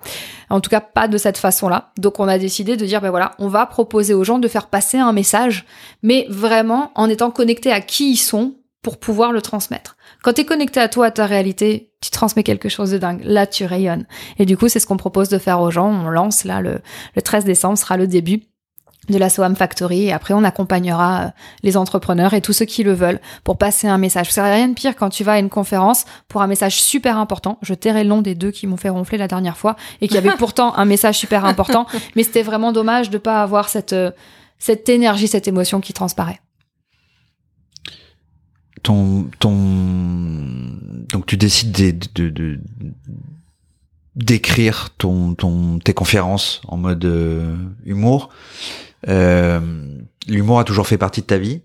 En 0.49 0.59
tout 0.59 0.69
cas, 0.69 0.82
pas 0.82 1.07
de 1.07 1.17
cette 1.17 1.38
façon-là. 1.38 1.93
Donc, 1.97 2.19
on 2.19 2.28
a 2.28 2.38
décidé 2.38 2.76
de 2.76 2.86
dire, 2.86 2.99
ben 2.99 3.11
voilà, 3.11 3.32
on 3.39 3.47
va 3.47 3.65
proposer 3.65 4.13
aux 4.13 4.26
gens 4.26 4.39
de 4.39 4.47
faire 4.49 4.67
passer 4.67 4.97
un 4.97 5.13
message, 5.13 5.63
mais 6.01 6.28
vraiment 6.30 6.91
en 6.95 7.07
étant 7.07 7.32
connecté 7.32 7.71
à 7.71 7.80
qui 7.80 8.11
ils 8.11 8.17
sont 8.17 8.55
pour 8.82 8.99
pouvoir 8.99 9.32
le 9.32 9.41
transmettre. 9.41 9.95
Quand 10.21 10.34
tu 10.34 10.41
es 10.41 10.45
connecté 10.45 10.82
à 10.82 10.89
toi, 10.89 11.05
à 11.05 11.11
ta 11.11 11.26
réalité, 11.26 11.93
tu 12.01 12.11
transmets 12.11 12.43
quelque 12.43 12.67
chose 12.67 12.91
de 12.91 12.97
dingue. 12.97 13.21
Là, 13.24 13.47
tu 13.47 13.63
rayonnes. 13.63 14.05
Et 14.38 14.45
du 14.45 14.57
coup, 14.57 14.67
c'est 14.67 14.82
ce 14.82 14.86
qu'on 14.88 14.97
propose 14.97 15.30
de 15.30 15.38
faire 15.38 15.61
aux 15.61 15.71
gens. 15.71 15.88
On 15.88 16.09
lance 16.09 16.43
là 16.43 16.59
le, 16.59 16.82
le 17.15 17.21
13 17.21 17.45
décembre, 17.45 17.78
sera 17.78 17.95
le 17.95 18.05
début 18.05 18.43
de 19.09 19.17
la 19.17 19.29
Soham 19.29 19.55
Factory 19.55 20.03
et 20.05 20.13
après 20.13 20.33
on 20.33 20.43
accompagnera 20.43 21.23
euh, 21.23 21.27
les 21.61 21.75
entrepreneurs 21.77 22.33
et 22.33 22.41
tous 22.41 22.53
ceux 22.53 22.65
qui 22.65 22.83
le 22.83 22.93
veulent 22.93 23.19
pour 23.43 23.57
passer 23.57 23.87
un 23.87 23.97
message. 23.97 24.31
C'est 24.31 24.41
rien 24.41 24.69
de 24.69 24.73
pire 24.73 24.95
quand 24.95 25.09
tu 25.09 25.23
vas 25.23 25.33
à 25.33 25.39
une 25.39 25.49
conférence 25.49 26.05
pour 26.29 26.41
un 26.41 26.47
message 26.47 26.81
super 26.81 27.17
important. 27.17 27.57
Je 27.61 27.73
tairai 27.73 28.03
le 28.03 28.09
nom 28.09 28.21
des 28.21 28.33
deux 28.35 28.51
qui 28.51 28.65
m'ont 28.65 28.77
fait 28.77 28.89
ronfler 28.89 29.17
la 29.17 29.27
dernière 29.27 29.57
fois 29.57 29.75
et 30.01 30.07
qui 30.07 30.17
avaient 30.17 30.31
pourtant 30.37 30.73
un 30.75 30.85
message 30.85 31.17
super 31.17 31.43
important, 31.45 31.85
mais 32.15 32.23
c'était 32.23 32.43
vraiment 32.43 32.71
dommage 32.71 33.09
de 33.09 33.17
pas 33.17 33.41
avoir 33.43 33.67
cette 33.69 33.93
euh, 33.93 34.11
cette 34.59 34.87
énergie, 34.87 35.27
cette 35.27 35.49
émotion 35.49 35.81
qui 35.81 35.91
transparaît. 35.91 36.39
Ton, 38.81 39.29
ton, 39.39 39.51
donc 41.11 41.25
tu 41.25 41.37
décides 41.37 41.71
de, 41.71 41.91
de, 42.15 42.29
de- 42.29 42.59
d'écrire 44.15 44.89
ton, 44.97 45.33
ton, 45.35 45.79
tes 45.79 45.93
conférences 45.93 46.61
en 46.67 46.77
mode 46.77 47.03
euh, 47.05 47.55
humour. 47.85 48.29
Euh, 49.07 49.59
l'humour 50.27 50.59
a 50.59 50.63
toujours 50.63 50.87
fait 50.87 50.97
partie 50.97 51.21
de 51.21 51.27
ta 51.27 51.37
vie? 51.37 51.61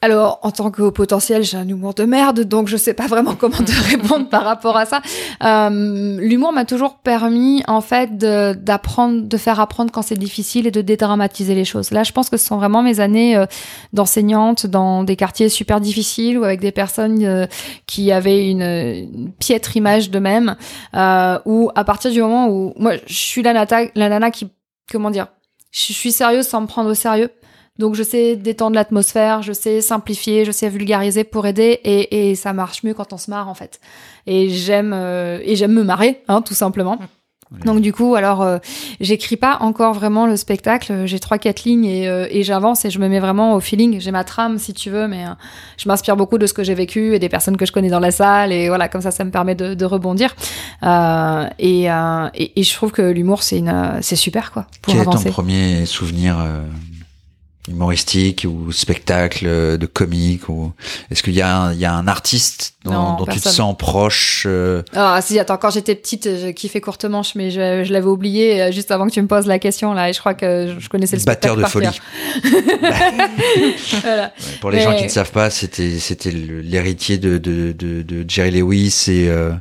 Alors, 0.00 0.38
en 0.42 0.52
tant 0.52 0.70
que 0.70 0.90
potentiel, 0.90 1.42
j'ai 1.42 1.56
un 1.56 1.66
humour 1.66 1.92
de 1.92 2.04
merde, 2.04 2.44
donc 2.44 2.68
je 2.68 2.76
sais 2.76 2.94
pas 2.94 3.08
vraiment 3.08 3.34
comment 3.34 3.56
te 3.56 3.72
répondre 3.90 4.28
par 4.28 4.44
rapport 4.44 4.76
à 4.76 4.86
ça. 4.86 5.02
Euh, 5.42 6.20
L'humour 6.20 6.52
m'a 6.52 6.64
toujours 6.64 6.98
permis, 6.98 7.64
en 7.66 7.80
fait, 7.80 8.16
d'apprendre, 8.16 9.22
de, 9.22 9.36
faire 9.36 9.58
apprendre 9.58 9.90
quand 9.90 10.02
c'est 10.02 10.16
difficile 10.16 10.68
et 10.68 10.70
de 10.70 10.82
dédramatiser 10.82 11.56
les 11.56 11.64
choses. 11.64 11.90
Là, 11.90 12.04
je 12.04 12.12
pense 12.12 12.30
que 12.30 12.36
ce 12.36 12.46
sont 12.46 12.58
vraiment 12.58 12.80
mes 12.80 13.00
années 13.00 13.36
euh, 13.36 13.46
d'enseignante 13.92 14.66
dans 14.66 15.02
des 15.02 15.16
quartiers 15.16 15.48
super 15.48 15.80
difficiles 15.80 16.38
ou 16.38 16.44
avec 16.44 16.60
des 16.60 16.70
personnes 16.70 17.48
qui 17.86 18.12
avaient 18.12 18.48
une, 18.48 19.32
piètre 19.40 19.76
image 19.76 20.10
d'eux-mêmes, 20.10 20.54
euh, 20.94 21.40
où 21.44 21.72
à 21.74 21.82
partir 21.82 22.12
du 22.12 22.20
moment 22.22 22.48
où 22.48 22.72
moi, 22.76 22.92
je 23.06 23.14
suis 23.14 23.42
la, 23.42 23.52
nata, 23.52 23.80
la 23.96 24.08
nana 24.08 24.30
qui, 24.30 24.48
comment 24.90 25.10
dire, 25.10 25.28
je 25.70 25.92
suis 25.92 26.12
sérieuse 26.12 26.46
sans 26.46 26.60
me 26.60 26.66
prendre 26.66 26.90
au 26.90 26.94
sérieux. 26.94 27.30
Donc 27.78 27.94
je 27.94 28.02
sais 28.02 28.34
détendre 28.34 28.74
l'atmosphère, 28.74 29.42
je 29.42 29.52
sais 29.52 29.80
simplifier, 29.80 30.44
je 30.44 30.50
sais 30.50 30.68
vulgariser 30.68 31.22
pour 31.22 31.46
aider 31.46 31.80
et, 31.84 32.30
et 32.30 32.34
ça 32.34 32.52
marche 32.52 32.82
mieux 32.82 32.92
quand 32.92 33.12
on 33.12 33.18
se 33.18 33.30
marre 33.30 33.48
en 33.48 33.54
fait. 33.54 33.80
Et 34.26 34.48
j'aime 34.48 34.92
euh, 34.92 35.38
et 35.44 35.54
j'aime 35.54 35.72
me 35.72 35.84
marrer, 35.84 36.22
hein, 36.26 36.42
tout 36.42 36.54
simplement. 36.54 36.98
Donc 37.64 37.80
du 37.80 37.92
coup, 37.92 38.14
alors 38.14 38.42
euh, 38.42 38.58
j'écris 39.00 39.36
pas 39.36 39.58
encore 39.60 39.94
vraiment 39.94 40.26
le 40.26 40.36
spectacle. 40.36 41.06
J'ai 41.06 41.18
trois 41.18 41.38
quatre 41.38 41.64
lignes 41.64 41.86
et, 41.86 42.08
euh, 42.08 42.26
et 42.30 42.42
j'avance 42.42 42.84
et 42.84 42.90
je 42.90 42.98
me 42.98 43.08
mets 43.08 43.20
vraiment 43.20 43.54
au 43.54 43.60
feeling. 43.60 44.00
J'ai 44.00 44.10
ma 44.10 44.24
trame 44.24 44.58
si 44.58 44.74
tu 44.74 44.90
veux, 44.90 45.08
mais 45.08 45.24
euh, 45.24 45.30
je 45.78 45.88
m'inspire 45.88 46.16
beaucoup 46.16 46.38
de 46.38 46.46
ce 46.46 46.52
que 46.52 46.62
j'ai 46.62 46.74
vécu 46.74 47.14
et 47.14 47.18
des 47.18 47.28
personnes 47.28 47.56
que 47.56 47.64
je 47.64 47.72
connais 47.72 47.88
dans 47.88 48.00
la 48.00 48.10
salle 48.10 48.52
et 48.52 48.68
voilà 48.68 48.88
comme 48.88 49.00
ça, 49.00 49.10
ça 49.10 49.24
me 49.24 49.30
permet 49.30 49.54
de, 49.54 49.74
de 49.74 49.84
rebondir. 49.84 50.36
Et, 51.58 51.84
et, 51.84 52.60
et, 52.60 52.62
je 52.62 52.74
trouve 52.74 52.92
que 52.92 53.02
l'humour 53.02 53.42
c'est 53.42 53.58
une 53.58 53.98
c'est 54.02 54.16
super 54.16 54.52
quoi 54.52 54.66
pour 54.82 54.92
Quel 54.92 55.02
est 55.02 55.04
ton 55.04 55.30
premier 55.30 55.86
souvenir 55.86 56.36
humoristique 57.68 58.46
ou 58.48 58.72
spectacle 58.72 59.46
de 59.78 59.86
comique 59.86 60.48
ou 60.48 60.72
est-ce 61.10 61.22
qu'il 61.22 61.34
y 61.34 61.42
a 61.42 61.56
un, 61.56 61.72
il 61.72 61.78
y 61.78 61.84
a 61.84 61.92
un 61.92 62.08
artiste 62.08 62.74
dont, 62.84 63.16
dont 63.16 63.26
tu 63.26 63.40
te 63.40 63.48
sens 63.48 63.76
proche 63.76 64.44
euh... 64.46 64.82
Ah 64.94 65.20
si 65.22 65.38
attends 65.38 65.56
quand 65.56 65.70
j'étais 65.70 65.94
petite 65.94 66.24
je 66.24 66.50
kiffais 66.50 66.80
courte 66.80 67.04
manche 67.04 67.34
mais 67.34 67.50
je, 67.50 67.84
je 67.84 67.92
l'avais 67.92 68.06
oublié 68.06 68.62
euh, 68.62 68.72
juste 68.72 68.90
avant 68.90 69.06
que 69.06 69.12
tu 69.12 69.22
me 69.22 69.28
poses 69.28 69.46
la 69.46 69.58
question 69.58 69.92
là 69.92 70.10
et 70.10 70.12
je 70.12 70.20
crois 70.20 70.34
que 70.34 70.76
je 70.78 70.88
connaissais 70.88 71.16
le 71.16 71.24
batteur 71.24 71.56
de 71.56 71.64
folie. 71.64 72.00
voilà. 74.02 74.32
Pour 74.60 74.70
les 74.70 74.80
gens 74.80 74.94
qui 74.96 75.04
ne 75.04 75.08
savent 75.08 75.32
pas 75.32 75.50
c'était 75.50 75.98
c'était 75.98 76.30
l'héritier 76.30 77.18
de, 77.18 77.38
de, 77.38 77.72
de, 77.72 78.02
de 78.02 78.24
Jerry 78.28 78.52
Lewis 78.52 79.04
et 79.08 79.28
euh 79.28 79.52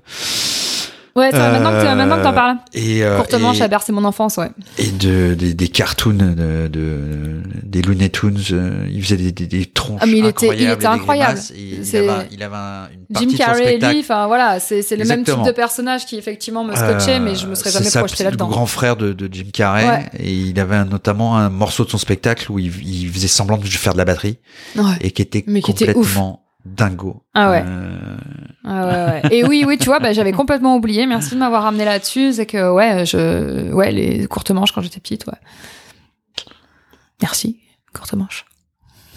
Ouais, 1.18 1.32
ça, 1.32 1.52
maintenant 1.52 1.72
que, 1.72 1.96
maintenant 1.96 2.18
que 2.18 2.24
t'en 2.24 2.34
parles. 2.34 2.58
Et, 2.74 3.04
euh, 3.04 3.18
Courtement, 3.18 3.52
j'ai 3.52 3.68
bercé 3.68 3.92
mon 3.92 4.04
enfance, 4.04 4.38
ouais. 4.38 4.52
Et 4.78 4.92
de, 4.92 5.34
des, 5.34 5.56
des 5.56 5.68
cartoons, 5.68 6.14
de, 6.14 6.68
de, 6.68 7.42
des 7.64 7.82
Looney 7.82 8.10
Tunes, 8.10 8.40
euh, 8.52 8.88
il 8.88 9.04
faisait 9.04 9.18
des, 9.18 9.32
des, 9.32 9.48
des 9.48 9.66
tronches 9.66 10.00
ah, 10.04 10.06
mais 10.06 10.20
il 10.20 10.26
était, 10.28 10.56
il 10.56 10.70
était 10.70 10.86
incroyable. 10.86 11.40
Il 11.56 11.98
avait, 11.98 12.28
il 12.32 12.44
avait 12.44 12.56
un, 12.56 12.90
une 12.94 13.06
partie 13.12 13.30
Jim 13.32 13.36
Carrey, 13.36 13.78
lui, 13.80 14.00
enfin 14.02 14.28
voilà, 14.28 14.60
c'est, 14.60 14.84
c'est 14.84 14.96
le 14.96 15.06
même 15.06 15.24
type 15.24 15.42
de 15.44 15.52
personnage 15.52 16.06
qui 16.06 16.18
effectivement 16.18 16.64
me 16.64 16.76
scotchait, 16.76 17.16
euh, 17.16 17.20
mais 17.20 17.34
je 17.34 17.48
me 17.48 17.56
serais 17.56 17.72
jamais 17.72 17.90
projeté 17.90 18.24
là-dedans. 18.24 18.46
C'est 18.46 18.52
le 18.52 18.56
grand 18.56 18.68
frère 18.68 18.96
de, 18.96 19.12
de 19.14 19.28
Jim 19.32 19.50
Carrey, 19.52 19.88
ouais. 19.88 20.06
et 20.20 20.32
il 20.32 20.60
avait 20.60 20.86
notamment 20.86 21.36
un 21.36 21.50
morceau 21.50 21.84
de 21.84 21.90
son 21.90 21.98
spectacle 21.98 22.52
où 22.52 22.60
il, 22.60 22.68
il 22.88 23.12
faisait 23.12 23.28
semblant 23.28 23.58
de 23.58 23.66
faire 23.66 23.94
de 23.94 23.98
la 23.98 24.06
batterie, 24.06 24.38
ouais. 24.76 24.84
et 25.02 25.10
qui 25.10 25.24
était 25.24 25.44
mais 25.48 25.62
complètement 25.62 25.86
qui 25.86 25.92
était 25.92 25.98
ouf 25.98 26.18
dingo. 26.76 27.24
Ah 27.34 27.50
ouais. 27.52 27.64
Euh... 27.66 28.18
Ah 28.64 28.86
ouais, 28.86 29.30
ouais. 29.30 29.38
Et 29.38 29.46
oui, 29.46 29.64
oui, 29.66 29.78
tu 29.78 29.86
vois, 29.86 30.00
bah, 30.00 30.14
j'avais 30.14 30.34
complètement 30.34 30.76
oublié. 30.76 31.06
Merci 31.08 31.36
de 31.36 31.40
m'avoir 31.40 31.64
ramené 31.64 31.86
là-dessus. 31.86 32.34
C'est 32.34 32.46
que, 32.46 32.72
ouais, 32.72 33.06
je, 33.06 33.72
ouais, 33.72 33.92
les 33.92 34.28
courtes 34.28 34.52
manches 34.52 34.72
quand 34.72 34.82
j'étais 34.82 35.00
petite, 35.00 35.26
ouais. 35.28 35.38
Merci, 37.22 37.60
courtes 37.94 38.14
manches. 38.14 38.46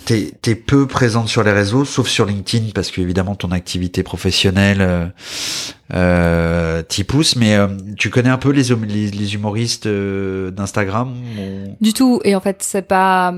T'es, 0.06 0.32
es 0.46 0.54
peu 0.54 0.86
présente 0.86 1.28
sur 1.28 1.42
les 1.42 1.52
réseaux, 1.52 1.84
sauf 1.84 2.08
sur 2.08 2.24
LinkedIn, 2.24 2.70
parce 2.74 2.90
que 2.90 3.00
évidemment 3.00 3.34
ton 3.34 3.52
activité 3.52 4.02
professionnelle 4.02 4.80
euh, 4.80 5.06
euh 5.92 6.82
t'y 6.82 7.04
pousse. 7.04 7.36
Mais 7.36 7.54
euh, 7.54 7.68
tu 7.98 8.08
connais 8.08 8.30
un 8.30 8.38
peu 8.38 8.50
les, 8.50 8.74
les, 8.86 9.10
les 9.10 9.34
humoristes 9.34 9.86
d'Instagram 9.86 11.14
Du 11.80 11.92
tout. 11.92 12.20
Et 12.24 12.34
en 12.34 12.40
fait, 12.40 12.62
c'est 12.62 12.82
pas 12.82 13.34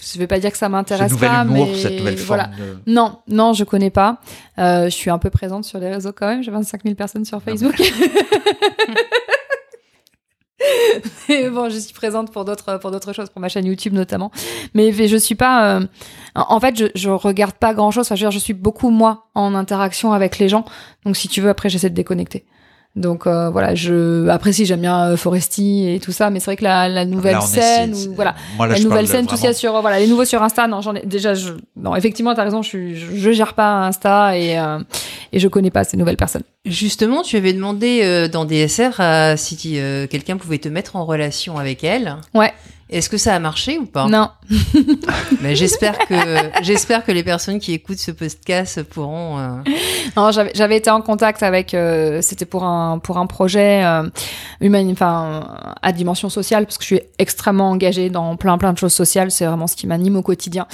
je 0.00 0.18
vais 0.18 0.26
pas 0.26 0.38
dire 0.38 0.50
que 0.50 0.58
ça 0.58 0.68
m'intéresse 0.68 1.16
pas, 1.16 1.44
humour, 1.44 1.66
mais 1.66 1.78
cette 1.78 1.98
nouvelle 1.98 2.16
voilà. 2.16 2.50
Non, 2.86 3.18
non, 3.28 3.52
je 3.52 3.64
connais 3.64 3.90
pas. 3.90 4.18
Euh, 4.58 4.84
je 4.84 4.90
suis 4.90 5.10
un 5.10 5.18
peu 5.18 5.30
présente 5.30 5.64
sur 5.64 5.78
les 5.78 5.90
réseaux 5.90 6.12
quand 6.12 6.26
même. 6.26 6.42
J'ai 6.42 6.50
25 6.50 6.82
000 6.82 6.94
personnes 6.94 7.24
sur 7.24 7.42
Facebook. 7.42 7.74
mais 11.28 11.50
bon, 11.50 11.68
je 11.68 11.78
suis 11.78 11.92
présente 11.92 12.32
pour 12.32 12.44
d'autres 12.44 12.78
pour 12.78 12.90
d'autres 12.90 13.12
choses, 13.12 13.28
pour 13.30 13.40
ma 13.40 13.48
chaîne 13.48 13.66
YouTube 13.66 13.92
notamment. 13.92 14.30
Mais 14.74 14.92
je 14.92 15.16
suis 15.16 15.34
pas. 15.34 15.76
Euh... 15.76 15.86
En 16.34 16.60
fait, 16.60 16.78
je, 16.78 16.86
je 16.94 17.10
regarde 17.10 17.54
pas 17.54 17.74
grand 17.74 17.90
chose. 17.90 18.06
Enfin, 18.06 18.14
je 18.14 18.24
veux 18.24 18.30
dire, 18.30 18.38
je 18.38 18.42
suis 18.42 18.54
beaucoup 18.54 18.90
moi 18.90 19.28
en 19.34 19.54
interaction 19.54 20.12
avec 20.12 20.38
les 20.38 20.48
gens. 20.48 20.64
Donc, 21.04 21.16
si 21.16 21.28
tu 21.28 21.40
veux, 21.40 21.50
après, 21.50 21.68
j'essaie 21.68 21.90
de 21.90 21.94
déconnecter. 21.94 22.46
Donc 22.94 23.26
euh, 23.26 23.48
voilà, 23.48 23.74
je 23.74 24.28
apprécie, 24.28 24.66
j'aime 24.66 24.82
bien 24.82 25.12
euh, 25.12 25.16
Foresti 25.16 25.88
et 25.88 25.98
tout 25.98 26.12
ça, 26.12 26.28
mais 26.28 26.40
c'est 26.40 26.46
vrai 26.46 26.56
que 26.56 26.64
la, 26.64 26.90
la 26.90 27.06
nouvelle 27.06 27.40
scène, 27.40 27.94
ou, 27.94 28.14
voilà, 28.14 28.34
la 28.58 28.78
nouvelle 28.80 29.08
scène, 29.08 29.26
tout 29.26 29.36
ça 29.36 29.54
sur 29.54 29.80
voilà, 29.80 29.98
les 29.98 30.06
nouveaux 30.06 30.26
sur 30.26 30.42
Insta, 30.42 30.68
non, 30.68 30.82
j'en 30.82 30.94
ai 30.94 31.06
déjà, 31.06 31.32
je, 31.32 31.52
non, 31.74 31.96
effectivement, 31.96 32.34
t'as 32.34 32.44
raison, 32.44 32.60
je, 32.60 32.68
suis, 32.68 32.96
je, 32.96 33.16
je, 33.16 33.30
gère 33.32 33.54
pas 33.54 33.86
Insta 33.86 34.36
et 34.36 34.58
euh, 34.58 34.78
et 35.32 35.38
je 35.38 35.48
connais 35.48 35.70
pas 35.70 35.84
ces 35.84 35.96
nouvelles 35.96 36.18
personnes. 36.18 36.42
Justement, 36.66 37.22
tu 37.22 37.36
avais 37.36 37.52
demandé 37.54 38.00
euh, 38.02 38.28
dans 38.28 38.44
DSR 38.44 39.00
si 39.36 39.78
euh, 39.78 40.06
quelqu'un 40.06 40.36
pouvait 40.36 40.58
te 40.58 40.68
mettre 40.68 40.96
en 40.96 41.04
relation 41.04 41.58
avec 41.58 41.82
elle. 41.84 42.16
Ouais. 42.34 42.52
Est-ce 42.92 43.08
que 43.08 43.16
ça 43.16 43.34
a 43.34 43.38
marché 43.38 43.78
ou 43.78 43.86
pas? 43.86 44.06
Non. 44.06 44.30
Mais 45.40 45.56
j'espère 45.56 45.98
que 45.98 46.14
j'espère 46.62 47.04
que 47.04 47.12
les 47.12 47.22
personnes 47.22 47.58
qui 47.58 47.72
écoutent 47.72 47.98
ce 47.98 48.10
podcast 48.10 48.82
pourront. 48.82 49.38
Euh... 49.38 49.48
Non, 50.16 50.30
j'avais 50.30 50.76
été 50.76 50.90
en 50.90 51.00
contact 51.00 51.42
avec. 51.42 51.74
Euh, 51.74 52.20
C'était 52.22 52.44
pour 52.44 52.64
un 52.64 52.98
pour 52.98 53.18
un 53.18 53.26
projet 53.26 53.84
euh, 53.84 54.08
humain, 54.60 54.88
enfin 54.90 55.76
à 55.80 55.92
dimension 55.92 56.28
sociale, 56.28 56.66
parce 56.66 56.78
que 56.78 56.84
je 56.84 56.94
suis 56.94 57.00
extrêmement 57.18 57.70
engagée 57.70 58.10
dans 58.10 58.36
plein 58.36 58.58
plein 58.58 58.72
de 58.72 58.78
choses 58.78 58.92
sociales. 58.92 59.30
C'est 59.30 59.46
vraiment 59.46 59.66
ce 59.66 59.76
qui 59.76 59.86
m'anime 59.86 60.16
au 60.16 60.22
quotidien. 60.22 60.66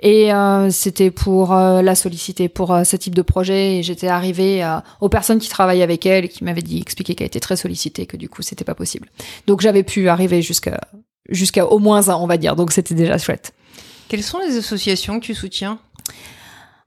Et 0.00 0.32
euh, 0.32 0.70
c'était 0.70 1.10
pour 1.10 1.52
euh, 1.52 1.82
la 1.82 1.94
solliciter 1.94 2.48
pour 2.48 2.72
euh, 2.72 2.84
ce 2.84 2.96
type 2.96 3.14
de 3.14 3.22
projet. 3.22 3.78
Et 3.78 3.82
j'étais 3.82 4.08
arrivée 4.08 4.66
aux 5.00 5.08
personnes 5.08 5.38
qui 5.38 5.48
travaillaient 5.48 5.82
avec 5.82 6.06
elle 6.06 6.24
et 6.24 6.28
qui 6.28 6.44
m'avaient 6.44 6.62
dit 6.62 6.80
expliquer 6.80 7.14
qu'elle 7.14 7.26
était 7.26 7.40
très 7.40 7.56
sollicitée, 7.56 8.06
que 8.06 8.16
du 8.16 8.28
coup 8.28 8.42
c'était 8.42 8.64
pas 8.64 8.74
possible. 8.74 9.08
Donc 9.46 9.60
j'avais 9.60 9.82
pu 9.82 10.08
arriver 10.08 10.42
jusqu'à 10.42 10.80
jusqu'à 11.28 11.66
au 11.66 11.78
moins 11.78 12.08
un, 12.08 12.16
on 12.16 12.26
va 12.26 12.36
dire. 12.36 12.56
Donc 12.56 12.72
c'était 12.72 12.94
déjà 12.94 13.18
chouette. 13.18 13.52
Quelles 14.08 14.22
sont 14.22 14.38
les 14.38 14.56
associations 14.56 15.18
que 15.20 15.24
tu 15.24 15.34
soutiens? 15.34 15.78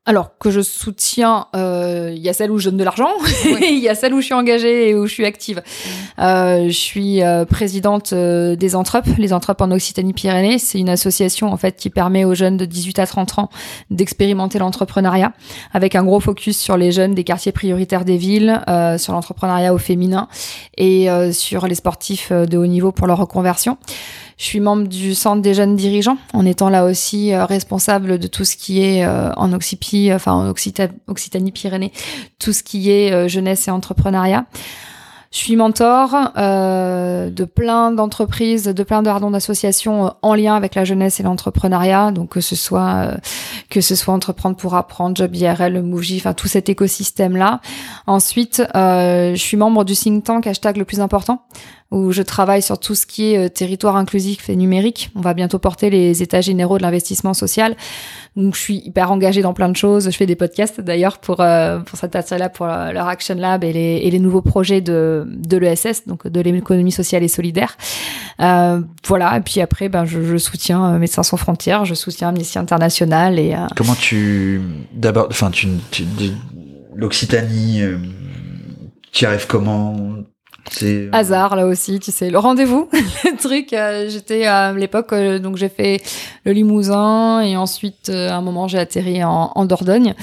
Alors 0.10 0.40
que 0.40 0.50
je 0.50 0.62
soutiens, 0.62 1.46
euh, 1.56 2.12
il 2.16 2.22
y 2.22 2.30
a 2.30 2.34
celle 2.34 2.50
où 2.50 2.58
je 2.58 2.70
donne 2.70 2.78
de 2.78 2.84
l'argent, 2.84 3.10
il 3.62 3.78
y 3.78 3.88
a 3.90 3.94
celle 3.94 4.12
où 4.16 4.22
je 4.22 4.26
suis 4.26 4.34
engagée 4.34 4.90
et 4.90 4.96
où 4.96 5.06
je 5.06 5.14
suis 5.14 5.26
active. 5.26 5.62
Euh, 6.18 6.66
je 6.66 6.72
suis 6.72 7.22
euh, 7.22 7.46
présidente 7.46 8.12
des 8.12 8.76
Entrep, 8.76 9.06
les 9.20 9.34
Entrep 9.34 9.62
en 9.62 9.70
Occitanie-Pyrénées. 9.70 10.58
C'est 10.58 10.80
une 10.80 10.90
association 10.90 11.52
en 11.52 11.58
fait 11.58 11.76
qui 11.76 11.92
permet 11.92 12.26
aux 12.26 12.34
jeunes 12.34 12.58
de 12.58 12.66
18 12.66 12.98
à 12.98 13.06
30 13.06 13.38
ans 13.38 13.50
d'expérimenter 13.92 14.58
l'entrepreneuriat, 14.58 15.34
avec 15.74 15.94
un 15.94 16.04
gros 16.04 16.20
focus 16.20 16.58
sur 16.58 16.76
les 16.76 16.92
jeunes 16.92 17.14
des 17.14 17.24
quartiers 17.24 17.52
prioritaires 17.52 18.04
des 18.04 18.18
villes, 18.18 18.64
sur 18.98 19.14
l'entrepreneuriat 19.14 19.76
au 19.76 19.78
féminin 19.78 20.28
et 20.76 21.08
sur 21.34 21.68
les 21.68 21.76
sportifs 21.76 22.32
de 22.32 22.58
haut 22.58 22.66
niveau 22.66 22.92
pour 22.92 23.06
leur 23.06 23.20
reconversion. 23.20 23.78
Je 24.40 24.46
suis 24.46 24.62
membre 24.62 24.88
du 24.88 25.16
Centre 25.16 25.42
des 25.42 25.54
jeunes 25.54 25.76
dirigeants, 25.76 26.18
en 26.34 26.46
étant 26.46 26.70
là 26.70 26.86
aussi 26.86 27.34
euh, 27.34 27.44
responsable 27.44 28.18
de 28.18 28.28
tout 28.28 28.46
ce 28.46 28.56
qui 28.56 28.82
est 28.82 29.06
euh, 29.06 29.34
en 29.36 29.52
Occipie, 29.52 30.12
enfin 30.14 30.32
en 30.32 30.50
Occitanie-Pyrénées, 30.50 31.92
tout 32.40 32.54
ce 32.54 32.64
qui 32.64 32.90
est 32.90 33.12
euh, 33.12 33.28
jeunesse 33.28 33.68
et 33.68 33.72
entrepreneuriat. 33.72 34.46
Je 35.32 35.38
suis 35.38 35.56
mentor 35.56 36.16
euh, 36.38 37.30
de 37.30 37.46
plein 37.46 37.92
d'entreprises, 37.92 38.64
de 38.64 38.84
plein 38.84 39.04
de 39.04 39.32
d'associations 39.32 40.14
en 40.24 40.34
lien 40.34 40.56
avec 40.56 40.74
la 40.74 40.86
jeunesse 40.86 41.20
et 41.20 41.24
l'entrepreneuriat. 41.24 42.12
Donc 42.12 42.30
que 42.30 42.42
ce 42.42 42.56
soit 42.56 43.12
que 43.70 43.80
ce 43.80 43.94
soit 43.94 44.14
entreprendre 44.14 44.56
pour 44.56 44.74
apprendre, 44.74 45.16
Job 45.16 45.36
IRL, 45.36 45.84
Mouji, 45.84 46.18
enfin 46.18 46.34
tout 46.34 46.48
cet 46.48 46.68
écosystème 46.70 47.38
là. 47.38 47.62
Ensuite, 48.08 48.64
euh, 48.76 49.36
je 49.36 49.40
suis 49.40 49.58
membre 49.58 49.84
du 49.84 49.94
think 49.94 50.24
tank 50.24 50.48
hashtag 50.48 50.78
le 50.78 50.86
plus 50.86 51.00
important 51.00 51.44
où 51.92 52.12
je 52.12 52.22
travaille 52.22 52.62
sur 52.62 52.80
tout 52.80 52.94
ce 52.94 53.06
qui 53.06 53.34
est 53.34 53.46
euh, 53.46 53.50
territoire 53.50 53.96
inclusif 53.96 54.50
et 54.50 54.56
numérique. 54.56 55.10
On 55.16 55.22
va 55.22 55.34
bientôt 55.34 55.58
porter 55.58 55.90
les 55.90 56.22
états 56.22 56.42
généraux 56.42 56.78
de 56.78 56.84
l'investissement 56.84 57.34
social. 57.34 57.76
Donc 58.36 58.56
je 58.56 58.60
suis 58.60 58.78
hyper 58.86 59.12
engagée 59.12 59.42
dans 59.42 59.54
plein 59.54 59.70
de 59.70 59.76
choses. 59.76 60.06
Je 60.06 60.16
fais 60.16 60.28
des 60.28 60.36
podcasts 60.36 60.80
d'ailleurs 60.82 61.18
pour 61.18 61.42
euh, 61.42 61.80
pour 61.80 61.98
cette 61.98 62.14
là 62.14 62.50
pour 62.50 62.68
leur 62.68 63.08
Action 63.08 63.36
Lab 63.36 63.64
et 63.64 63.74
les, 63.74 64.02
et 64.04 64.12
les 64.12 64.20
nouveaux 64.20 64.42
projets 64.42 64.82
de 64.82 65.26
de 65.28 65.58
l'ESS, 65.58 66.06
donc 66.06 66.28
de 66.28 66.42
l'économie 66.42 66.92
sociale 66.92 67.24
et 67.24 67.28
solidaire. 67.28 67.76
Euh, 68.40 68.82
voilà. 69.08 69.38
Et 69.38 69.42
puis 69.42 69.60
après, 69.62 69.90
ben 69.90 70.06
je, 70.06 70.24
je 70.24 70.38
soutiens 70.38 70.94
euh, 70.94 71.00
Médecins 71.00 71.24
sans 71.24 71.38
frontières, 71.38 71.86
je 71.86 71.96
soutiens 71.96 72.30
Amnesty 72.30 72.60
International 72.60 73.40
et. 73.40 73.54
Euh... 73.54 73.68
Comment 73.76 73.96
tu 73.96 74.62
d'abord, 74.94 75.28
enfin 75.30 75.50
tu, 75.50 75.68
tu 75.92 76.04
l'Occitanie, 76.96 77.82
tu 79.12 79.26
arrives 79.26 79.48
comment? 79.48 79.96
C'est 80.72 81.08
euh, 81.08 81.10
hasard 81.12 81.56
là 81.56 81.66
aussi, 81.66 82.00
tu 82.00 82.12
sais, 82.12 82.30
le 82.30 82.38
rendez-vous, 82.38 82.90
le 82.94 83.38
truc. 83.38 83.74
Euh, 83.74 84.10
j'étais 84.10 84.46
à 84.46 84.74
l'époque, 84.74 85.14
euh, 85.14 85.40
donc 85.40 85.58
j'ai 85.58 85.70
fait 85.70 86.02
le 86.46 86.52
Limousin 86.52 87.42
et 87.42 87.58
ensuite 87.58 88.10
à 88.10 88.36
un 88.36 88.42
moment 88.42 88.68
j'ai 88.68 88.80
atterri 88.80 89.24
en, 89.24 89.52
en, 89.56 89.66
Dordogne 89.66 90.14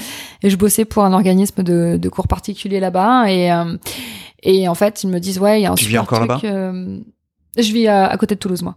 et 0.43 0.49
je 0.49 0.55
bossais 0.57 0.85
pour 0.85 1.03
un 1.03 1.13
organisme 1.13 1.63
de, 1.63 1.97
de 1.97 2.09
cours 2.09 2.27
particuliers 2.27 2.79
là-bas 2.79 3.31
et 3.31 3.49
et 4.43 4.67
en 4.67 4.75
fait 4.75 5.03
ils 5.03 5.09
me 5.09 5.19
disent 5.19 5.39
ouais 5.39 5.59
il 5.59 5.63
y 5.63 5.65
a 5.65 5.71
un 5.71 5.75
tu 5.75 5.85
vis 5.85 5.97
encore 5.97 6.19
là-bas? 6.19 6.39
je 6.41 7.73
vis 7.73 7.87
à, 7.87 8.07
à 8.07 8.17
côté 8.17 8.35
de 8.35 8.39
Toulouse 8.39 8.61
moi. 8.61 8.75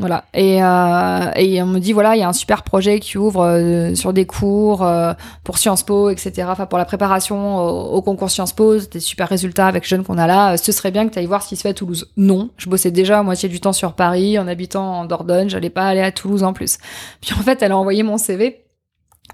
Voilà. 0.00 0.24
Et, 0.34 0.62
euh, 0.62 1.30
et 1.36 1.62
on 1.62 1.66
me 1.66 1.78
dit 1.78 1.92
voilà, 1.92 2.16
il 2.16 2.20
y 2.20 2.22
a 2.22 2.28
un 2.28 2.32
super 2.32 2.62
projet 2.62 2.98
qui 3.00 3.18
ouvre 3.18 3.44
euh, 3.44 3.94
sur 3.94 4.12
des 4.12 4.26
cours 4.26 4.82
euh, 4.82 5.12
pour 5.44 5.58
Sciences 5.58 5.82
Po, 5.82 6.10
etc. 6.10 6.48
Enfin 6.50 6.66
pour 6.66 6.78
la 6.78 6.84
préparation 6.84 7.58
au, 7.58 8.02
concours 8.02 8.30
Sciences 8.30 8.52
Po, 8.52 8.78
des 8.78 9.00
super 9.00 9.28
résultats 9.28 9.66
avec 9.66 9.84
les 9.84 9.88
jeunes 9.88 10.04
qu'on 10.04 10.18
a 10.18 10.26
là. 10.26 10.56
Ce 10.56 10.72
serait 10.72 10.90
bien 10.90 11.06
que 11.06 11.12
tu 11.12 11.18
ailles 11.18 11.26
voir 11.26 11.42
ce 11.42 11.48
qui 11.48 11.56
se 11.56 11.62
fait 11.62 11.68
à 11.68 11.74
Toulouse. 11.74 12.10
Non, 12.16 12.50
je 12.56 12.68
bossais 12.68 12.90
déjà 12.90 13.18
à 13.18 13.22
moitié 13.22 13.48
du 13.48 13.60
temps 13.60 13.72
sur 13.72 13.92
Paris 13.92 14.38
en 14.38 14.48
habitant 14.48 15.00
en 15.00 15.04
Dordogne. 15.04 15.48
J'allais 15.48 15.70
pas 15.70 15.86
aller 15.86 16.00
à 16.00 16.12
Toulouse 16.12 16.42
en 16.42 16.52
plus. 16.52 16.78
Puis 17.20 17.32
en 17.38 17.42
fait, 17.42 17.62
elle 17.62 17.72
a 17.72 17.78
envoyé 17.78 18.02
mon 18.02 18.18
CV 18.18 18.64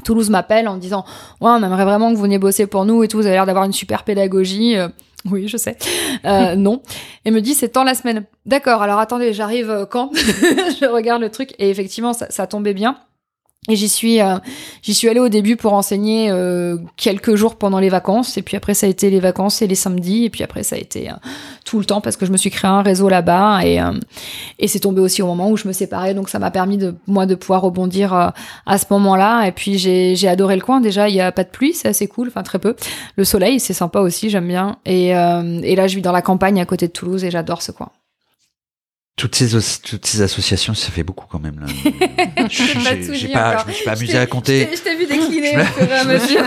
Toulouse 0.04 0.30
m'appelle 0.30 0.68
en 0.68 0.74
me 0.74 0.80
disant 0.80 1.04
ouais 1.40 1.50
on 1.50 1.62
aimerait 1.62 1.84
vraiment 1.84 2.10
que 2.10 2.16
vous 2.16 2.22
veniez 2.22 2.38
bosser 2.38 2.66
pour 2.66 2.84
nous 2.84 3.02
et 3.02 3.08
tout 3.08 3.16
vous 3.16 3.26
avez 3.26 3.34
l'air 3.34 3.46
d'avoir 3.46 3.64
une 3.64 3.72
super 3.72 4.04
pédagogie. 4.04 4.76
Euh, 4.76 4.88
oui 5.30 5.48
je 5.48 5.56
sais. 5.56 5.76
Euh, 6.24 6.54
non. 6.56 6.82
Et 7.24 7.30
me 7.30 7.40
dit 7.40 7.54
c'est 7.54 7.70
tant 7.70 7.84
la 7.84 7.94
semaine. 7.94 8.24
D'accord 8.44 8.82
alors 8.82 8.98
attendez 8.98 9.32
j'arrive 9.32 9.70
euh, 9.70 9.86
quand? 9.86 10.10
Je 10.14 10.86
regarde 10.86 11.22
le 11.22 11.30
truc 11.30 11.54
et 11.58 11.70
effectivement 11.70 12.12
ça, 12.12 12.26
ça 12.30 12.46
tombait 12.46 12.74
bien 12.74 12.98
et 13.68 13.76
j'y 13.76 13.88
suis, 13.88 14.20
euh, 14.20 14.36
j'y 14.82 14.94
suis 14.94 15.08
allée 15.08 15.20
au 15.20 15.28
début 15.28 15.56
pour 15.56 15.72
enseigner 15.72 16.30
euh, 16.30 16.76
quelques 16.96 17.34
jours 17.34 17.56
pendant 17.56 17.78
les 17.78 17.88
vacances, 17.88 18.36
et 18.38 18.42
puis 18.42 18.56
après 18.56 18.74
ça 18.74 18.86
a 18.86 18.90
été 18.90 19.10
les 19.10 19.20
vacances 19.20 19.62
et 19.62 19.66
les 19.66 19.74
samedis, 19.74 20.24
et 20.24 20.30
puis 20.30 20.44
après 20.44 20.62
ça 20.62 20.76
a 20.76 20.78
été 20.78 21.10
euh, 21.10 21.14
tout 21.64 21.78
le 21.78 21.84
temps 21.84 22.00
parce 22.00 22.16
que 22.16 22.26
je 22.26 22.32
me 22.32 22.36
suis 22.36 22.50
créé 22.50 22.70
un 22.70 22.82
réseau 22.82 23.08
là-bas, 23.08 23.60
et 23.64 23.80
et 24.58 24.68
c'est 24.68 24.80
tombé 24.80 25.00
aussi 25.00 25.22
au 25.22 25.26
moment 25.26 25.50
où 25.50 25.56
je 25.56 25.66
me 25.68 25.72
séparais, 25.72 26.14
donc 26.14 26.28
ça 26.28 26.38
m'a 26.38 26.50
permis 26.50 26.78
de 26.78 26.94
moi 27.06 27.26
de 27.26 27.34
pouvoir 27.34 27.62
rebondir 27.62 28.32
à 28.66 28.78
ce 28.78 28.84
moment-là. 28.90 29.46
Et 29.46 29.52
puis 29.52 29.78
j'ai 29.78 30.16
j'ai 30.16 30.28
adoré 30.28 30.56
le 30.56 30.62
coin. 30.62 30.80
Déjà, 30.80 31.08
il 31.08 31.14
y 31.14 31.20
a 31.20 31.32
pas 31.32 31.44
de 31.44 31.50
pluie, 31.50 31.74
c'est 31.74 31.88
assez 31.88 32.06
cool, 32.06 32.28
enfin 32.28 32.42
très 32.42 32.58
peu. 32.58 32.74
Le 33.16 33.24
soleil, 33.24 33.60
c'est 33.60 33.74
sympa 33.74 34.00
aussi, 34.00 34.30
j'aime 34.30 34.48
bien. 34.48 34.76
Et 34.86 35.08
et 35.08 35.76
là, 35.76 35.86
je 35.86 35.96
vis 35.96 36.02
dans 36.02 36.12
la 36.12 36.22
campagne 36.22 36.60
à 36.60 36.66
côté 36.66 36.86
de 36.86 36.92
Toulouse, 36.92 37.24
et 37.24 37.30
j'adore 37.30 37.62
ce 37.62 37.72
coin. 37.72 37.90
Toutes 39.16 39.34
ces, 39.34 39.48
toutes 39.80 40.04
ces 40.04 40.20
associations, 40.20 40.74
ça 40.74 40.90
fait 40.90 41.02
beaucoup 41.02 41.24
quand 41.26 41.38
même. 41.38 41.58
Là. 41.58 41.66
je, 42.50 43.32
pas, 43.32 43.62
je 43.62 43.66
me 43.68 43.72
suis 43.72 43.84
pas 43.84 43.92
amusé 43.92 44.18
à 44.18 44.26
compter. 44.26 44.68
Je 44.70 44.82
t'ai 44.82 44.94
vu 44.94 45.06
décliner 45.06 45.58
au 45.58 45.64
fur 45.64 45.90
et 45.90 45.94
à 45.94 46.04
mesure. 46.04 46.42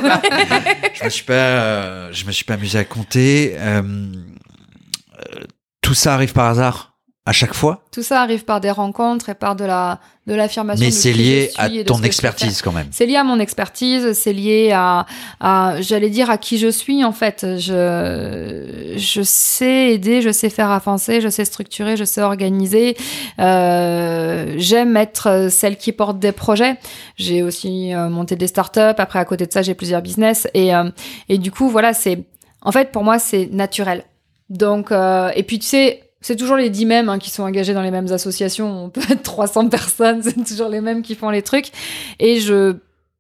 je 0.94 1.04
me 1.04 1.10
suis 1.10 1.24
pas, 1.24 1.34
euh, 1.34 2.10
je 2.14 2.26
me 2.26 2.32
suis 2.32 2.46
pas 2.46 2.54
amusé 2.54 2.78
à 2.78 2.84
compter. 2.84 3.56
Euh, 3.58 3.82
euh, 3.82 5.44
tout 5.82 5.96
ça 5.96 6.14
arrive 6.14 6.32
par 6.32 6.46
hasard? 6.46 6.99
À 7.26 7.32
chaque 7.32 7.54
fois 7.54 7.84
Tout 7.92 8.02
ça 8.02 8.22
arrive 8.22 8.44
par 8.44 8.60
des 8.60 8.72
rencontres 8.72 9.30
et 9.30 9.36
par 9.36 9.56
de 9.56 9.66
la 9.66 10.00
de 10.26 10.36
l'affirmation. 10.36 10.86
Mais 10.86 10.92
c'est 10.92 11.12
lié 11.12 11.50
à 11.58 11.70
ton 11.84 12.04
expertise 12.04 12.62
quand 12.62 12.72
même. 12.72 12.88
C'est 12.92 13.08
lié 13.08 13.16
à 13.16 13.24
mon 13.24 13.40
expertise, 13.40 14.14
c'est 14.14 14.32
lié 14.32 14.72
à, 14.74 15.08
à 15.40 15.82
j'allais 15.82 16.10
dire 16.12 16.30
à 16.30 16.38
qui 16.38 16.60
je 16.60 16.68
suis 16.68 17.04
en 17.04 17.12
fait. 17.12 17.46
Je 17.58 18.94
je 18.96 19.22
sais 19.24 19.94
aider, 19.94 20.22
je 20.22 20.32
sais 20.32 20.50
faire 20.50 20.70
avancer, 20.70 21.20
je 21.20 21.30
sais 21.30 21.46
structurer, 21.46 21.98
je 21.98 22.04
sais 22.04 22.22
organiser. 22.22 22.96
Euh, 23.40 24.54
J'aime 24.58 24.98
être 24.98 25.48
celle 25.50 25.78
qui 25.78 25.92
porte 25.92 26.20
des 26.20 26.32
projets. 26.32 26.78
J'ai 27.16 27.42
aussi 27.44 27.94
euh, 27.94 28.10
monté 28.10 28.36
des 28.36 28.48
startups. 28.48 28.80
Après 28.98 29.20
à 29.20 29.26
côté 29.26 29.46
de 29.46 29.52
ça, 29.52 29.62
j'ai 29.62 29.74
plusieurs 29.74 30.02
business 30.02 30.48
et 30.54 30.76
euh, 30.76 30.90
et 31.28 31.38
du 31.38 31.52
coup 31.52 31.70
voilà 31.70 31.94
c'est 31.94 32.24
en 32.62 32.72
fait 32.72 32.92
pour 32.92 33.04
moi 33.04 33.20
c'est 33.20 33.48
naturel. 33.52 34.04
Donc 34.50 34.92
euh, 34.92 35.32
et 35.36 35.44
puis 35.44 35.60
tu 35.60 35.66
sais 35.68 36.09
c'est 36.22 36.36
toujours 36.36 36.58
les 36.58 36.70
dix 36.70 36.86
mêmes 36.86 37.10
hein, 37.10 37.20
qui 37.20 37.30
sont 37.30 37.44
engagés 37.44 37.74
dans 37.74 37.82
les 37.82 37.92
mêmes 37.92 38.12
associations. 38.12 38.86
On 38.86 38.90
peut 38.90 39.02
être 39.10 39.24
300 39.24 39.70
personnes, 39.70 40.22
c'est 40.24 40.44
toujours 40.44 40.70
les 40.70 40.82
mêmes 40.82 41.02
qui 41.02 41.16
font 41.16 41.30
les 41.30 41.42
trucs. 41.42 41.72
Et 42.20 42.40
je, 42.40 42.76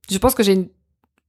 je 0.09 0.17
pense 0.17 0.35
que 0.35 0.43
j'ai 0.43 0.53
une, 0.53 0.67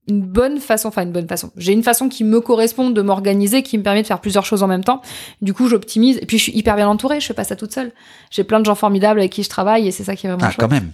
une, 0.09 0.23
bonne 0.23 0.59
façon, 0.59 0.89
enfin 0.89 1.03
une 1.03 1.13
bonne 1.13 1.29
façon. 1.29 1.51
J'ai 1.57 1.73
une 1.73 1.83
façon 1.83 2.09
qui 2.09 2.25
me 2.25 2.41
correspond 2.41 2.91
de 2.91 3.03
m'organiser, 3.03 3.63
qui 3.63 3.79
me 3.79 3.83
permet 3.83 4.03
de 4.03 4.07
faire 4.07 4.21
plusieurs 4.21 4.45
choses 4.45 4.63
en 4.63 4.67
même 4.67 4.85
temps. 4.85 5.01
Du 5.43 5.55
coup, 5.55 5.69
j'optimise. 5.69 6.19
Et 6.21 6.27
puis, 6.27 6.39
je 6.39 6.45
suis 6.45 6.57
hyper 6.57 6.77
bien 6.77 6.89
entourée. 6.89 7.21
Je 7.21 7.27
fais 7.27 7.35
pas 7.35 7.45
ça 7.45 7.57
toute 7.57 7.73
seule. 7.73 7.93
J'ai 8.31 8.45
plein 8.45 8.61
de 8.61 8.67
gens 8.67 8.75
formidables 8.75 9.21
avec 9.21 9.33
qui 9.33 9.43
je 9.43 9.49
travaille 9.49 9.87
et 9.87 9.91
c'est 9.91 10.05
ça 10.05 10.17
qui 10.17 10.27
est 10.27 10.31
vraiment 10.31 10.47
ah, 10.47 10.51
chouette. 10.51 10.61
quand 10.61 10.75
même. 10.75 10.93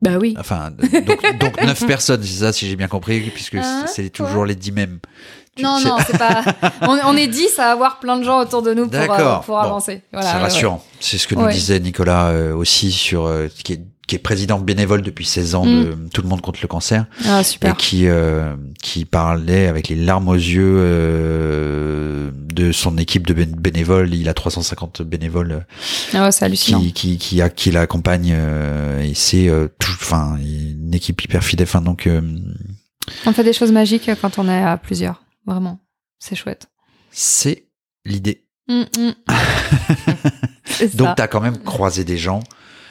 Bah 0.00 0.18
oui. 0.20 0.36
Enfin, 0.38 0.70
donc, 0.70 1.38
donc 1.38 1.60
9 1.60 1.86
personnes, 1.86 2.22
c'est 2.22 2.40
ça, 2.40 2.52
si 2.52 2.68
j'ai 2.68 2.76
bien 2.76 2.86
compris, 2.86 3.20
puisque 3.20 3.56
Hein, 3.56 3.86
c'est 3.86 4.10
toujours 4.10 4.44
les 4.44 4.54
dix 4.54 4.72
mêmes. 4.72 5.00
Non, 5.62 5.80
non, 5.84 5.96
c'est 6.06 6.16
pas. 6.18 6.44
On, 6.82 6.98
on 7.06 7.16
est 7.16 7.26
10 7.28 7.58
à 7.58 7.70
avoir 7.72 7.98
plein 7.98 8.16
de 8.18 8.22
gens 8.24 8.38
autour 8.40 8.62
de 8.62 8.72
nous 8.74 8.88
pour, 8.88 8.98
euh, 9.00 9.36
pour 9.44 9.56
Bon, 9.56 9.60
avancer. 9.60 10.02
Voilà, 10.12 10.28
c'est 10.30 10.36
ouais. 10.36 10.42
rassurant. 10.42 10.84
C'est 11.00 11.18
ce 11.18 11.26
que 11.26 11.34
nous 11.34 11.42
Ouais. 11.42 11.52
disait 11.52 11.80
Nicolas 11.80 12.28
euh, 12.28 12.54
aussi 12.54 12.92
sur 12.92 13.26
euh, 13.26 13.48
qui 13.64 13.74
est 13.74 13.80
qui 14.06 14.14
est 14.16 14.20
président 14.20 14.58
bénévole 14.58 15.02
depuis 15.02 15.26
16 15.26 15.54
ans 15.54 15.66
Mm. 15.66 15.84
de 15.84 15.96
Tout 16.14 16.22
le 16.22 16.28
monde 16.28 16.40
contre 16.40 16.60
le 16.62 16.66
cancer 16.68 17.04
Ah, 17.28 17.40
et 17.40 17.44
super. 17.44 17.76
qui 17.76 18.06
euh, 18.08 18.54
qui 18.82 19.04
parlait 19.04 19.66
avec 19.66 19.88
les 19.88 19.96
larmes 19.96 20.28
aux 20.28 20.34
yeux 20.34 22.32
de 22.54 22.72
son 22.72 22.96
équipe 22.98 23.26
de 23.26 23.34
bé- 23.34 23.44
bénévoles. 23.46 24.14
Il 24.14 24.28
a 24.28 24.34
350 24.34 25.02
bénévoles 25.02 25.64
Ah 26.14 26.24
ouais, 26.24 26.30
hallucinant. 26.42 26.80
qui 26.80 26.92
qui 26.92 27.18
qui, 27.18 27.42
a- 27.42 27.50
qui 27.50 27.70
l'accompagnent 27.70 28.34
et 29.02 29.12
c'est 29.14 29.50
enfin 30.00 30.36
une 30.40 30.94
équipe 30.94 31.22
hyper 31.22 31.44
fidèle. 31.44 31.66
Enfin 31.68 31.82
donc 31.82 32.08
On 33.26 33.32
fait 33.32 33.44
des 33.44 33.52
choses 33.52 33.72
magiques 33.72 34.10
quand 34.20 34.38
on 34.38 34.48
est 34.48 34.62
à 34.62 34.76
plusieurs. 34.78 35.22
Vraiment. 35.48 35.80
C'est 36.18 36.34
chouette. 36.36 36.68
c'est 37.10 37.64
l'idée. 38.04 38.44
Mm, 38.68 38.82
mm. 38.98 39.12
Donc 40.94 41.16
tu 41.16 41.22
as 41.22 41.28
quand 41.28 41.40
même 41.40 41.58
croisé 41.58 42.04
des 42.04 42.18
gens 42.18 42.40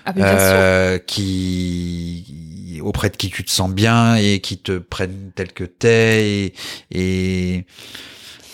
Ah, 0.06 0.14
euh, 0.18 0.98
qui 1.00 2.82
auprès 2.84 3.10
de 3.10 3.16
qui 3.18 3.30
tu 3.30 3.44
te 3.44 3.52
sens 3.52 3.70
bien 3.72 4.16
et 4.16 4.40
qui 4.40 4.58
te 4.58 4.78
prennent 4.78 5.32
tel 5.36 5.52
que 5.54 5.64
t'es 5.64 6.26
et, 6.30 6.54
et 6.92 7.66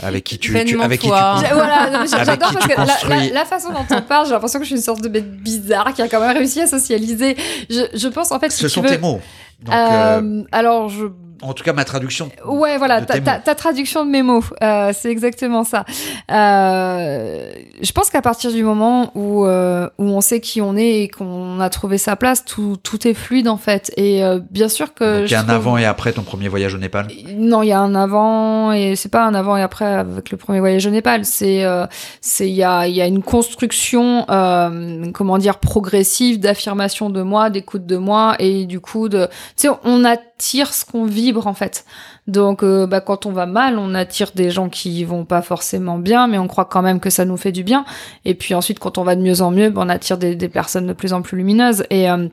avec 0.02 0.24
qui 0.24 0.38
tu, 0.40 0.52
tu 0.66 0.82
avec 0.82 1.00
qui 1.00 1.08
tu 1.08 1.12
toi. 1.12 1.42
Voilà, 1.54 1.90
non, 1.92 2.00
mais 2.04 2.14
Avec 2.14 2.26
j'adore 2.26 2.50
qui 2.50 2.56
parce 2.56 2.68
tu 3.00 3.06
que 3.06 3.10
la, 3.10 3.18
la- 3.28 3.30
la 3.34 3.46
façon 3.46 3.72
dont 3.72 3.86
on 3.90 4.02
parle, 4.02 4.26
j'ai 4.26 4.32
l'impression 4.34 4.60
que 4.60 4.66
je 4.66 4.70
suis 4.70 4.76
une 4.78 4.82
sorte 4.82 5.02
de 5.02 5.08
bête 5.10 5.32
bizarre 5.42 5.94
qui 5.94 6.02
a 6.02 6.08
quand 6.10 6.20
même 6.20 6.36
réussi 6.36 6.62
à 6.62 6.68
socialiser. 6.68 7.38
Je, 7.70 7.84
je 7.94 8.08
pense 8.08 8.32
en 8.32 8.40
fait, 8.40 8.50
ce 8.50 8.68
sont 8.68 8.82
veux, 8.82 8.90
tes 8.90 8.98
mots 8.98 9.22
donc 9.62 9.74
euh, 9.76 10.22
euh, 10.22 10.44
alors 10.52 10.90
je 10.90 11.06
en 11.44 11.54
tout 11.54 11.64
cas 11.64 11.74
ma 11.74 11.86
traduction 11.86 12.30
Ouais, 12.46 12.78
voilà, 12.78 13.02
ta, 13.02 13.20
ta, 13.20 13.40
ta 13.40 13.56
traduction 13.56 14.06
de 14.06 14.10
mes 14.10 14.24
mots, 14.24 14.44
euh, 14.62 14.92
c'est 14.94 15.10
exactement 15.10 15.64
ça. 15.64 15.86
Euh, 16.32 17.52
je 17.82 17.92
pense 17.92 18.10
qu'à 18.10 18.22
partir 18.22 18.52
du 18.52 18.64
moment 18.64 19.12
où, 19.16 19.46
euh, 19.46 19.90
où 19.98 20.06
on 20.06 20.22
sait 20.22 20.40
qui 20.40 20.62
on 20.62 20.76
est 20.76 21.02
et 21.04 21.08
qu'on 21.08 21.60
a 21.60 21.70
trouvé 21.70 21.98
sa 21.98 22.16
place, 22.16 22.46
tout, 22.46 22.78
tout 22.82 23.08
est 23.08 23.14
fluide 23.14 23.48
en 23.48 23.58
fait. 23.58 23.92
Et 23.98 24.24
euh, 24.24 24.40
bien 24.52 24.70
sûr 24.70 24.94
que... 24.94 25.22
donc 25.22 25.30
il 25.30 25.32
y 25.32 25.36
a 25.36 25.40
un 25.40 25.44
trouve- 25.44 25.56
avant 25.56 25.78
et 25.78 25.86
après 25.86 26.14
ton 26.14 26.24
premier 26.24 26.48
voyage 26.48 26.74
au 26.76 26.78
Népal? 26.78 27.08
Non, 27.36 27.64
il 27.64 27.70
y 27.70 27.72
a 27.72 27.80
un 27.80 27.96
avant 27.96 28.72
et 28.72 28.96
c'est 28.96 29.10
pas 29.10 29.26
un 29.26 29.34
avant 29.34 29.58
et 29.58 29.62
après 29.62 29.86
avec 29.86 30.32
le 30.32 30.38
premier 30.38 30.60
voyage 30.60 30.86
au 30.86 30.90
Népal. 30.92 31.26
C'est 31.26 31.64
euh, 31.64 31.86
c'est 32.22 32.48
il 32.50 32.56
y 32.56 32.64
a 32.64 32.88
il 32.88 32.96
y 32.96 33.02
a 33.02 33.08
une 33.08 33.24
construction 33.24 34.26
euh, 34.30 35.12
comment 35.14 35.38
dire 35.38 35.58
progressive 35.60 36.40
d'affirmation 36.40 37.10
de 37.10 37.22
moi, 37.22 37.50
d'écoute 37.50 37.86
de 37.86 37.98
moi 37.98 38.36
et 38.40 38.66
du 38.66 38.80
coup 38.80 39.10
de 39.10 39.26
tu 39.56 39.68
sais 39.68 39.70
on 39.84 40.06
attire 40.44 40.74
ce 40.74 40.84
qu'on 40.84 41.06
vibre 41.06 41.48
en 41.48 41.54
fait. 41.54 41.86
Donc 42.28 42.64
euh, 42.64 42.86
bah 42.86 43.00
quand 43.00 43.26
on 43.26 43.32
va 43.32 43.46
mal, 43.46 43.78
on 43.78 43.94
attire 43.96 44.32
des 44.36 44.52
gens 44.52 44.68
qui 44.68 45.04
vont 45.06 45.24
pas 45.24 45.42
forcément 45.42 45.98
bien, 45.98 46.28
mais 46.28 46.38
on 46.38 46.48
croit 46.48 46.66
quand 46.66 46.82
même 46.82 47.00
que 47.00 47.10
ça 47.10 47.24
nous 47.24 47.38
fait 47.38 47.54
du 47.54 47.64
bien. 47.64 47.86
Et 48.26 48.34
puis 48.34 48.54
ensuite 48.54 48.80
quand 48.80 48.98
on 48.98 49.04
va 49.04 49.16
de 49.16 49.22
mieux 49.22 49.42
en 49.42 49.52
mieux, 49.52 49.70
bah, 49.70 49.82
on 49.86 49.90
attire 49.90 50.18
des, 50.18 50.36
personnes 50.50 50.88
de 50.88 50.94
plus 50.94 51.14
en 51.14 51.22
plus 51.22 51.38
lumineuses 51.38 51.86
et 51.90 52.10
euh, 52.10 52.28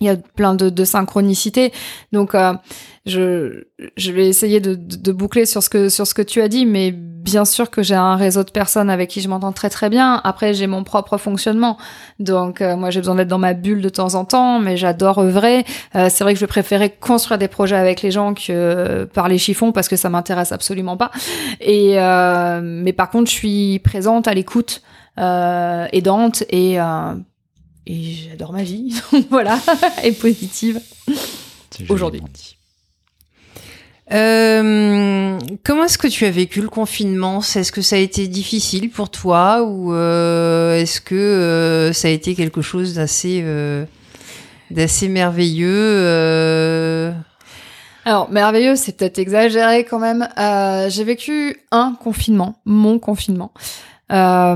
il 0.00 0.06
y 0.06 0.10
a 0.10 0.16
plein 0.16 0.54
de, 0.54 0.70
de 0.70 0.84
synchronicité. 0.84 1.72
Donc, 2.12 2.34
euh, 2.34 2.52
je, 3.06 3.64
je 3.96 4.12
vais 4.12 4.26
essayer 4.28 4.60
de, 4.60 4.74
de, 4.74 4.96
de 4.96 5.12
boucler 5.12 5.46
sur 5.46 5.62
ce 5.62 5.68
que 5.68 5.88
sur 5.88 6.06
ce 6.06 6.14
que 6.14 6.22
tu 6.22 6.40
as 6.40 6.48
dit, 6.48 6.66
mais 6.66 6.90
bien 6.90 7.44
sûr 7.44 7.70
que 7.70 7.82
j'ai 7.82 7.94
un 7.94 8.16
réseau 8.16 8.44
de 8.44 8.50
personnes 8.50 8.90
avec 8.90 9.08
qui 9.10 9.20
je 9.20 9.28
m'entends 9.28 9.52
très 9.52 9.70
très 9.70 9.90
bien. 9.90 10.20
Après, 10.24 10.52
j'ai 10.52 10.66
mon 10.66 10.84
propre 10.84 11.16
fonctionnement, 11.16 11.78
donc 12.18 12.60
euh, 12.60 12.76
moi 12.76 12.90
j'ai 12.90 13.00
besoin 13.00 13.14
d'être 13.14 13.28
dans 13.28 13.38
ma 13.38 13.54
bulle 13.54 13.82
de 13.82 13.88
temps 13.88 14.14
en 14.14 14.24
temps, 14.24 14.58
mais 14.58 14.76
j'adore 14.76 15.18
œuvrer. 15.18 15.64
Euh, 15.94 16.08
c'est 16.10 16.24
vrai 16.24 16.34
que 16.34 16.40
je 16.40 16.46
préférer 16.46 16.90
construire 16.90 17.38
des 17.38 17.48
projets 17.48 17.76
avec 17.76 18.02
les 18.02 18.10
gens 18.10 18.34
que 18.34 18.42
euh, 18.50 19.06
par 19.06 19.28
les 19.28 19.38
chiffons 19.38 19.70
parce 19.70 19.88
que 19.88 19.96
ça 19.96 20.08
m'intéresse 20.08 20.52
absolument 20.52 20.96
pas. 20.96 21.10
Et 21.60 22.00
euh, 22.00 22.60
mais 22.62 22.92
par 22.92 23.10
contre, 23.10 23.30
je 23.30 23.36
suis 23.36 23.78
présente 23.80 24.28
à 24.28 24.34
l'écoute, 24.34 24.82
euh, 25.18 25.86
aidante 25.92 26.42
et 26.50 26.78
et 27.86 28.14
j'adore 28.14 28.52
ma 28.52 28.62
vie, 28.62 28.94
voilà, 29.30 29.60
et 30.04 30.12
positive. 30.12 30.80
Aujourd'hui. 31.88 32.22
Euh, 34.12 35.38
comment 35.64 35.84
est-ce 35.84 35.98
que 35.98 36.08
tu 36.08 36.26
as 36.26 36.30
vécu 36.30 36.60
le 36.60 36.68
confinement? 36.68 37.40
Est-ce 37.40 37.72
que 37.72 37.82
ça 37.82 37.96
a 37.96 37.98
été 37.98 38.28
difficile 38.28 38.90
pour 38.90 39.10
toi 39.10 39.62
ou 39.62 39.94
euh, 39.94 40.78
est-ce 40.78 41.00
que 41.00 41.14
euh, 41.14 41.92
ça 41.92 42.08
a 42.08 42.10
été 42.10 42.34
quelque 42.34 42.60
chose 42.60 42.94
d'assez 42.94 43.40
euh, 43.42 43.86
d'assez 44.70 45.08
merveilleux 45.08 45.68
euh? 45.70 47.12
Alors, 48.06 48.30
merveilleux, 48.30 48.76
c'est 48.76 48.98
peut-être 48.98 49.18
exagéré 49.18 49.84
quand 49.84 49.98
même. 49.98 50.28
Euh, 50.38 50.90
j'ai 50.90 51.04
vécu 51.04 51.56
un 51.70 51.94
confinement, 51.94 52.60
mon 52.66 52.98
confinement. 52.98 53.52
Euh, 54.14 54.54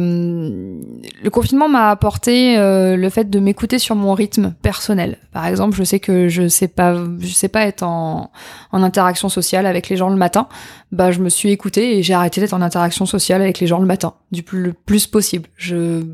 le 1.22 1.30
confinement 1.30 1.68
m'a 1.68 1.90
apporté 1.90 2.56
euh, 2.58 2.96
le 2.96 3.10
fait 3.10 3.28
de 3.28 3.40
m'écouter 3.40 3.80
sur 3.80 3.96
mon 3.96 4.14
rythme 4.14 4.54
personnel. 4.62 5.18
Par 5.32 5.46
exemple, 5.46 5.76
je 5.76 5.82
sais 5.82 5.98
que 5.98 6.28
je 6.28 6.46
sais 6.46 6.68
pas, 6.68 6.94
je 7.18 7.32
sais 7.32 7.48
pas 7.48 7.62
être 7.62 7.82
en, 7.82 8.30
interaction 8.72 9.28
sociale 9.28 9.66
avec 9.66 9.88
les 9.88 9.96
gens 9.96 10.10
le 10.10 10.16
matin. 10.16 10.48
Bah, 10.92 11.10
je 11.10 11.20
me 11.20 11.28
suis 11.28 11.50
écoutée 11.50 11.98
et 11.98 12.02
j'ai 12.04 12.14
arrêté 12.14 12.40
d'être 12.40 12.52
en 12.52 12.62
interaction 12.62 13.04
sociale 13.04 13.42
avec 13.42 13.58
les 13.58 13.66
gens 13.66 13.80
le 13.80 13.86
matin, 13.86 14.14
du 14.30 14.44
plus, 14.44 14.62
le 14.62 14.72
plus 14.72 15.08
possible. 15.08 15.48
Je 15.56 16.04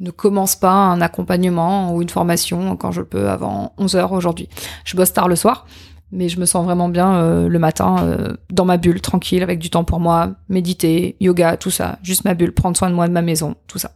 ne 0.00 0.10
commence 0.10 0.56
pas 0.56 0.72
un 0.72 1.00
accompagnement 1.00 1.94
ou 1.94 2.02
une 2.02 2.08
formation 2.08 2.76
quand 2.76 2.90
je 2.90 3.02
peux 3.02 3.28
avant 3.30 3.74
11 3.78 3.96
heures 3.96 4.12
aujourd'hui. 4.12 4.48
Je 4.84 4.96
bosse 4.96 5.12
tard 5.12 5.28
le 5.28 5.36
soir 5.36 5.66
mais 6.12 6.28
je 6.28 6.38
me 6.38 6.46
sens 6.46 6.64
vraiment 6.64 6.88
bien 6.88 7.14
euh, 7.16 7.48
le 7.48 7.58
matin 7.58 7.96
euh, 8.02 8.36
dans 8.50 8.64
ma 8.64 8.76
bulle, 8.76 9.00
tranquille, 9.00 9.42
avec 9.42 9.58
du 9.58 9.70
temps 9.70 9.84
pour 9.84 10.00
moi, 10.00 10.34
méditer, 10.48 11.16
yoga, 11.20 11.56
tout 11.56 11.70
ça, 11.70 11.98
juste 12.02 12.24
ma 12.24 12.34
bulle, 12.34 12.52
prendre 12.52 12.76
soin 12.76 12.90
de 12.90 12.94
moi, 12.94 13.08
de 13.08 13.12
ma 13.12 13.22
maison, 13.22 13.56
tout 13.66 13.78
ça. 13.78 13.92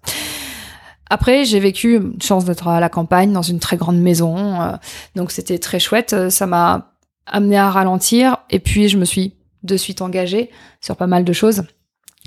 Après, 1.09 1.45
j'ai 1.45 1.59
vécu 1.59 1.97
une 1.97 2.23
chance 2.23 2.45
d'être 2.45 2.69
à 2.69 2.79
la 2.79 2.89
campagne, 2.89 3.33
dans 3.33 3.43
une 3.43 3.59
très 3.59 3.77
grande 3.77 3.99
maison, 3.99 4.61
euh, 4.61 4.73
donc 5.17 5.33
c'était 5.33 5.59
très 5.59 5.81
chouette. 5.81 6.31
Ça 6.31 6.47
m'a 6.47 6.93
amené 7.27 7.57
à 7.57 7.71
ralentir. 7.71 8.39
Et 8.51 8.61
puis, 8.61 8.89
je 8.89 8.97
me 8.97 9.05
suis 9.05 9.35
de 9.63 9.77
suite 9.77 10.03
engagée 10.03 10.51
sur 10.81 10.97
pas 10.97 11.07
mal 11.07 11.25
de 11.25 11.33
choses. 11.33 11.65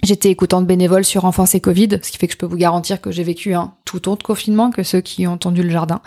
J'étais 0.04 0.30
écoutante 0.30 0.68
bénévole 0.68 1.06
sur 1.06 1.24
Enfance 1.24 1.56
et 1.56 1.62
Covid, 1.62 1.88
ce 2.02 2.12
qui 2.12 2.18
fait 2.18 2.28
que 2.28 2.34
je 2.34 2.38
peux 2.38 2.46
vous 2.46 2.58
garantir 2.58 3.00
que 3.00 3.10
j'ai 3.10 3.24
vécu 3.24 3.54
un 3.54 3.74
tout 3.86 4.10
autre 4.10 4.26
confinement 4.26 4.70
que 4.70 4.84
ceux 4.84 5.00
qui 5.00 5.26
ont 5.28 5.32
entendu 5.32 5.64
le 5.64 5.70
jardin, 5.70 6.02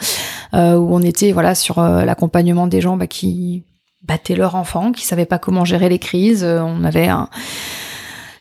euh, 0.53 0.75
où 0.75 0.95
on 0.95 1.01
était 1.01 1.33
voilà 1.33 1.55
sur 1.55 1.79
euh, 1.79 2.05
l'accompagnement 2.05 2.67
des 2.67 2.83
gens 2.83 2.99
bah, 2.99 3.07
qui 3.07 3.65
battaient 4.03 4.37
leurs 4.37 4.55
enfants, 4.55 4.93
qui 4.93 5.07
savaient 5.07 5.25
pas 5.25 5.39
comment 5.39 5.65
gérer 5.65 5.89
les 5.89 5.99
crises. 5.99 6.45
Euh, 6.45 6.61
on 6.61 6.85
avait 6.85 7.09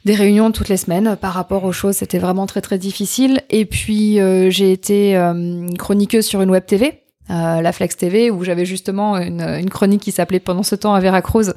des 0.04 0.14
réunions 0.14 0.52
toutes 0.52 0.68
les 0.68 0.76
semaines 0.76 1.16
par 1.16 1.32
rapport 1.32 1.64
aux 1.64 1.72
choses. 1.72 1.96
C'était 1.96 2.20
vraiment 2.20 2.48
très 2.48 2.60
très 2.60 2.78
difficile. 2.78 3.42
Et 3.50 3.66
puis 3.66 4.20
j'ai 4.52 4.74
été 4.74 5.18
chroniqueuse 5.80 6.26
sur 6.26 6.42
une 6.42 6.52
web 6.52 6.66
TV 6.66 7.05
euh, 7.32 7.62
la 7.62 7.72
Flex 7.72 7.98
TV 7.98 8.30
où 8.30 8.44
j'avais 8.44 8.66
justement 8.66 9.18
une, 9.18 9.42
une, 9.42 9.70
chronique 9.72 10.02
qui 10.02 10.12
s'appelait 10.12 10.40
pendant 10.40 10.62
ce 10.62 10.76
temps 10.76 10.94
à 10.94 11.00
Veracruz 11.00 11.54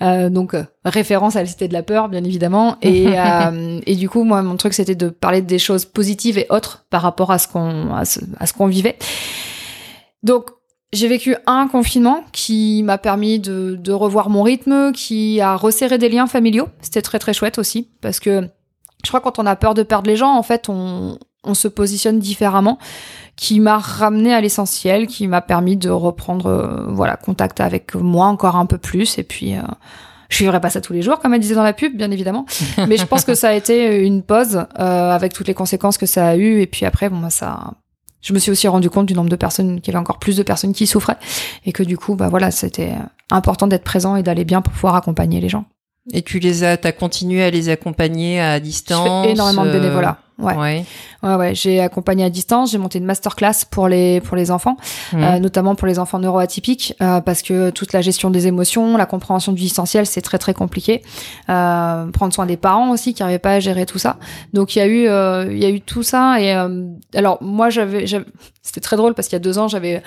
euh, 0.00 0.30
donc 0.30 0.54
euh, 0.54 0.62
référence 0.84 1.34
à 1.34 1.40
la 1.40 1.46
cité 1.46 1.66
de 1.66 1.72
la 1.72 1.82
peur 1.82 2.08
bien 2.08 2.22
évidemment. 2.22 2.76
Et, 2.82 3.06
euh, 3.18 3.80
et 3.84 3.96
du 3.96 4.08
coup 4.08 4.22
moi 4.22 4.42
mon 4.42 4.56
truc 4.56 4.74
c'était 4.74 4.94
de 4.94 5.08
parler 5.08 5.42
des 5.42 5.58
choses 5.58 5.86
positives 5.86 6.38
et 6.38 6.46
autres 6.50 6.86
par 6.90 7.02
rapport 7.02 7.32
à 7.32 7.38
ce 7.38 7.48
qu'on 7.48 7.94
à 7.94 8.04
ce, 8.04 8.20
à 8.38 8.46
ce 8.46 8.52
qu'on 8.52 8.66
vivait. 8.66 8.96
Donc 10.22 10.50
j'ai 10.92 11.08
vécu 11.08 11.34
un 11.46 11.66
confinement 11.66 12.24
qui 12.32 12.84
m'a 12.84 12.96
permis 12.96 13.40
de, 13.40 13.74
de 13.74 13.92
revoir 13.92 14.30
mon 14.30 14.44
rythme 14.44 14.92
qui 14.92 15.40
a 15.40 15.56
resserré 15.56 15.98
des 15.98 16.08
liens 16.08 16.28
familiaux. 16.28 16.68
C'était 16.80 17.02
très 17.02 17.18
très 17.18 17.34
chouette 17.34 17.58
aussi 17.58 17.88
parce 18.00 18.20
que 18.20 18.48
je 19.04 19.08
crois 19.08 19.18
que 19.18 19.24
quand 19.24 19.40
on 19.40 19.46
a 19.46 19.56
peur 19.56 19.74
de 19.74 19.82
perdre 19.82 20.08
les 20.08 20.16
gens 20.16 20.36
en 20.36 20.44
fait 20.44 20.68
on, 20.68 21.18
on 21.44 21.54
se 21.54 21.68
positionne 21.68 22.18
différemment 22.18 22.78
qui 23.36 23.60
m'a 23.60 23.78
ramené 23.78 24.34
à 24.34 24.40
l'essentiel, 24.40 25.06
qui 25.06 25.28
m'a 25.28 25.40
permis 25.40 25.76
de 25.76 25.90
reprendre 25.90 26.46
euh, 26.46 26.86
voilà 26.88 27.16
contact 27.16 27.60
avec 27.60 27.94
moi 27.94 28.26
encore 28.26 28.56
un 28.56 28.66
peu 28.66 28.78
plus 28.78 29.18
et 29.18 29.22
puis 29.22 29.54
euh, 29.54 29.62
je 30.28 30.38
vivrai 30.38 30.60
pas 30.60 30.70
ça 30.70 30.80
tous 30.80 30.92
les 30.92 31.02
jours 31.02 31.20
comme 31.20 31.34
elle 31.34 31.40
disait 31.40 31.54
dans 31.54 31.62
la 31.62 31.72
pub 31.72 31.96
bien 31.96 32.10
évidemment, 32.10 32.46
mais 32.88 32.96
je 32.96 33.04
pense 33.04 33.24
que 33.24 33.34
ça 33.34 33.50
a 33.50 33.52
été 33.52 34.04
une 34.04 34.22
pause 34.22 34.66
euh, 34.78 35.10
avec 35.10 35.32
toutes 35.32 35.48
les 35.48 35.54
conséquences 35.54 35.98
que 35.98 36.06
ça 36.06 36.28
a 36.28 36.36
eu 36.36 36.60
et 36.60 36.66
puis 36.66 36.84
après 36.84 37.08
bon 37.08 37.20
bah 37.20 37.30
ça 37.30 37.74
je 38.20 38.32
me 38.32 38.38
suis 38.38 38.50
aussi 38.50 38.68
rendu 38.68 38.90
compte 38.90 39.06
du 39.06 39.14
nombre 39.14 39.30
de 39.30 39.36
personnes 39.36 39.80
qu'il 39.80 39.92
y 39.92 39.96
avait 39.96 40.02
encore 40.02 40.18
plus 40.18 40.36
de 40.36 40.42
personnes 40.42 40.72
qui 40.72 40.86
souffraient 40.86 41.18
et 41.64 41.72
que 41.72 41.82
du 41.82 41.96
coup 41.96 42.14
bah 42.14 42.28
voilà, 42.28 42.50
c'était 42.50 42.94
important 43.30 43.66
d'être 43.66 43.84
présent 43.84 44.16
et 44.16 44.22
d'aller 44.22 44.44
bien 44.44 44.60
pour 44.60 44.72
pouvoir 44.72 44.96
accompagner 44.96 45.40
les 45.40 45.48
gens. 45.48 45.66
Et 46.12 46.22
tu 46.22 46.38
les 46.38 46.64
as, 46.64 46.78
t'as 46.78 46.92
continué 46.92 47.42
à 47.42 47.50
les 47.50 47.68
accompagner 47.68 48.40
à 48.40 48.60
distance. 48.60 49.24
Je 49.24 49.28
fais 49.28 49.32
énormément 49.32 49.64
de 49.64 49.70
bénévolat. 49.70 50.18
Ouais. 50.38 50.54
Ouais. 50.56 50.84
Ouais, 51.24 51.34
ouais. 51.34 51.54
J'ai 51.54 51.80
accompagné 51.80 52.22
à 52.24 52.30
distance. 52.30 52.70
J'ai 52.70 52.78
monté 52.78 52.98
une 52.98 53.04
masterclass 53.04 53.64
pour 53.70 53.88
les 53.88 54.20
pour 54.20 54.36
les 54.36 54.50
enfants, 54.52 54.76
Mmh. 55.12 55.22
euh, 55.24 55.38
notamment 55.40 55.74
pour 55.74 55.88
les 55.88 55.98
enfants 55.98 56.18
neuroatypiques, 56.20 56.94
euh, 57.02 57.20
parce 57.20 57.42
que 57.42 57.70
toute 57.70 57.92
la 57.92 58.02
gestion 58.02 58.30
des 58.30 58.46
émotions, 58.46 58.96
la 58.96 59.06
compréhension 59.06 59.50
du 59.52 59.62
distanciel, 59.62 60.06
c'est 60.06 60.20
très 60.22 60.38
très 60.38 60.54
compliqué. 60.54 61.02
Euh, 61.48 62.06
prendre 62.12 62.32
soin 62.32 62.46
des 62.46 62.56
parents 62.56 62.90
aussi 62.90 63.14
qui 63.14 63.22
n'arrivaient 63.22 63.38
pas 63.40 63.54
à 63.54 63.60
gérer 63.60 63.84
tout 63.84 63.98
ça. 63.98 64.16
Donc 64.52 64.76
il 64.76 64.78
y 64.78 64.82
a 64.82 64.86
eu 64.86 65.08
euh, 65.08 65.48
il 65.50 65.58
y 65.58 65.64
a 65.66 65.70
eu 65.70 65.80
tout 65.80 66.02
ça. 66.04 66.40
Et 66.40 66.54
euh, 66.54 66.84
alors 67.14 67.38
moi 67.42 67.68
j'avais 67.70 68.06
j'avais- 68.06 68.26
c'était 68.62 68.80
très 68.80 68.96
drôle 68.96 69.14
parce 69.14 69.26
qu'il 69.28 69.34
y 69.34 69.40
a 69.40 69.44
deux 69.44 69.58
ans 69.58 69.66
j'avais 69.66 70.02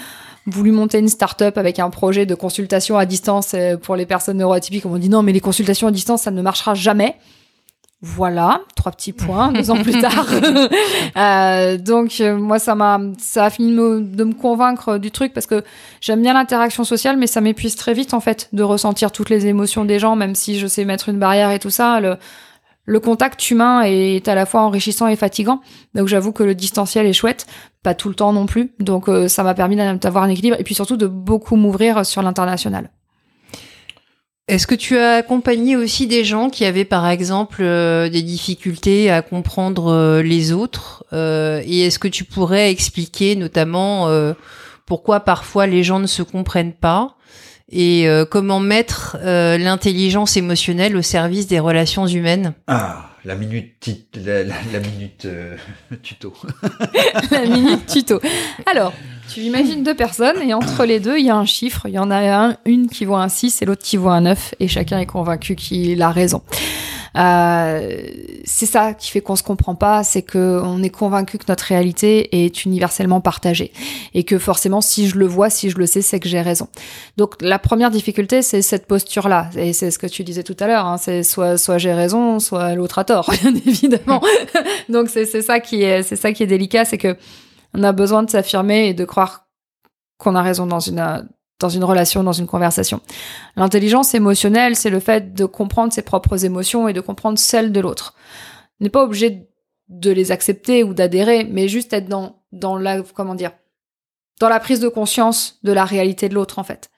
voulu 0.47 0.71
monter 0.71 0.99
une 0.99 1.09
start-up 1.09 1.57
avec 1.57 1.77
un 1.79 1.89
projet 1.89 2.25
de 2.25 2.35
consultation 2.35 2.97
à 2.97 3.05
distance 3.05 3.51
euh, 3.53 3.75
pour 3.77 3.95
les 3.95 4.05
personnes 4.05 4.37
neuroatypiques. 4.37 4.85
On 4.85 4.89
m'a 4.89 4.99
dit 4.99 5.09
non 5.09 5.23
mais 5.23 5.33
les 5.33 5.39
consultations 5.41 5.87
à 5.87 5.91
distance 5.91 6.21
ça 6.23 6.31
ne 6.31 6.41
marchera 6.41 6.73
jamais. 6.73 7.15
Voilà, 8.03 8.61
trois 8.75 8.91
petits 8.91 9.13
points, 9.13 9.51
deux 9.51 9.69
ans 9.69 9.81
plus 9.81 9.99
tard. 10.01 10.25
Euh, 11.17 11.77
donc 11.77 12.21
euh, 12.21 12.37
moi 12.37 12.57
ça 12.57 12.73
m'a 12.73 12.99
ça 13.17 13.45
a 13.45 13.49
fini 13.49 13.71
de 13.71 13.75
me, 13.75 14.01
de 14.01 14.23
me 14.23 14.33
convaincre 14.33 14.97
du 14.97 15.11
truc 15.11 15.33
parce 15.33 15.45
que 15.45 15.63
j'aime 15.99 16.21
bien 16.21 16.33
l'interaction 16.33 16.83
sociale 16.85 17.17
mais 17.17 17.27
ça 17.27 17.41
m'épuise 17.41 17.75
très 17.75 17.93
vite 17.93 18.13
en 18.13 18.21
fait 18.21 18.47
de 18.53 18.63
ressentir 18.63 19.11
toutes 19.11 19.29
les 19.29 19.45
émotions 19.47 19.83
des 19.83 19.99
gens 19.99 20.15
même 20.15 20.35
si 20.35 20.57
je 20.57 20.67
sais 20.67 20.85
mettre 20.85 21.09
une 21.09 21.19
barrière 21.19 21.51
et 21.51 21.59
tout 21.59 21.69
ça. 21.69 21.99
Le 21.99 22.17
le 22.85 22.99
contact 22.99 23.51
humain 23.51 23.83
est 23.83 24.27
à 24.27 24.35
la 24.35 24.45
fois 24.45 24.61
enrichissant 24.61 25.07
et 25.07 25.15
fatigant. 25.15 25.61
Donc 25.93 26.07
j'avoue 26.07 26.31
que 26.31 26.43
le 26.43 26.55
distanciel 26.55 27.05
est 27.05 27.13
chouette. 27.13 27.45
Pas 27.83 27.93
tout 27.93 28.09
le 28.09 28.15
temps 28.15 28.33
non 28.33 28.45
plus. 28.45 28.73
Donc 28.79 29.09
euh, 29.09 29.27
ça 29.27 29.43
m'a 29.43 29.53
permis 29.53 29.75
d'avoir 29.75 30.23
un 30.23 30.29
équilibre 30.29 30.57
et 30.59 30.63
puis 30.63 30.75
surtout 30.75 30.97
de 30.97 31.07
beaucoup 31.07 31.55
m'ouvrir 31.55 32.05
sur 32.05 32.21
l'international 32.21 32.89
Est-ce 34.47 34.67
que 34.67 34.75
tu 34.75 34.97
as 34.97 35.15
accompagné 35.15 35.75
aussi 35.77 36.07
des 36.07 36.23
gens 36.25 36.49
qui 36.49 36.65
avaient 36.65 36.83
par 36.85 37.07
exemple 37.07 37.61
euh, 37.61 38.09
des 38.09 38.21
difficultés 38.21 39.09
à 39.09 39.21
comprendre 39.21 39.91
euh, 39.91 40.21
les 40.21 40.51
autres 40.51 41.05
euh, 41.13 41.61
Et 41.65 41.81
est-ce 41.85 41.99
que 41.99 42.07
tu 42.07 42.23
pourrais 42.25 42.69
expliquer 42.71 43.35
notamment 43.35 44.07
euh, 44.09 44.33
pourquoi 44.85 45.21
parfois 45.21 45.67
les 45.67 45.83
gens 45.83 45.99
ne 45.99 46.07
se 46.07 46.21
comprennent 46.23 46.73
pas 46.73 47.15
et 47.71 48.09
euh, 48.09 48.25
comment 48.25 48.59
mettre 48.59 49.15
euh, 49.21 49.57
l'intelligence 49.57 50.35
émotionnelle 50.35 50.97
au 50.97 51.01
service 51.01 51.47
des 51.47 51.59
relations 51.59 52.05
humaines? 52.05 52.53
Ah, 52.67 53.11
la 53.23 53.35
minute, 53.35 53.75
tit- 53.79 54.07
la, 54.25 54.43
la- 54.43 54.55
la 54.73 54.79
minute 54.79 55.23
euh, 55.25 55.55
tuto. 56.03 56.33
la 57.31 57.45
minute 57.45 57.85
tuto. 57.85 58.19
Alors, 58.69 58.91
tu 59.33 59.41
imagines 59.41 59.83
deux 59.83 59.95
personnes 59.95 60.41
et 60.41 60.53
entre 60.53 60.83
les 60.85 60.99
deux, 60.99 61.17
il 61.17 61.25
y 61.25 61.29
a 61.29 61.35
un 61.35 61.45
chiffre. 61.45 61.83
Il 61.85 61.93
y 61.93 61.99
en 61.99 62.11
a 62.11 62.19
un, 62.19 62.57
une 62.65 62.89
qui 62.89 63.05
voit 63.05 63.21
un 63.21 63.29
6 63.29 63.61
et 63.61 63.65
l'autre 63.65 63.83
qui 63.83 63.97
voit 63.97 64.13
un 64.13 64.21
9 64.21 64.55
et 64.59 64.67
chacun 64.67 64.99
est 64.99 65.05
convaincu 65.05 65.55
qu'il 65.55 66.01
a 66.01 66.11
raison. 66.11 66.41
Euh, 67.17 68.03
c'est 68.45 68.65
ça 68.65 68.93
qui 68.93 69.11
fait 69.11 69.21
qu'on 69.21 69.35
se 69.35 69.43
comprend 69.43 69.75
pas, 69.75 70.03
c'est 70.03 70.21
que 70.21 70.61
on 70.63 70.81
est 70.81 70.89
convaincu 70.89 71.37
que 71.37 71.43
notre 71.49 71.65
réalité 71.65 72.45
est 72.45 72.63
universellement 72.63 73.19
partagée 73.19 73.73
et 74.13 74.23
que 74.23 74.37
forcément, 74.39 74.81
si 74.81 75.07
je 75.07 75.17
le 75.17 75.25
vois, 75.25 75.49
si 75.49 75.69
je 75.69 75.77
le 75.77 75.85
sais, 75.85 76.01
c'est 76.01 76.19
que 76.19 76.29
j'ai 76.29 76.41
raison. 76.41 76.67
Donc 77.17 77.35
la 77.41 77.59
première 77.59 77.91
difficulté, 77.91 78.41
c'est 78.41 78.61
cette 78.61 78.87
posture-là 78.87 79.49
et 79.57 79.73
c'est 79.73 79.91
ce 79.91 79.99
que 79.99 80.07
tu 80.07 80.23
disais 80.23 80.43
tout 80.43 80.55
à 80.59 80.67
l'heure. 80.67 80.85
Hein, 80.85 80.97
c'est 80.97 81.23
soit 81.23 81.57
soit 81.57 81.77
j'ai 81.77 81.93
raison, 81.93 82.39
soit 82.39 82.75
l'autre 82.75 82.99
a 82.99 83.03
tort, 83.03 83.29
bien 83.41 83.53
évidemment. 83.65 84.21
Donc 84.89 85.09
c'est 85.09 85.41
ça 85.41 85.59
qui 85.59 85.83
est 85.83 86.03
c'est 86.03 86.15
ça 86.15 86.31
qui 86.31 86.43
est 86.43 86.47
délicat, 86.47 86.85
c'est 86.85 86.97
que 86.97 87.17
on 87.73 87.83
a 87.83 87.91
besoin 87.91 88.23
de 88.23 88.29
s'affirmer 88.29 88.87
et 88.87 88.93
de 88.93 89.05
croire 89.05 89.47
qu'on 90.17 90.35
a 90.35 90.41
raison 90.41 90.65
dans 90.65 90.79
une 90.79 91.27
dans 91.59 91.69
une 91.69 91.83
relation, 91.83 92.23
dans 92.23 92.33
une 92.33 92.47
conversation. 92.47 93.01
L'intelligence 93.55 94.15
émotionnelle, 94.15 94.75
c'est 94.75 94.89
le 94.89 94.99
fait 94.99 95.35
de 95.35 95.45
comprendre 95.45 95.93
ses 95.93 96.01
propres 96.01 96.43
émotions 96.43 96.87
et 96.87 96.93
de 96.93 97.01
comprendre 97.01 97.37
celles 97.37 97.71
de 97.71 97.79
l'autre. 97.79 98.15
On 98.79 98.83
n'est 98.83 98.89
pas 98.89 99.03
obligé 99.03 99.47
de 99.87 100.09
les 100.09 100.31
accepter 100.31 100.83
ou 100.83 100.95
d'adhérer, 100.95 101.43
mais 101.43 101.67
juste 101.67 101.93
être 101.93 102.07
dans 102.07 102.41
dans 102.51 102.77
la 102.77 103.01
comment 103.01 103.35
dire 103.35 103.51
dans 104.39 104.49
la 104.49 104.59
prise 104.59 104.79
de 104.79 104.87
conscience 104.87 105.59
de 105.63 105.71
la 105.71 105.85
réalité 105.85 106.29
de 106.29 106.33
l'autre 106.33 106.57
en 106.57 106.63
fait. 106.63 106.89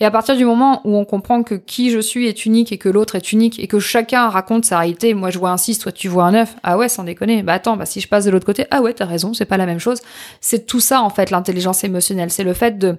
Et 0.00 0.04
à 0.04 0.10
partir 0.10 0.36
du 0.36 0.44
moment 0.44 0.80
où 0.84 0.96
on 0.96 1.04
comprend 1.04 1.42
que 1.42 1.54
qui 1.54 1.90
je 1.90 1.98
suis 1.98 2.26
est 2.26 2.46
unique 2.46 2.70
et 2.70 2.78
que 2.78 2.88
l'autre 2.88 3.16
est 3.16 3.32
unique 3.32 3.58
et 3.58 3.66
que 3.66 3.80
chacun 3.80 4.28
raconte 4.28 4.64
sa 4.64 4.78
réalité, 4.78 5.12
moi 5.14 5.30
je 5.30 5.38
vois 5.38 5.50
un 5.50 5.56
6, 5.56 5.80
toi 5.80 5.92
tu 5.92 6.08
vois 6.08 6.24
un 6.24 6.32
9, 6.32 6.56
ah 6.62 6.78
ouais, 6.78 6.88
sans 6.88 7.04
déconner, 7.04 7.42
bah 7.42 7.54
attends, 7.54 7.76
bah 7.76 7.86
si 7.86 8.00
je 8.00 8.08
passe 8.08 8.24
de 8.24 8.30
l'autre 8.30 8.46
côté, 8.46 8.66
ah 8.70 8.80
ouais, 8.80 8.94
t'as 8.94 9.06
raison, 9.06 9.34
c'est 9.34 9.44
pas 9.44 9.56
la 9.56 9.66
même 9.66 9.80
chose. 9.80 10.00
C'est 10.40 10.66
tout 10.66 10.80
ça 10.80 11.02
en 11.02 11.10
fait 11.10 11.30
l'intelligence 11.30 11.82
émotionnelle, 11.82 12.30
c'est 12.30 12.44
le 12.44 12.54
fait 12.54 12.78
de 12.78 12.98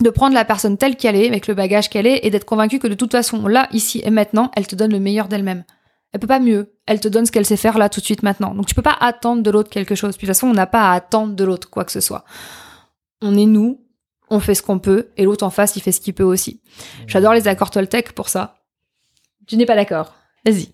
de 0.00 0.10
prendre 0.10 0.34
la 0.34 0.44
personne 0.44 0.78
telle 0.78 0.96
qu'elle 0.96 1.16
est, 1.16 1.28
avec 1.28 1.46
le 1.46 1.54
bagage 1.54 1.90
qu'elle 1.90 2.06
est, 2.06 2.20
et 2.24 2.30
d'être 2.30 2.46
convaincu 2.46 2.78
que 2.78 2.88
de 2.88 2.94
toute 2.94 3.12
façon, 3.12 3.46
là, 3.46 3.68
ici 3.70 4.00
et 4.02 4.10
maintenant, 4.10 4.50
elle 4.56 4.66
te 4.66 4.74
donne 4.74 4.92
le 4.92 4.98
meilleur 4.98 5.28
d'elle-même. 5.28 5.64
Elle 6.12 6.20
peut 6.20 6.26
pas 6.26 6.40
mieux. 6.40 6.74
Elle 6.86 7.00
te 7.00 7.08
donne 7.08 7.26
ce 7.26 7.32
qu'elle 7.32 7.46
sait 7.46 7.56
faire 7.56 7.78
là 7.78 7.88
tout 7.88 8.00
de 8.00 8.04
suite 8.04 8.22
maintenant. 8.22 8.54
Donc 8.54 8.66
tu 8.66 8.74
peux 8.74 8.82
pas 8.82 8.96
attendre 8.98 9.42
de 9.42 9.50
l'autre 9.50 9.70
quelque 9.70 9.94
chose. 9.94 10.16
Puis 10.16 10.26
de 10.26 10.32
toute 10.32 10.36
façon, 10.36 10.48
on 10.48 10.54
n'a 10.54 10.66
pas 10.66 10.90
à 10.90 10.94
attendre 10.94 11.34
de 11.34 11.44
l'autre 11.44 11.70
quoi 11.70 11.84
que 11.84 11.92
ce 11.92 12.00
soit. 12.00 12.24
On 13.22 13.36
est 13.36 13.46
nous, 13.46 13.80
on 14.30 14.40
fait 14.40 14.54
ce 14.54 14.62
qu'on 14.62 14.78
peut, 14.78 15.08
et 15.16 15.24
l'autre 15.24 15.44
en 15.44 15.50
face, 15.50 15.76
il 15.76 15.82
fait 15.82 15.92
ce 15.92 16.00
qu'il 16.00 16.14
peut 16.14 16.22
aussi. 16.24 16.60
J'adore 17.06 17.34
les 17.34 17.48
accords 17.48 17.70
Toltec 17.70 18.12
pour 18.12 18.28
ça. 18.28 18.56
Tu 19.46 19.56
n'es 19.56 19.66
pas 19.66 19.74
d'accord 19.76 20.14
Vas-y. 20.46 20.68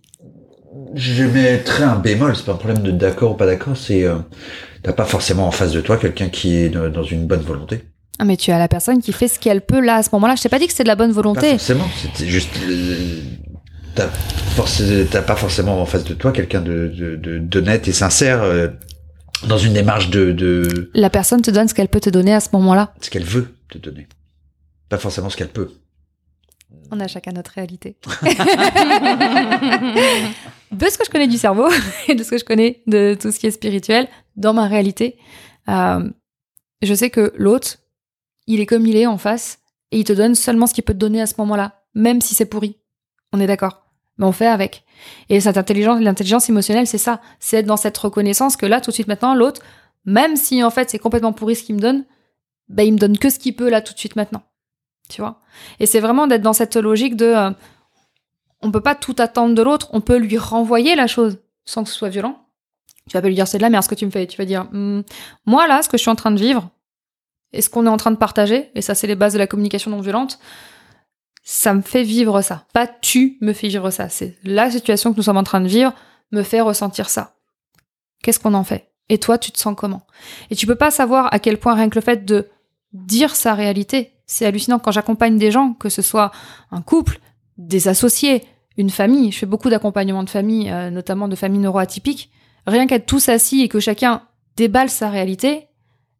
Je 0.95 1.25
mettrais 1.25 1.85
un 1.85 1.97
bémol, 1.97 2.37
c'est 2.37 2.45
pas 2.45 2.53
un 2.53 2.57
problème 2.57 2.83
de 2.83 2.91
d'accord 2.91 3.33
ou 3.33 3.35
pas 3.35 3.47
d'accord, 3.47 3.77
c'est 3.77 4.05
euh, 4.05 4.17
t'as 4.83 4.93
pas 4.93 5.07
forcément 5.07 5.47
en 5.47 5.51
face 5.51 5.73
de 5.73 5.81
toi 5.81 5.97
quelqu'un 5.97 6.29
qui 6.29 6.57
est 6.57 6.69
dans 6.69 7.03
une 7.03 7.27
bonne 7.27 7.41
volonté. 7.41 7.81
Ah 8.19 8.25
mais 8.25 8.37
tu 8.37 8.51
as 8.51 8.59
la 8.59 8.69
personne 8.69 9.01
qui 9.01 9.13
fait 9.13 9.29
ce 9.29 9.39
qu'elle 9.39 9.61
peut 9.63 9.81
là 9.81 9.97
à 9.97 10.03
ce 10.03 10.11
moment-là. 10.13 10.35
Je 10.37 10.43
t'ai 10.43 10.49
pas 10.49 10.59
dit 10.59 10.67
que 10.67 10.73
c'est 10.75 10.83
de 10.83 10.89
la 10.89 10.97
bonne 10.97 11.11
Pas 11.11 11.15
volonté. 11.17 11.51
forcément, 11.53 11.89
c'est 12.15 12.27
juste 12.27 12.51
euh, 12.69 13.21
t'as 13.95 14.09
forc- 14.57 15.07
t'as 15.11 15.23
pas 15.23 15.37
forcément 15.37 15.81
en 15.81 15.87
face 15.87 16.05
de 16.05 16.15
toi 16.15 16.33
quelqu'un 16.33 16.61
de 16.61 16.89
de- 16.95 17.17
de- 17.17 17.39
d'honnête 17.39 17.89
et 17.89 17.93
sincère 17.93 18.43
euh, 18.43 18.69
dans 19.45 19.59
une 19.59 19.73
démarche 19.73 20.11
de, 20.11 20.33
de 20.33 20.91
La 20.95 21.11
personne 21.11 21.43
te 21.43 21.51
donne 21.51 21.69
ce 21.69 21.75
qu'elle 21.75 21.89
peut 21.89 22.01
te 22.01 22.11
donner 22.11 22.33
à 22.35 22.41
ce 22.41 22.49
moment-là. 22.53 22.95
ce 23.01 23.11
qu'elle 23.11 23.25
veut 23.25 23.55
te 23.69 23.79
donner, 23.79 24.07
pas 24.89 24.99
forcément 24.99 25.31
ce 25.31 25.37
qu'elle 25.37 25.49
peut. 25.51 25.71
On 26.91 27.01
a 27.01 27.09
chacun 27.09 27.33
notre 27.33 27.53
réalité. 27.53 27.97
de 30.73 30.87
ce 30.89 30.99
que 30.99 31.05
je 31.05 31.11
connais 31.11 31.29
du 31.29 31.37
cerveau 31.39 31.69
et 32.09 32.15
de 32.15 32.23
ce 32.23 32.31
que 32.31 32.39
je 32.39 32.45
connais 32.45 32.83
de 32.87 33.17
tout 33.21 33.33
ce 33.33 33.39
qui 33.39 33.47
est 33.47 33.51
spirituel, 33.51 34.09
dans 34.37 34.55
ma 34.55 34.67
réalité, 34.67 35.19
euh, 35.69 36.09
je 36.83 36.95
sais 36.95 37.11
que 37.11 37.33
l'autre, 37.37 37.79
il 38.47 38.61
est 38.61 38.67
comme 38.67 38.87
il 38.87 38.97
est 38.97 39.07
en 39.07 39.19
face 39.19 39.59
et 39.91 39.99
il 39.99 40.05
te 40.05 40.13
donne 40.13 40.35
seulement 40.35 40.67
ce 40.67 40.75
qu'il 40.75 40.85
peut 40.85 40.95
te 40.95 40.99
donner 40.99 41.21
à 41.23 41.27
ce 41.27 41.35
moment-là, 41.39 41.83
même 41.95 42.21
si 42.21 42.35
c'est 42.35 42.47
pourri. 42.47 42.79
On 43.33 43.41
est 43.41 43.47
d'accord. 43.47 43.87
Mais 44.19 44.27
on 44.27 44.33
fait 44.33 44.47
avec. 44.47 44.85
Et 45.29 45.41
cette 45.41 45.57
intelligence, 45.57 46.01
l'intelligence 46.01 46.49
émotionnelle, 46.49 46.87
c'est 46.87 46.99
ça. 46.99 47.21
C'est 47.41 47.59
être 47.59 47.67
dans 47.67 47.77
cette 47.77 47.97
reconnaissance 47.99 48.57
que 48.57 48.67
là, 48.67 48.81
tout 48.81 48.91
de 48.91 48.95
suite 48.95 49.09
maintenant, 49.09 49.35
l'autre, 49.35 49.63
même 50.05 50.37
si 50.37 50.63
en 50.63 50.71
fait 50.71 50.91
c'est 50.91 50.99
complètement 50.99 51.33
pourri 51.33 51.57
ce 51.57 51.65
qu'il 51.65 51.75
me 51.75 51.81
donne, 51.81 52.05
bah, 52.69 52.85
il 52.85 52.93
me 52.93 52.99
donne 52.99 53.19
que 53.19 53.31
ce 53.31 53.39
qu'il 53.39 53.55
peut 53.55 53.69
là 53.69 53.81
tout 53.81 53.93
de 53.93 53.99
suite 53.99 54.17
maintenant. 54.17 54.43
Tu 55.09 55.21
vois? 55.21 55.41
Et 55.79 55.87
c'est 55.87 56.01
vraiment 56.01 56.27
d'être 56.27 56.43
dans 56.43 56.53
cette 56.53 56.77
logique 56.77 57.17
de. 57.17 57.27
euh, 57.27 57.51
on 58.63 58.71
peut 58.71 58.81
pas 58.81 58.95
tout 58.95 59.15
attendre 59.19 59.55
de 59.55 59.63
l'autre, 59.63 59.89
on 59.93 60.01
peut 60.01 60.17
lui 60.17 60.39
renvoyer 60.39 60.97
la 60.97 61.07
chose 61.07 61.39
sans 61.65 61.85
que 61.85 61.91
ce 61.91 61.97
soit 61.97 62.09
violent. 62.09 62.41
Tu 63.09 63.13
vas 63.13 63.23
pas 63.23 63.29
lui 63.29 63.35
dire 63.35 63.47
c'est 63.47 63.59
de 63.59 63.63
la 63.63 63.71
merde 63.71 63.85
ce 63.85 63.89
que 63.89 63.95
tu 63.95 64.07
me 64.07 64.11
fais. 64.11 64.27
Tu 64.27 64.37
vas 64.37 64.45
dire 64.45 64.67
Hmm, 64.73 65.03
moi 65.45 65.67
là, 65.69 65.83
ce 65.83 65.89
que 65.89 65.97
je 65.97 66.03
suis 66.03 66.11
en 66.11 66.17
train 66.17 66.31
de 66.33 66.41
vivre, 66.41 66.71
et 67.53 67.63
ce 67.63 67.71
qu'on 67.71 67.87
est 67.87 67.91
en 67.91 67.97
train 67.97 68.11
de 68.11 68.17
partager, 68.17 68.71
et 68.75 68.83
ça 68.83 68.95
c'est 68.95 69.07
les 69.07 69.15
bases 69.15 69.35
de 69.35 69.39
la 69.39 69.47
communication 69.47 69.91
non 69.91 70.01
violente, 70.01 70.39
ça 71.49 71.75
me 71.75 71.81
fait 71.81 72.03
vivre 72.03 72.43
ça. 72.43 72.65
Pas 72.73 72.89
tu 72.89 73.39
me 73.41 73.53
fais 73.53 73.69
vivre 73.69 73.91
ça. 73.91 74.09
C'est 74.09 74.37
la 74.43 74.69
situation 74.69 75.13
que 75.13 75.17
nous 75.17 75.23
sommes 75.23 75.37
en 75.37 75.45
train 75.45 75.61
de 75.61 75.69
vivre 75.69 75.95
me 76.33 76.43
fait 76.43 76.61
ressentir 76.61 77.09
ça. 77.09 77.37
Qu'est-ce 78.21 78.41
qu'on 78.41 78.55
en 78.55 78.65
fait? 78.65 78.91
Et 79.09 79.19
toi, 79.19 79.39
tu 79.39 79.53
te 79.53 79.59
sens 79.59 79.77
comment? 79.77 80.03
Et 80.51 80.57
tu 80.57 80.67
peux 80.67 80.75
pas 80.75 80.91
savoir 80.91 81.33
à 81.33 81.39
quel 81.39 81.59
point 81.59 81.75
rien 81.75 81.89
que 81.89 81.95
le 81.95 82.01
fait 82.01 82.25
de 82.25 82.49
dire 82.93 83.37
sa 83.37 83.55
réalité, 83.55 84.11
c'est 84.27 84.45
hallucinant 84.45 84.81
quand 84.81 84.91
j'accompagne 84.91 85.39
des 85.39 85.53
gens, 85.53 85.75
que 85.75 85.89
ce 85.89 86.03
soit 86.03 86.33
un 86.73 86.83
couple, 86.83 87.21
des 87.59 87.87
associés, 87.87 88.43
une 88.77 88.91
famille. 88.91 89.31
Je 89.31 89.39
fais 89.39 89.47
beaucoup 89.47 89.71
d'accompagnement 89.71 90.25
de 90.25 90.31
famille, 90.31 90.69
euh, 90.69 90.91
notamment 90.91 91.29
de 91.29 91.37
familles 91.37 91.61
neuroatypiques. 91.61 92.33
Rien 92.67 92.89
qu'être 92.89 93.07
tous 93.07 93.29
assis 93.29 93.63
et 93.63 93.69
que 93.69 93.79
chacun 93.79 94.23
déballe 94.57 94.91
sa 94.91 95.11
réalité, 95.11 95.69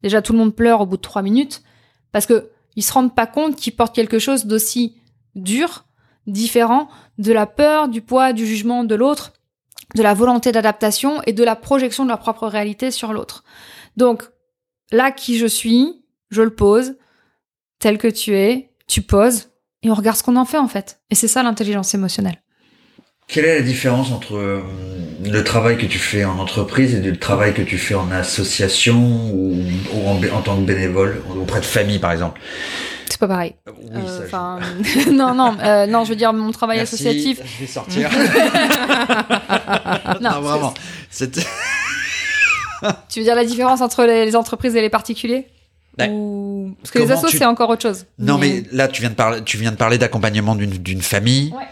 déjà 0.05 0.23
tout 0.23 0.33
le 0.33 0.39
monde 0.39 0.55
pleure 0.55 0.83
au 0.83 0.87
bout 0.87 0.99
de 0.99 1.03
trois 1.03 1.23
minutes 1.23 1.65
parce 2.13 2.27
que 2.27 2.53
ils 2.77 2.85
se 2.85 2.93
rendent 2.93 3.15
pas 3.15 3.27
compte 3.27 3.57
qu'ils 3.57 3.75
portent 3.75 3.95
quelque 3.95 4.21
chose 4.21 4.47
d'aussi 4.47 4.95
dur, 5.37 5.85
différent 6.27 6.89
de 7.19 7.33
la 7.33 7.47
peur, 7.47 7.89
du 7.89 8.03
poids, 8.03 8.33
du 8.33 8.47
jugement 8.47 8.83
de 8.83 8.95
l'autre, 8.95 9.33
de 9.95 10.03
la 10.03 10.15
volonté 10.15 10.51
d'adaptation 10.51 11.23
et 11.27 11.33
de 11.33 11.45
la 11.45 11.55
projection 11.55 12.05
de 12.05 12.09
leur 12.09 12.19
propre 12.19 12.49
réalité 12.49 12.91
sur 12.91 13.13
l'autre. 13.13 13.45
Donc 13.97 14.25
là, 14.91 15.13
qui 15.13 15.39
je 15.39 15.47
suis, 15.47 16.03
je 16.31 16.43
le 16.43 16.55
pose, 16.55 16.97
tel 17.79 17.99
que 17.99 18.09
tu 18.09 18.37
es, 18.37 18.71
tu 18.89 19.03
poses 19.03 19.51
et 19.83 19.91
on 19.91 19.95
regarde 19.95 20.17
ce 20.17 20.23
qu'on 20.23 20.37
en 20.37 20.45
fait 20.45 20.59
en 20.59 20.69
fait. 20.69 21.01
Et 21.11 21.15
c'est 21.15 21.29
ça 21.29 21.43
l'intelligence 21.43 21.95
émotionnelle. 21.95 22.43
Quelle 23.29 23.45
est 23.45 23.57
la 23.57 23.63
différence 23.63 24.13
entre 24.13 24.37
euh, 24.37 24.61
le 25.25 25.43
travail 25.43 25.77
que 25.79 25.87
tu 25.87 25.99
fais 25.99 26.25
en 26.25 26.39
entreprise 26.39 26.95
et 26.95 27.01
le 27.01 27.19
travail 27.19 27.55
que 27.55 27.63
tu 27.63 27.77
fais 27.77 27.97
en 27.97 28.11
association 28.13 29.33
ou, 29.35 29.61
en 30.33 30.43
tant 30.43 30.57
que 30.57 30.65
bénévole 30.65 31.23
auprès 31.37 31.61
de 31.61 31.65
famille 31.65 31.99
par 31.99 32.13
exemple? 32.13 32.41
C'est 33.09 33.19
pas 33.19 33.29
pareil. 33.29 33.55
Oui, 33.67 33.73
Euh, 33.95 34.07
ça, 34.07 34.21
je- 34.21 34.27
Enfin, 34.27 34.59
non, 35.13 35.35
non, 35.35 35.57
euh, 35.63 35.87
non, 35.87 36.05
je 36.05 36.11
veux 36.11 36.17
dire 36.17 36.33
mon 36.33 36.51
travail 36.53 36.79
Merci, 36.79 36.95
associatif. 36.95 37.41
Je 37.45 37.61
vais 37.61 37.67
sortir. 37.67 38.11
Non, 40.21 40.31
non, 40.33 40.41
vraiment. 40.41 40.75
C'était- 41.11 41.43
Tu 43.09 43.21
veux 43.21 43.25
dire 43.25 43.35
la 43.35 43.45
différence 43.45 43.81
entre 43.81 44.05
les, 44.05 44.37
entreprises 44.37 44.77
et 44.77 44.81
les 44.81 44.91
particuliers. 44.91 45.47
Ou... 46.11 46.75
Parce 46.83 46.91
que 46.91 46.99
les 46.99 47.11
assos, 47.11 47.29
tu- 47.29 47.39
c'est 47.39 47.45
encore 47.47 47.71
autre 47.71 47.83
chose. 47.83 48.05
Non, 48.19 48.37
mais 48.39 48.65
là, 48.73 48.87
tu 48.89 49.01
viens 49.01 49.11
de 49.11 49.15
parler, 49.15 49.43
tu 49.45 49.57
viens 49.57 49.73
de 49.73 49.77
parler 49.77 49.97
d'accompagnement 49.99 50.55
d'une 50.55 51.01
famille. 51.03 51.53
Ouais. 51.57 51.65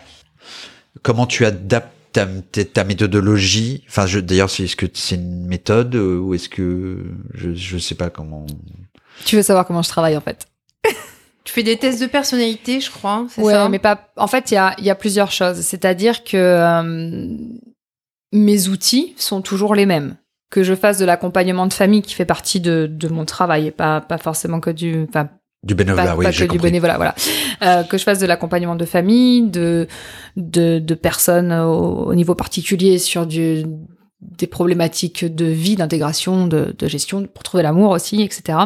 Comment 1.03 1.27
tu 1.27 1.45
adaptes 1.45 1.91
ta, 2.13 2.85
méthodologie? 2.85 3.85
Enfin, 3.89 4.07
d'ailleurs, 4.21 4.49
c'est- 4.51 4.65
est-ce 4.65 4.77
que 4.77 4.87
c'est 4.95 5.17
une 5.17 5.47
méthode 5.47 5.95
euh, 5.95 6.19
ou 6.19 6.35
est-ce 6.35 6.49
que 6.49 7.05
je 7.35 7.55
je 7.55 7.77
sais 7.79 7.97
pas 7.97 8.09
comment. 8.09 8.47
Tu 9.27 9.37
veux 9.37 9.43
savoir 9.43 9.67
comment 9.67 9.83
je 9.83 9.89
travaille 9.91 10.17
en 10.17 10.21
fait 10.23 10.47
Tu 11.45 11.53
fais 11.53 11.63
des 11.63 11.77
tests 11.77 12.01
de 12.01 12.07
personnalité, 12.07 12.81
je 12.81 12.91
crois, 12.91 13.27
c'est 13.29 13.43
Ouais, 13.43 13.53
ça 13.53 13.69
mais 13.69 13.79
pas. 13.79 14.09
En 14.17 14.27
fait, 14.27 14.51
il 14.51 14.55
y 14.55 14.57
a, 14.57 14.75
il 14.79 14.85
y 14.85 14.91
a 14.91 14.95
plusieurs 14.95 15.31
choses. 15.31 15.61
C'est-à-dire 15.61 16.25
que 16.25 16.37
euh, 16.37 17.29
mes 18.33 18.69
outils 18.69 19.15
sont 19.19 19.43
toujours 19.43 19.75
les 19.75 19.87
mêmes. 19.87 20.17
Que 20.51 20.63
je 20.63 20.75
fasse 20.75 20.99
de 20.99 21.05
l'accompagnement 21.05 21.67
de 21.67 21.73
famille 21.73 22.01
qui 22.01 22.15
fait 22.15 22.25
partie 22.25 22.61
de, 22.61 22.89
de 22.91 23.09
mon 23.09 23.25
travail 23.25 23.67
et 23.67 23.71
pas, 23.71 24.01
pas 24.01 24.19
forcément 24.19 24.61
que 24.61 24.71
du. 24.71 25.05
Enfin, 25.09 25.29
Du 25.63 25.75
pas, 25.75 25.85
bénévolat, 25.85 26.17
oui, 26.17 26.25
pas 26.25 26.33
que 26.33 26.45
du 26.45 26.59
bénévolat, 26.59 26.97
voilà. 26.97 27.15
Euh, 27.63 27.83
que 27.83 27.99
je 27.99 28.05
fasse 28.05 28.21
de 28.21 28.27
l'accompagnement 28.27 28.77
de 28.77 28.85
famille, 28.87 29.51
de, 29.51 29.87
de, 30.37 30.79
de 30.79 30.95
personnes 30.95 31.53
au, 31.53 32.07
au 32.07 32.15
niveau 32.15 32.35
particulier 32.35 32.99
sur 32.99 33.27
du, 33.27 33.65
des 34.21 34.47
problématiques 34.47 35.25
de 35.25 35.45
vie, 35.45 35.77
d'intégration, 35.77 36.47
de, 36.47 36.75
de 36.79 36.89
gestion, 36.89 37.27
pour 37.27 37.43
trouver 37.43 37.63
l'amour 37.63 37.91
aussi, 37.91 38.23
etc. 38.23 38.59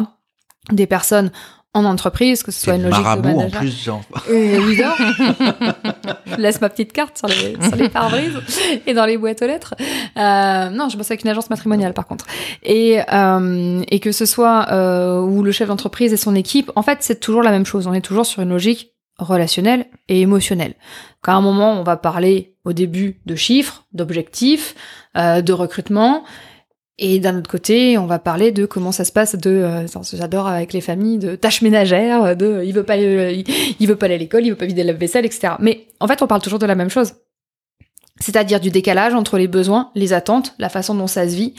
Des 0.71 0.87
personnes 0.87 1.31
en 1.75 1.85
entreprise, 1.85 2.41
que 2.41 2.51
ce 2.51 2.61
soit 2.61 2.75
une 2.75 2.83
logique 2.83 2.97
de 2.97 3.03
marabout 3.03 3.39
en 3.41 3.49
plus, 3.49 3.83
genre. 3.83 4.01
Euh, 4.29 4.33
évidemment. 4.33 4.95
je 6.25 6.35
laisse 6.37 6.61
ma 6.61 6.69
petite 6.69 6.93
carte 6.93 7.17
sur 7.17 7.27
les, 7.27 7.55
sur 7.61 7.75
les 7.75 7.89
pare-brises 7.89 8.39
et 8.87 8.93
dans 8.95 9.05
les 9.05 9.17
boîtes 9.17 9.43
aux 9.43 9.47
lettres. 9.47 9.75
Euh, 10.17 10.69
non, 10.69 10.89
je 10.89 10.97
bosse 10.97 11.11
avec 11.11 11.23
une 11.23 11.29
agence 11.29 11.51
matrimoniale 11.51 11.93
par 11.93 12.07
contre. 12.07 12.25
Et, 12.63 12.99
euh, 13.13 13.83
et 13.87 13.99
que 13.99 14.11
ce 14.11 14.25
soit 14.25 14.71
euh, 14.71 15.21
ou 15.21 15.43
le 15.43 15.51
chef 15.51 15.67
d'entreprise 15.67 16.11
et 16.11 16.17
son 16.17 16.33
équipe, 16.33 16.71
en 16.75 16.81
fait, 16.81 16.99
c'est 17.01 17.19
toujours 17.19 17.43
la 17.43 17.51
même 17.51 17.67
chose. 17.67 17.85
On 17.85 17.93
est 17.93 18.01
toujours 18.01 18.25
sur 18.25 18.41
une 18.41 18.49
logique 18.49 18.93
relationnelle 19.19 19.85
et 20.07 20.21
émotionnelle. 20.21 20.73
Qu'à 21.23 21.33
un 21.33 21.41
moment, 21.41 21.79
on 21.79 21.83
va 21.83 21.97
parler 21.97 22.55
au 22.65 22.73
début 22.73 23.19
de 23.27 23.35
chiffres, 23.35 23.85
d'objectifs, 23.93 24.75
de 25.15 25.51
recrutement. 25.51 26.23
Et 27.01 27.19
d'un 27.19 27.37
autre 27.37 27.49
côté, 27.49 27.97
on 27.97 28.05
va 28.05 28.19
parler 28.19 28.51
de 28.51 28.65
comment 28.65 28.91
ça 28.91 29.05
se 29.05 29.13
passe 29.13 29.35
de, 29.35 29.49
euh, 29.49 29.87
j'adore 30.13 30.47
avec 30.47 30.73
les 30.73 30.81
familles, 30.81 31.17
de 31.17 31.37
tâches 31.37 31.61
ménagères, 31.61 32.35
de 32.35 32.61
il 32.65 32.73
veut 32.73 32.83
pas, 32.83 32.97
il 32.97 33.87
veut 33.87 33.95
pas 33.95 34.07
aller 34.07 34.15
à 34.15 34.17
l'école, 34.17 34.45
il 34.45 34.49
veut 34.49 34.57
pas 34.57 34.65
vider 34.65 34.83
la 34.83 34.91
vaisselle, 34.91 35.25
etc. 35.25 35.53
Mais 35.59 35.87
en 36.01 36.07
fait, 36.07 36.21
on 36.21 36.27
parle 36.27 36.41
toujours 36.41 36.59
de 36.59 36.65
la 36.65 36.75
même 36.75 36.89
chose. 36.89 37.13
C'est-à-dire 38.19 38.59
du 38.59 38.69
décalage 38.69 39.13
entre 39.13 39.37
les 39.37 39.47
besoins, 39.47 39.91
les 39.95 40.11
attentes, 40.11 40.53
la 40.59 40.67
façon 40.67 40.93
dont 40.93 41.07
ça 41.07 41.27
se 41.27 41.35
vit 41.35 41.53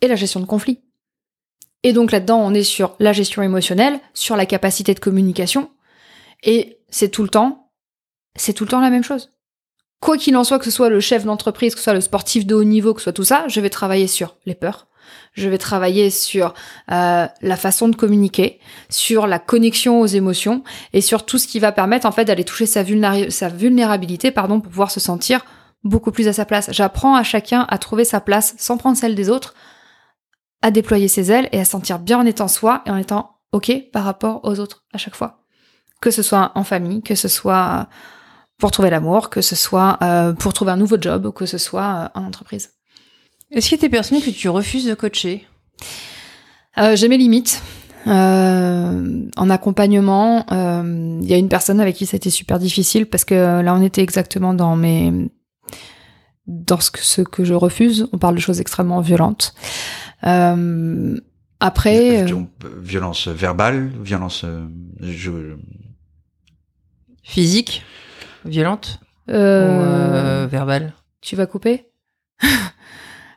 et 0.00 0.08
la 0.08 0.16
gestion 0.16 0.40
de 0.40 0.46
conflits. 0.46 0.80
Et 1.82 1.92
donc 1.92 2.10
là-dedans, 2.10 2.38
on 2.38 2.54
est 2.54 2.62
sur 2.62 2.96
la 2.98 3.12
gestion 3.12 3.42
émotionnelle, 3.42 4.00
sur 4.14 4.36
la 4.36 4.46
capacité 4.46 4.94
de 4.94 5.00
communication. 5.00 5.70
Et 6.42 6.78
c'est 6.88 7.10
tout 7.10 7.22
le 7.22 7.28
temps, 7.28 7.70
c'est 8.36 8.54
tout 8.54 8.64
le 8.64 8.70
temps 8.70 8.80
la 8.80 8.90
même 8.90 9.04
chose. 9.04 9.35
Quoi 10.00 10.18
qu'il 10.18 10.36
en 10.36 10.44
soit, 10.44 10.58
que 10.58 10.64
ce 10.64 10.70
soit 10.70 10.88
le 10.88 11.00
chef 11.00 11.24
d'entreprise, 11.24 11.74
que 11.74 11.80
ce 11.80 11.84
soit 11.84 11.94
le 11.94 12.00
sportif 12.00 12.46
de 12.46 12.54
haut 12.54 12.64
niveau, 12.64 12.94
que 12.94 13.00
ce 13.00 13.04
soit 13.04 13.12
tout 13.12 13.24
ça, 13.24 13.44
je 13.48 13.60
vais 13.60 13.70
travailler 13.70 14.06
sur 14.06 14.36
les 14.44 14.54
peurs. 14.54 14.86
Je 15.32 15.48
vais 15.48 15.58
travailler 15.58 16.10
sur 16.10 16.54
euh, 16.90 17.26
la 17.40 17.56
façon 17.56 17.88
de 17.88 17.94
communiquer, 17.96 18.58
sur 18.90 19.26
la 19.26 19.38
connexion 19.38 20.00
aux 20.00 20.06
émotions 20.06 20.64
et 20.92 21.00
sur 21.00 21.24
tout 21.24 21.38
ce 21.38 21.46
qui 21.46 21.60
va 21.60 21.72
permettre 21.72 22.06
en 22.06 22.12
fait 22.12 22.24
d'aller 22.24 22.44
toucher 22.44 22.66
sa, 22.66 22.82
vulnéra- 22.82 23.30
sa 23.30 23.48
vulnérabilité 23.48 24.30
pardon, 24.30 24.60
pour 24.60 24.70
pouvoir 24.70 24.90
se 24.90 24.98
sentir 24.98 25.44
beaucoup 25.84 26.10
plus 26.10 26.26
à 26.26 26.32
sa 26.32 26.44
place. 26.44 26.70
J'apprends 26.72 27.14
à 27.14 27.22
chacun 27.22 27.66
à 27.68 27.78
trouver 27.78 28.04
sa 28.04 28.20
place 28.20 28.54
sans 28.58 28.76
prendre 28.78 28.96
celle 28.96 29.14
des 29.14 29.30
autres, 29.30 29.54
à 30.62 30.70
déployer 30.70 31.06
ses 31.06 31.30
ailes 31.30 31.48
et 31.52 31.60
à 31.60 31.64
se 31.64 31.70
sentir 31.70 32.00
bien 32.00 32.18
en 32.18 32.26
étant 32.26 32.48
soi 32.48 32.82
et 32.86 32.90
en 32.90 32.96
étant 32.96 33.36
OK 33.52 33.72
par 33.92 34.04
rapport 34.04 34.40
aux 34.42 34.58
autres 34.58 34.84
à 34.92 34.98
chaque 34.98 35.14
fois. 35.14 35.44
Que 36.00 36.10
ce 36.10 36.22
soit 36.22 36.50
en 36.56 36.64
famille, 36.64 37.02
que 37.02 37.14
ce 37.14 37.28
soit 37.28 37.88
pour 38.58 38.70
trouver 38.70 38.90
l'amour, 38.90 39.30
que 39.30 39.40
ce 39.40 39.54
soit 39.56 39.98
euh, 40.02 40.32
pour 40.32 40.52
trouver 40.52 40.72
un 40.72 40.76
nouveau 40.76 40.96
job 41.00 41.26
ou 41.26 41.32
que 41.32 41.46
ce 41.46 41.58
soit 41.58 42.10
euh, 42.14 42.20
en 42.20 42.24
entreprise. 42.24 42.70
Est-ce 43.50 43.68
qu'il 43.68 43.78
y 43.78 43.80
a 43.80 43.82
des 43.82 43.88
personnes 43.90 44.20
que 44.20 44.30
tu 44.30 44.48
refuses 44.48 44.86
de 44.86 44.94
coacher? 44.94 45.46
Euh, 46.78 46.96
J'ai 46.96 47.08
mes 47.08 47.18
limites. 47.18 47.62
Euh, 48.06 49.28
en 49.36 49.50
accompagnement, 49.50 50.46
euh, 50.52 51.18
il 51.22 51.28
y 51.28 51.34
a 51.34 51.36
une 51.36 51.48
personne 51.48 51.80
avec 51.80 51.96
qui 51.96 52.06
ça 52.06 52.14
a 52.14 52.18
été 52.18 52.30
super 52.30 52.58
difficile 52.60 53.06
parce 53.06 53.24
que 53.24 53.34
là, 53.62 53.74
on 53.74 53.82
était 53.82 54.02
exactement 54.02 54.54
dans 54.54 54.76
mes 54.76 55.28
dans 56.46 56.78
ce 56.78 56.92
que, 56.92 57.00
ce 57.00 57.22
que 57.22 57.44
je 57.44 57.54
refuse. 57.54 58.08
On 58.12 58.18
parle 58.18 58.36
de 58.36 58.40
choses 58.40 58.60
extrêmement 58.60 59.00
violentes. 59.00 59.54
Euh, 60.24 61.18
après, 61.58 62.22
euh, 62.22 62.42
Violence 62.80 63.26
verbale, 63.26 63.90
violence. 64.02 64.44
euh, 64.44 64.66
je... 65.00 65.56
Physique? 67.24 67.82
Violente 68.46 69.00
euh, 69.28 69.60
Ou 69.60 69.80
euh, 69.82 70.46
verbale? 70.50 70.94
tu 71.20 71.36
vas 71.36 71.46
couper? 71.46 71.86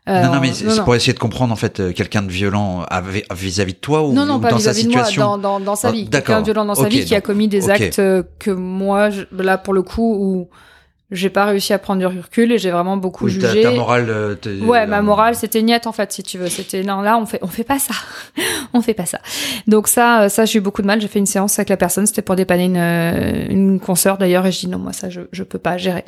Non, 0.08 0.24
non, 0.24 0.34
Euh, 0.38 0.40
mais 0.42 0.54
c'est 0.54 0.66
non, 0.66 0.76
non. 0.76 0.84
pour 0.86 0.96
essayer 0.96 1.14
de 1.14 1.20
comprendre 1.20 1.54
en 1.54 1.56
fait 1.56 1.80
euh, 1.80 1.92
quelqu'un 1.94 2.24
de 2.24 2.32
violent 2.32 2.84
vis-à-vis 3.32 3.74
de 3.74 3.78
toi 3.78 4.08
ou, 4.08 4.12
Non, 4.14 4.26
non, 4.26 4.38
ou 4.38 4.40
pas 4.40 4.50
dans 4.50 4.58
sa 4.58 4.72
vis-à-vis 4.72 4.88
de 4.88 4.92
moi, 4.94 5.04
situation? 5.06 5.38
dans, 5.38 5.38
dans, 5.38 5.60
dans 5.60 5.76
sa 5.76 5.90
Ah, 5.90 5.92
vie. 5.92 6.10
Quelqu'un 6.10 6.42
violent 6.42 6.66
dans 6.66 6.74
sa 6.74 6.88
vie 6.90 7.06
qui 7.06 7.14
a 7.14 7.22
commis 7.22 7.48
des 7.48 7.70
actes 7.70 8.00
euh, 8.00 8.24
que 8.40 8.50
moi, 8.50 9.12
je- 9.12 9.26
là, 9.32 9.60
pour 9.60 9.74
le 9.76 9.84
coup, 9.84 10.16
où 10.20 10.50
j'ai 11.12 11.30
pas 11.30 11.46
réussi 11.46 11.74
à 11.74 11.80
prendre 11.80 12.00
du 12.00 12.06
recul 12.06 12.52
et 12.52 12.58
j'ai 12.60 12.70
vraiment 12.72 12.96
beaucoup 12.98 13.26
Oui, 13.26 13.40
ta, 13.40 13.48
jugé. 13.50 13.64
ta 13.64 13.72
morale. 13.72 14.06
euh, 14.10 14.36
Ouais, 14.62 14.86
ma 14.86 15.00
euh, 15.00 15.02
morale, 15.02 15.36
c'était 15.36 15.62
niette 15.64 15.88
en 15.88 15.92
fait, 15.92 16.12
si 16.12 16.22
tu 16.24 16.38
veux. 16.38 16.48
C'était 16.50 16.84
non, 16.84 17.02
là, 17.02 17.18
on 17.18 17.26
fait, 17.26 17.40
on 17.42 17.48
fait 17.48 17.64
pas 17.64 17.80
ça, 17.80 17.94
on 18.74 18.82
fait 18.82 18.94
pas 18.94 19.06
ça. 19.06 19.20
Donc 19.68 19.88
ça, 19.88 20.22
euh, 20.24 20.30
ça, 20.30 20.46
j'ai 20.46 20.60
eu 20.60 20.62
beaucoup 20.62 20.82
de 20.82 20.88
mal. 20.88 21.02
J'ai 21.02 21.08
fait 21.08 21.20
une 21.20 21.26
séance 21.26 21.58
avec 21.58 21.70
la 21.70 21.78
personne, 21.78 22.06
c'était 22.06 22.22
pour 22.22 22.36
dépanner 22.36 22.66
une, 22.66 23.52
une 23.52 23.80
consoeur 23.80 24.18
d'ailleurs, 24.20 24.46
et 24.46 24.52
je 24.52 24.60
dis 24.60 24.68
non, 24.68 24.78
moi 24.78 24.94
ça, 24.94 25.10
je, 25.10 25.22
je 25.32 25.44
peux 25.44 25.60
pas 25.60 25.78
gérer. 25.78 26.06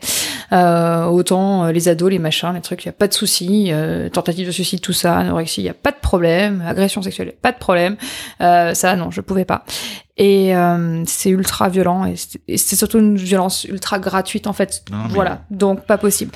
Euh, 0.54 1.06
autant 1.06 1.68
les 1.68 1.88
ados, 1.88 2.12
les 2.12 2.20
machins, 2.20 2.52
les 2.54 2.62
trucs, 2.62 2.86
y 2.86 2.90
a 2.90 2.92
pas 2.94 3.08
de 3.08 3.14
souci. 3.14 3.70
Euh, 3.72 4.10
tentative 4.10 4.46
de 4.48 4.52
suicide, 4.52 4.82
tout 4.82 4.94
ça, 4.94 5.18
anorexie, 5.18 5.62
y 5.64 5.70
a 5.70 5.74
pas 5.74 5.92
de 5.92 6.00
problème. 6.02 6.64
Agression 6.68 7.02
sexuelle, 7.02 7.34
pas 7.42 7.52
de 7.52 7.58
problème. 7.58 7.96
Euh, 8.42 8.74
ça, 8.74 8.96
non, 8.96 9.10
je 9.12 9.22
pouvais 9.22 9.46
pas. 9.46 9.64
Et 10.18 10.56
euh, 10.56 11.04
c'est 11.08 11.30
ultra 11.30 11.70
violent 11.70 12.06
et 12.06 12.16
c'est 12.58 12.76
surtout 12.76 13.00
une 13.00 13.16
violence 13.16 13.64
ultra 13.64 13.98
gratuite 13.98 14.46
en 14.46 14.54
fait. 14.54 14.84
Non, 14.92 14.98
mais- 15.08 15.14
Voilà, 15.14 15.42
donc 15.50 15.86
pas 15.86 15.98
possible. 15.98 16.32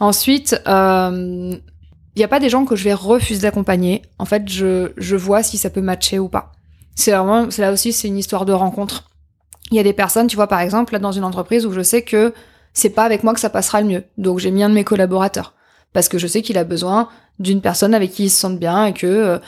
Ensuite, 0.00 0.60
euh, 0.66 1.52
il 1.54 2.18
n'y 2.18 2.24
a 2.24 2.28
pas 2.28 2.40
des 2.40 2.48
gens 2.48 2.64
que 2.64 2.74
je 2.74 2.84
vais 2.84 2.94
refuser 2.94 3.42
d'accompagner. 3.42 4.02
En 4.18 4.24
fait, 4.24 4.48
je, 4.48 4.92
je 4.96 5.14
vois 5.16 5.42
si 5.42 5.58
ça 5.58 5.70
peut 5.70 5.82
matcher 5.82 6.18
ou 6.18 6.28
pas. 6.28 6.52
C'est 6.94 7.12
vraiment, 7.12 7.50
c'est 7.50 7.62
là 7.62 7.70
aussi, 7.70 7.92
c'est 7.92 8.08
une 8.08 8.18
histoire 8.18 8.44
de 8.44 8.52
rencontre. 8.52 9.04
Il 9.70 9.76
y 9.76 9.80
a 9.80 9.82
des 9.84 9.92
personnes, 9.92 10.26
tu 10.26 10.34
vois, 10.36 10.46
par 10.48 10.60
exemple, 10.60 10.94
là, 10.94 10.98
dans 10.98 11.12
une 11.12 11.22
entreprise 11.24 11.66
où 11.66 11.72
je 11.72 11.82
sais 11.82 12.02
que 12.02 12.32
c'est 12.72 12.90
pas 12.90 13.04
avec 13.04 13.22
moi 13.22 13.34
que 13.34 13.40
ça 13.40 13.50
passera 13.50 13.80
le 13.82 13.86
mieux. 13.86 14.04
Donc, 14.16 14.38
j'ai 14.38 14.50
mis 14.50 14.62
un 14.62 14.68
de 14.70 14.74
mes 14.74 14.84
collaborateurs. 14.84 15.54
Parce 15.92 16.08
que 16.08 16.18
je 16.18 16.26
sais 16.26 16.42
qu'il 16.42 16.58
a 16.58 16.64
besoin 16.64 17.08
d'une 17.38 17.60
personne 17.60 17.94
avec 17.94 18.10
qui 18.12 18.24
il 18.24 18.30
se 18.30 18.40
sente 18.40 18.58
bien 18.58 18.86
et 18.86 18.92
que 18.94 19.06
euh, 19.06 19.38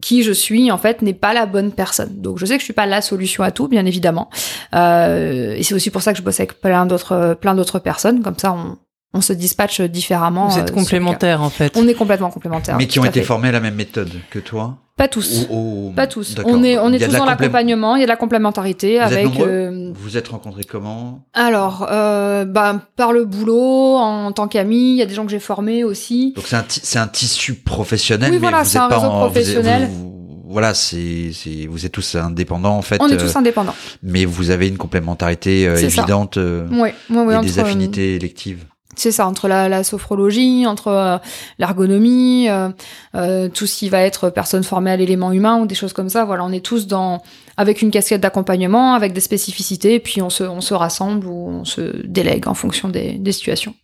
qui 0.00 0.22
je 0.22 0.32
suis 0.32 0.70
en 0.70 0.78
fait 0.78 1.02
n'est 1.02 1.14
pas 1.14 1.32
la 1.32 1.46
bonne 1.46 1.72
personne. 1.72 2.20
Donc 2.20 2.38
je 2.38 2.46
sais 2.46 2.54
que 2.54 2.60
je 2.60 2.64
suis 2.64 2.72
pas 2.72 2.86
la 2.86 3.00
solution 3.00 3.44
à 3.44 3.50
tout, 3.50 3.68
bien 3.68 3.86
évidemment. 3.86 4.30
Euh, 4.74 5.54
et 5.54 5.62
c'est 5.62 5.74
aussi 5.74 5.90
pour 5.90 6.02
ça 6.02 6.12
que 6.12 6.18
je 6.18 6.22
bosse 6.22 6.40
avec 6.40 6.60
plein 6.60 6.86
d'autres 6.86 7.36
plein 7.40 7.54
d'autres 7.54 7.78
personnes. 7.78 8.22
Comme 8.22 8.38
ça, 8.38 8.52
on, 8.52 8.76
on 9.12 9.20
se 9.20 9.32
dispatche 9.32 9.80
différemment. 9.80 10.48
Vous 10.48 10.58
êtes 10.58 10.70
euh, 10.70 10.74
complémentaires 10.74 11.42
en 11.42 11.50
fait. 11.50 11.72
On 11.76 11.86
est 11.88 11.94
complètement 11.94 12.30
complémentaires. 12.30 12.76
Mais 12.76 12.86
qui 12.86 12.98
ont 13.00 13.04
été 13.04 13.20
fait. 13.20 13.26
formés 13.26 13.48
à 13.48 13.52
la 13.52 13.60
même 13.60 13.74
méthode 13.74 14.10
que 14.30 14.38
toi 14.38 14.76
Pas 14.96 15.08
tous. 15.08 15.46
Ou- 15.50 15.88
ou- 15.88 15.92
Pas 15.96 16.06
tous. 16.06 16.36
On 16.44 16.62
est 16.62 16.78
on 16.78 16.92
est 16.92 16.98
tous 17.04 17.12
dans 17.16 17.24
l'accompagnement. 17.24 17.96
Il 17.96 18.00
y 18.00 18.02
a 18.02 18.06
de 18.06 18.10
la 18.10 18.16
complémentarité 18.16 18.98
Vous 18.98 19.04
êtes 19.06 19.12
avec. 19.12 19.24
nombreux? 19.24 19.48
euh, 19.48 19.92
Vous 19.94 20.16
êtes 20.16 20.28
rencontrés 20.28 20.64
comment? 20.64 21.24
Alors, 21.34 21.88
euh, 21.90 22.44
bah, 22.44 22.80
par 22.96 23.12
le 23.12 23.24
boulot, 23.24 23.96
en 23.96 24.30
tant 24.32 24.46
qu'ami, 24.46 24.92
il 24.92 24.96
y 24.96 25.02
a 25.02 25.06
des 25.06 25.14
gens 25.14 25.24
que 25.24 25.30
j'ai 25.32 25.38
formés 25.40 25.82
aussi. 25.84 26.32
Donc 26.36 26.44
c'est 26.46 26.56
un, 26.56 26.64
c'est 26.68 26.98
un 26.98 27.08
tissu 27.08 27.54
professionnel, 27.54 28.30
Oui, 28.30 28.36
mais 28.36 28.40
voilà, 28.40 28.62
vous 28.62 28.68
c'est 28.68 28.76
êtes 28.78 28.84
un 28.84 28.88
pas 28.88 28.96
réseau 28.98 29.08
en- 29.08 29.14
êtes- 29.26 29.30
professionnel. 29.32 29.88
vous- 29.90 30.02
vous- 30.12 30.42
voilà, 30.52 30.74
c'est, 30.74 31.30
c'est, 31.32 31.66
vous 31.68 31.86
êtes 31.86 31.92
tous 31.92 32.14
indépendants 32.16 32.76
en 32.76 32.82
fait, 32.82 32.98
On 33.00 33.08
est 33.08 33.14
euh, 33.14 33.18
tous 33.18 33.36
indépendants. 33.36 33.74
mais 34.02 34.24
vous 34.24 34.50
avez 34.50 34.66
une 34.68 34.78
complémentarité 34.78 35.66
euh, 35.68 35.76
évidente 35.76 36.36
euh, 36.38 36.66
Oui, 36.72 36.90
oui, 37.08 37.16
oui. 37.18 37.32
et 37.32 37.36
entre, 37.36 37.46
des 37.46 37.58
affinités 37.60 38.16
électives. 38.16 38.64
C'est 38.96 39.12
ça, 39.12 39.26
entre 39.26 39.48
la, 39.48 39.84
sophrologie, 39.84 40.66
entre 40.66 40.88
euh, 40.88 41.18
l'ergonomie, 41.58 42.48
euh, 42.48 42.68
euh, 43.14 43.48
tout 43.48 43.66
ce 43.66 43.76
qui 43.78 43.88
va 43.88 44.02
être 44.02 44.30
personne 44.30 44.64
formée 44.64 44.90
à 44.90 44.96
l'élément 44.96 45.32
humain 45.32 45.60
ou 45.60 45.66
des 45.66 45.74
choses 45.74 45.92
comme 45.92 46.08
ça. 46.08 46.24
Voilà, 46.24 46.44
on 46.44 46.52
est 46.52 46.64
tous 46.64 46.86
dans 46.86 47.22
avec 47.56 47.82
une 47.82 47.90
casquette 47.90 48.20
d'accompagnement, 48.20 48.94
avec 48.94 49.12
des 49.12 49.20
spécificités, 49.20 49.94
et 49.94 50.00
puis 50.00 50.22
on 50.22 50.30
se, 50.30 50.44
on 50.44 50.60
se 50.60 50.74
rassemble 50.74 51.26
ou 51.26 51.48
on 51.48 51.64
se 51.64 52.04
délègue 52.04 52.48
en 52.48 52.54
fonction 52.54 52.88
des, 52.88 53.12
des 53.12 53.32
situations. 53.32 53.74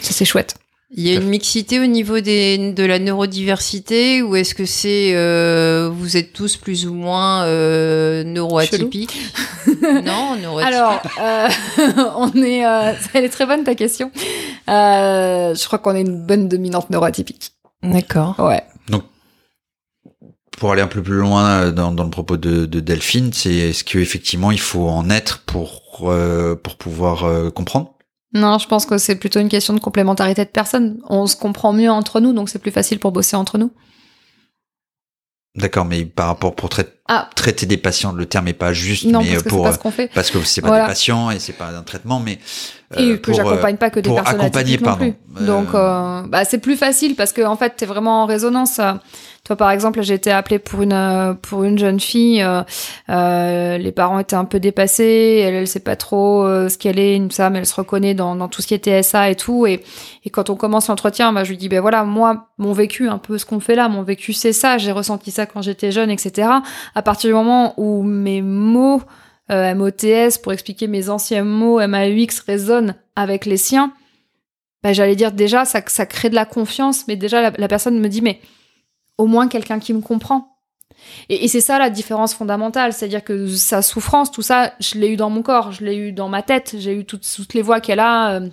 Ça, 0.00 0.12
c'est 0.12 0.24
chouette. 0.24 0.56
Il 0.96 1.06
y 1.06 1.10
a 1.10 1.20
une 1.20 1.28
mixité 1.28 1.80
au 1.80 1.86
niveau 1.86 2.20
des, 2.20 2.72
de 2.72 2.84
la 2.84 3.00
neurodiversité 3.00 4.22
ou 4.22 4.36
est-ce 4.36 4.54
que 4.54 4.64
c'est 4.64 5.12
euh, 5.16 5.90
vous 5.92 6.16
êtes 6.16 6.32
tous 6.32 6.56
plus 6.56 6.86
ou 6.86 6.94
moins 6.94 7.44
euh, 7.44 8.22
neuroatypiques? 8.22 9.20
Non, 9.82 10.36
neuroatypiques. 10.40 10.74
Alors, 10.74 11.02
euh, 11.20 11.48
on 12.16 12.32
est. 12.40 12.64
Euh, 12.64 12.92
elle 13.14 13.24
est 13.24 13.28
très 13.28 13.44
bonne 13.44 13.64
ta 13.64 13.74
question. 13.74 14.12
Euh, 14.68 15.54
je 15.54 15.66
crois 15.66 15.80
qu'on 15.80 15.96
est 15.96 16.02
une 16.02 16.24
bonne 16.24 16.48
dominante 16.48 16.90
neuroatypique. 16.90 17.54
D'accord. 17.82 18.36
Ouais. 18.38 18.62
Pour 20.58 20.72
aller 20.72 20.82
un 20.82 20.86
peu 20.86 21.02
plus 21.02 21.16
loin 21.16 21.48
euh, 21.48 21.72
dans, 21.72 21.90
dans 21.90 22.04
le 22.04 22.10
propos 22.10 22.36
de, 22.36 22.66
de 22.66 22.80
Delphine, 22.80 23.32
c'est 23.32 23.54
est-ce 23.54 23.84
qu'effectivement 23.84 24.52
il 24.52 24.60
faut 24.60 24.88
en 24.88 25.10
être 25.10 25.40
pour 25.40 25.82
euh, 26.04 26.54
pour 26.54 26.76
pouvoir 26.76 27.24
euh, 27.24 27.50
comprendre? 27.50 27.93
Non, 28.34 28.58
je 28.58 28.66
pense 28.66 28.84
que 28.84 28.98
c'est 28.98 29.14
plutôt 29.16 29.38
une 29.40 29.48
question 29.48 29.72
de 29.74 29.78
complémentarité 29.80 30.44
de 30.44 30.50
personnes. 30.50 31.00
On 31.08 31.26
se 31.26 31.36
comprend 31.36 31.72
mieux 31.72 31.90
entre 31.90 32.20
nous, 32.20 32.32
donc 32.32 32.48
c'est 32.48 32.58
plus 32.58 32.72
facile 32.72 32.98
pour 32.98 33.12
bosser 33.12 33.36
entre 33.36 33.58
nous. 33.58 33.70
D'accord, 35.56 35.84
mais 35.84 36.04
par 36.04 36.26
rapport 36.26 36.56
pour 36.56 36.68
traiter, 36.68 36.90
Ah. 37.06 37.30
traiter 37.36 37.64
des 37.66 37.76
patients, 37.76 38.10
le 38.10 38.26
terme 38.26 38.48
est 38.48 38.52
pas 38.54 38.72
juste, 38.72 39.04
Non, 39.04 39.20
mais 39.22 39.34
parce 39.34 39.46
euh, 39.46 39.50
que 39.50 39.62
pas 39.62 39.68
euh, 39.68 39.72
ce 39.72 39.78
qu'on 39.78 39.90
fait. 39.92 40.10
parce 40.12 40.30
que 40.32 40.42
c'est 40.42 40.60
pas 40.62 40.66
Voilà. 40.66 40.82
des 40.84 40.88
patients 40.88 41.30
et 41.30 41.38
c'est 41.38 41.52
pas 41.52 41.68
un 41.68 41.82
traitement, 41.84 42.18
mais 42.18 42.40
Et 42.98 43.10
euh, 43.12 43.16
que 43.18 43.30
euh, 43.30 43.34
j'accompagne 43.34 43.76
pas 43.76 43.90
que 43.90 44.00
des 44.00 44.08
pour 44.08 44.16
personnes 44.22 44.40
atypiques 44.40 44.80
non 44.82 44.96
plus. 44.96 45.14
Donc, 45.46 45.68
euh, 45.74 46.22
bah, 46.28 46.44
c'est 46.44 46.58
plus 46.58 46.76
facile 46.76 47.16
parce 47.16 47.32
que 47.32 47.42
en 47.42 47.56
fait, 47.56 47.74
t'es 47.76 47.86
vraiment 47.86 48.22
en 48.22 48.26
résonance. 48.26 48.78
euh. 48.78 48.92
Toi, 49.44 49.56
par 49.56 49.70
exemple, 49.72 50.00
j'ai 50.00 50.14
été 50.14 50.30
appelée 50.30 50.58
pour 50.58 50.80
une 50.80 50.94
euh, 50.94 51.34
pour 51.34 51.64
une 51.64 51.78
jeune 51.78 52.00
fille. 52.00 52.40
euh, 52.42 52.62
euh, 53.10 53.76
les 53.76 53.92
parents 53.92 54.18
étaient 54.18 54.36
un 54.36 54.46
peu 54.46 54.58
dépassés. 54.58 55.42
Elle, 55.44 55.54
elle 55.54 55.66
sait 55.68 55.80
pas 55.80 55.96
trop 55.96 56.44
euh, 56.44 56.68
ce 56.70 56.78
qu'elle 56.78 56.98
est, 56.98 57.14
une 57.16 57.30
femme. 57.30 57.54
Elle 57.56 57.66
se 57.66 57.74
reconnaît 57.74 58.14
dans, 58.14 58.36
dans 58.36 58.48
tout 58.48 58.62
ce 58.62 58.68
qui 58.68 58.74
est 58.74 58.84
TSA 59.02 59.30
et 59.30 59.34
tout. 59.34 59.66
Et, 59.66 59.82
et 60.24 60.30
quand 60.30 60.48
on 60.48 60.56
commence 60.56 60.88
l'entretien, 60.88 61.32
bah, 61.34 61.44
je 61.44 61.50
lui 61.50 61.58
dis, 61.58 61.68
ben 61.68 61.80
voilà, 61.80 62.04
moi, 62.04 62.46
mon 62.56 62.72
vécu, 62.72 63.08
un 63.08 63.18
peu 63.18 63.36
ce 63.36 63.44
qu'on 63.44 63.60
fait 63.60 63.74
là, 63.74 63.88
mon 63.90 64.02
vécu, 64.02 64.32
c'est 64.32 64.54
ça. 64.54 64.78
J'ai 64.78 64.92
ressenti 64.92 65.30
ça 65.30 65.44
quand 65.44 65.60
j'étais 65.60 65.92
jeune, 65.92 66.10
etc. 66.10 66.48
À 66.94 67.02
partir 67.02 67.28
du 67.28 67.34
moment 67.34 67.74
où 67.76 68.02
mes 68.02 68.40
mots 68.40 69.02
euh, 69.50 69.74
MOTS 69.74 70.38
pour 70.42 70.52
expliquer 70.52 70.86
mes 70.86 71.10
anciens 71.10 71.44
mots 71.44 71.78
MAUX 71.86 72.40
résonnent 72.46 72.94
avec 73.16 73.46
les 73.46 73.56
siens, 73.56 73.92
bah, 74.82 74.92
j'allais 74.92 75.16
dire 75.16 75.32
déjà 75.32 75.64
ça, 75.64 75.80
crée 75.80 76.30
de 76.30 76.34
la 76.34 76.44
confiance, 76.44 77.08
mais 77.08 77.16
déjà 77.16 77.50
la, 77.50 77.68
personne 77.68 77.98
me 77.98 78.08
dit 78.08 78.20
mais 78.20 78.40
au 79.16 79.26
moins 79.26 79.48
quelqu'un 79.48 79.78
qui 79.78 79.94
me 79.94 80.00
comprend. 80.00 80.58
Et, 81.28 81.44
et 81.44 81.48
c'est 81.48 81.60
ça 81.60 81.78
la 81.78 81.90
différence 81.90 82.34
fondamentale, 82.34 82.92
c'est-à-dire 82.92 83.24
que 83.24 83.48
sa 83.48 83.82
souffrance, 83.82 84.30
tout 84.30 84.42
ça, 84.42 84.74
je 84.80 84.98
l'ai 84.98 85.08
eu 85.08 85.16
dans 85.16 85.30
mon 85.30 85.42
corps, 85.42 85.72
je 85.72 85.84
l'ai 85.84 85.96
eu 85.96 86.12
dans 86.12 86.28
ma 86.28 86.42
tête, 86.42 86.76
j'ai 86.78 86.94
eu 86.94 87.04
toutes, 87.04 87.26
toutes 87.34 87.54
les 87.54 87.62
voix 87.62 87.80
qu'elle 87.80 88.00
a, 88.00 88.32
euh, 88.32 88.48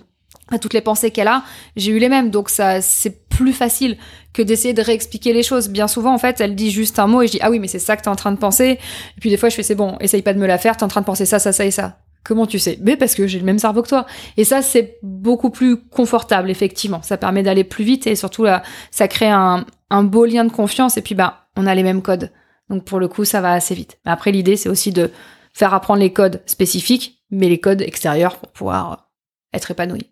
toutes 0.58 0.74
les 0.74 0.80
pensées 0.80 1.10
qu'elle 1.10 1.28
a, 1.28 1.42
j'ai 1.76 1.92
eu 1.92 1.98
les 1.98 2.08
mêmes, 2.08 2.30
donc 2.30 2.48
ça 2.48 2.80
c'est 2.80 3.28
plus 3.28 3.52
facile 3.52 3.96
que 4.32 4.42
d'essayer 4.42 4.74
de 4.74 4.82
réexpliquer 4.82 5.32
les 5.32 5.42
choses. 5.42 5.68
Bien 5.68 5.88
souvent, 5.88 6.14
en 6.14 6.18
fait, 6.18 6.40
elle 6.40 6.54
dit 6.54 6.70
juste 6.70 6.98
un 6.98 7.06
mot 7.06 7.22
et 7.22 7.26
je 7.26 7.32
dis 7.32 7.38
ah 7.42 7.50
oui 7.50 7.58
mais 7.58 7.68
c'est 7.68 7.78
ça 7.78 7.96
que 7.96 8.02
t'es 8.02 8.08
en 8.08 8.16
train 8.16 8.32
de 8.32 8.38
penser. 8.38 8.78
Et 9.16 9.20
puis 9.20 9.30
des 9.30 9.36
fois 9.36 9.48
je 9.48 9.54
fais 9.54 9.62
c'est 9.62 9.74
bon, 9.74 9.96
essaye 10.00 10.22
pas 10.22 10.34
de 10.34 10.38
me 10.38 10.46
la 10.46 10.58
faire, 10.58 10.76
t'es 10.76 10.84
en 10.84 10.88
train 10.88 11.00
de 11.00 11.06
penser 11.06 11.26
ça, 11.26 11.38
ça, 11.38 11.52
ça 11.52 11.64
et 11.64 11.70
ça. 11.70 11.98
Comment 12.24 12.46
tu 12.46 12.58
sais? 12.58 12.78
Mais 12.80 12.96
parce 12.96 13.14
que 13.14 13.26
j'ai 13.26 13.38
le 13.38 13.44
même 13.44 13.58
cerveau 13.58 13.82
que 13.82 13.88
toi. 13.88 14.06
Et 14.36 14.44
ça, 14.44 14.62
c'est 14.62 14.98
beaucoup 15.02 15.50
plus 15.50 15.76
confortable, 15.76 16.50
effectivement. 16.50 17.02
Ça 17.02 17.16
permet 17.16 17.42
d'aller 17.42 17.64
plus 17.64 17.84
vite 17.84 18.06
et 18.06 18.14
surtout, 18.14 18.44
là, 18.44 18.62
ça 18.92 19.08
crée 19.08 19.28
un, 19.28 19.64
beau 19.90 20.24
lien 20.24 20.44
de 20.44 20.52
confiance. 20.52 20.96
Et 20.96 21.02
puis, 21.02 21.16
bah, 21.16 21.48
on 21.56 21.66
a 21.66 21.74
les 21.74 21.82
mêmes 21.82 22.02
codes. 22.02 22.30
Donc, 22.70 22.84
pour 22.84 23.00
le 23.00 23.08
coup, 23.08 23.24
ça 23.24 23.40
va 23.40 23.52
assez 23.52 23.74
vite. 23.74 23.98
Mais 24.04 24.12
après, 24.12 24.30
l'idée, 24.30 24.56
c'est 24.56 24.68
aussi 24.68 24.92
de 24.92 25.10
faire 25.52 25.74
apprendre 25.74 26.00
les 26.00 26.12
codes 26.12 26.42
spécifiques, 26.46 27.24
mais 27.30 27.48
les 27.48 27.58
codes 27.58 27.82
extérieurs 27.82 28.36
pour 28.36 28.50
pouvoir 28.50 29.10
être 29.52 29.72
épanoui. 29.72 30.11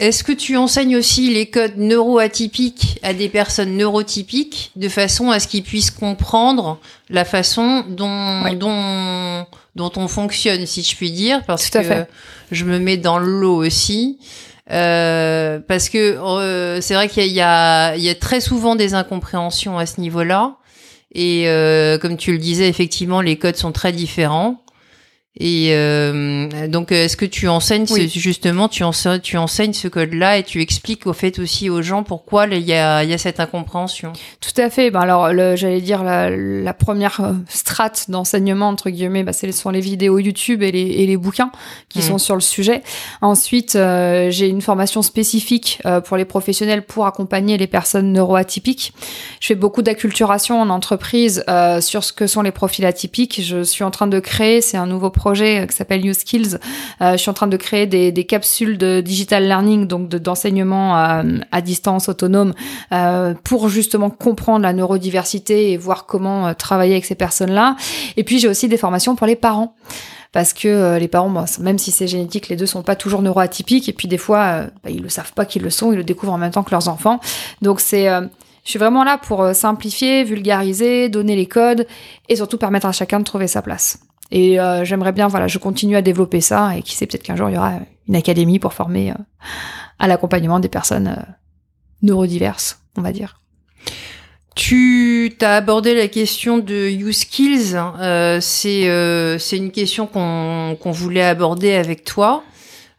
Est-ce 0.00 0.24
que 0.24 0.32
tu 0.32 0.56
enseignes 0.56 0.96
aussi 0.96 1.32
les 1.32 1.46
codes 1.46 1.76
neuroatypiques 1.76 2.98
à 3.02 3.14
des 3.14 3.28
personnes 3.28 3.76
neurotypiques 3.76 4.72
de 4.76 4.88
façon 4.88 5.30
à 5.30 5.38
ce 5.38 5.46
qu'ils 5.46 5.62
puissent 5.62 5.92
comprendre 5.92 6.78
la 7.10 7.24
façon 7.24 7.84
dont, 7.88 8.42
Oui. 8.44 8.56
dont, 8.56 9.46
dont 9.76 9.92
on 9.96 10.08
fonctionne, 10.08 10.66
si 10.66 10.82
je 10.82 10.96
puis 10.96 11.12
dire, 11.12 11.42
parce 11.46 11.70
Tout 11.70 11.78
à 11.78 11.82
que 11.82 11.86
fait. 11.88 12.08
je 12.50 12.64
me 12.64 12.78
mets 12.80 12.96
dans 12.96 13.18
le 13.18 13.26
lot 13.40 13.64
aussi. 13.64 14.18
Euh, 14.72 15.60
parce 15.68 15.88
que 15.90 15.98
euh, 15.98 16.80
c'est 16.80 16.94
vrai 16.94 17.08
qu'il 17.08 17.26
y, 17.26 17.34
y 17.34 17.40
a 17.40 18.14
très 18.20 18.40
souvent 18.40 18.74
des 18.76 18.94
incompréhensions 18.94 19.78
à 19.78 19.86
ce 19.86 20.00
niveau-là. 20.00 20.56
Et 21.14 21.44
euh, 21.46 21.98
comme 21.98 22.16
tu 22.16 22.32
le 22.32 22.38
disais, 22.38 22.68
effectivement, 22.68 23.20
les 23.20 23.36
codes 23.36 23.56
sont 23.56 23.70
très 23.72 23.92
différents. 23.92 24.63
Et 25.40 25.70
euh, 25.72 26.68
donc, 26.68 26.92
est-ce 26.92 27.16
que 27.16 27.24
tu 27.24 27.48
enseignes 27.48 27.86
Oui. 27.90 28.08
ce- 28.08 28.18
justement, 28.20 28.68
tu 28.68 28.84
enseignes, 28.84 29.18
tu 29.18 29.36
enseignes 29.36 29.72
ce 29.72 29.88
code-là 29.88 30.38
et 30.38 30.44
tu 30.44 30.60
expliques 30.62 31.08
au 31.08 31.12
fait 31.12 31.40
aussi 31.40 31.68
aux 31.68 31.82
gens 31.82 32.04
pourquoi 32.04 32.46
il 32.46 32.58
y 32.60 32.72
a, 32.72 33.02
y 33.02 33.12
a 33.12 33.18
cette 33.18 33.40
incompréhension? 33.40 34.12
Tout 34.40 34.60
à 34.60 34.70
fait. 34.70 34.92
Ben 34.92 35.00
alors, 35.00 35.30
j'allais 35.56 35.80
dire 35.80 36.04
la, 36.04 36.30
la 36.30 36.72
première 36.72 37.20
euh, 37.20 37.32
strate 37.48 38.04
d'enseignement 38.10 38.68
entre 38.68 38.90
guillemets, 38.90 39.24
bah, 39.24 39.32
c'est 39.32 39.50
ce 39.50 39.60
sont 39.60 39.70
les 39.70 39.80
vidéos 39.80 40.20
YouTube 40.20 40.62
et 40.62 40.70
les, 40.70 40.82
et 40.82 41.06
les 41.08 41.16
bouquins 41.16 41.50
qui 41.88 41.98
Mhm. 41.98 42.04
sont 42.04 42.18
sur 42.18 42.36
le 42.36 42.40
sujet. 42.40 42.84
Ensuite, 43.20 43.74
euh, 43.74 44.30
j'ai 44.30 44.46
une 44.48 44.62
formation 44.62 45.02
spécifique 45.02 45.80
euh, 45.84 46.00
pour 46.00 46.16
les 46.16 46.24
professionnels 46.24 46.82
pour 46.82 47.06
accompagner 47.06 47.56
les 47.58 47.66
personnes 47.66 48.12
neuroatypiques. 48.12 48.92
Je 49.40 49.48
fais 49.48 49.54
beaucoup 49.56 49.82
d'acculturation 49.82 50.60
en 50.60 50.70
entreprise 50.70 51.42
euh, 51.48 51.80
sur 51.80 52.04
ce 52.04 52.12
que 52.12 52.28
sont 52.28 52.42
les 52.42 52.52
profils 52.52 52.86
atypiques. 52.86 53.40
Je 53.42 53.64
suis 53.64 53.82
en 53.82 53.90
train 53.90 54.06
de 54.06 54.20
créer, 54.20 54.60
c'est 54.60 54.76
un 54.76 54.86
nouveau 54.86 55.10
projet 55.10 55.23
euh, 55.32 55.66
qui 55.66 55.76
s'appelle 55.76 56.02
New 56.02 56.12
Skills. 56.12 56.58
Euh, 57.00 57.12
je 57.12 57.16
suis 57.18 57.30
en 57.30 57.34
train 57.34 57.46
de 57.46 57.56
créer 57.56 57.86
des, 57.86 58.12
des 58.12 58.24
capsules 58.24 58.78
de 58.78 59.00
digital 59.00 59.46
learning, 59.46 59.86
donc 59.86 60.08
de- 60.08 60.18
d'enseignement 60.18 60.94
à, 60.94 61.22
à 61.52 61.60
distance 61.60 62.08
autonome 62.08 62.54
euh, 62.92 63.34
pour 63.44 63.68
justement 63.68 64.10
comprendre 64.10 64.62
la 64.62 64.72
neurodiversité 64.72 65.72
et 65.72 65.76
voir 65.76 66.06
comment 66.06 66.46
euh, 66.48 66.52
travailler 66.54 66.92
avec 66.94 67.04
ces 67.04 67.14
personnes-là. 67.14 67.76
Et 68.16 68.24
puis 68.24 68.38
j'ai 68.38 68.48
aussi 68.48 68.68
des 68.68 68.76
formations 68.76 69.16
pour 69.16 69.26
les 69.26 69.36
parents. 69.36 69.74
Parce 70.32 70.52
que 70.52 70.66
euh, 70.66 70.98
les 70.98 71.06
parents, 71.06 71.30
bon, 71.30 71.44
même 71.60 71.78
si 71.78 71.92
c'est 71.92 72.08
génétique, 72.08 72.48
les 72.48 72.56
deux 72.56 72.66
sont 72.66 72.82
pas 72.82 72.96
toujours 72.96 73.22
neuroatypiques. 73.22 73.88
Et 73.88 73.92
puis 73.92 74.08
des 74.08 74.18
fois, 74.18 74.38
euh, 74.38 74.66
bah, 74.82 74.90
ils 74.90 75.00
le 75.00 75.08
savent 75.08 75.32
pas 75.32 75.44
qu'ils 75.44 75.62
le 75.62 75.70
sont, 75.70 75.92
ils 75.92 75.96
le 75.96 76.02
découvrent 76.02 76.32
en 76.32 76.38
même 76.38 76.50
temps 76.50 76.64
que 76.64 76.72
leurs 76.72 76.88
enfants. 76.88 77.20
Donc 77.62 77.78
c'est, 77.78 78.08
euh, 78.08 78.22
je 78.64 78.70
suis 78.70 78.78
vraiment 78.80 79.04
là 79.04 79.16
pour 79.16 79.42
euh, 79.42 79.52
simplifier, 79.52 80.24
vulgariser, 80.24 81.08
donner 81.08 81.36
les 81.36 81.46
codes 81.46 81.86
et 82.28 82.34
surtout 82.34 82.58
permettre 82.58 82.86
à 82.86 82.92
chacun 82.92 83.20
de 83.20 83.24
trouver 83.24 83.46
sa 83.46 83.62
place. 83.62 84.00
Et 84.30 84.58
euh, 84.58 84.84
j'aimerais 84.84 85.12
bien, 85.12 85.28
voilà, 85.28 85.46
je 85.46 85.58
continue 85.58 85.96
à 85.96 86.02
développer 86.02 86.40
ça 86.40 86.76
et 86.76 86.82
qui 86.82 86.96
sait 86.96 87.06
peut-être 87.06 87.22
qu'un 87.22 87.36
jour 87.36 87.50
il 87.50 87.54
y 87.54 87.58
aura 87.58 87.74
une 88.08 88.16
académie 88.16 88.58
pour 88.58 88.72
former 88.72 89.10
euh, 89.10 89.14
à 89.98 90.08
l'accompagnement 90.08 90.60
des 90.60 90.68
personnes 90.68 91.08
euh, 91.08 91.32
neurodiverses, 92.02 92.80
on 92.96 93.02
va 93.02 93.12
dire. 93.12 93.40
Tu 94.54 95.36
as 95.40 95.56
abordé 95.56 95.94
la 95.94 96.06
question 96.06 96.58
de 96.58 96.88
use 96.88 97.18
skills. 97.18 97.76
Euh, 98.00 98.38
c'est 98.40 98.88
euh, 98.88 99.36
c'est 99.38 99.56
une 99.56 99.72
question 99.72 100.06
qu'on 100.06 100.76
qu'on 100.80 100.92
voulait 100.92 101.24
aborder 101.24 101.74
avec 101.74 102.04
toi. 102.04 102.44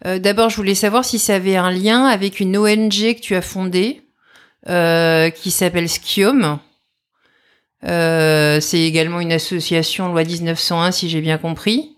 Euh, 0.05 0.19
D'abord, 0.19 0.49
je 0.49 0.57
voulais 0.57 0.75
savoir 0.75 1.05
si 1.05 1.17
ça 1.17 1.35
avait 1.35 1.55
un 1.55 1.71
lien 1.71 2.05
avec 2.05 2.41
une 2.41 2.57
ONG 2.57 3.15
que 3.15 3.21
tu 3.21 3.35
as 3.35 3.41
fondée 3.41 4.01
qui 4.67 5.51
s'appelle 5.51 5.87
Skiom. 5.87 6.57
Euh, 7.83 8.59
c'est 8.61 8.81
également 8.81 9.19
une 9.19 9.31
association 9.31 10.09
loi 10.09 10.23
1901, 10.23 10.91
si 10.91 11.09
j'ai 11.09 11.21
bien 11.21 11.37
compris. 11.37 11.97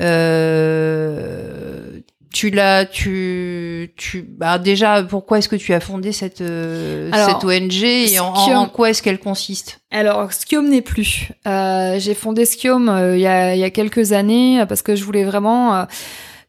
Euh, 0.00 2.00
tu 2.32 2.50
l'as, 2.50 2.84
tu, 2.84 3.92
tu, 3.96 4.22
bah 4.22 4.58
déjà, 4.58 5.02
pourquoi 5.02 5.38
est-ce 5.38 5.48
que 5.48 5.56
tu 5.56 5.72
as 5.72 5.80
fondé 5.80 6.12
cette, 6.12 6.42
euh, 6.42 7.10
Alors, 7.12 7.30
cette 7.30 7.44
ONG 7.44 7.82
et 7.82 8.18
en, 8.20 8.68
quoi 8.68 8.90
est-ce 8.90 9.02
qu'elle 9.02 9.18
consiste? 9.18 9.80
Alors, 9.90 10.32
Skiom 10.32 10.68
n'est 10.68 10.82
plus. 10.82 11.30
Euh, 11.46 11.98
j'ai 11.98 12.14
fondé 12.14 12.44
Skiom 12.44 13.14
il 13.14 13.20
y, 13.20 13.26
a, 13.26 13.54
il 13.54 13.60
y 13.60 13.64
a 13.64 13.70
quelques 13.70 14.12
années 14.12 14.64
parce 14.68 14.82
que 14.82 14.94
je 14.94 15.04
voulais 15.04 15.24
vraiment 15.24 15.86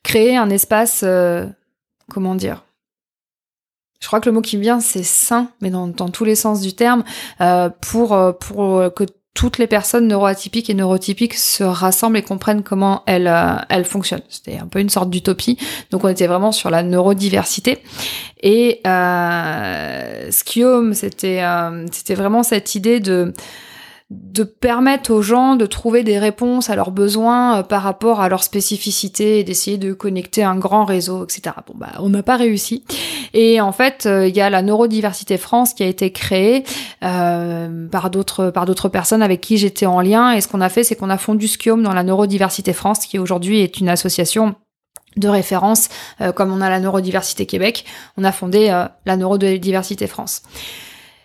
créer 0.03 0.35
un 0.35 0.49
espace, 0.49 1.05
comment 2.09 2.35
dire 2.35 2.66
je 3.99 4.07
crois 4.07 4.19
que 4.19 4.29
le 4.29 4.33
mot 4.33 4.41
qui 4.41 4.57
me 4.57 4.61
vient, 4.61 4.79
c'est 4.79 5.03
sain, 5.03 5.49
mais 5.61 5.69
dans, 5.69 5.91
tous 5.91 6.25
les 6.25 6.35
sens 6.35 6.61
du 6.61 6.73
terme, 6.73 7.03
euh, 7.41 7.69
pour, 7.81 8.13
euh, 8.13 8.31
pour 8.31 8.77
euh, 8.77 8.89
que 8.89 9.05
toutes 9.37 9.59
les 9.59 9.67
personnes 9.67 10.07
neuroatypiques 10.07 10.67
et 10.71 10.73
neurotypiques 10.73 11.35
se 11.35 11.63
rassemblent 11.63 12.17
et 12.17 12.23
comprennent 12.23 12.63
comment 12.63 13.03
elles, 13.05 13.27
euh, 13.27 13.53
elles 13.69 13.85
fonctionnent. 13.85 14.23
C'était 14.29 14.57
un 14.57 14.65
peu 14.65 14.79
une 14.79 14.89
sorte 14.89 15.11
d'utopie. 15.11 15.59
Donc 15.91 16.03
on 16.03 16.07
était 16.07 16.25
vraiment 16.25 16.51
sur 16.51 16.71
la 16.71 16.81
neurodiversité. 16.81 17.77
Et 18.41 18.81
euh, 18.87 20.31
c'était 20.31 21.43
euh, 21.43 21.85
c'était 21.91 22.15
vraiment 22.15 22.41
cette 22.41 22.73
idée 22.73 22.99
de 22.99 23.31
de 24.09 24.43
permettre 24.43 25.11
aux 25.11 25.21
gens 25.21 25.57
de 25.57 25.65
trouver 25.65 26.03
des 26.03 26.17
réponses 26.17 26.69
à 26.69 26.77
leurs 26.77 26.91
besoins 26.91 27.57
euh, 27.57 27.63
par 27.63 27.81
rapport 27.81 28.21
à 28.21 28.29
leurs 28.29 28.43
spécificités 28.43 29.39
et 29.39 29.43
d'essayer 29.43 29.77
de 29.77 29.91
connecter 29.91 30.43
un 30.43 30.55
grand 30.55 30.85
réseau, 30.85 31.25
etc. 31.25 31.55
Bon, 31.67 31.73
bah, 31.75 31.91
on 31.99 32.07
n'a 32.07 32.23
pas 32.23 32.37
réussi. 32.37 32.85
Et 33.33 33.59
en 33.59 33.73
fait, 33.73 34.05
euh, 34.05 34.27
il 34.27 34.35
y 34.35 34.39
a 34.39 34.49
la 34.49 34.61
Neurodiversité 34.61 35.37
France 35.37 35.73
qui 35.73 35.83
a 35.83 35.87
été 35.87 36.11
créée 36.11 36.63
euh, 37.03 37.87
par 37.89 38.09
d'autres 38.09 38.49
par 38.49 38.65
d'autres 38.65 38.87
personnes 38.87 39.21
avec 39.21 39.41
qui 39.41 39.57
j'étais 39.57 39.85
en 39.85 39.99
lien. 39.99 40.31
Et 40.31 40.39
ce 40.39 40.47
qu'on 40.47 40.61
a 40.61 40.69
fait, 40.69 40.85
c'est 40.85 40.95
qu'on 40.95 41.09
a 41.09 41.17
fondu 41.17 41.49
Skiom 41.49 41.81
dans 41.81 41.93
la 41.93 42.03
Neurodiversité 42.03 42.71
France, 42.71 43.05
qui 43.05 43.19
aujourd'hui 43.19 43.59
est 43.59 43.79
une 43.79 43.89
association 43.89 44.55
de 45.17 45.27
référence, 45.27 45.89
euh, 46.21 46.31
comme 46.31 46.51
on 46.53 46.61
a 46.61 46.69
la 46.69 46.79
Neurodiversité 46.79 47.45
Québec, 47.45 47.85
on 48.17 48.23
a 48.23 48.31
fondé 48.31 48.69
euh, 48.69 48.85
la 49.05 49.17
Neurodiversité 49.17 50.07
France. 50.07 50.43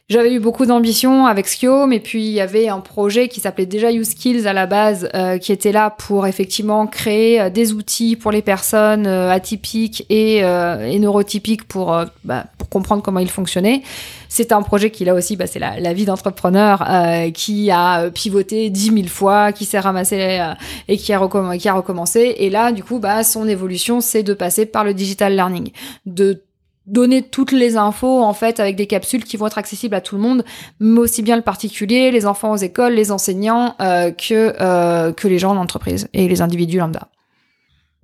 J'avais 0.09 0.35
eu 0.35 0.41
beaucoup 0.41 0.67
d'ambition 0.67 1.27
avec 1.27 1.47
Skiom 1.47 1.93
et 1.93 2.01
puis 2.01 2.27
il 2.27 2.33
y 2.33 2.41
avait 2.41 2.69
un 2.69 2.81
projet 2.81 3.29
qui 3.29 3.41
s'appelait 3.41 3.67
déjà 3.67 3.91
YouSkills 3.93 4.49
à 4.49 4.53
la 4.53 4.67
base 4.67 5.09
euh, 5.15 5.39
qui 5.39 5.53
était 5.53 5.71
là 5.71 5.91
pour 5.91 6.27
effectivement 6.27 6.89
créer 6.89 7.41
euh, 7.41 7.51
des 7.51 7.73
outils 7.73 8.17
pour 8.17 8.33
les 8.33 8.43
personnes 8.43 9.07
euh, 9.07 9.31
atypiques 9.31 10.05
et, 10.11 10.45
euh, 10.45 10.87
et 10.87 10.99
neurotypiques 10.99 11.67
pour, 11.69 11.95
euh, 11.95 12.05
bah, 12.25 12.47
pour 12.59 12.69
comprendre 12.69 13.01
comment 13.03 13.21
ils 13.21 13.31
fonctionnaient. 13.31 13.83
C'est 14.29 14.51
un 14.51 14.63
projet 14.63 14.91
qui 14.91 15.05
là 15.05 15.15
aussi, 15.15 15.37
bah, 15.37 15.47
c'est 15.47 15.61
la, 15.61 15.93
vie 15.93 16.05
d'entrepreneur 16.05 16.85
qui 17.33 17.71
a 17.71 18.11
pivoté 18.11 18.71
dix 18.71 18.91
mille 18.91 19.11
fois, 19.11 19.53
qui 19.53 19.67
s'est 19.67 19.79
ramassé 19.79 20.41
et 20.89 20.97
qui 20.97 21.13
a, 21.13 21.29
qui 21.59 21.69
a 21.69 21.75
recommencé. 21.75 22.37
Et 22.39 22.49
là, 22.49 22.73
du 22.73 22.83
coup, 22.83 22.99
bah, 22.99 23.25
son 23.25 23.47
évolution, 23.47 24.01
c'est 24.01 24.23
de 24.23 24.33
passer 24.33 24.65
par 24.65 24.85
le 24.85 24.95
digital 24.95 25.35
learning, 25.37 25.71
de 26.07 26.43
donner 26.87 27.23
toutes 27.23 27.53
les 27.53 27.77
infos 27.77 28.23
en 28.23 28.35
fait 28.35 28.61
avec 28.61 28.77
des 28.77 28.87
capsules 28.87 29.25
qui 29.25 29.37
vont 29.37 29.47
être 29.47 29.59
accessibles 29.59 29.95
à 29.95 30.01
tout 30.01 30.17
le 30.17 30.23
monde, 30.23 30.45
mais 30.81 31.01
aussi 31.01 31.23
bien 31.23 31.37
le 31.37 31.43
particulier, 31.43 32.11
les 32.11 32.27
enfants 32.27 32.53
aux 32.53 32.57
écoles, 32.57 32.95
les 32.95 33.13
enseignants 33.13 33.77
euh, 33.81 34.11
que 34.11 34.55
euh, 34.61 35.13
que 35.13 35.29
les 35.29 35.39
gens 35.39 35.53
en 35.53 35.57
entreprise 35.57 36.09
et 36.13 36.29
les 36.29 36.43
individus 36.43 36.79
lambda. 36.79 37.09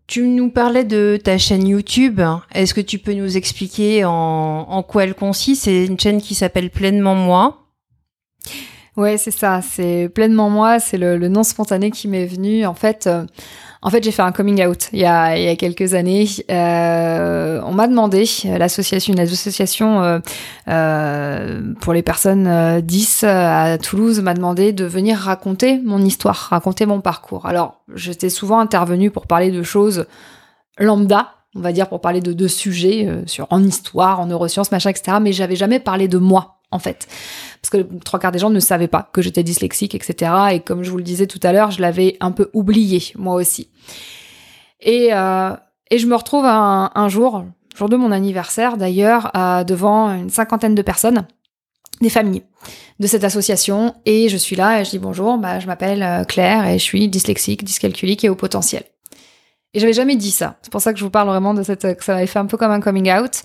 Tu 0.06 0.22
nous 0.22 0.50
parlais 0.50 0.84
de 0.84 1.18
ta 1.22 1.36
chaîne 1.36 1.68
YouTube. 1.68 2.20
Est-ce 2.54 2.72
que 2.72 2.80
tu 2.80 2.98
peux 2.98 3.12
nous 3.12 3.36
expliquer 3.36 4.06
en, 4.06 4.10
en 4.10 4.82
quoi 4.82 5.04
elle 5.04 5.14
consiste? 5.14 5.64
C'est 5.64 5.84
une 5.84 6.00
chaîne 6.00 6.22
qui 6.22 6.34
s'appelle 6.34 6.70
Pleinement 6.70 7.14
Moi. 7.14 7.58
Ouais, 8.98 9.16
c'est 9.16 9.30
ça. 9.30 9.62
C'est 9.62 10.10
pleinement 10.12 10.50
moi. 10.50 10.80
C'est 10.80 10.98
le, 10.98 11.16
nom 11.28 11.44
spontané 11.44 11.92
qui 11.92 12.08
m'est 12.08 12.26
venu. 12.26 12.66
En 12.66 12.74
fait, 12.74 13.06
euh, 13.06 13.24
en 13.80 13.90
fait, 13.90 14.02
j'ai 14.02 14.10
fait 14.10 14.22
un 14.22 14.32
coming 14.32 14.66
out 14.66 14.88
il 14.92 14.98
y 14.98 15.04
a, 15.04 15.54
quelques 15.54 15.94
années. 15.94 16.26
Euh, 16.50 17.60
on 17.64 17.72
m'a 17.72 17.86
demandé, 17.86 18.24
euh, 18.46 18.58
l'association, 18.58 19.14
une 19.14 19.24
pour 21.80 21.92
les 21.92 22.02
personnes 22.02 22.48
euh, 22.48 22.80
10 22.80 23.24
à 23.24 23.78
Toulouse 23.78 24.20
m'a 24.20 24.34
demandé 24.34 24.72
de 24.72 24.84
venir 24.84 25.16
raconter 25.16 25.78
mon 25.78 26.00
histoire, 26.00 26.48
raconter 26.50 26.84
mon 26.84 27.00
parcours. 27.00 27.46
Alors, 27.46 27.84
j'étais 27.94 28.30
souvent 28.30 28.58
intervenue 28.58 29.12
pour 29.12 29.28
parler 29.28 29.52
de 29.52 29.62
choses 29.62 30.06
lambda, 30.78 31.34
on 31.54 31.60
va 31.60 31.70
dire 31.70 31.88
pour 31.88 32.00
parler 32.00 32.20
de 32.20 32.32
deux 32.32 32.48
sujets 32.48 33.08
sur 33.26 33.46
en 33.50 33.62
histoire, 33.62 34.18
en 34.18 34.26
neurosciences, 34.26 34.72
machin, 34.72 34.90
etc. 34.90 35.18
Mais 35.20 35.32
j'avais 35.32 35.56
jamais 35.56 35.78
parlé 35.78 36.08
de 36.08 36.18
moi, 36.18 36.57
en 36.70 36.78
fait 36.78 37.08
parce 37.60 37.70
que 37.70 37.98
trois 37.98 38.18
quarts 38.18 38.32
des 38.32 38.38
gens 38.38 38.50
ne 38.50 38.60
savaient 38.60 38.88
pas 38.88 39.08
que 39.12 39.22
j'étais 39.22 39.42
dyslexique, 39.42 39.94
etc. 39.94 40.32
Et 40.52 40.60
comme 40.60 40.82
je 40.82 40.90
vous 40.90 40.96
le 40.96 41.02
disais 41.02 41.26
tout 41.26 41.40
à 41.42 41.52
l'heure, 41.52 41.70
je 41.70 41.80
l'avais 41.80 42.16
un 42.20 42.30
peu 42.30 42.50
oublié, 42.52 43.02
moi 43.16 43.34
aussi. 43.34 43.68
Et, 44.80 45.08
euh, 45.12 45.54
et 45.90 45.98
je 45.98 46.06
me 46.06 46.14
retrouve 46.14 46.44
un, 46.44 47.08
jour, 47.08 47.44
jour 47.76 47.88
de 47.88 47.96
mon 47.96 48.12
anniversaire 48.12 48.76
d'ailleurs, 48.76 49.32
devant 49.66 50.10
une 50.10 50.30
cinquantaine 50.30 50.74
de 50.74 50.82
personnes, 50.82 51.26
des 52.00 52.10
familles 52.10 52.44
de 53.00 53.06
cette 53.06 53.24
association, 53.24 53.94
et 54.06 54.28
je 54.28 54.36
suis 54.36 54.56
là 54.56 54.80
et 54.80 54.84
je 54.84 54.90
dis 54.90 54.98
bonjour, 54.98 55.38
bah, 55.38 55.60
je 55.60 55.66
m'appelle 55.66 56.02
euh, 56.02 56.24
Claire 56.24 56.66
et 56.66 56.78
je 56.78 56.82
suis 56.82 57.08
dyslexique, 57.08 57.62
dyscalculique 57.64 58.24
et 58.24 58.28
au 58.28 58.34
potentiel. 58.34 58.82
Et 59.74 59.80
j'avais 59.80 59.92
jamais 59.92 60.16
dit 60.16 60.30
ça. 60.30 60.56
C'est 60.62 60.72
pour 60.72 60.80
ça 60.80 60.92
que 60.92 60.98
je 60.98 61.04
vous 61.04 61.10
parle 61.10 61.28
vraiment 61.28 61.54
de 61.54 61.62
cette, 61.62 61.96
que 61.96 62.04
ça 62.04 62.14
m'avait 62.14 62.26
fait 62.26 62.38
un 62.38 62.46
peu 62.46 62.56
comme 62.56 62.72
un 62.72 62.80
coming 62.80 63.12
out. 63.12 63.42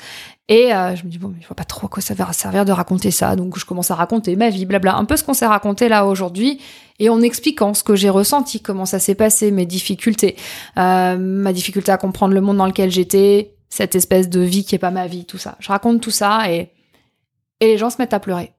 Et 0.49 0.73
euh, 0.73 0.95
je 0.95 1.05
me 1.05 1.09
dis, 1.09 1.17
bon, 1.17 1.29
mais 1.29 1.41
je 1.41 1.47
vois 1.47 1.55
pas 1.55 1.63
trop 1.63 1.87
à 1.87 1.89
quoi 1.89 2.01
ça 2.01 2.13
va 2.13 2.31
servir 2.33 2.65
de 2.65 2.71
raconter 2.71 3.11
ça. 3.11 3.35
Donc 3.35 3.57
je 3.57 3.65
commence 3.65 3.91
à 3.91 3.95
raconter 3.95 4.35
ma 4.35 4.49
vie, 4.49 4.65
blabla. 4.65 4.95
Un 4.95 5.05
peu 5.05 5.15
ce 5.15 5.23
qu'on 5.23 5.33
s'est 5.33 5.47
raconté 5.47 5.87
là 5.87 6.05
aujourd'hui. 6.05 6.59
Et 6.99 7.09
en 7.09 7.21
expliquant 7.21 7.73
ce 7.73 7.83
que 7.83 7.95
j'ai 7.95 8.09
ressenti, 8.09 8.59
comment 8.61 8.85
ça 8.85 8.99
s'est 8.99 9.15
passé, 9.15 9.51
mes 9.51 9.65
difficultés, 9.65 10.35
euh, 10.77 11.17
ma 11.17 11.53
difficulté 11.53 11.91
à 11.91 11.97
comprendre 11.97 12.33
le 12.33 12.41
monde 12.41 12.57
dans 12.57 12.67
lequel 12.67 12.91
j'étais, 12.91 13.55
cette 13.69 13.95
espèce 13.95 14.29
de 14.29 14.41
vie 14.41 14.65
qui 14.65 14.75
est 14.75 14.79
pas 14.79 14.91
ma 14.91 15.07
vie, 15.07 15.25
tout 15.25 15.37
ça. 15.37 15.55
Je 15.59 15.69
raconte 15.69 16.01
tout 16.01 16.11
ça 16.11 16.51
et, 16.51 16.71
et 17.59 17.67
les 17.67 17.77
gens 17.77 17.89
se 17.89 17.97
mettent 17.97 18.13
à 18.13 18.19
pleurer. 18.19 18.51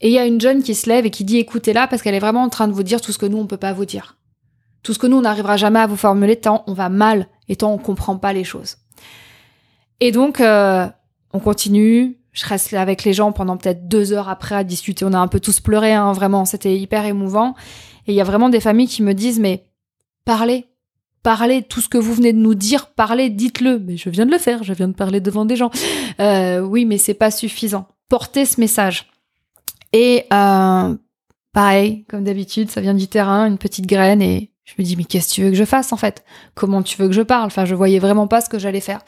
Et 0.00 0.08
il 0.08 0.12
y 0.12 0.18
a 0.18 0.26
une 0.26 0.40
jeune 0.40 0.62
qui 0.62 0.74
se 0.74 0.88
lève 0.88 1.06
et 1.06 1.10
qui 1.10 1.24
dit, 1.24 1.38
écoutez 1.38 1.72
là, 1.72 1.86
parce 1.86 2.02
qu'elle 2.02 2.14
est 2.14 2.20
vraiment 2.20 2.42
en 2.42 2.50
train 2.50 2.68
de 2.68 2.72
vous 2.74 2.82
dire 2.82 3.00
tout 3.00 3.10
ce 3.10 3.18
que 3.18 3.26
nous, 3.26 3.38
on 3.38 3.46
peut 3.46 3.56
pas 3.56 3.72
vous 3.72 3.86
dire. 3.86 4.18
Tout 4.82 4.92
ce 4.92 4.98
que 4.98 5.06
nous, 5.06 5.16
on 5.16 5.22
n'arrivera 5.22 5.56
jamais 5.56 5.80
à 5.80 5.86
vous 5.86 5.96
formuler 5.96 6.36
tant 6.36 6.62
on 6.66 6.74
va 6.74 6.90
mal 6.90 7.26
et 7.48 7.56
tant 7.56 7.72
on 7.72 7.78
comprend 7.78 8.18
pas 8.18 8.34
les 8.34 8.44
choses. 8.44 8.76
Et 10.04 10.12
donc, 10.12 10.38
euh, 10.42 10.86
on 11.32 11.40
continue. 11.40 12.18
Je 12.32 12.44
reste 12.44 12.74
avec 12.74 13.04
les 13.04 13.14
gens 13.14 13.32
pendant 13.32 13.56
peut-être 13.56 13.88
deux 13.88 14.12
heures 14.12 14.28
après 14.28 14.54
à 14.54 14.62
discuter. 14.62 15.06
On 15.06 15.14
a 15.14 15.18
un 15.18 15.28
peu 15.28 15.40
tous 15.40 15.60
pleuré, 15.60 15.94
hein, 15.94 16.12
vraiment. 16.12 16.44
C'était 16.44 16.76
hyper 16.76 17.06
émouvant. 17.06 17.54
Et 18.06 18.12
il 18.12 18.14
y 18.14 18.20
a 18.20 18.24
vraiment 18.24 18.50
des 18.50 18.60
familles 18.60 18.86
qui 18.86 19.02
me 19.02 19.14
disent, 19.14 19.40
mais 19.40 19.64
parlez, 20.26 20.66
parlez, 21.22 21.62
tout 21.62 21.80
ce 21.80 21.88
que 21.88 21.96
vous 21.96 22.12
venez 22.12 22.34
de 22.34 22.38
nous 22.38 22.54
dire, 22.54 22.88
parlez, 22.88 23.30
dites-le. 23.30 23.78
Mais 23.78 23.96
je 23.96 24.10
viens 24.10 24.26
de 24.26 24.30
le 24.30 24.36
faire, 24.36 24.62
je 24.62 24.74
viens 24.74 24.88
de 24.88 24.92
parler 24.92 25.22
devant 25.22 25.46
des 25.46 25.56
gens. 25.56 25.70
Euh, 26.20 26.60
oui, 26.60 26.84
mais 26.84 26.98
c'est 26.98 27.14
pas 27.14 27.30
suffisant. 27.30 27.88
Portez 28.10 28.44
ce 28.44 28.60
message. 28.60 29.10
Et 29.94 30.26
euh, 30.34 30.94
pareil, 31.54 32.04
comme 32.10 32.24
d'habitude, 32.24 32.70
ça 32.70 32.82
vient 32.82 32.92
du 32.92 33.08
terrain, 33.08 33.46
une 33.46 33.56
petite 33.56 33.86
graine, 33.86 34.20
et 34.20 34.50
je 34.64 34.74
me 34.78 34.84
dis, 34.84 34.96
mais 34.96 35.04
qu'est-ce 35.04 35.30
que 35.30 35.34
tu 35.36 35.42
veux 35.44 35.50
que 35.50 35.56
je 35.56 35.64
fasse 35.64 35.94
en 35.94 35.96
fait? 35.96 36.24
Comment 36.54 36.82
tu 36.82 37.00
veux 37.00 37.08
que 37.08 37.14
je 37.14 37.22
parle? 37.22 37.46
Enfin, 37.46 37.64
je 37.64 37.74
voyais 37.74 38.00
vraiment 38.00 38.26
pas 38.26 38.42
ce 38.42 38.50
que 38.50 38.58
j'allais 38.58 38.80
faire. 38.82 39.00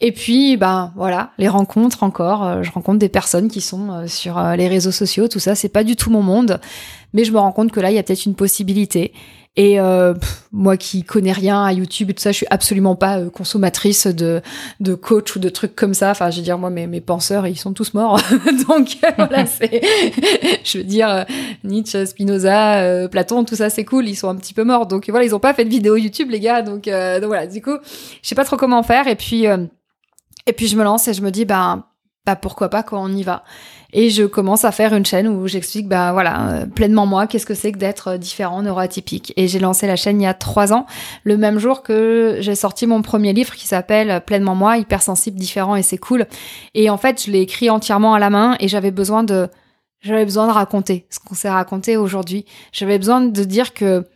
Et 0.00 0.12
puis, 0.12 0.56
ben 0.56 0.92
voilà, 0.96 1.30
les 1.36 1.48
rencontres 1.48 2.02
encore. 2.02 2.46
Euh, 2.46 2.62
je 2.62 2.70
rencontre 2.70 2.98
des 2.98 3.08
personnes 3.10 3.48
qui 3.48 3.60
sont 3.60 3.90
euh, 3.90 4.06
sur 4.06 4.38
euh, 4.38 4.56
les 4.56 4.66
réseaux 4.66 4.92
sociaux, 4.92 5.28
tout 5.28 5.40
ça. 5.40 5.54
C'est 5.54 5.68
pas 5.68 5.84
du 5.84 5.94
tout 5.94 6.10
mon 6.10 6.22
monde, 6.22 6.58
mais 7.12 7.24
je 7.24 7.32
me 7.32 7.38
rends 7.38 7.52
compte 7.52 7.70
que 7.70 7.80
là, 7.80 7.90
il 7.90 7.96
y 7.96 7.98
a 7.98 8.02
peut-être 8.02 8.24
une 8.24 8.34
possibilité. 8.34 9.12
Et 9.56 9.80
euh, 9.80 10.14
pff, 10.14 10.44
moi 10.52 10.76
qui 10.76 11.02
connais 11.02 11.32
rien 11.32 11.64
à 11.64 11.72
YouTube 11.72 12.08
et 12.08 12.14
tout 12.14 12.22
ça, 12.22 12.30
je 12.30 12.36
suis 12.36 12.46
absolument 12.50 12.94
pas 12.94 13.18
euh, 13.18 13.30
consommatrice 13.30 14.06
de, 14.06 14.42
de 14.78 14.94
coach 14.94 15.34
ou 15.34 15.40
de 15.40 15.48
trucs 15.48 15.74
comme 15.74 15.92
ça. 15.92 16.12
Enfin, 16.12 16.30
je 16.30 16.36
veux 16.36 16.42
dire, 16.44 16.56
moi, 16.56 16.70
mes, 16.70 16.86
mes 16.86 17.00
penseurs, 17.00 17.48
ils 17.48 17.58
sont 17.58 17.72
tous 17.72 17.92
morts. 17.92 18.20
Donc 18.68 18.98
euh, 19.04 19.10
voilà, 19.16 19.46
c'est, 19.46 19.82
je 20.64 20.78
veux 20.78 20.84
dire, 20.84 21.26
Nietzsche, 21.64 22.06
Spinoza, 22.06 23.08
Platon, 23.08 23.44
tout 23.44 23.56
ça, 23.56 23.70
c'est 23.70 23.84
cool. 23.84 24.08
Ils 24.08 24.14
sont 24.14 24.28
un 24.28 24.36
petit 24.36 24.54
peu 24.54 24.62
morts. 24.62 24.86
Donc 24.86 25.10
voilà, 25.10 25.24
ils 25.24 25.34
ont 25.34 25.40
pas 25.40 25.52
fait 25.52 25.64
de 25.64 25.70
vidéo 25.70 25.96
YouTube, 25.96 26.30
les 26.30 26.40
gars. 26.40 26.62
Donc, 26.62 26.86
euh, 26.86 27.18
donc 27.18 27.28
voilà, 27.28 27.48
du 27.48 27.60
coup, 27.60 27.76
je 28.22 28.28
sais 28.28 28.36
pas 28.36 28.44
trop 28.44 28.56
comment 28.56 28.84
faire. 28.84 29.08
Et 29.08 29.16
puis, 29.16 29.46
et 30.46 30.52
puis 30.52 30.66
je 30.66 30.76
me 30.76 30.84
lance 30.84 31.08
et 31.08 31.14
je 31.14 31.22
me 31.22 31.30
dis, 31.30 31.44
bah, 31.44 31.90
bah 32.26 32.36
pourquoi 32.36 32.68
pas 32.68 32.82
quand 32.82 33.02
on 33.02 33.08
y 33.08 33.22
va. 33.22 33.44
Et 33.92 34.10
je 34.10 34.24
commence 34.24 34.64
à 34.64 34.72
faire 34.72 34.94
une 34.94 35.06
chaîne 35.06 35.26
où 35.26 35.48
j'explique, 35.48 35.88
bah 35.88 36.12
voilà, 36.12 36.50
euh, 36.50 36.66
pleinement 36.66 37.06
moi, 37.06 37.26
qu'est-ce 37.26 37.46
que 37.46 37.54
c'est 37.54 37.72
que 37.72 37.78
d'être 37.78 38.08
euh, 38.08 38.18
différent, 38.18 38.62
neuroatypique. 38.62 39.32
Et 39.36 39.48
j'ai 39.48 39.58
lancé 39.58 39.86
la 39.86 39.96
chaîne 39.96 40.20
il 40.20 40.24
y 40.24 40.28
a 40.28 40.34
trois 40.34 40.72
ans, 40.72 40.86
le 41.24 41.36
même 41.36 41.58
jour 41.58 41.82
que 41.82 42.36
j'ai 42.40 42.54
sorti 42.54 42.86
mon 42.86 43.02
premier 43.02 43.32
livre 43.32 43.54
qui 43.54 43.66
s'appelle 43.66 44.22
Pleinement 44.26 44.54
moi, 44.54 44.76
hypersensible, 44.76 45.38
différent 45.38 45.76
et 45.76 45.82
c'est 45.82 45.98
cool. 45.98 46.26
Et 46.74 46.90
en 46.90 46.98
fait, 46.98 47.24
je 47.24 47.30
l'ai 47.30 47.40
écrit 47.40 47.70
entièrement 47.70 48.14
à 48.14 48.18
la 48.18 48.30
main 48.30 48.56
et 48.60 48.68
j'avais 48.68 48.90
besoin 48.90 49.24
de, 49.24 49.48
j'avais 50.02 50.24
besoin 50.24 50.46
de 50.46 50.52
raconter 50.52 51.06
ce 51.10 51.18
qu'on 51.18 51.34
s'est 51.34 51.50
raconté 51.50 51.96
aujourd'hui. 51.96 52.44
J'avais 52.72 52.98
besoin 52.98 53.22
de 53.22 53.44
dire 53.44 53.74
que 53.74 54.06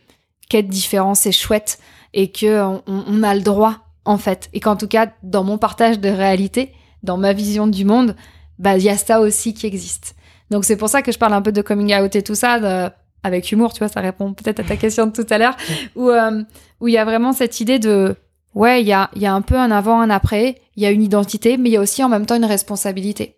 qu'être 0.47 0.67
différent 0.67 1.15
c'est 1.15 1.31
chouette 1.31 1.79
et 2.13 2.31
que 2.31 2.61
on, 2.61 2.83
on 2.85 3.23
a 3.23 3.33
le 3.33 3.41
droit 3.41 3.84
en 4.05 4.17
fait 4.17 4.49
et 4.53 4.59
qu'en 4.59 4.75
tout 4.75 4.87
cas 4.87 5.09
dans 5.23 5.43
mon 5.43 5.57
partage 5.57 5.99
de 5.99 6.09
réalité, 6.09 6.71
dans 7.03 7.17
ma 7.17 7.33
vision 7.33 7.67
du 7.67 7.85
monde, 7.85 8.15
bah 8.59 8.77
il 8.77 8.83
y 8.83 8.89
a 8.89 8.97
ça 8.97 9.19
aussi 9.19 9.53
qui 9.53 9.67
existe. 9.67 10.15
Donc 10.51 10.65
c'est 10.65 10.77
pour 10.77 10.89
ça 10.89 11.01
que 11.01 11.11
je 11.11 11.17
parle 11.17 11.33
un 11.33 11.41
peu 11.41 11.51
de 11.51 11.61
coming 11.61 11.95
out 11.95 12.15
et 12.15 12.21
tout 12.21 12.35
ça. 12.35 12.91
Avec 13.23 13.51
humour, 13.51 13.73
tu 13.73 13.79
vois, 13.79 13.87
ça 13.87 14.01
répond 14.01 14.33
peut-être 14.33 14.59
à 14.59 14.63
ta 14.63 14.75
question 14.75 15.07
de 15.07 15.11
tout 15.11 15.25
à 15.31 15.39
l'heure, 15.39 15.57
où 15.95 16.09
euh, 16.09 16.43
où 16.79 16.87
il 16.87 16.93
y 16.93 16.97
a 16.97 17.05
vraiment 17.05 17.33
cette 17.33 17.59
idée 17.59 17.79
de 17.79 18.15
ouais, 18.53 18.81
il 18.81 18.87
y 18.87 18.93
a 18.93 19.09
il 19.15 19.21
y 19.23 19.25
a 19.25 19.33
un 19.33 19.41
peu 19.41 19.55
un 19.55 19.71
avant, 19.71 19.99
un 19.99 20.11
après, 20.11 20.61
il 20.75 20.83
y 20.83 20.85
a 20.85 20.91
une 20.91 21.01
identité, 21.01 21.57
mais 21.57 21.69
il 21.69 21.71
y 21.73 21.77
a 21.77 21.81
aussi 21.81 22.03
en 22.03 22.09
même 22.09 22.27
temps 22.27 22.35
une 22.35 22.45
responsabilité. 22.45 23.35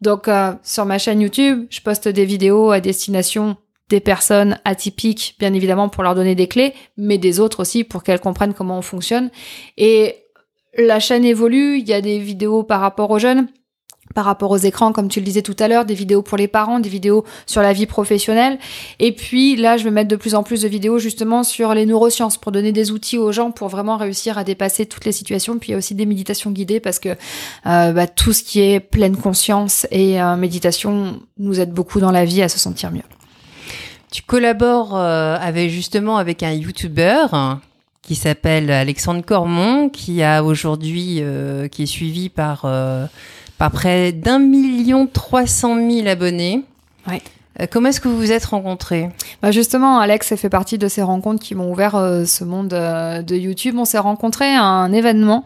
Donc 0.00 0.28
euh, 0.28 0.52
sur 0.62 0.84
ma 0.84 0.98
chaîne 0.98 1.20
YouTube, 1.20 1.66
je 1.68 1.80
poste 1.80 2.06
des 2.06 2.24
vidéos 2.24 2.70
à 2.70 2.78
destination 2.78 3.56
des 3.88 4.00
personnes 4.00 4.58
atypiques, 4.64 5.36
bien 5.38 5.52
évidemment 5.52 5.88
pour 5.88 6.02
leur 6.02 6.14
donner 6.14 6.34
des 6.34 6.48
clés, 6.48 6.74
mais 6.96 7.18
des 7.18 7.40
autres 7.40 7.60
aussi 7.60 7.84
pour 7.84 8.02
qu'elles 8.02 8.20
comprennent 8.20 8.54
comment 8.54 8.78
on 8.78 8.82
fonctionne. 8.82 9.30
Et 9.76 10.16
la 10.76 11.00
chaîne 11.00 11.24
évolue, 11.24 11.78
il 11.78 11.88
y 11.88 11.92
a 11.92 12.00
des 12.00 12.18
vidéos 12.18 12.62
par 12.62 12.80
rapport 12.80 13.10
aux 13.10 13.18
jeunes, 13.18 13.48
par 14.14 14.24
rapport 14.24 14.50
aux 14.50 14.58
écrans, 14.58 14.92
comme 14.92 15.08
tu 15.08 15.20
le 15.20 15.24
disais 15.24 15.42
tout 15.42 15.56
à 15.58 15.68
l'heure, 15.68 15.84
des 15.84 15.94
vidéos 15.94 16.22
pour 16.22 16.36
les 16.36 16.48
parents, 16.48 16.78
des 16.78 16.88
vidéos 16.88 17.24
sur 17.46 17.62
la 17.62 17.72
vie 17.72 17.86
professionnelle. 17.86 18.58
Et 19.00 19.12
puis 19.12 19.56
là, 19.56 19.76
je 19.76 19.84
vais 19.84 19.90
mettre 19.90 20.08
de 20.08 20.16
plus 20.16 20.34
en 20.34 20.42
plus 20.42 20.62
de 20.62 20.68
vidéos 20.68 20.98
justement 20.98 21.42
sur 21.42 21.74
les 21.74 21.86
neurosciences 21.86 22.36
pour 22.36 22.52
donner 22.52 22.72
des 22.72 22.90
outils 22.90 23.18
aux 23.18 23.32
gens 23.32 23.50
pour 23.50 23.68
vraiment 23.68 23.96
réussir 23.96 24.38
à 24.38 24.44
dépasser 24.44 24.86
toutes 24.86 25.04
les 25.04 25.12
situations. 25.12 25.58
Puis 25.58 25.70
il 25.70 25.72
y 25.72 25.74
a 25.74 25.78
aussi 25.78 25.94
des 25.94 26.06
méditations 26.06 26.50
guidées 26.50 26.80
parce 26.80 26.98
que 26.98 27.10
euh, 27.10 27.92
bah, 27.92 28.06
tout 28.06 28.32
ce 28.32 28.42
qui 28.42 28.60
est 28.60 28.80
pleine 28.80 29.16
conscience 29.16 29.86
et 29.90 30.20
euh, 30.20 30.36
méditation 30.36 31.20
nous 31.38 31.60
aide 31.60 31.72
beaucoup 31.72 32.00
dans 32.00 32.12
la 32.12 32.24
vie 32.24 32.42
à 32.42 32.48
se 32.48 32.58
sentir 32.58 32.90
mieux. 32.90 33.02
Tu 34.14 34.22
collabores 34.22 34.96
euh, 34.96 35.36
avec 35.40 35.70
justement 35.70 36.18
avec 36.18 36.44
un 36.44 36.52
YouTuber 36.52 37.26
qui 38.00 38.14
s'appelle 38.14 38.70
Alexandre 38.70 39.24
Cormon, 39.24 39.88
qui 39.88 40.22
a 40.22 40.44
aujourd'hui, 40.44 41.16
euh, 41.18 41.66
qui 41.66 41.82
est 41.82 41.86
suivi 41.86 42.28
par, 42.28 42.62
euh, 42.64 43.06
par 43.58 43.72
près 43.72 44.12
d'un 44.12 44.38
million 44.38 45.08
trois 45.08 45.48
cent 45.48 45.74
mille 45.74 46.06
abonnés. 46.06 46.62
Euh, 47.60 47.66
comment 47.70 47.88
est-ce 47.88 48.00
que 48.00 48.08
vous 48.08 48.16
vous 48.16 48.32
êtes 48.32 48.44
rencontrés 48.44 49.10
Bah 49.42 49.50
justement, 49.50 49.98
Alex 49.98 50.34
fait 50.34 50.48
partie 50.48 50.78
de 50.78 50.88
ces 50.88 51.02
rencontres 51.02 51.42
qui 51.42 51.54
m'ont 51.54 51.70
ouvert 51.70 51.94
euh, 51.94 52.24
ce 52.24 52.44
monde 52.44 52.72
euh, 52.74 53.22
de 53.22 53.36
YouTube. 53.36 53.76
On 53.78 53.84
s'est 53.84 53.98
rencontrés 53.98 54.52
à 54.54 54.64
un 54.64 54.92
événement 54.92 55.44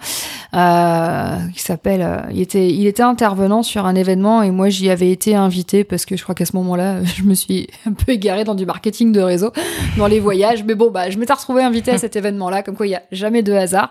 euh, 0.55 1.37
qui 1.55 1.63
s'appelle. 1.63 2.25
il 2.31 2.41
était, 2.41 2.69
il 2.71 2.87
était 2.87 3.03
intervenant 3.03 3.63
sur 3.63 3.87
un 3.87 3.95
événement 3.95 4.43
et 4.43 4.51
moi 4.51 4.69
j'y 4.71 4.89
avais 4.89 5.11
été 5.11 5.35
invitée 5.35 5.85
parce 5.85 6.07
que 6.07 6.17
je 6.17 6.23
crois 6.23 6.35
qu'à 6.35 6.47
ce 6.47 6.57
moment-là, 6.57 7.05
je 7.05 7.23
me 7.25 7.35
suis 7.35 7.69
un 7.87 7.93
peu 7.93 8.13
égarée 8.13 8.45
dans 8.45 8.55
du 8.55 8.65
marketing 8.65 9.13
de 9.13 9.21
réseau, 9.21 9.53
dans 9.97 10.07
les 10.07 10.21
voyages. 10.21 10.65
Mais 10.65 10.75
bon, 10.75 10.91
bah 10.91 11.11
je 11.11 11.19
m'étais 11.19 11.35
retrouvée 11.35 11.63
invitée 11.63 11.91
à 11.91 11.99
cet 11.99 12.17
événement-là, 12.17 12.63
comme 12.63 12.77
quoi 12.77 12.87
il 12.87 12.91
y 12.91 12.97
a 12.97 13.03
jamais 13.13 13.43
de 13.43 13.53
hasard. 13.53 13.91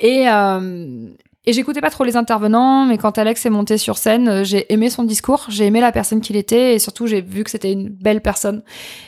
Et 0.00 0.28
euh, 0.28 1.06
et 1.44 1.52
j'écoutais 1.52 1.80
pas 1.80 1.90
trop 1.90 2.04
les 2.04 2.16
intervenants, 2.16 2.86
mais 2.86 2.98
quand 2.98 3.18
Alex 3.18 3.44
est 3.46 3.50
monté 3.50 3.76
sur 3.76 3.98
scène, 3.98 4.28
euh, 4.28 4.44
j'ai 4.44 4.72
aimé 4.72 4.90
son 4.90 5.02
discours, 5.02 5.46
j'ai 5.48 5.66
aimé 5.66 5.80
la 5.80 5.90
personne 5.90 6.20
qu'il 6.20 6.36
était, 6.36 6.74
et 6.74 6.78
surtout 6.78 7.08
j'ai 7.08 7.20
vu 7.20 7.42
que 7.42 7.50
c'était 7.50 7.72
une 7.72 7.88
belle 7.88 8.20
personne. 8.20 8.62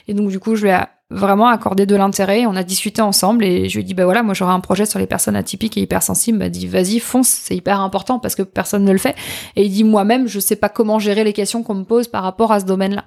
Et 0.09 0.15
donc 0.15 0.31
du 0.31 0.41
coup, 0.41 0.57
je 0.57 0.63
lui 0.63 0.71
ai 0.71 0.81
vraiment 1.11 1.47
accordé 1.47 1.87
de 1.87 1.95
l'intérêt. 1.95 2.45
On 2.47 2.57
a 2.57 2.65
discuté 2.65 3.01
ensemble, 3.03 3.45
et 3.45 3.69
je 3.69 3.75
lui 3.77 3.83
ai 3.83 3.85
dit 3.85 3.95
bah 3.95 4.05
voilà, 4.05 4.25
moi 4.25 4.35
j'aurais 4.35 4.53
un 4.53 4.61
projet 4.61 4.85
sur 4.85 4.99
les 4.99 5.07
personnes 5.07 5.37
atypiques 5.37 5.79
et 5.79 5.83
hypersensibles. 5.83 6.39
Il 6.39 6.41
m'a 6.41 6.49
dit 6.49 6.67
vas-y, 6.67 6.99
fonce, 6.99 7.29
c'est 7.29 7.55
hyper 7.55 7.81
important 7.81 8.19
parce 8.19 8.35
que 8.35 8.43
personne 8.43 8.85
ne 8.85 8.93
le 8.93 8.99
fait. 8.99 9.15
Et 9.55 9.65
il 9.65 9.71
dit 9.71 9.85
moi-même, 9.85 10.27
je 10.27 10.41
sais 10.41 10.57
pas 10.57 10.69
comment 10.69 10.99
gérer 10.99 11.23
les 11.23 11.33
questions 11.33 11.63
qu'on 11.63 11.75
me 11.75 11.85
pose 11.85 12.09
par 12.09 12.25
rapport 12.25 12.51
à 12.51 12.59
ce 12.59 12.65
domaine-là. 12.65 13.05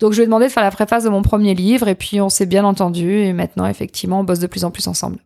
Donc 0.00 0.12
je 0.12 0.16
lui 0.16 0.22
ai 0.24 0.26
demandé 0.26 0.46
de 0.46 0.52
faire 0.52 0.64
la 0.64 0.72
préface 0.72 1.04
de 1.04 1.08
mon 1.08 1.22
premier 1.22 1.54
livre, 1.54 1.88
et 1.88 1.94
puis 1.94 2.20
on 2.20 2.28
s'est 2.28 2.46
bien 2.46 2.64
entendu, 2.64 3.20
et 3.20 3.32
maintenant 3.32 3.66
effectivement, 3.66 4.20
on 4.20 4.24
bosse 4.24 4.40
de 4.40 4.48
plus 4.48 4.64
en 4.64 4.70
plus 4.70 4.88
ensemble. 4.88 5.18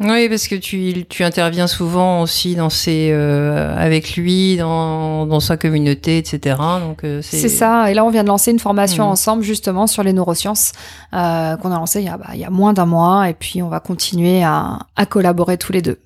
Oui, 0.00 0.28
parce 0.28 0.48
que 0.48 0.56
tu, 0.56 1.04
tu 1.08 1.22
interviens 1.22 1.68
souvent 1.68 2.22
aussi 2.22 2.56
dans 2.56 2.70
ses, 2.70 3.10
euh, 3.12 3.72
avec 3.76 4.16
lui, 4.16 4.56
dans, 4.56 5.26
dans 5.26 5.38
sa 5.38 5.56
communauté, 5.56 6.18
etc. 6.18 6.56
Donc 6.80 7.04
euh, 7.04 7.20
C'est 7.22 7.48
ça. 7.48 7.88
Et 7.90 7.94
là, 7.94 8.04
on 8.04 8.10
vient 8.10 8.24
de 8.24 8.28
lancer 8.28 8.50
une 8.50 8.58
formation 8.58 9.04
Mhm. 9.04 9.10
ensemble 9.10 9.42
justement 9.44 9.86
sur 9.86 10.02
les 10.02 10.12
neurosciences 10.12 10.72
euh, 11.14 11.56
qu'on 11.56 11.70
a 11.70 11.76
lancé 11.76 12.00
il 12.00 12.06
y 12.06 12.08
a, 12.08 12.16
bah, 12.16 12.30
il 12.34 12.40
y 12.40 12.44
a 12.44 12.50
moins 12.50 12.72
d'un 12.72 12.86
mois. 12.86 13.28
Et 13.28 13.34
puis, 13.34 13.62
on 13.62 13.68
va 13.68 13.78
continuer 13.78 14.42
à, 14.42 14.80
à 14.96 15.06
collaborer 15.06 15.56
tous 15.56 15.72
les 15.72 15.82
deux. 15.82 15.98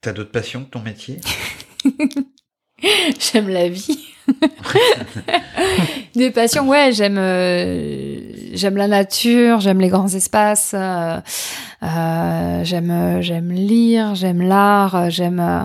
T'as 0.00 0.12
d'autres 0.12 0.30
passions 0.30 0.64
que 0.64 0.70
ton 0.70 0.80
métier? 0.80 1.18
J'aime 3.32 3.48
la 3.48 3.68
vie. 3.68 3.98
Des 6.16 6.30
passions, 6.30 6.68
ouais, 6.68 6.92
j'aime 6.92 7.18
euh, 7.18 8.20
j'aime 8.54 8.76
la 8.76 8.88
nature, 8.88 9.60
j'aime 9.60 9.80
les 9.80 9.88
grands 9.88 10.08
espaces, 10.08 10.72
euh, 10.74 11.18
euh, 11.82 12.64
j'aime 12.64 13.18
j'aime 13.20 13.52
lire, 13.52 14.14
j'aime 14.14 14.42
l'art, 14.42 14.94
euh, 14.96 15.10
j'aime 15.10 15.40
euh, 15.40 15.64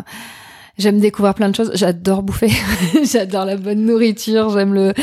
j'aime 0.77 0.99
découvrir 0.99 1.34
plein 1.34 1.49
de 1.49 1.56
choses. 1.56 1.72
J'adore 1.73 2.23
bouffer, 2.23 2.52
j'adore 3.11 3.45
la 3.45 3.57
bonne 3.57 3.85
nourriture, 3.85 4.49
j'aime 4.49 4.73
le 4.73 4.94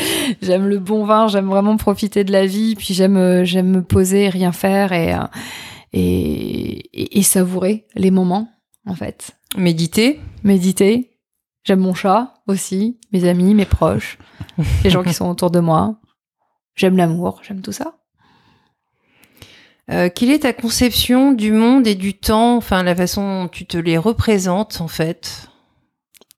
j'aime 0.41 0.67
le 0.67 0.79
bon 0.79 1.05
vin, 1.05 1.27
j'aime 1.27 1.47
vraiment 1.47 1.77
profiter 1.77 2.23
de 2.23 2.31
la 2.31 2.45
vie, 2.45 2.75
puis 2.75 2.93
j'aime 2.93 3.43
j'aime 3.43 3.67
me 3.69 3.81
poser, 3.81 4.25
et 4.25 4.29
rien 4.29 4.51
faire 4.51 4.93
et, 4.93 5.15
et 5.93 6.79
et 6.93 7.19
et 7.19 7.23
savourer 7.23 7.85
les 7.95 8.11
moments 8.11 8.49
en 8.85 8.95
fait 8.95 9.31
Méditer. 9.57 10.19
méditer. 10.43 11.10
J'aime 11.63 11.79
mon 11.79 11.93
chat 11.93 12.33
aussi, 12.47 12.99
mes 13.11 13.27
amis, 13.27 13.53
mes 13.53 13.65
proches, 13.65 14.17
les 14.83 14.89
gens 14.89 15.03
qui 15.03 15.13
sont 15.13 15.29
autour 15.29 15.51
de 15.51 15.59
moi. 15.59 15.95
J'aime 16.75 16.97
l'amour, 16.97 17.41
j'aime 17.43 17.61
tout 17.61 17.71
ça. 17.71 17.95
Euh, 19.91 20.09
quelle 20.13 20.31
est 20.31 20.39
ta 20.39 20.53
conception 20.53 21.33
du 21.33 21.51
monde 21.51 21.85
et 21.85 21.95
du 21.95 22.17
temps, 22.17 22.55
enfin 22.55 22.81
la 22.81 22.95
façon 22.95 23.43
dont 23.43 23.47
tu 23.47 23.65
te 23.65 23.77
les 23.77 23.97
représentes 23.97 24.79
en 24.79 24.87
fait? 24.87 25.49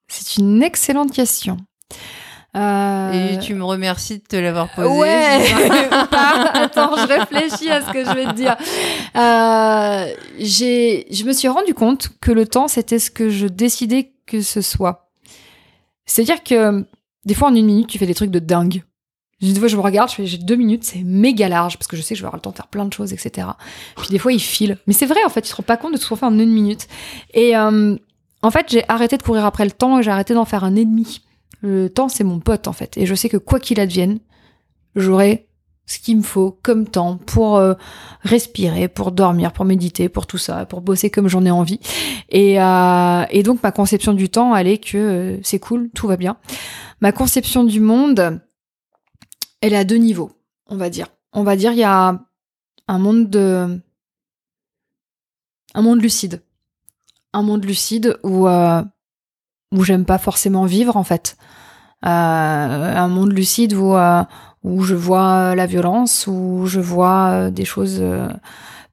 C'est 0.07 0.41
une 0.41 0.61
excellente 0.63 1.11
question. 1.11 1.57
Euh, 2.55 3.31
Et 3.33 3.39
tu 3.39 3.55
me 3.55 3.63
remercies 3.63 4.19
de 4.19 4.23
te 4.23 4.35
l'avoir 4.35 4.69
posée. 4.69 4.87
Ouais, 4.87 5.39
pas. 6.11 6.51
Attends, 6.53 6.95
je 6.97 7.07
réfléchis 7.07 7.69
à 7.71 7.81
ce 7.81 7.91
que 7.91 8.05
je 8.05 8.11
vais 8.11 8.25
te 8.25 8.33
dire. 8.33 8.55
Euh, 9.15 10.13
j'ai, 10.37 11.07
je 11.11 11.23
me 11.23 11.33
suis 11.33 11.47
rendu 11.47 11.73
compte 11.73 12.09
que 12.21 12.31
le 12.31 12.45
temps, 12.45 12.67
c'était 12.67 12.99
ce 12.99 13.09
que 13.09 13.29
je 13.29 13.47
décidais 13.47 14.13
que 14.27 14.41
ce 14.41 14.61
soit. 14.61 15.02
C'est-à-dire 16.05 16.43
que 16.43 16.85
des 17.25 17.33
fois, 17.33 17.49
en 17.49 17.55
une 17.55 17.65
minute, 17.65 17.87
tu 17.87 17.97
fais 17.97 18.05
des 18.05 18.13
trucs 18.13 18.31
de 18.31 18.39
dingue. 18.39 18.83
Des 19.41 19.59
fois, 19.59 19.67
je 19.67 19.75
me 19.75 19.81
regarde, 19.81 20.09
je 20.09 20.15
fais, 20.15 20.25
j'ai 20.25 20.37
deux 20.37 20.55
minutes, 20.55 20.85
c'est 20.85 21.03
méga 21.03 21.49
large, 21.49 21.77
parce 21.77 21.87
que 21.87 21.97
je 21.97 22.01
sais 22.01 22.13
que 22.13 22.17
je 22.17 22.23
vais 22.23 22.27
avoir 22.27 22.37
le 22.37 22.41
temps 22.41 22.51
de 22.51 22.55
faire 22.55 22.67
plein 22.67 22.85
de 22.85 22.93
choses, 22.93 23.11
etc. 23.11 23.47
Puis 23.97 24.07
des 24.09 24.19
fois, 24.19 24.31
il 24.31 24.39
file. 24.39 24.77
Mais 24.87 24.93
c'est 24.93 25.05
vrai, 25.05 25.19
en 25.25 25.29
fait, 25.29 25.41
tu 25.41 25.51
te 25.51 25.55
rends 25.55 25.63
pas 25.63 25.75
compte 25.75 25.93
de 25.93 25.97
tout 25.97 26.03
ce 26.03 26.09
qu'on 26.09 26.15
fait 26.15 26.25
en 26.25 26.39
une 26.39 26.51
minute. 26.51 26.87
Et 27.33 27.57
euh, 27.57 27.95
en 28.41 28.51
fait, 28.51 28.67
j'ai 28.69 28.83
arrêté 28.89 29.17
de 29.17 29.23
courir 29.23 29.45
après 29.45 29.65
le 29.65 29.71
temps 29.71 29.99
et 29.99 30.03
j'ai 30.03 30.11
arrêté 30.11 30.33
d'en 30.33 30.45
faire 30.45 30.63
un 30.63 30.75
ennemi. 30.75 31.21
Le 31.61 31.89
temps, 31.89 32.07
c'est 32.07 32.23
mon 32.23 32.39
pote, 32.39 32.67
en 32.67 32.73
fait. 32.73 32.97
Et 32.97 33.05
je 33.05 33.15
sais 33.15 33.27
que 33.27 33.37
quoi 33.37 33.59
qu'il 33.59 33.81
advienne, 33.81 34.19
j'aurai 34.95 35.47
ce 35.85 35.99
qu'il 35.99 36.17
me 36.17 36.21
faut 36.21 36.57
comme 36.63 36.87
temps 36.87 37.17
pour 37.17 37.57
euh, 37.57 37.73
respirer, 38.21 38.87
pour 38.87 39.11
dormir, 39.11 39.51
pour 39.51 39.65
méditer, 39.65 40.07
pour 40.09 40.27
tout 40.27 40.37
ça, 40.37 40.65
pour 40.65 40.81
bosser 40.81 41.09
comme 41.09 41.27
j'en 41.27 41.45
ai 41.45 41.51
envie. 41.51 41.79
Et, 42.29 42.61
euh, 42.61 43.43
donc 43.43 43.61
ma 43.63 43.71
conception 43.71 44.13
du 44.13 44.29
temps, 44.29 44.55
elle 44.55 44.67
est 44.67 44.77
que 44.77 44.97
euh, 44.97 45.39
c'est 45.43 45.59
cool, 45.59 45.89
tout 45.93 46.07
va 46.07 46.15
bien. 46.15 46.37
Ma 47.01 47.11
conception 47.11 47.63
du 47.63 47.81
monde, 47.81 48.39
elle 49.61 49.73
est 49.73 49.77
à 49.77 49.83
deux 49.83 49.97
niveaux, 49.97 50.31
on 50.67 50.77
va 50.77 50.89
dire. 50.89 51.07
On 51.33 51.43
va 51.43 51.55
dire 51.55 51.73
il 51.73 51.79
y 51.79 51.83
a 51.83 52.19
un 52.87 52.99
monde 52.99 53.29
de 53.29 53.79
un 55.73 55.81
monde 55.81 56.01
lucide, 56.01 56.43
un 57.33 57.41
monde 57.41 57.65
lucide 57.65 58.17
où 58.23 58.47
où 58.47 59.83
j'aime 59.83 60.05
pas 60.05 60.19
forcément 60.19 60.65
vivre 60.65 60.95
en 60.95 61.03
fait. 61.03 61.35
Un 62.03 63.07
monde 63.07 63.33
lucide 63.33 63.73
où 63.73 63.95
où 64.63 64.83
je 64.83 64.95
vois 64.95 65.55
la 65.55 65.65
violence, 65.65 66.25
où 66.27 66.65
je 66.65 66.79
vois 66.79 67.29
euh, 67.31 67.49
des 67.49 67.65
choses 67.65 67.97
euh, 67.99 68.27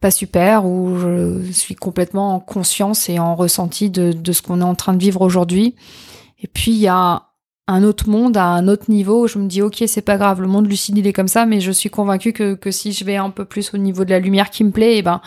pas 0.00 0.10
super, 0.10 0.64
où 0.64 0.98
je 0.98 1.52
suis 1.52 1.74
complètement 1.74 2.34
en 2.34 2.40
conscience 2.40 3.08
et 3.08 3.18
en 3.18 3.34
ressenti 3.34 3.90
de, 3.90 4.32
ce 4.32 4.42
qu'on 4.42 4.60
est 4.60 4.64
en 4.64 4.74
train 4.74 4.94
de 4.94 4.98
vivre 4.98 5.20
aujourd'hui. 5.22 5.74
Et 6.42 6.48
puis 6.48 6.72
il 6.72 6.78
y 6.78 6.88
a 6.88 7.22
un 7.68 7.84
autre 7.84 8.08
monde 8.08 8.36
à 8.36 8.46
un 8.46 8.66
autre 8.66 8.90
niveau 8.90 9.24
où 9.24 9.28
je 9.28 9.38
me 9.38 9.46
dis 9.46 9.62
ok 9.62 9.84
c'est 9.86 10.00
pas 10.00 10.16
grave 10.16 10.40
le 10.40 10.48
monde 10.48 10.66
lucide 10.66 10.98
il 10.98 11.06
est 11.06 11.12
comme 11.12 11.28
ça 11.28 11.46
mais 11.46 11.60
je 11.60 11.70
suis 11.70 11.88
convaincue 11.88 12.32
que, 12.32 12.54
que 12.54 12.72
si 12.72 12.92
je 12.92 13.04
vais 13.04 13.14
un 13.14 13.30
peu 13.30 13.44
plus 13.44 13.72
au 13.74 13.76
niveau 13.76 14.04
de 14.04 14.10
la 14.10 14.18
lumière 14.18 14.50
qui 14.50 14.64
me 14.64 14.72
plaît 14.72 14.96
et 14.96 15.02
ben 15.02 15.20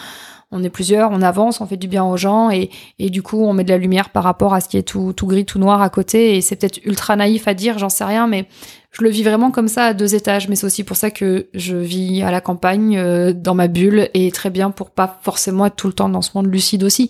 on 0.53 0.63
est 0.63 0.69
plusieurs, 0.69 1.11
on 1.11 1.21
avance, 1.21 1.59
on 1.59 1.65
fait 1.65 1.77
du 1.77 1.87
bien 1.87 2.03
aux 2.05 2.17
gens 2.17 2.49
et, 2.49 2.69
et 2.99 3.09
du 3.09 3.21
coup 3.21 3.43
on 3.43 3.53
met 3.53 3.63
de 3.63 3.69
la 3.69 3.77
lumière 3.77 4.09
par 4.09 4.23
rapport 4.23 4.53
à 4.53 4.61
ce 4.61 4.69
qui 4.69 4.77
est 4.77 4.83
tout, 4.83 5.13
tout 5.13 5.27
gris, 5.27 5.45
tout 5.45 5.59
noir 5.59 5.81
à 5.81 5.89
côté 5.89 6.37
et 6.37 6.41
c'est 6.41 6.55
peut-être 6.55 6.79
ultra 6.85 7.15
naïf 7.15 7.47
à 7.47 7.53
dire, 7.53 7.79
j'en 7.79 7.89
sais 7.89 8.05
rien, 8.05 8.27
mais 8.27 8.47
je 8.93 9.03
le 9.03 9.09
vis 9.09 9.23
vraiment 9.23 9.51
comme 9.51 9.67
ça 9.67 9.85
à 9.85 9.93
deux 9.93 10.15
étages. 10.15 10.47
Mais 10.47 10.55
c'est 10.55 10.65
aussi 10.65 10.83
pour 10.83 10.95
ça 10.95 11.11
que 11.11 11.49
je 11.53 11.75
vis 11.75 12.21
à 12.21 12.31
la 12.31 12.41
campagne, 12.41 12.97
euh, 12.97 13.33
dans 13.33 13.55
ma 13.55 13.67
bulle 13.67 14.09
et 14.13 14.31
très 14.31 14.49
bien 14.49 14.71
pour 14.71 14.91
pas 14.91 15.19
forcément 15.23 15.65
être 15.65 15.75
tout 15.75 15.87
le 15.87 15.93
temps 15.93 16.09
dans 16.09 16.21
ce 16.21 16.31
monde 16.35 16.51
lucide 16.51 16.83
aussi. 16.83 17.09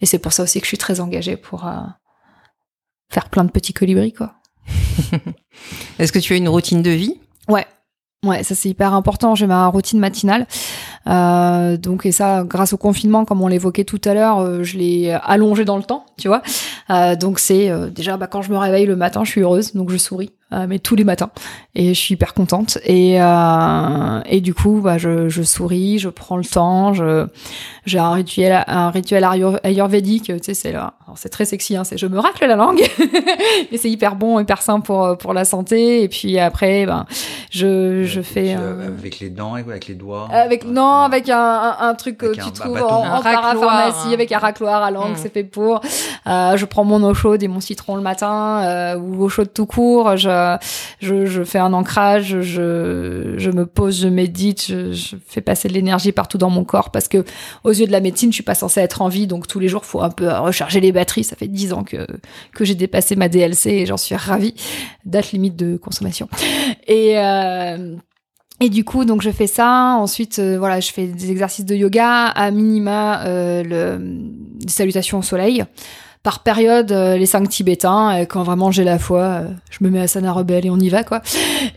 Et 0.00 0.06
c'est 0.06 0.18
pour 0.18 0.32
ça 0.32 0.42
aussi 0.42 0.60
que 0.60 0.66
je 0.66 0.68
suis 0.68 0.78
très 0.78 1.00
engagée 1.00 1.36
pour 1.36 1.66
euh, 1.66 1.80
faire 3.10 3.30
plein 3.30 3.44
de 3.44 3.50
petits 3.50 3.72
colibris 3.72 4.12
quoi. 4.12 4.34
Est-ce 5.98 6.12
que 6.12 6.18
tu 6.18 6.34
as 6.34 6.36
une 6.36 6.48
routine 6.48 6.82
de 6.82 6.90
vie? 6.90 7.18
Ouais. 7.48 7.66
Ouais, 8.24 8.42
ça 8.42 8.54
c'est 8.54 8.68
hyper 8.68 8.92
important. 8.94 9.34
J'ai 9.34 9.46
ma 9.46 9.66
routine 9.66 9.98
matinale. 9.98 10.46
Euh, 11.06 11.76
donc 11.76 12.06
et 12.06 12.12
ça, 12.12 12.44
grâce 12.44 12.72
au 12.72 12.76
confinement, 12.76 13.24
comme 13.24 13.42
on 13.42 13.48
l'évoquait 13.48 13.84
tout 13.84 14.00
à 14.04 14.14
l'heure, 14.14 14.38
euh, 14.38 14.62
je 14.62 14.78
l'ai 14.78 15.12
allongé 15.24 15.64
dans 15.64 15.76
le 15.76 15.82
temps, 15.82 16.06
tu 16.16 16.28
vois. 16.28 16.42
Euh, 16.90 17.16
donc 17.16 17.38
c'est 17.38 17.70
euh, 17.70 17.88
déjà 17.90 18.16
bah, 18.16 18.26
quand 18.26 18.42
je 18.42 18.50
me 18.50 18.56
réveille 18.56 18.86
le 18.86 18.96
matin, 18.96 19.24
je 19.24 19.30
suis 19.30 19.40
heureuse, 19.42 19.74
donc 19.74 19.90
je 19.90 19.96
souris. 19.96 20.32
Euh, 20.54 20.66
mais 20.68 20.78
tous 20.78 20.94
les 20.96 21.04
matins. 21.04 21.30
Et 21.74 21.88
je 21.92 21.98
suis 22.00 22.14
hyper 22.14 22.32
contente. 22.34 22.78
Et, 22.84 23.20
euh, 23.20 24.20
et 24.26 24.40
du 24.40 24.54
coup, 24.54 24.80
bah, 24.82 24.96
je, 24.98 25.28
je 25.28 25.42
souris, 25.42 25.98
je 25.98 26.08
prends 26.08 26.36
le 26.36 26.44
temps, 26.44 26.94
je, 26.94 27.26
j'ai 27.84 27.98
un 27.98 28.12
rituel, 28.12 28.64
un 28.66 28.90
rituel 28.90 29.24
ayur- 29.24 29.58
ayurvédique, 29.64 30.24
tu 30.24 30.38
sais, 30.42 30.54
c'est 30.54 30.72
là, 30.72 30.94
alors 31.04 31.18
c'est 31.18 31.28
très 31.30 31.44
sexy, 31.44 31.76
hein, 31.76 31.84
c'est 31.84 31.98
je 31.98 32.06
me 32.06 32.18
racle 32.18 32.46
la 32.46 32.56
langue, 32.56 32.80
et 33.72 33.76
c'est 33.76 33.90
hyper 33.90 34.14
bon, 34.16 34.38
hyper 34.38 34.62
sain 34.62 34.80
pour 34.80 35.18
pour 35.18 35.32
la 35.34 35.44
santé. 35.44 36.02
Et 36.02 36.08
puis 36.08 36.38
après, 36.38 36.86
ben, 36.86 37.06
je 37.50 38.04
je 38.04 38.20
fais 38.20 38.52
un- 38.52 38.80
avec 38.98 39.18
les 39.20 39.30
dents, 39.30 39.54
avec 39.54 39.86
les 39.88 39.94
doigts. 39.94 40.28
avec 40.30 40.64
non, 40.66 41.00
avec 41.00 41.28
un, 41.28 41.36
un, 41.38 41.76
un 41.88 41.94
truc 41.94 42.18
que 42.18 42.32
tu 42.34 42.40
un 42.40 42.50
trouves 42.50 42.74
bâton. 42.74 42.86
en, 42.88 43.16
en 43.18 43.22
parapharmacie 43.22 44.08
hein. 44.08 44.12
avec 44.12 44.30
un 44.32 44.38
racloir 44.38 44.82
à 44.82 44.90
langue, 44.90 45.12
Mm. 45.12 45.16
c'est 45.16 45.32
fait 45.32 45.44
pour. 45.44 45.80
Euh, 46.26 46.56
je 46.56 46.64
prends 46.64 46.84
mon 46.84 47.02
eau 47.02 47.14
chaude 47.14 47.42
et 47.42 47.48
mon 47.48 47.60
citron 47.60 47.96
le 47.96 48.02
matin 48.02 48.62
euh, 48.62 48.96
ou 48.96 49.24
eau 49.24 49.28
chaude 49.28 49.52
tout 49.52 49.66
court. 49.66 50.16
Je, 50.16 50.28
je, 51.00 51.26
je 51.26 51.44
fais 51.44 51.58
un 51.58 51.72
ancrage, 51.72 52.40
je, 52.40 53.50
me 53.50 53.66
pose, 53.66 54.02
je 54.02 54.08
médite, 54.08 54.66
je, 54.68 55.16
fais 55.26 55.40
passer 55.40 55.68
de 55.68 55.74
l'énergie 55.74 56.12
partout 56.12 56.38
dans 56.38 56.50
mon 56.50 56.64
corps 56.64 56.90
parce 56.90 57.08
que 57.08 57.24
aux 57.64 57.72
yeux 57.72 57.86
de 57.86 57.92
la 57.92 58.00
médecine, 58.00 58.30
je 58.30 58.34
suis 58.34 58.42
pas 58.42 58.54
censée 58.54 58.80
être 58.80 59.02
en 59.02 59.08
vie, 59.08 59.26
donc 59.26 59.46
tous 59.46 59.58
les 59.58 59.68
jours, 59.68 59.84
faut 59.84 60.02
un 60.02 60.10
peu 60.10 60.28
euh, 60.28 60.40
recharger 60.40 60.80
les 60.80 60.92
batteries. 60.92 61.24
Ça 61.24 61.36
fait 61.36 61.48
dix 61.48 61.72
ans 61.72 61.84
que 61.84 62.06
que 62.52 62.64
j'ai 62.64 62.74
dépassé 62.74 63.16
ma 63.16 63.28
DLC 63.28 63.70
et 63.70 63.86
j'en 63.86 63.96
suis 63.96 64.14
ravie. 64.14 64.54
Date 65.04 65.32
limite 65.32 65.56
de 65.56 65.76
consommation. 65.76 66.28
Et 66.86 67.18
euh, 67.18 67.96
et 68.60 68.70
du 68.70 68.84
coup, 68.84 69.04
donc 69.04 69.20
je 69.22 69.30
fais 69.30 69.46
ça. 69.46 69.96
Ensuite, 69.98 70.38
euh, 70.38 70.56
voilà, 70.58 70.80
je 70.80 70.92
fais 70.92 71.06
des 71.06 71.30
exercices 71.30 71.64
de 71.64 71.74
yoga, 71.74 72.26
à 72.26 72.50
minima 72.50 73.24
euh, 73.26 73.62
le, 73.62 73.98
des 74.00 74.72
salutations 74.72 75.18
au 75.18 75.22
soleil. 75.22 75.64
Par 76.24 76.40
période, 76.40 76.90
euh, 76.90 77.16
les 77.16 77.26
cinq 77.26 77.48
tibétains. 77.48 78.16
Et 78.16 78.26
quand 78.26 78.42
vraiment 78.42 78.72
j'ai 78.72 78.82
la 78.82 78.98
foi, 78.98 79.20
euh, 79.20 79.48
je 79.70 79.78
me 79.82 79.90
mets 79.90 80.00
à 80.00 80.08
Sana 80.08 80.32
Rebelle 80.32 80.66
et 80.66 80.70
on 80.70 80.78
y 80.78 80.88
va, 80.88 81.04
quoi. 81.04 81.22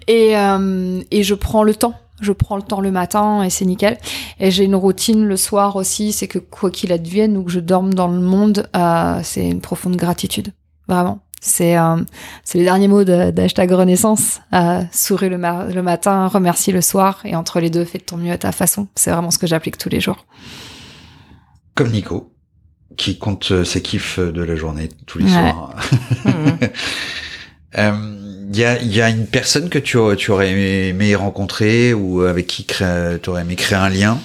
Et, 0.07 0.35
euh, 0.35 1.01
et 1.11 1.21
je 1.21 1.35
prends 1.35 1.61
le 1.63 1.75
temps. 1.75 1.93
Je 2.21 2.31
prends 2.31 2.55
le 2.55 2.63
temps 2.63 2.81
le 2.81 2.89
matin 2.89 3.43
et 3.43 3.51
c'est 3.51 3.65
nickel. 3.65 3.97
Et 4.39 4.49
j'ai 4.49 4.63
une 4.63 4.73
routine 4.73 5.25
le 5.25 5.37
soir 5.37 5.75
aussi, 5.75 6.13
c'est 6.13 6.27
que 6.27 6.39
quoi 6.39 6.71
qu'il 6.71 6.91
advienne 6.91 7.37
ou 7.37 7.43
que 7.43 7.51
je 7.51 7.59
dorme 7.59 7.93
dans 7.93 8.07
le 8.07 8.19
monde, 8.19 8.67
euh, 8.75 9.19
c'est 9.21 9.47
une 9.47 9.61
profonde 9.61 9.97
gratitude. 9.97 10.53
Vraiment. 10.87 11.19
C'est 11.39 11.77
euh, 11.77 11.97
c'est 12.43 12.57
les 12.57 12.63
derniers 12.63 12.87
mots 12.87 13.03
d'hashtag 13.03 13.71
Renaissance. 13.71 14.39
Euh, 14.53 14.81
souris 14.91 15.29
le, 15.29 15.37
le 15.37 15.81
matin, 15.83 16.27
remercie 16.27 16.71
le 16.71 16.81
soir, 16.81 17.19
et 17.25 17.35
entre 17.35 17.59
les 17.59 17.69
deux, 17.69 17.85
fais 17.85 17.99
de 17.99 18.03
ton 18.03 18.17
mieux 18.17 18.31
à 18.31 18.37
ta 18.37 18.51
façon. 18.51 18.87
C'est 18.95 19.11
vraiment 19.11 19.29
ce 19.29 19.37
que 19.37 19.45
j'applique 19.45 19.77
tous 19.77 19.89
les 19.89 19.99
jours. 19.99 20.25
Comme 21.75 21.91
Nico, 21.91 22.31
qui 22.95 23.17
compte 23.17 23.51
euh, 23.51 23.63
ses 23.63 23.81
kiffs 23.81 24.19
de 24.19 24.41
la 24.41 24.55
journée 24.55 24.89
tous 25.05 25.17
les 25.19 25.25
Ouais. 25.25 25.31
soirs. 25.31 25.75
Il 27.73 28.55
y, 28.57 28.63
a, 28.63 28.81
y 28.81 29.01
a 29.01 29.09
une 29.09 29.27
personne 29.27 29.69
que 29.69 29.79
tu, 29.79 29.97
aurais- 29.97 30.15
tu 30.15 30.31
aurais 30.31 30.51
aimé 30.89 31.15
rencontrer 31.15 31.93
ou 31.93 32.21
avec 32.21 32.47
qui 32.47 32.65
tu 32.65 32.83
aurais 33.29 33.41
aimé 33.41 33.55
créer 33.55 33.77
un 33.77 33.89
lien, 33.89 34.17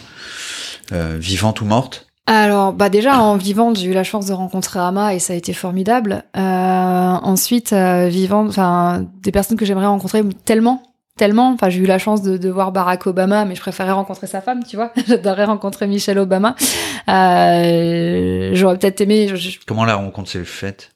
euh, 0.92 1.16
vivante 1.18 1.60
ou 1.60 1.64
morte? 1.64 2.06
Alors, 2.26 2.72
bah 2.72 2.88
déjà 2.88 3.18
en 3.18 3.36
vivante, 3.36 3.76
j'ai 3.78 3.86
eu 3.88 3.92
la 3.92 4.04
chance 4.04 4.26
de 4.26 4.32
rencontrer 4.32 4.78
Ama 4.78 5.12
et 5.12 5.18
ça 5.18 5.32
a 5.32 5.36
été 5.36 5.52
formidable. 5.52 6.22
Euh, 6.36 6.40
ensuite, 6.40 7.72
euh, 7.72 8.06
vivante, 8.08 8.48
enfin 8.48 9.04
des 9.22 9.32
personnes 9.32 9.56
que 9.58 9.64
j'aimerais 9.64 9.86
rencontrer 9.86 10.22
tellement, 10.44 10.82
tellement. 11.18 11.50
Enfin, 11.52 11.68
j'ai 11.68 11.80
eu 11.80 11.86
la 11.86 11.98
chance 11.98 12.22
de, 12.22 12.36
de 12.36 12.48
voir 12.48 12.72
Barack 12.72 13.06
Obama, 13.06 13.44
mais 13.44 13.54
je 13.54 13.60
préférais 13.60 13.92
rencontrer 13.92 14.26
sa 14.26 14.40
femme, 14.40 14.64
tu 14.64 14.76
vois. 14.76 14.92
J'adorerais 15.06 15.44
rencontrer 15.44 15.86
Michelle 15.86 16.18
Obama. 16.18 16.54
Euh, 17.08 18.50
J'aurais 18.54 18.78
peut-être 18.78 19.00
aimé. 19.00 19.28
je- 19.34 19.58
Comment 19.66 19.84
la 19.84 19.94
rencontre 19.96 20.30
s'est 20.30 20.44
faite? 20.44 20.90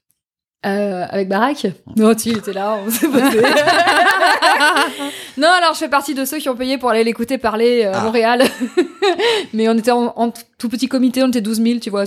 Euh, 0.65 1.05
avec 1.11 1.29
Barack? 1.29 1.67
Non, 1.97 2.15
tu 2.15 2.31
il 2.31 2.39
était 2.39 2.53
là, 2.53 2.77
on 2.85 2.91
s'est 2.91 3.07
posé. 3.07 3.41
non, 5.37 5.49
alors 5.49 5.75
je 5.75 5.79
fais 5.79 5.89
partie 5.89 6.15
de 6.15 6.25
ceux 6.25 6.39
qui 6.39 6.49
ont 6.49 6.57
payé 6.57 6.79
pour 6.79 6.91
aller 6.91 7.05
l'écouter 7.05 7.39
parler 7.39 7.85
euh, 7.85 7.93
à 7.93 7.99
Ah. 7.99 8.03
Montréal. 8.05 8.43
Mais 9.53 9.69
on 9.69 9.75
était 9.75 9.93
en, 9.93 10.13
en 10.17 10.33
tout 10.59 10.69
petit 10.69 10.89
comité, 10.89 11.23
on 11.23 11.29
était 11.29 11.41
12 11.41 11.63
000, 11.63 11.79
tu 11.81 11.91
vois, 11.91 12.05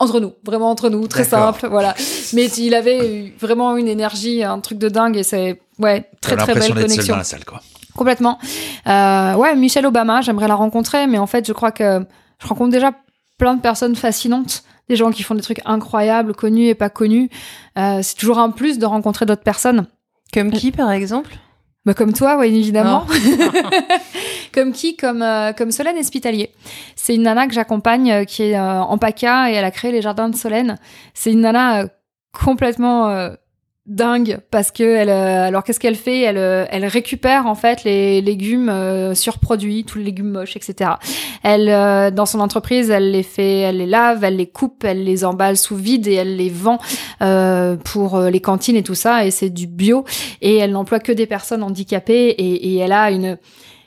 entre 0.00 0.20
nous, 0.20 0.32
vraiment 0.44 0.70
entre 0.70 0.90
nous, 0.90 1.06
très 1.06 1.24
simple, 1.24 1.66
voilà. 1.68 1.94
Mais 2.34 2.46
il 2.46 2.74
avait 2.74 3.32
vraiment 3.40 3.76
une 3.76 3.88
énergie, 3.88 4.42
un 4.42 4.58
truc 4.60 4.76
de 4.78 4.88
dingue 4.88 5.16
et 5.16 5.22
c'est, 5.22 5.60
ouais, 5.78 6.08
très 6.20 6.36
très 6.36 6.54
belle 6.54 6.74
connexion. 6.74 7.14
dans 7.14 7.18
la 7.18 7.24
salle, 7.24 7.44
quoi. 7.44 7.60
Complètement. 7.96 8.38
Euh, 8.86 9.34
ouais, 9.34 9.54
Michelle 9.54 9.86
Obama, 9.86 10.20
j'aimerais 10.20 10.48
la 10.48 10.56
rencontrer, 10.56 11.06
mais 11.06 11.18
en 11.18 11.26
fait, 11.26 11.46
je 11.46 11.52
crois 11.52 11.70
que 11.70 12.04
je 12.42 12.46
rencontre 12.46 12.72
déjà 12.72 12.92
plein 13.38 13.54
de 13.54 13.60
personnes 13.60 13.94
fascinantes, 13.94 14.64
des 14.88 14.96
gens 14.96 15.10
qui 15.10 15.22
font 15.22 15.34
des 15.34 15.42
trucs 15.42 15.60
incroyables, 15.64 16.34
connus 16.34 16.66
et 16.66 16.74
pas 16.74 16.90
connus. 16.90 17.30
Euh, 17.78 18.00
c'est 18.02 18.16
toujours 18.16 18.38
un 18.38 18.50
plus 18.50 18.78
de 18.78 18.86
rencontrer 18.86 19.26
d'autres 19.26 19.42
personnes. 19.42 19.86
Comme 20.32 20.50
qui, 20.50 20.72
par 20.72 20.90
exemple? 20.90 21.36
Bah, 21.84 21.92
comme 21.94 22.14
toi, 22.14 22.36
oui, 22.38 22.46
évidemment. 22.46 23.06
comme 24.54 24.72
qui? 24.72 24.96
Comme, 24.96 25.22
euh, 25.22 25.52
comme 25.52 25.70
Solène 25.70 25.98
Espitalier. 25.98 26.50
C'est 26.96 27.14
une 27.14 27.22
nana 27.22 27.46
que 27.46 27.52
j'accompagne 27.52 28.10
euh, 28.10 28.24
qui 28.24 28.42
est 28.42 28.58
euh, 28.58 28.80
en 28.80 28.96
PACA 28.96 29.50
et 29.50 29.54
elle 29.54 29.64
a 29.64 29.70
créé 29.70 29.92
les 29.92 30.00
jardins 30.00 30.30
de 30.30 30.36
Solène. 30.36 30.78
C'est 31.12 31.30
une 31.30 31.42
nana 31.42 31.82
euh, 31.82 31.88
complètement 32.32 33.08
euh, 33.10 33.30
dingue 33.86 34.40
parce 34.50 34.70
que 34.70 34.82
elle, 34.82 35.10
euh, 35.10 35.46
alors 35.46 35.62
qu'est-ce 35.62 35.78
qu'elle 35.78 35.96
fait? 35.96 36.22
Elle, 36.22 36.38
euh, 36.38 36.64
elle 36.70 36.86
récupère 36.86 37.46
en 37.46 37.54
fait 37.54 37.84
les 37.84 38.22
légumes 38.22 38.70
euh, 38.70 39.14
surproduits, 39.14 39.84
tous 39.84 39.98
les 39.98 40.04
légumes 40.04 40.30
moches, 40.30 40.56
etc. 40.56 40.92
Elle, 41.42 42.14
dans 42.14 42.26
son 42.26 42.40
entreprise, 42.40 42.90
elle 42.90 43.10
les 43.10 43.22
fait, 43.22 43.58
elle 43.58 43.78
les 43.78 43.86
lave, 43.86 44.24
elle 44.24 44.36
les 44.36 44.46
coupe, 44.46 44.84
elle 44.84 45.04
les 45.04 45.24
emballe 45.24 45.58
sous 45.58 45.76
vide 45.76 46.06
et 46.06 46.14
elle 46.14 46.36
les 46.36 46.48
vend 46.48 46.78
pour 47.84 48.18
les 48.18 48.40
cantines 48.40 48.76
et 48.76 48.82
tout 48.82 48.94
ça. 48.94 49.26
Et 49.26 49.30
c'est 49.30 49.50
du 49.50 49.66
bio 49.66 50.04
et 50.40 50.56
elle 50.56 50.72
n'emploie 50.72 51.00
que 51.00 51.12
des 51.12 51.26
personnes 51.26 51.62
handicapées 51.62 52.28
et, 52.28 52.74
et 52.74 52.78
elle 52.78 52.92
a 52.92 53.10
une 53.10 53.38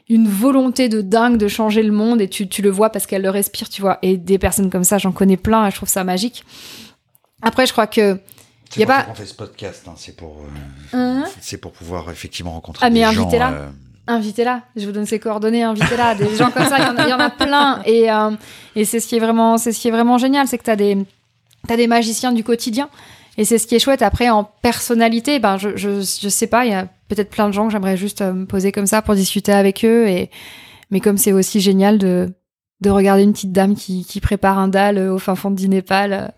une 0.10 0.30
volonté 0.30 0.88
de 0.88 1.02
dingue 1.02 1.36
de 1.36 1.50
changer 1.50 1.84
le 1.84 1.92
monde 1.92 2.22
et 2.22 2.30
tu, 2.30 2.48
tu 2.48 2.62
le 2.62 2.70
vois 2.70 2.92
parce 2.92 3.06
qu'elle 3.06 3.24
le 3.24 3.30
respire, 3.30 3.68
tu 3.68 3.82
vois. 3.82 4.00
Et 4.02 4.16
des 4.16 4.38
personnes 4.38 4.70
comme 4.70 4.86
ça, 4.86 4.98
j'en 4.98 5.12
connais 5.12 5.36
plein 5.36 5.68
et 5.68 5.72
je 5.72 5.76
trouve 5.76 5.90
ça 5.90 6.06
magique. 6.06 6.46
Après, 7.42 7.66
je 7.66 7.74
crois 7.74 7.88
que 7.88 8.18
C'est 8.70 8.86
pour 8.86 8.96
pas- 8.96 9.04
qu'on 9.04 9.14
fait 9.16 9.26
ce 9.26 9.34
podcast, 9.34 9.84
hein, 9.88 9.94
c'est 9.98 10.16
pour, 10.16 10.38
euh, 10.94 10.98
Hein 10.98 11.24
c'est 11.42 11.58
pour 11.58 11.72
pouvoir 11.72 12.10
effectivement 12.12 12.52
rencontrer 12.52 12.86
Ah, 12.86 12.90
mais 12.90 13.08
des 13.08 13.14
gens. 13.16 13.22
invitez-la. 13.24 13.52
euh, 13.52 13.68
invitez-la. 14.08 14.62
Je 14.76 14.86
vous 14.86 14.92
donne 14.92 15.06
ses 15.06 15.20
coordonnées, 15.20 15.64
invitez-la. 15.64 16.16
Des 16.16 16.36
gens 16.36 16.52
comme 16.52 16.66
ça, 16.66 16.78
il 16.80 16.84
y 16.84 16.88
en 16.88 16.98
a, 16.98 17.04
il 17.08 17.10
y 17.10 17.14
en 17.14 17.20
a 17.20 17.30
plein. 17.30 17.82
Et, 17.86 18.12
euh, 18.12 18.32
et 18.76 18.86
c'est 18.86 19.00
ce 19.00 19.08
qui 19.08 19.16
est 19.16 19.20
vraiment, 19.20 19.58
c'est 19.58 19.72
ce 19.72 19.80
qui 19.80 19.88
est 19.88 19.92
vraiment 19.92 20.18
génial, 20.18 20.48
c'est 20.48 20.58
que 20.58 20.64
t'as 20.64 20.76
des, 20.76 20.98
t'as 21.68 21.76
des 21.78 21.88
magiciens 21.88 22.32
du 22.32 22.44
quotidien. 22.44 22.90
Et 23.40 23.46
c'est 23.46 23.58
ce 23.60 23.68
qui 23.68 23.76
est 23.76 23.80
chouette. 23.80 24.02
Après, 24.02 24.30
en 24.30 24.44
personnalité, 24.44 25.40
ben, 25.40 25.58
je, 25.58 25.76
je, 25.78 26.02
je 26.02 26.30
sais 26.30 26.48
pas, 26.48 26.66
il 26.66 26.72
y 26.72 26.76
a 26.76 26.88
peut-être 27.08 27.30
plein 27.30 27.48
de 27.48 27.54
gens 27.54 27.68
que 27.68 27.72
j'aimerais 27.72 27.96
juste 27.98 28.22
me 28.22 28.46
poser 28.46 28.72
comme 28.72 28.88
ça 28.88 29.02
pour 29.02 29.14
discuter 29.16 29.52
avec 29.54 29.86
eux. 29.86 30.08
Et, 30.08 30.32
mais 30.90 31.00
comme 31.02 31.18
c'est 31.18 31.34
aussi 31.34 31.60
génial 31.62 32.00
de, 32.00 32.34
de 32.82 32.90
regarder 32.90 33.22
une 33.24 33.34
petite 33.34 33.52
dame 33.52 33.76
qui, 33.76 34.06
qui 34.06 34.22
prépare 34.22 34.58
un 34.58 34.68
dalle 34.70 34.98
au 34.98 35.20
fin 35.20 35.36
fond 35.36 35.52
du 35.52 35.70
Népal, 35.70 36.34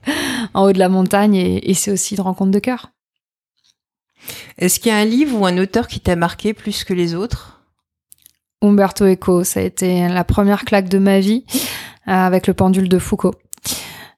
en 0.54 0.64
haut 0.64 0.74
de 0.74 0.80
la 0.80 0.90
montagne, 0.90 1.36
et, 1.36 1.70
et 1.70 1.74
c'est 1.74 1.92
aussi 1.92 2.16
une 2.16 2.22
rencontre 2.22 2.52
de 2.52 2.60
cœur. 2.60 2.92
Est-ce 4.58 4.80
qu'il 4.80 4.92
y 4.92 4.96
a 4.96 4.98
un 4.98 5.06
livre 5.06 5.40
ou 5.40 5.46
un 5.46 5.58
auteur 5.58 5.88
qui 5.88 6.00
t'a 6.00 6.16
marqué 6.16 6.54
plus 6.54 6.84
que 6.84 6.94
les 6.94 7.16
autres? 7.16 7.62
Umberto 8.62 9.06
Eco, 9.06 9.44
ça 9.46 9.62
a 9.62 9.64
été 9.64 10.08
la 10.10 10.24
première 10.26 10.66
claque 10.66 10.90
de 10.90 11.00
ma 11.00 11.20
vie 11.22 11.46
euh, 12.08 12.12
avec 12.12 12.46
le 12.46 12.54
pendule 12.54 12.90
de 12.90 13.00
Foucault. 13.00 13.36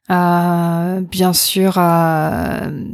Euh, 0.09 1.01
bien 1.01 1.31
sûr, 1.31 1.75
euh, 1.77 2.87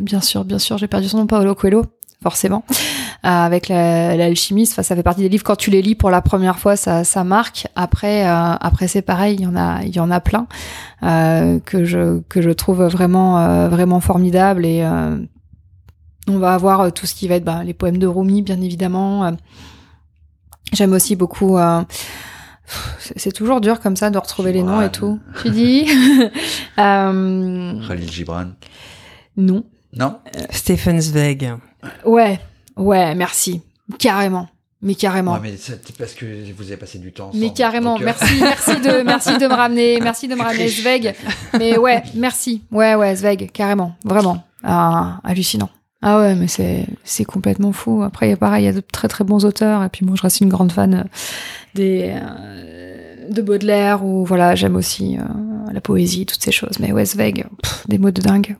bien 0.00 0.20
sûr, 0.20 0.44
bien 0.44 0.58
sûr, 0.58 0.78
j'ai 0.78 0.88
perdu 0.88 1.08
son 1.08 1.18
nom, 1.18 1.26
Paolo 1.26 1.54
Coelho, 1.54 1.86
forcément. 2.22 2.64
Euh, 2.70 3.28
avec 3.28 3.68
la- 3.68 4.16
l'alchimiste, 4.16 4.72
enfin, 4.72 4.82
ça 4.82 4.96
fait 4.96 5.02
partie 5.02 5.20
des 5.22 5.28
livres 5.28 5.44
quand 5.44 5.56
tu 5.56 5.70
les 5.70 5.82
lis 5.82 5.94
pour 5.94 6.10
la 6.10 6.22
première 6.22 6.58
fois, 6.58 6.76
ça, 6.76 7.04
ça 7.04 7.24
marque. 7.24 7.66
Après, 7.76 8.24
euh, 8.26 8.54
après 8.60 8.88
c'est 8.88 9.02
pareil, 9.02 9.36
il 9.38 9.42
y 9.42 9.46
en 9.46 9.56
a, 9.56 9.82
il 9.82 9.94
y 9.94 10.00
en 10.00 10.10
a 10.10 10.20
plein 10.20 10.46
euh, 11.02 11.58
que 11.60 11.84
je 11.84 12.20
que 12.28 12.40
je 12.42 12.50
trouve 12.50 12.82
vraiment 12.84 13.38
euh, 13.38 13.68
vraiment 13.68 14.00
formidable 14.00 14.64
et 14.66 14.82
euh, 14.82 15.16
on 16.28 16.38
va 16.38 16.54
avoir 16.54 16.92
tout 16.92 17.06
ce 17.06 17.14
qui 17.14 17.26
va 17.28 17.34
être 17.34 17.44
bah, 17.44 17.62
les 17.64 17.74
poèmes 17.74 17.98
de 17.98 18.06
Rumi, 18.06 18.42
bien 18.42 18.60
évidemment. 18.60 19.32
J'aime 20.72 20.92
aussi 20.92 21.16
beaucoup. 21.16 21.58
euh, 21.58 21.82
c'est 23.16 23.32
toujours 23.32 23.60
dur 23.60 23.80
comme 23.80 23.96
ça 23.96 24.08
de 24.10 24.16
retrouver 24.18 24.52
les 24.52 24.62
noms 24.62 24.80
et 24.80 24.90
tout. 24.90 25.18
Gibran. 25.34 25.42
Tu 25.42 25.50
dis? 25.50 25.86
Euh, 26.78 27.86
Khalil 27.86 28.10
Gibran. 28.10 28.46
Non. 29.36 29.64
Non? 29.94 30.18
Stephen 30.50 31.00
Zweig. 31.02 31.52
Ouais, 32.04 32.40
ouais, 32.76 33.14
merci. 33.14 33.60
Carrément. 33.98 34.48
Mais 34.84 34.96
carrément. 34.96 35.34
Ouais, 35.34 35.40
mais 35.42 35.54
c'est 35.56 35.96
parce 35.96 36.12
que 36.14 36.26
vous 36.56 36.64
avez 36.64 36.76
passé 36.76 36.98
du 36.98 37.12
temps 37.12 37.28
ensemble. 37.28 37.40
Mais 37.44 37.52
carrément, 37.52 37.96
euh, 37.96 38.04
merci, 38.04 38.34
merci 38.40 38.80
de, 38.80 39.02
merci 39.04 39.38
de 39.38 39.46
me 39.46 39.54
ramener, 39.54 40.00
merci 40.00 40.26
de 40.26 40.34
me 40.34 40.42
ramener. 40.42 40.68
Zweig. 40.68 41.14
Mais 41.56 41.78
ouais, 41.78 42.02
merci. 42.16 42.62
Ouais, 42.72 42.96
ouais, 42.96 43.14
Zweig, 43.14 43.50
carrément, 43.52 43.94
vraiment, 44.04 44.42
Ah, 44.64 45.20
hallucinant. 45.22 45.70
Ah 46.04 46.18
ouais, 46.18 46.34
mais 46.34 46.48
c'est, 46.48 46.86
c'est 47.04 47.24
complètement 47.24 47.70
fou. 47.70 48.02
Après, 48.02 48.26
il 48.26 48.30
y 48.30 48.32
a 48.32 48.36
pareil, 48.36 48.64
il 48.64 48.66
y 48.66 48.68
a 48.68 48.72
de 48.72 48.80
très 48.80 49.06
très 49.06 49.22
bons 49.22 49.44
auteurs. 49.44 49.84
Et 49.84 49.88
puis 49.88 50.04
moi, 50.04 50.16
je 50.16 50.22
reste 50.22 50.40
une 50.40 50.48
grande 50.48 50.72
fan 50.72 50.94
euh, 50.94 51.04
des 51.76 52.12
euh, 52.16 53.28
de 53.30 53.40
Baudelaire 53.40 54.04
ou 54.04 54.24
voilà, 54.24 54.56
j'aime 54.56 54.74
aussi 54.74 55.16
euh, 55.16 55.22
la 55.72 55.80
poésie, 55.80 56.26
toutes 56.26 56.42
ces 56.42 56.50
choses. 56.50 56.80
Mais 56.80 56.90
ouais, 56.90 57.04
Zweig, 57.04 57.46
pff, 57.62 57.84
des 57.86 57.98
mots 57.98 58.10
de 58.10 58.20
dingue. 58.20 58.56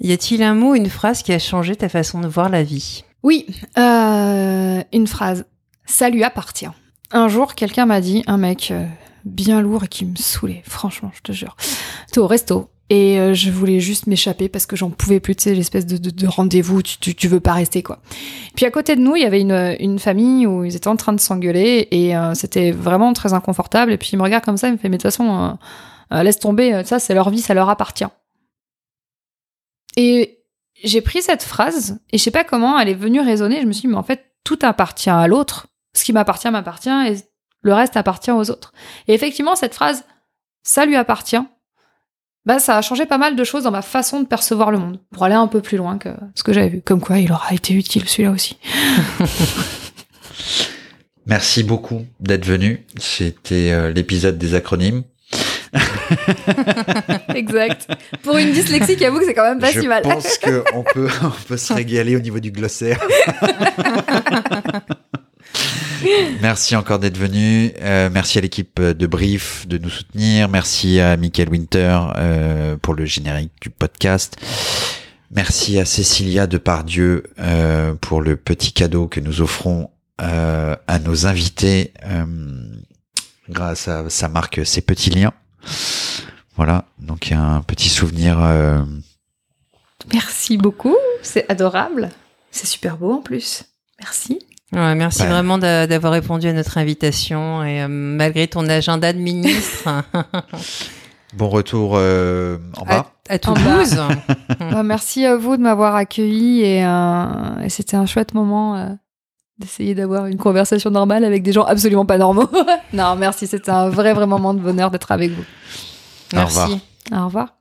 Y 0.00 0.12
a-t-il 0.12 0.42
un 0.42 0.54
mot, 0.54 0.74
une 0.74 0.88
phrase 0.88 1.22
qui 1.22 1.32
a 1.32 1.38
changé 1.38 1.76
ta 1.76 1.90
façon 1.90 2.20
de 2.20 2.26
voir 2.26 2.48
la 2.48 2.62
vie? 2.62 3.04
Oui, 3.22 3.46
euh, 3.78 4.82
une 4.92 5.06
phrase. 5.06 5.44
Ça 5.84 6.08
lui 6.08 6.24
appartient. 6.24 6.68
Un 7.10 7.28
jour, 7.28 7.54
quelqu'un 7.54 7.84
m'a 7.84 8.00
dit, 8.00 8.22
un 8.26 8.38
mec 8.38 8.70
euh, 8.70 8.86
bien 9.26 9.60
lourd 9.60 9.84
et 9.84 9.88
qui 9.88 10.06
me 10.06 10.16
saoulait, 10.16 10.62
franchement, 10.66 11.10
je 11.14 11.20
te 11.20 11.32
jure. 11.32 11.56
T'es 12.10 12.18
au 12.18 12.26
resto. 12.26 12.70
Et 12.88 13.20
euh, 13.20 13.34
je 13.34 13.50
voulais 13.50 13.78
juste 13.78 14.06
m'échapper 14.06 14.48
parce 14.48 14.66
que 14.66 14.74
j'en 14.74 14.90
pouvais 14.90 15.20
plus, 15.20 15.36
tu 15.36 15.44
sais, 15.44 15.54
l'espèce 15.54 15.86
de, 15.86 15.96
de, 15.96 16.10
de 16.10 16.26
rendez-vous, 16.26 16.82
tu, 16.82 17.28
veux 17.28 17.38
pas 17.38 17.52
rester, 17.52 17.82
quoi. 17.82 18.00
Puis 18.56 18.66
à 18.66 18.70
côté 18.70 18.96
de 18.96 19.00
nous, 19.00 19.14
il 19.14 19.22
y 19.22 19.26
avait 19.26 19.40
une, 19.40 19.98
famille 19.98 20.46
où 20.46 20.64
ils 20.64 20.74
étaient 20.74 20.88
en 20.88 20.96
train 20.96 21.12
de 21.12 21.20
s'engueuler 21.20 21.86
et 21.90 22.16
euh, 22.16 22.34
c'était 22.34 22.72
vraiment 22.72 23.12
très 23.12 23.32
inconfortable. 23.32 23.92
Et 23.92 23.98
puis 23.98 24.10
il 24.14 24.16
me 24.16 24.22
regarde 24.22 24.44
comme 24.44 24.56
ça, 24.56 24.68
il 24.68 24.72
me 24.72 24.76
fait, 24.76 24.88
mais 24.88 24.96
de 24.96 25.02
toute 25.02 25.12
façon, 25.12 25.56
laisse 26.10 26.40
tomber, 26.40 26.82
ça 26.84 26.98
c'est 26.98 27.14
leur 27.14 27.30
vie, 27.30 27.40
ça 27.40 27.54
leur 27.54 27.68
appartient. 27.68 28.06
Et 30.02 30.38
j'ai 30.82 31.02
pris 31.02 31.20
cette 31.20 31.42
phrase 31.42 32.00
et 32.10 32.16
je 32.16 32.22
sais 32.22 32.30
pas 32.30 32.42
comment 32.42 32.78
elle 32.78 32.88
est 32.88 32.94
venue 32.94 33.20
résonner. 33.20 33.60
Je 33.60 33.66
me 33.66 33.72
suis 33.72 33.82
dit, 33.82 33.88
mais 33.88 33.96
en 33.96 34.02
fait, 34.02 34.32
tout 34.44 34.58
appartient 34.62 35.10
à 35.10 35.26
l'autre. 35.26 35.66
Ce 35.94 36.04
qui 36.04 36.14
m'appartient 36.14 36.50
m'appartient 36.50 36.88
et 36.88 37.16
le 37.60 37.74
reste 37.74 37.98
appartient 37.98 38.30
aux 38.30 38.50
autres. 38.50 38.72
Et 39.08 39.12
effectivement, 39.12 39.56
cette 39.56 39.74
phrase, 39.74 40.04
ça 40.62 40.86
lui 40.86 40.96
appartient, 40.96 41.42
bah, 42.46 42.58
ça 42.58 42.78
a 42.78 42.82
changé 42.82 43.04
pas 43.04 43.18
mal 43.18 43.36
de 43.36 43.44
choses 43.44 43.64
dans 43.64 43.70
ma 43.70 43.82
façon 43.82 44.22
de 44.22 44.26
percevoir 44.26 44.70
le 44.70 44.78
monde, 44.78 45.00
pour 45.12 45.24
aller 45.24 45.34
un 45.34 45.48
peu 45.48 45.60
plus 45.60 45.76
loin 45.76 45.98
que 45.98 46.08
ce 46.34 46.42
que 46.42 46.54
j'avais 46.54 46.70
vu. 46.70 46.80
Comme 46.80 47.02
quoi, 47.02 47.18
il 47.18 47.30
aura 47.30 47.52
été 47.52 47.74
utile 47.74 48.08
celui-là 48.08 48.30
aussi. 48.30 48.56
Merci 51.26 51.62
beaucoup 51.62 52.06
d'être 52.20 52.46
venu. 52.46 52.86
C'était 52.96 53.70
euh, 53.72 53.92
l'épisode 53.92 54.38
des 54.38 54.54
acronymes. 54.54 55.02
exact. 57.34 57.88
Pour 58.22 58.36
une 58.38 58.52
dyslexique, 58.52 59.02
avoue 59.02 59.20
que 59.20 59.24
c'est 59.26 59.34
quand 59.34 59.48
même 59.48 59.60
pas 59.60 59.72
Je 59.72 59.80
si 59.80 59.88
mal. 59.88 60.02
pense 60.02 60.38
qu'on 60.38 60.84
peut, 60.94 61.08
on 61.22 61.32
peut 61.48 61.56
se 61.56 61.72
régaler 61.72 62.16
au 62.16 62.20
niveau 62.20 62.40
du 62.40 62.50
glossaire. 62.50 62.98
merci 66.40 66.76
encore 66.76 66.98
d'être 66.98 67.18
venu. 67.18 67.72
Euh, 67.82 68.08
merci 68.12 68.38
à 68.38 68.40
l'équipe 68.40 68.80
de 68.80 69.06
Brief 69.06 69.66
de 69.68 69.78
nous 69.78 69.90
soutenir. 69.90 70.48
Merci 70.48 71.00
à 71.00 71.16
Michael 71.16 71.48
Winter 71.50 71.98
euh, 72.16 72.76
pour 72.76 72.94
le 72.94 73.04
générique 73.04 73.52
du 73.60 73.70
podcast. 73.70 74.36
Merci 75.30 75.78
à 75.78 75.84
Cécilia 75.84 76.46
Depardieu 76.48 77.22
euh, 77.38 77.94
pour 78.00 78.20
le 78.20 78.36
petit 78.36 78.72
cadeau 78.72 79.06
que 79.06 79.20
nous 79.20 79.40
offrons 79.40 79.90
euh, 80.20 80.74
à 80.88 80.98
nos 80.98 81.26
invités 81.26 81.92
grâce 83.48 83.88
à 83.88 84.08
sa 84.10 84.28
marque 84.28 84.60
Ces 84.64 84.80
Petits 84.80 85.10
Liens. 85.10 85.32
Voilà, 86.56 86.84
donc 86.98 87.28
il 87.28 87.32
y 87.32 87.36
a 87.36 87.40
un 87.42 87.62
petit 87.62 87.88
souvenir. 87.88 88.38
euh, 88.40 88.82
Merci 90.12 90.56
beaucoup, 90.56 90.96
c'est 91.22 91.50
adorable. 91.50 92.10
C'est 92.50 92.66
super 92.66 92.96
beau 92.96 93.12
en 93.14 93.20
plus. 93.22 93.64
Merci. 94.00 94.38
Ouais, 94.72 94.94
merci 94.94 95.22
Ouais. 95.22 95.28
vraiment 95.28 95.58
d'a- 95.58 95.86
d'avoir 95.86 96.12
répondu 96.12 96.46
à 96.48 96.52
notre 96.52 96.78
invitation 96.78 97.64
et 97.64 97.82
euh, 97.82 97.88
malgré 97.88 98.46
ton 98.48 98.68
agenda 98.68 99.12
de 99.12 99.18
ministre 99.18 99.88
bon 101.34 101.48
retour 101.48 101.92
euh, 101.96 102.58
en 102.76 102.82
à, 102.82 102.86
bas. 102.86 103.12
à 103.28 103.38
Toulouse. 103.38 104.00
Bah, 104.60 104.82
merci 104.82 105.24
à 105.26 105.36
vous 105.36 105.56
de 105.56 105.62
m'avoir 105.62 105.94
accueilli 105.96 106.62
et, 106.62 106.84
euh, 106.84 107.60
et 107.64 107.68
c'était 107.68 107.96
un 107.96 108.06
chouette 108.06 108.34
moment 108.34 108.76
euh, 108.76 108.88
d'essayer 109.60 109.94
d'avoir 109.94 110.26
une 110.26 110.38
conversation 110.38 110.90
normale 110.90 111.24
avec 111.24 111.42
des 111.42 111.52
gens 111.52 111.64
absolument 111.64 112.06
pas 112.06 112.18
normaux. 112.18 112.48
non, 112.92 113.14
merci, 113.16 113.46
c'était 113.46 113.70
un 113.70 113.90
vrai, 113.90 114.14
vrai 114.14 114.26
moment 114.26 114.54
de 114.54 114.60
bonheur 114.60 114.90
d'être 114.90 115.12
avec 115.12 115.30
vous. 115.30 115.44
Au 116.34 116.44
revoir. 116.44 116.68
Merci. 116.68 116.82
Au 117.12 117.24
revoir. 117.26 117.54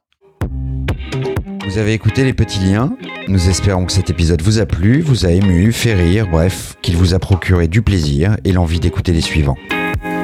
Vous 1.67 1.77
avez 1.77 1.93
écouté 1.93 2.23
les 2.23 2.34
petits 2.34 2.59
liens. 2.59 2.95
Nous 3.27 3.49
espérons 3.49 3.85
que 3.85 3.91
cet 3.91 4.09
épisode 4.09 4.41
vous 4.41 4.59
a 4.59 4.65
plu, 4.65 5.01
vous 5.01 5.26
a 5.26 5.30
ému, 5.30 5.71
fait 5.71 5.93
rire, 5.93 6.27
bref, 6.31 6.77
qu'il 6.81 6.95
vous 6.95 7.13
a 7.13 7.19
procuré 7.19 7.67
du 7.67 7.81
plaisir 7.81 8.38
et 8.43 8.53
l'envie 8.53 8.80
d'écouter 8.80 9.11
les 9.11 9.21
suivants. 9.21 9.57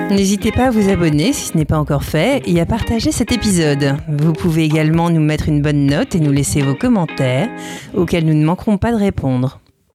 N'hésitez 0.09 0.51
pas 0.51 0.67
à 0.67 0.69
vous 0.69 0.89
abonner 0.89 1.33
si 1.33 1.49
ce 1.49 1.57
n'est 1.57 1.65
pas 1.65 1.77
encore 1.77 2.03
fait 2.03 2.41
et 2.45 2.59
à 2.61 2.65
partager 2.65 3.11
cet 3.11 3.31
épisode. 3.31 3.97
Vous 4.07 4.33
pouvez 4.33 4.63
également 4.63 5.09
nous 5.09 5.21
mettre 5.21 5.49
une 5.49 5.61
bonne 5.61 5.87
note 5.87 6.15
et 6.15 6.19
nous 6.19 6.31
laisser 6.31 6.61
vos 6.61 6.75
commentaires 6.75 7.49
auxquels 7.93 8.25
nous 8.25 8.33
ne 8.33 8.45
manquerons 8.45 8.77
pas 8.77 8.91
de 8.91 8.97
répondre. 8.97 9.59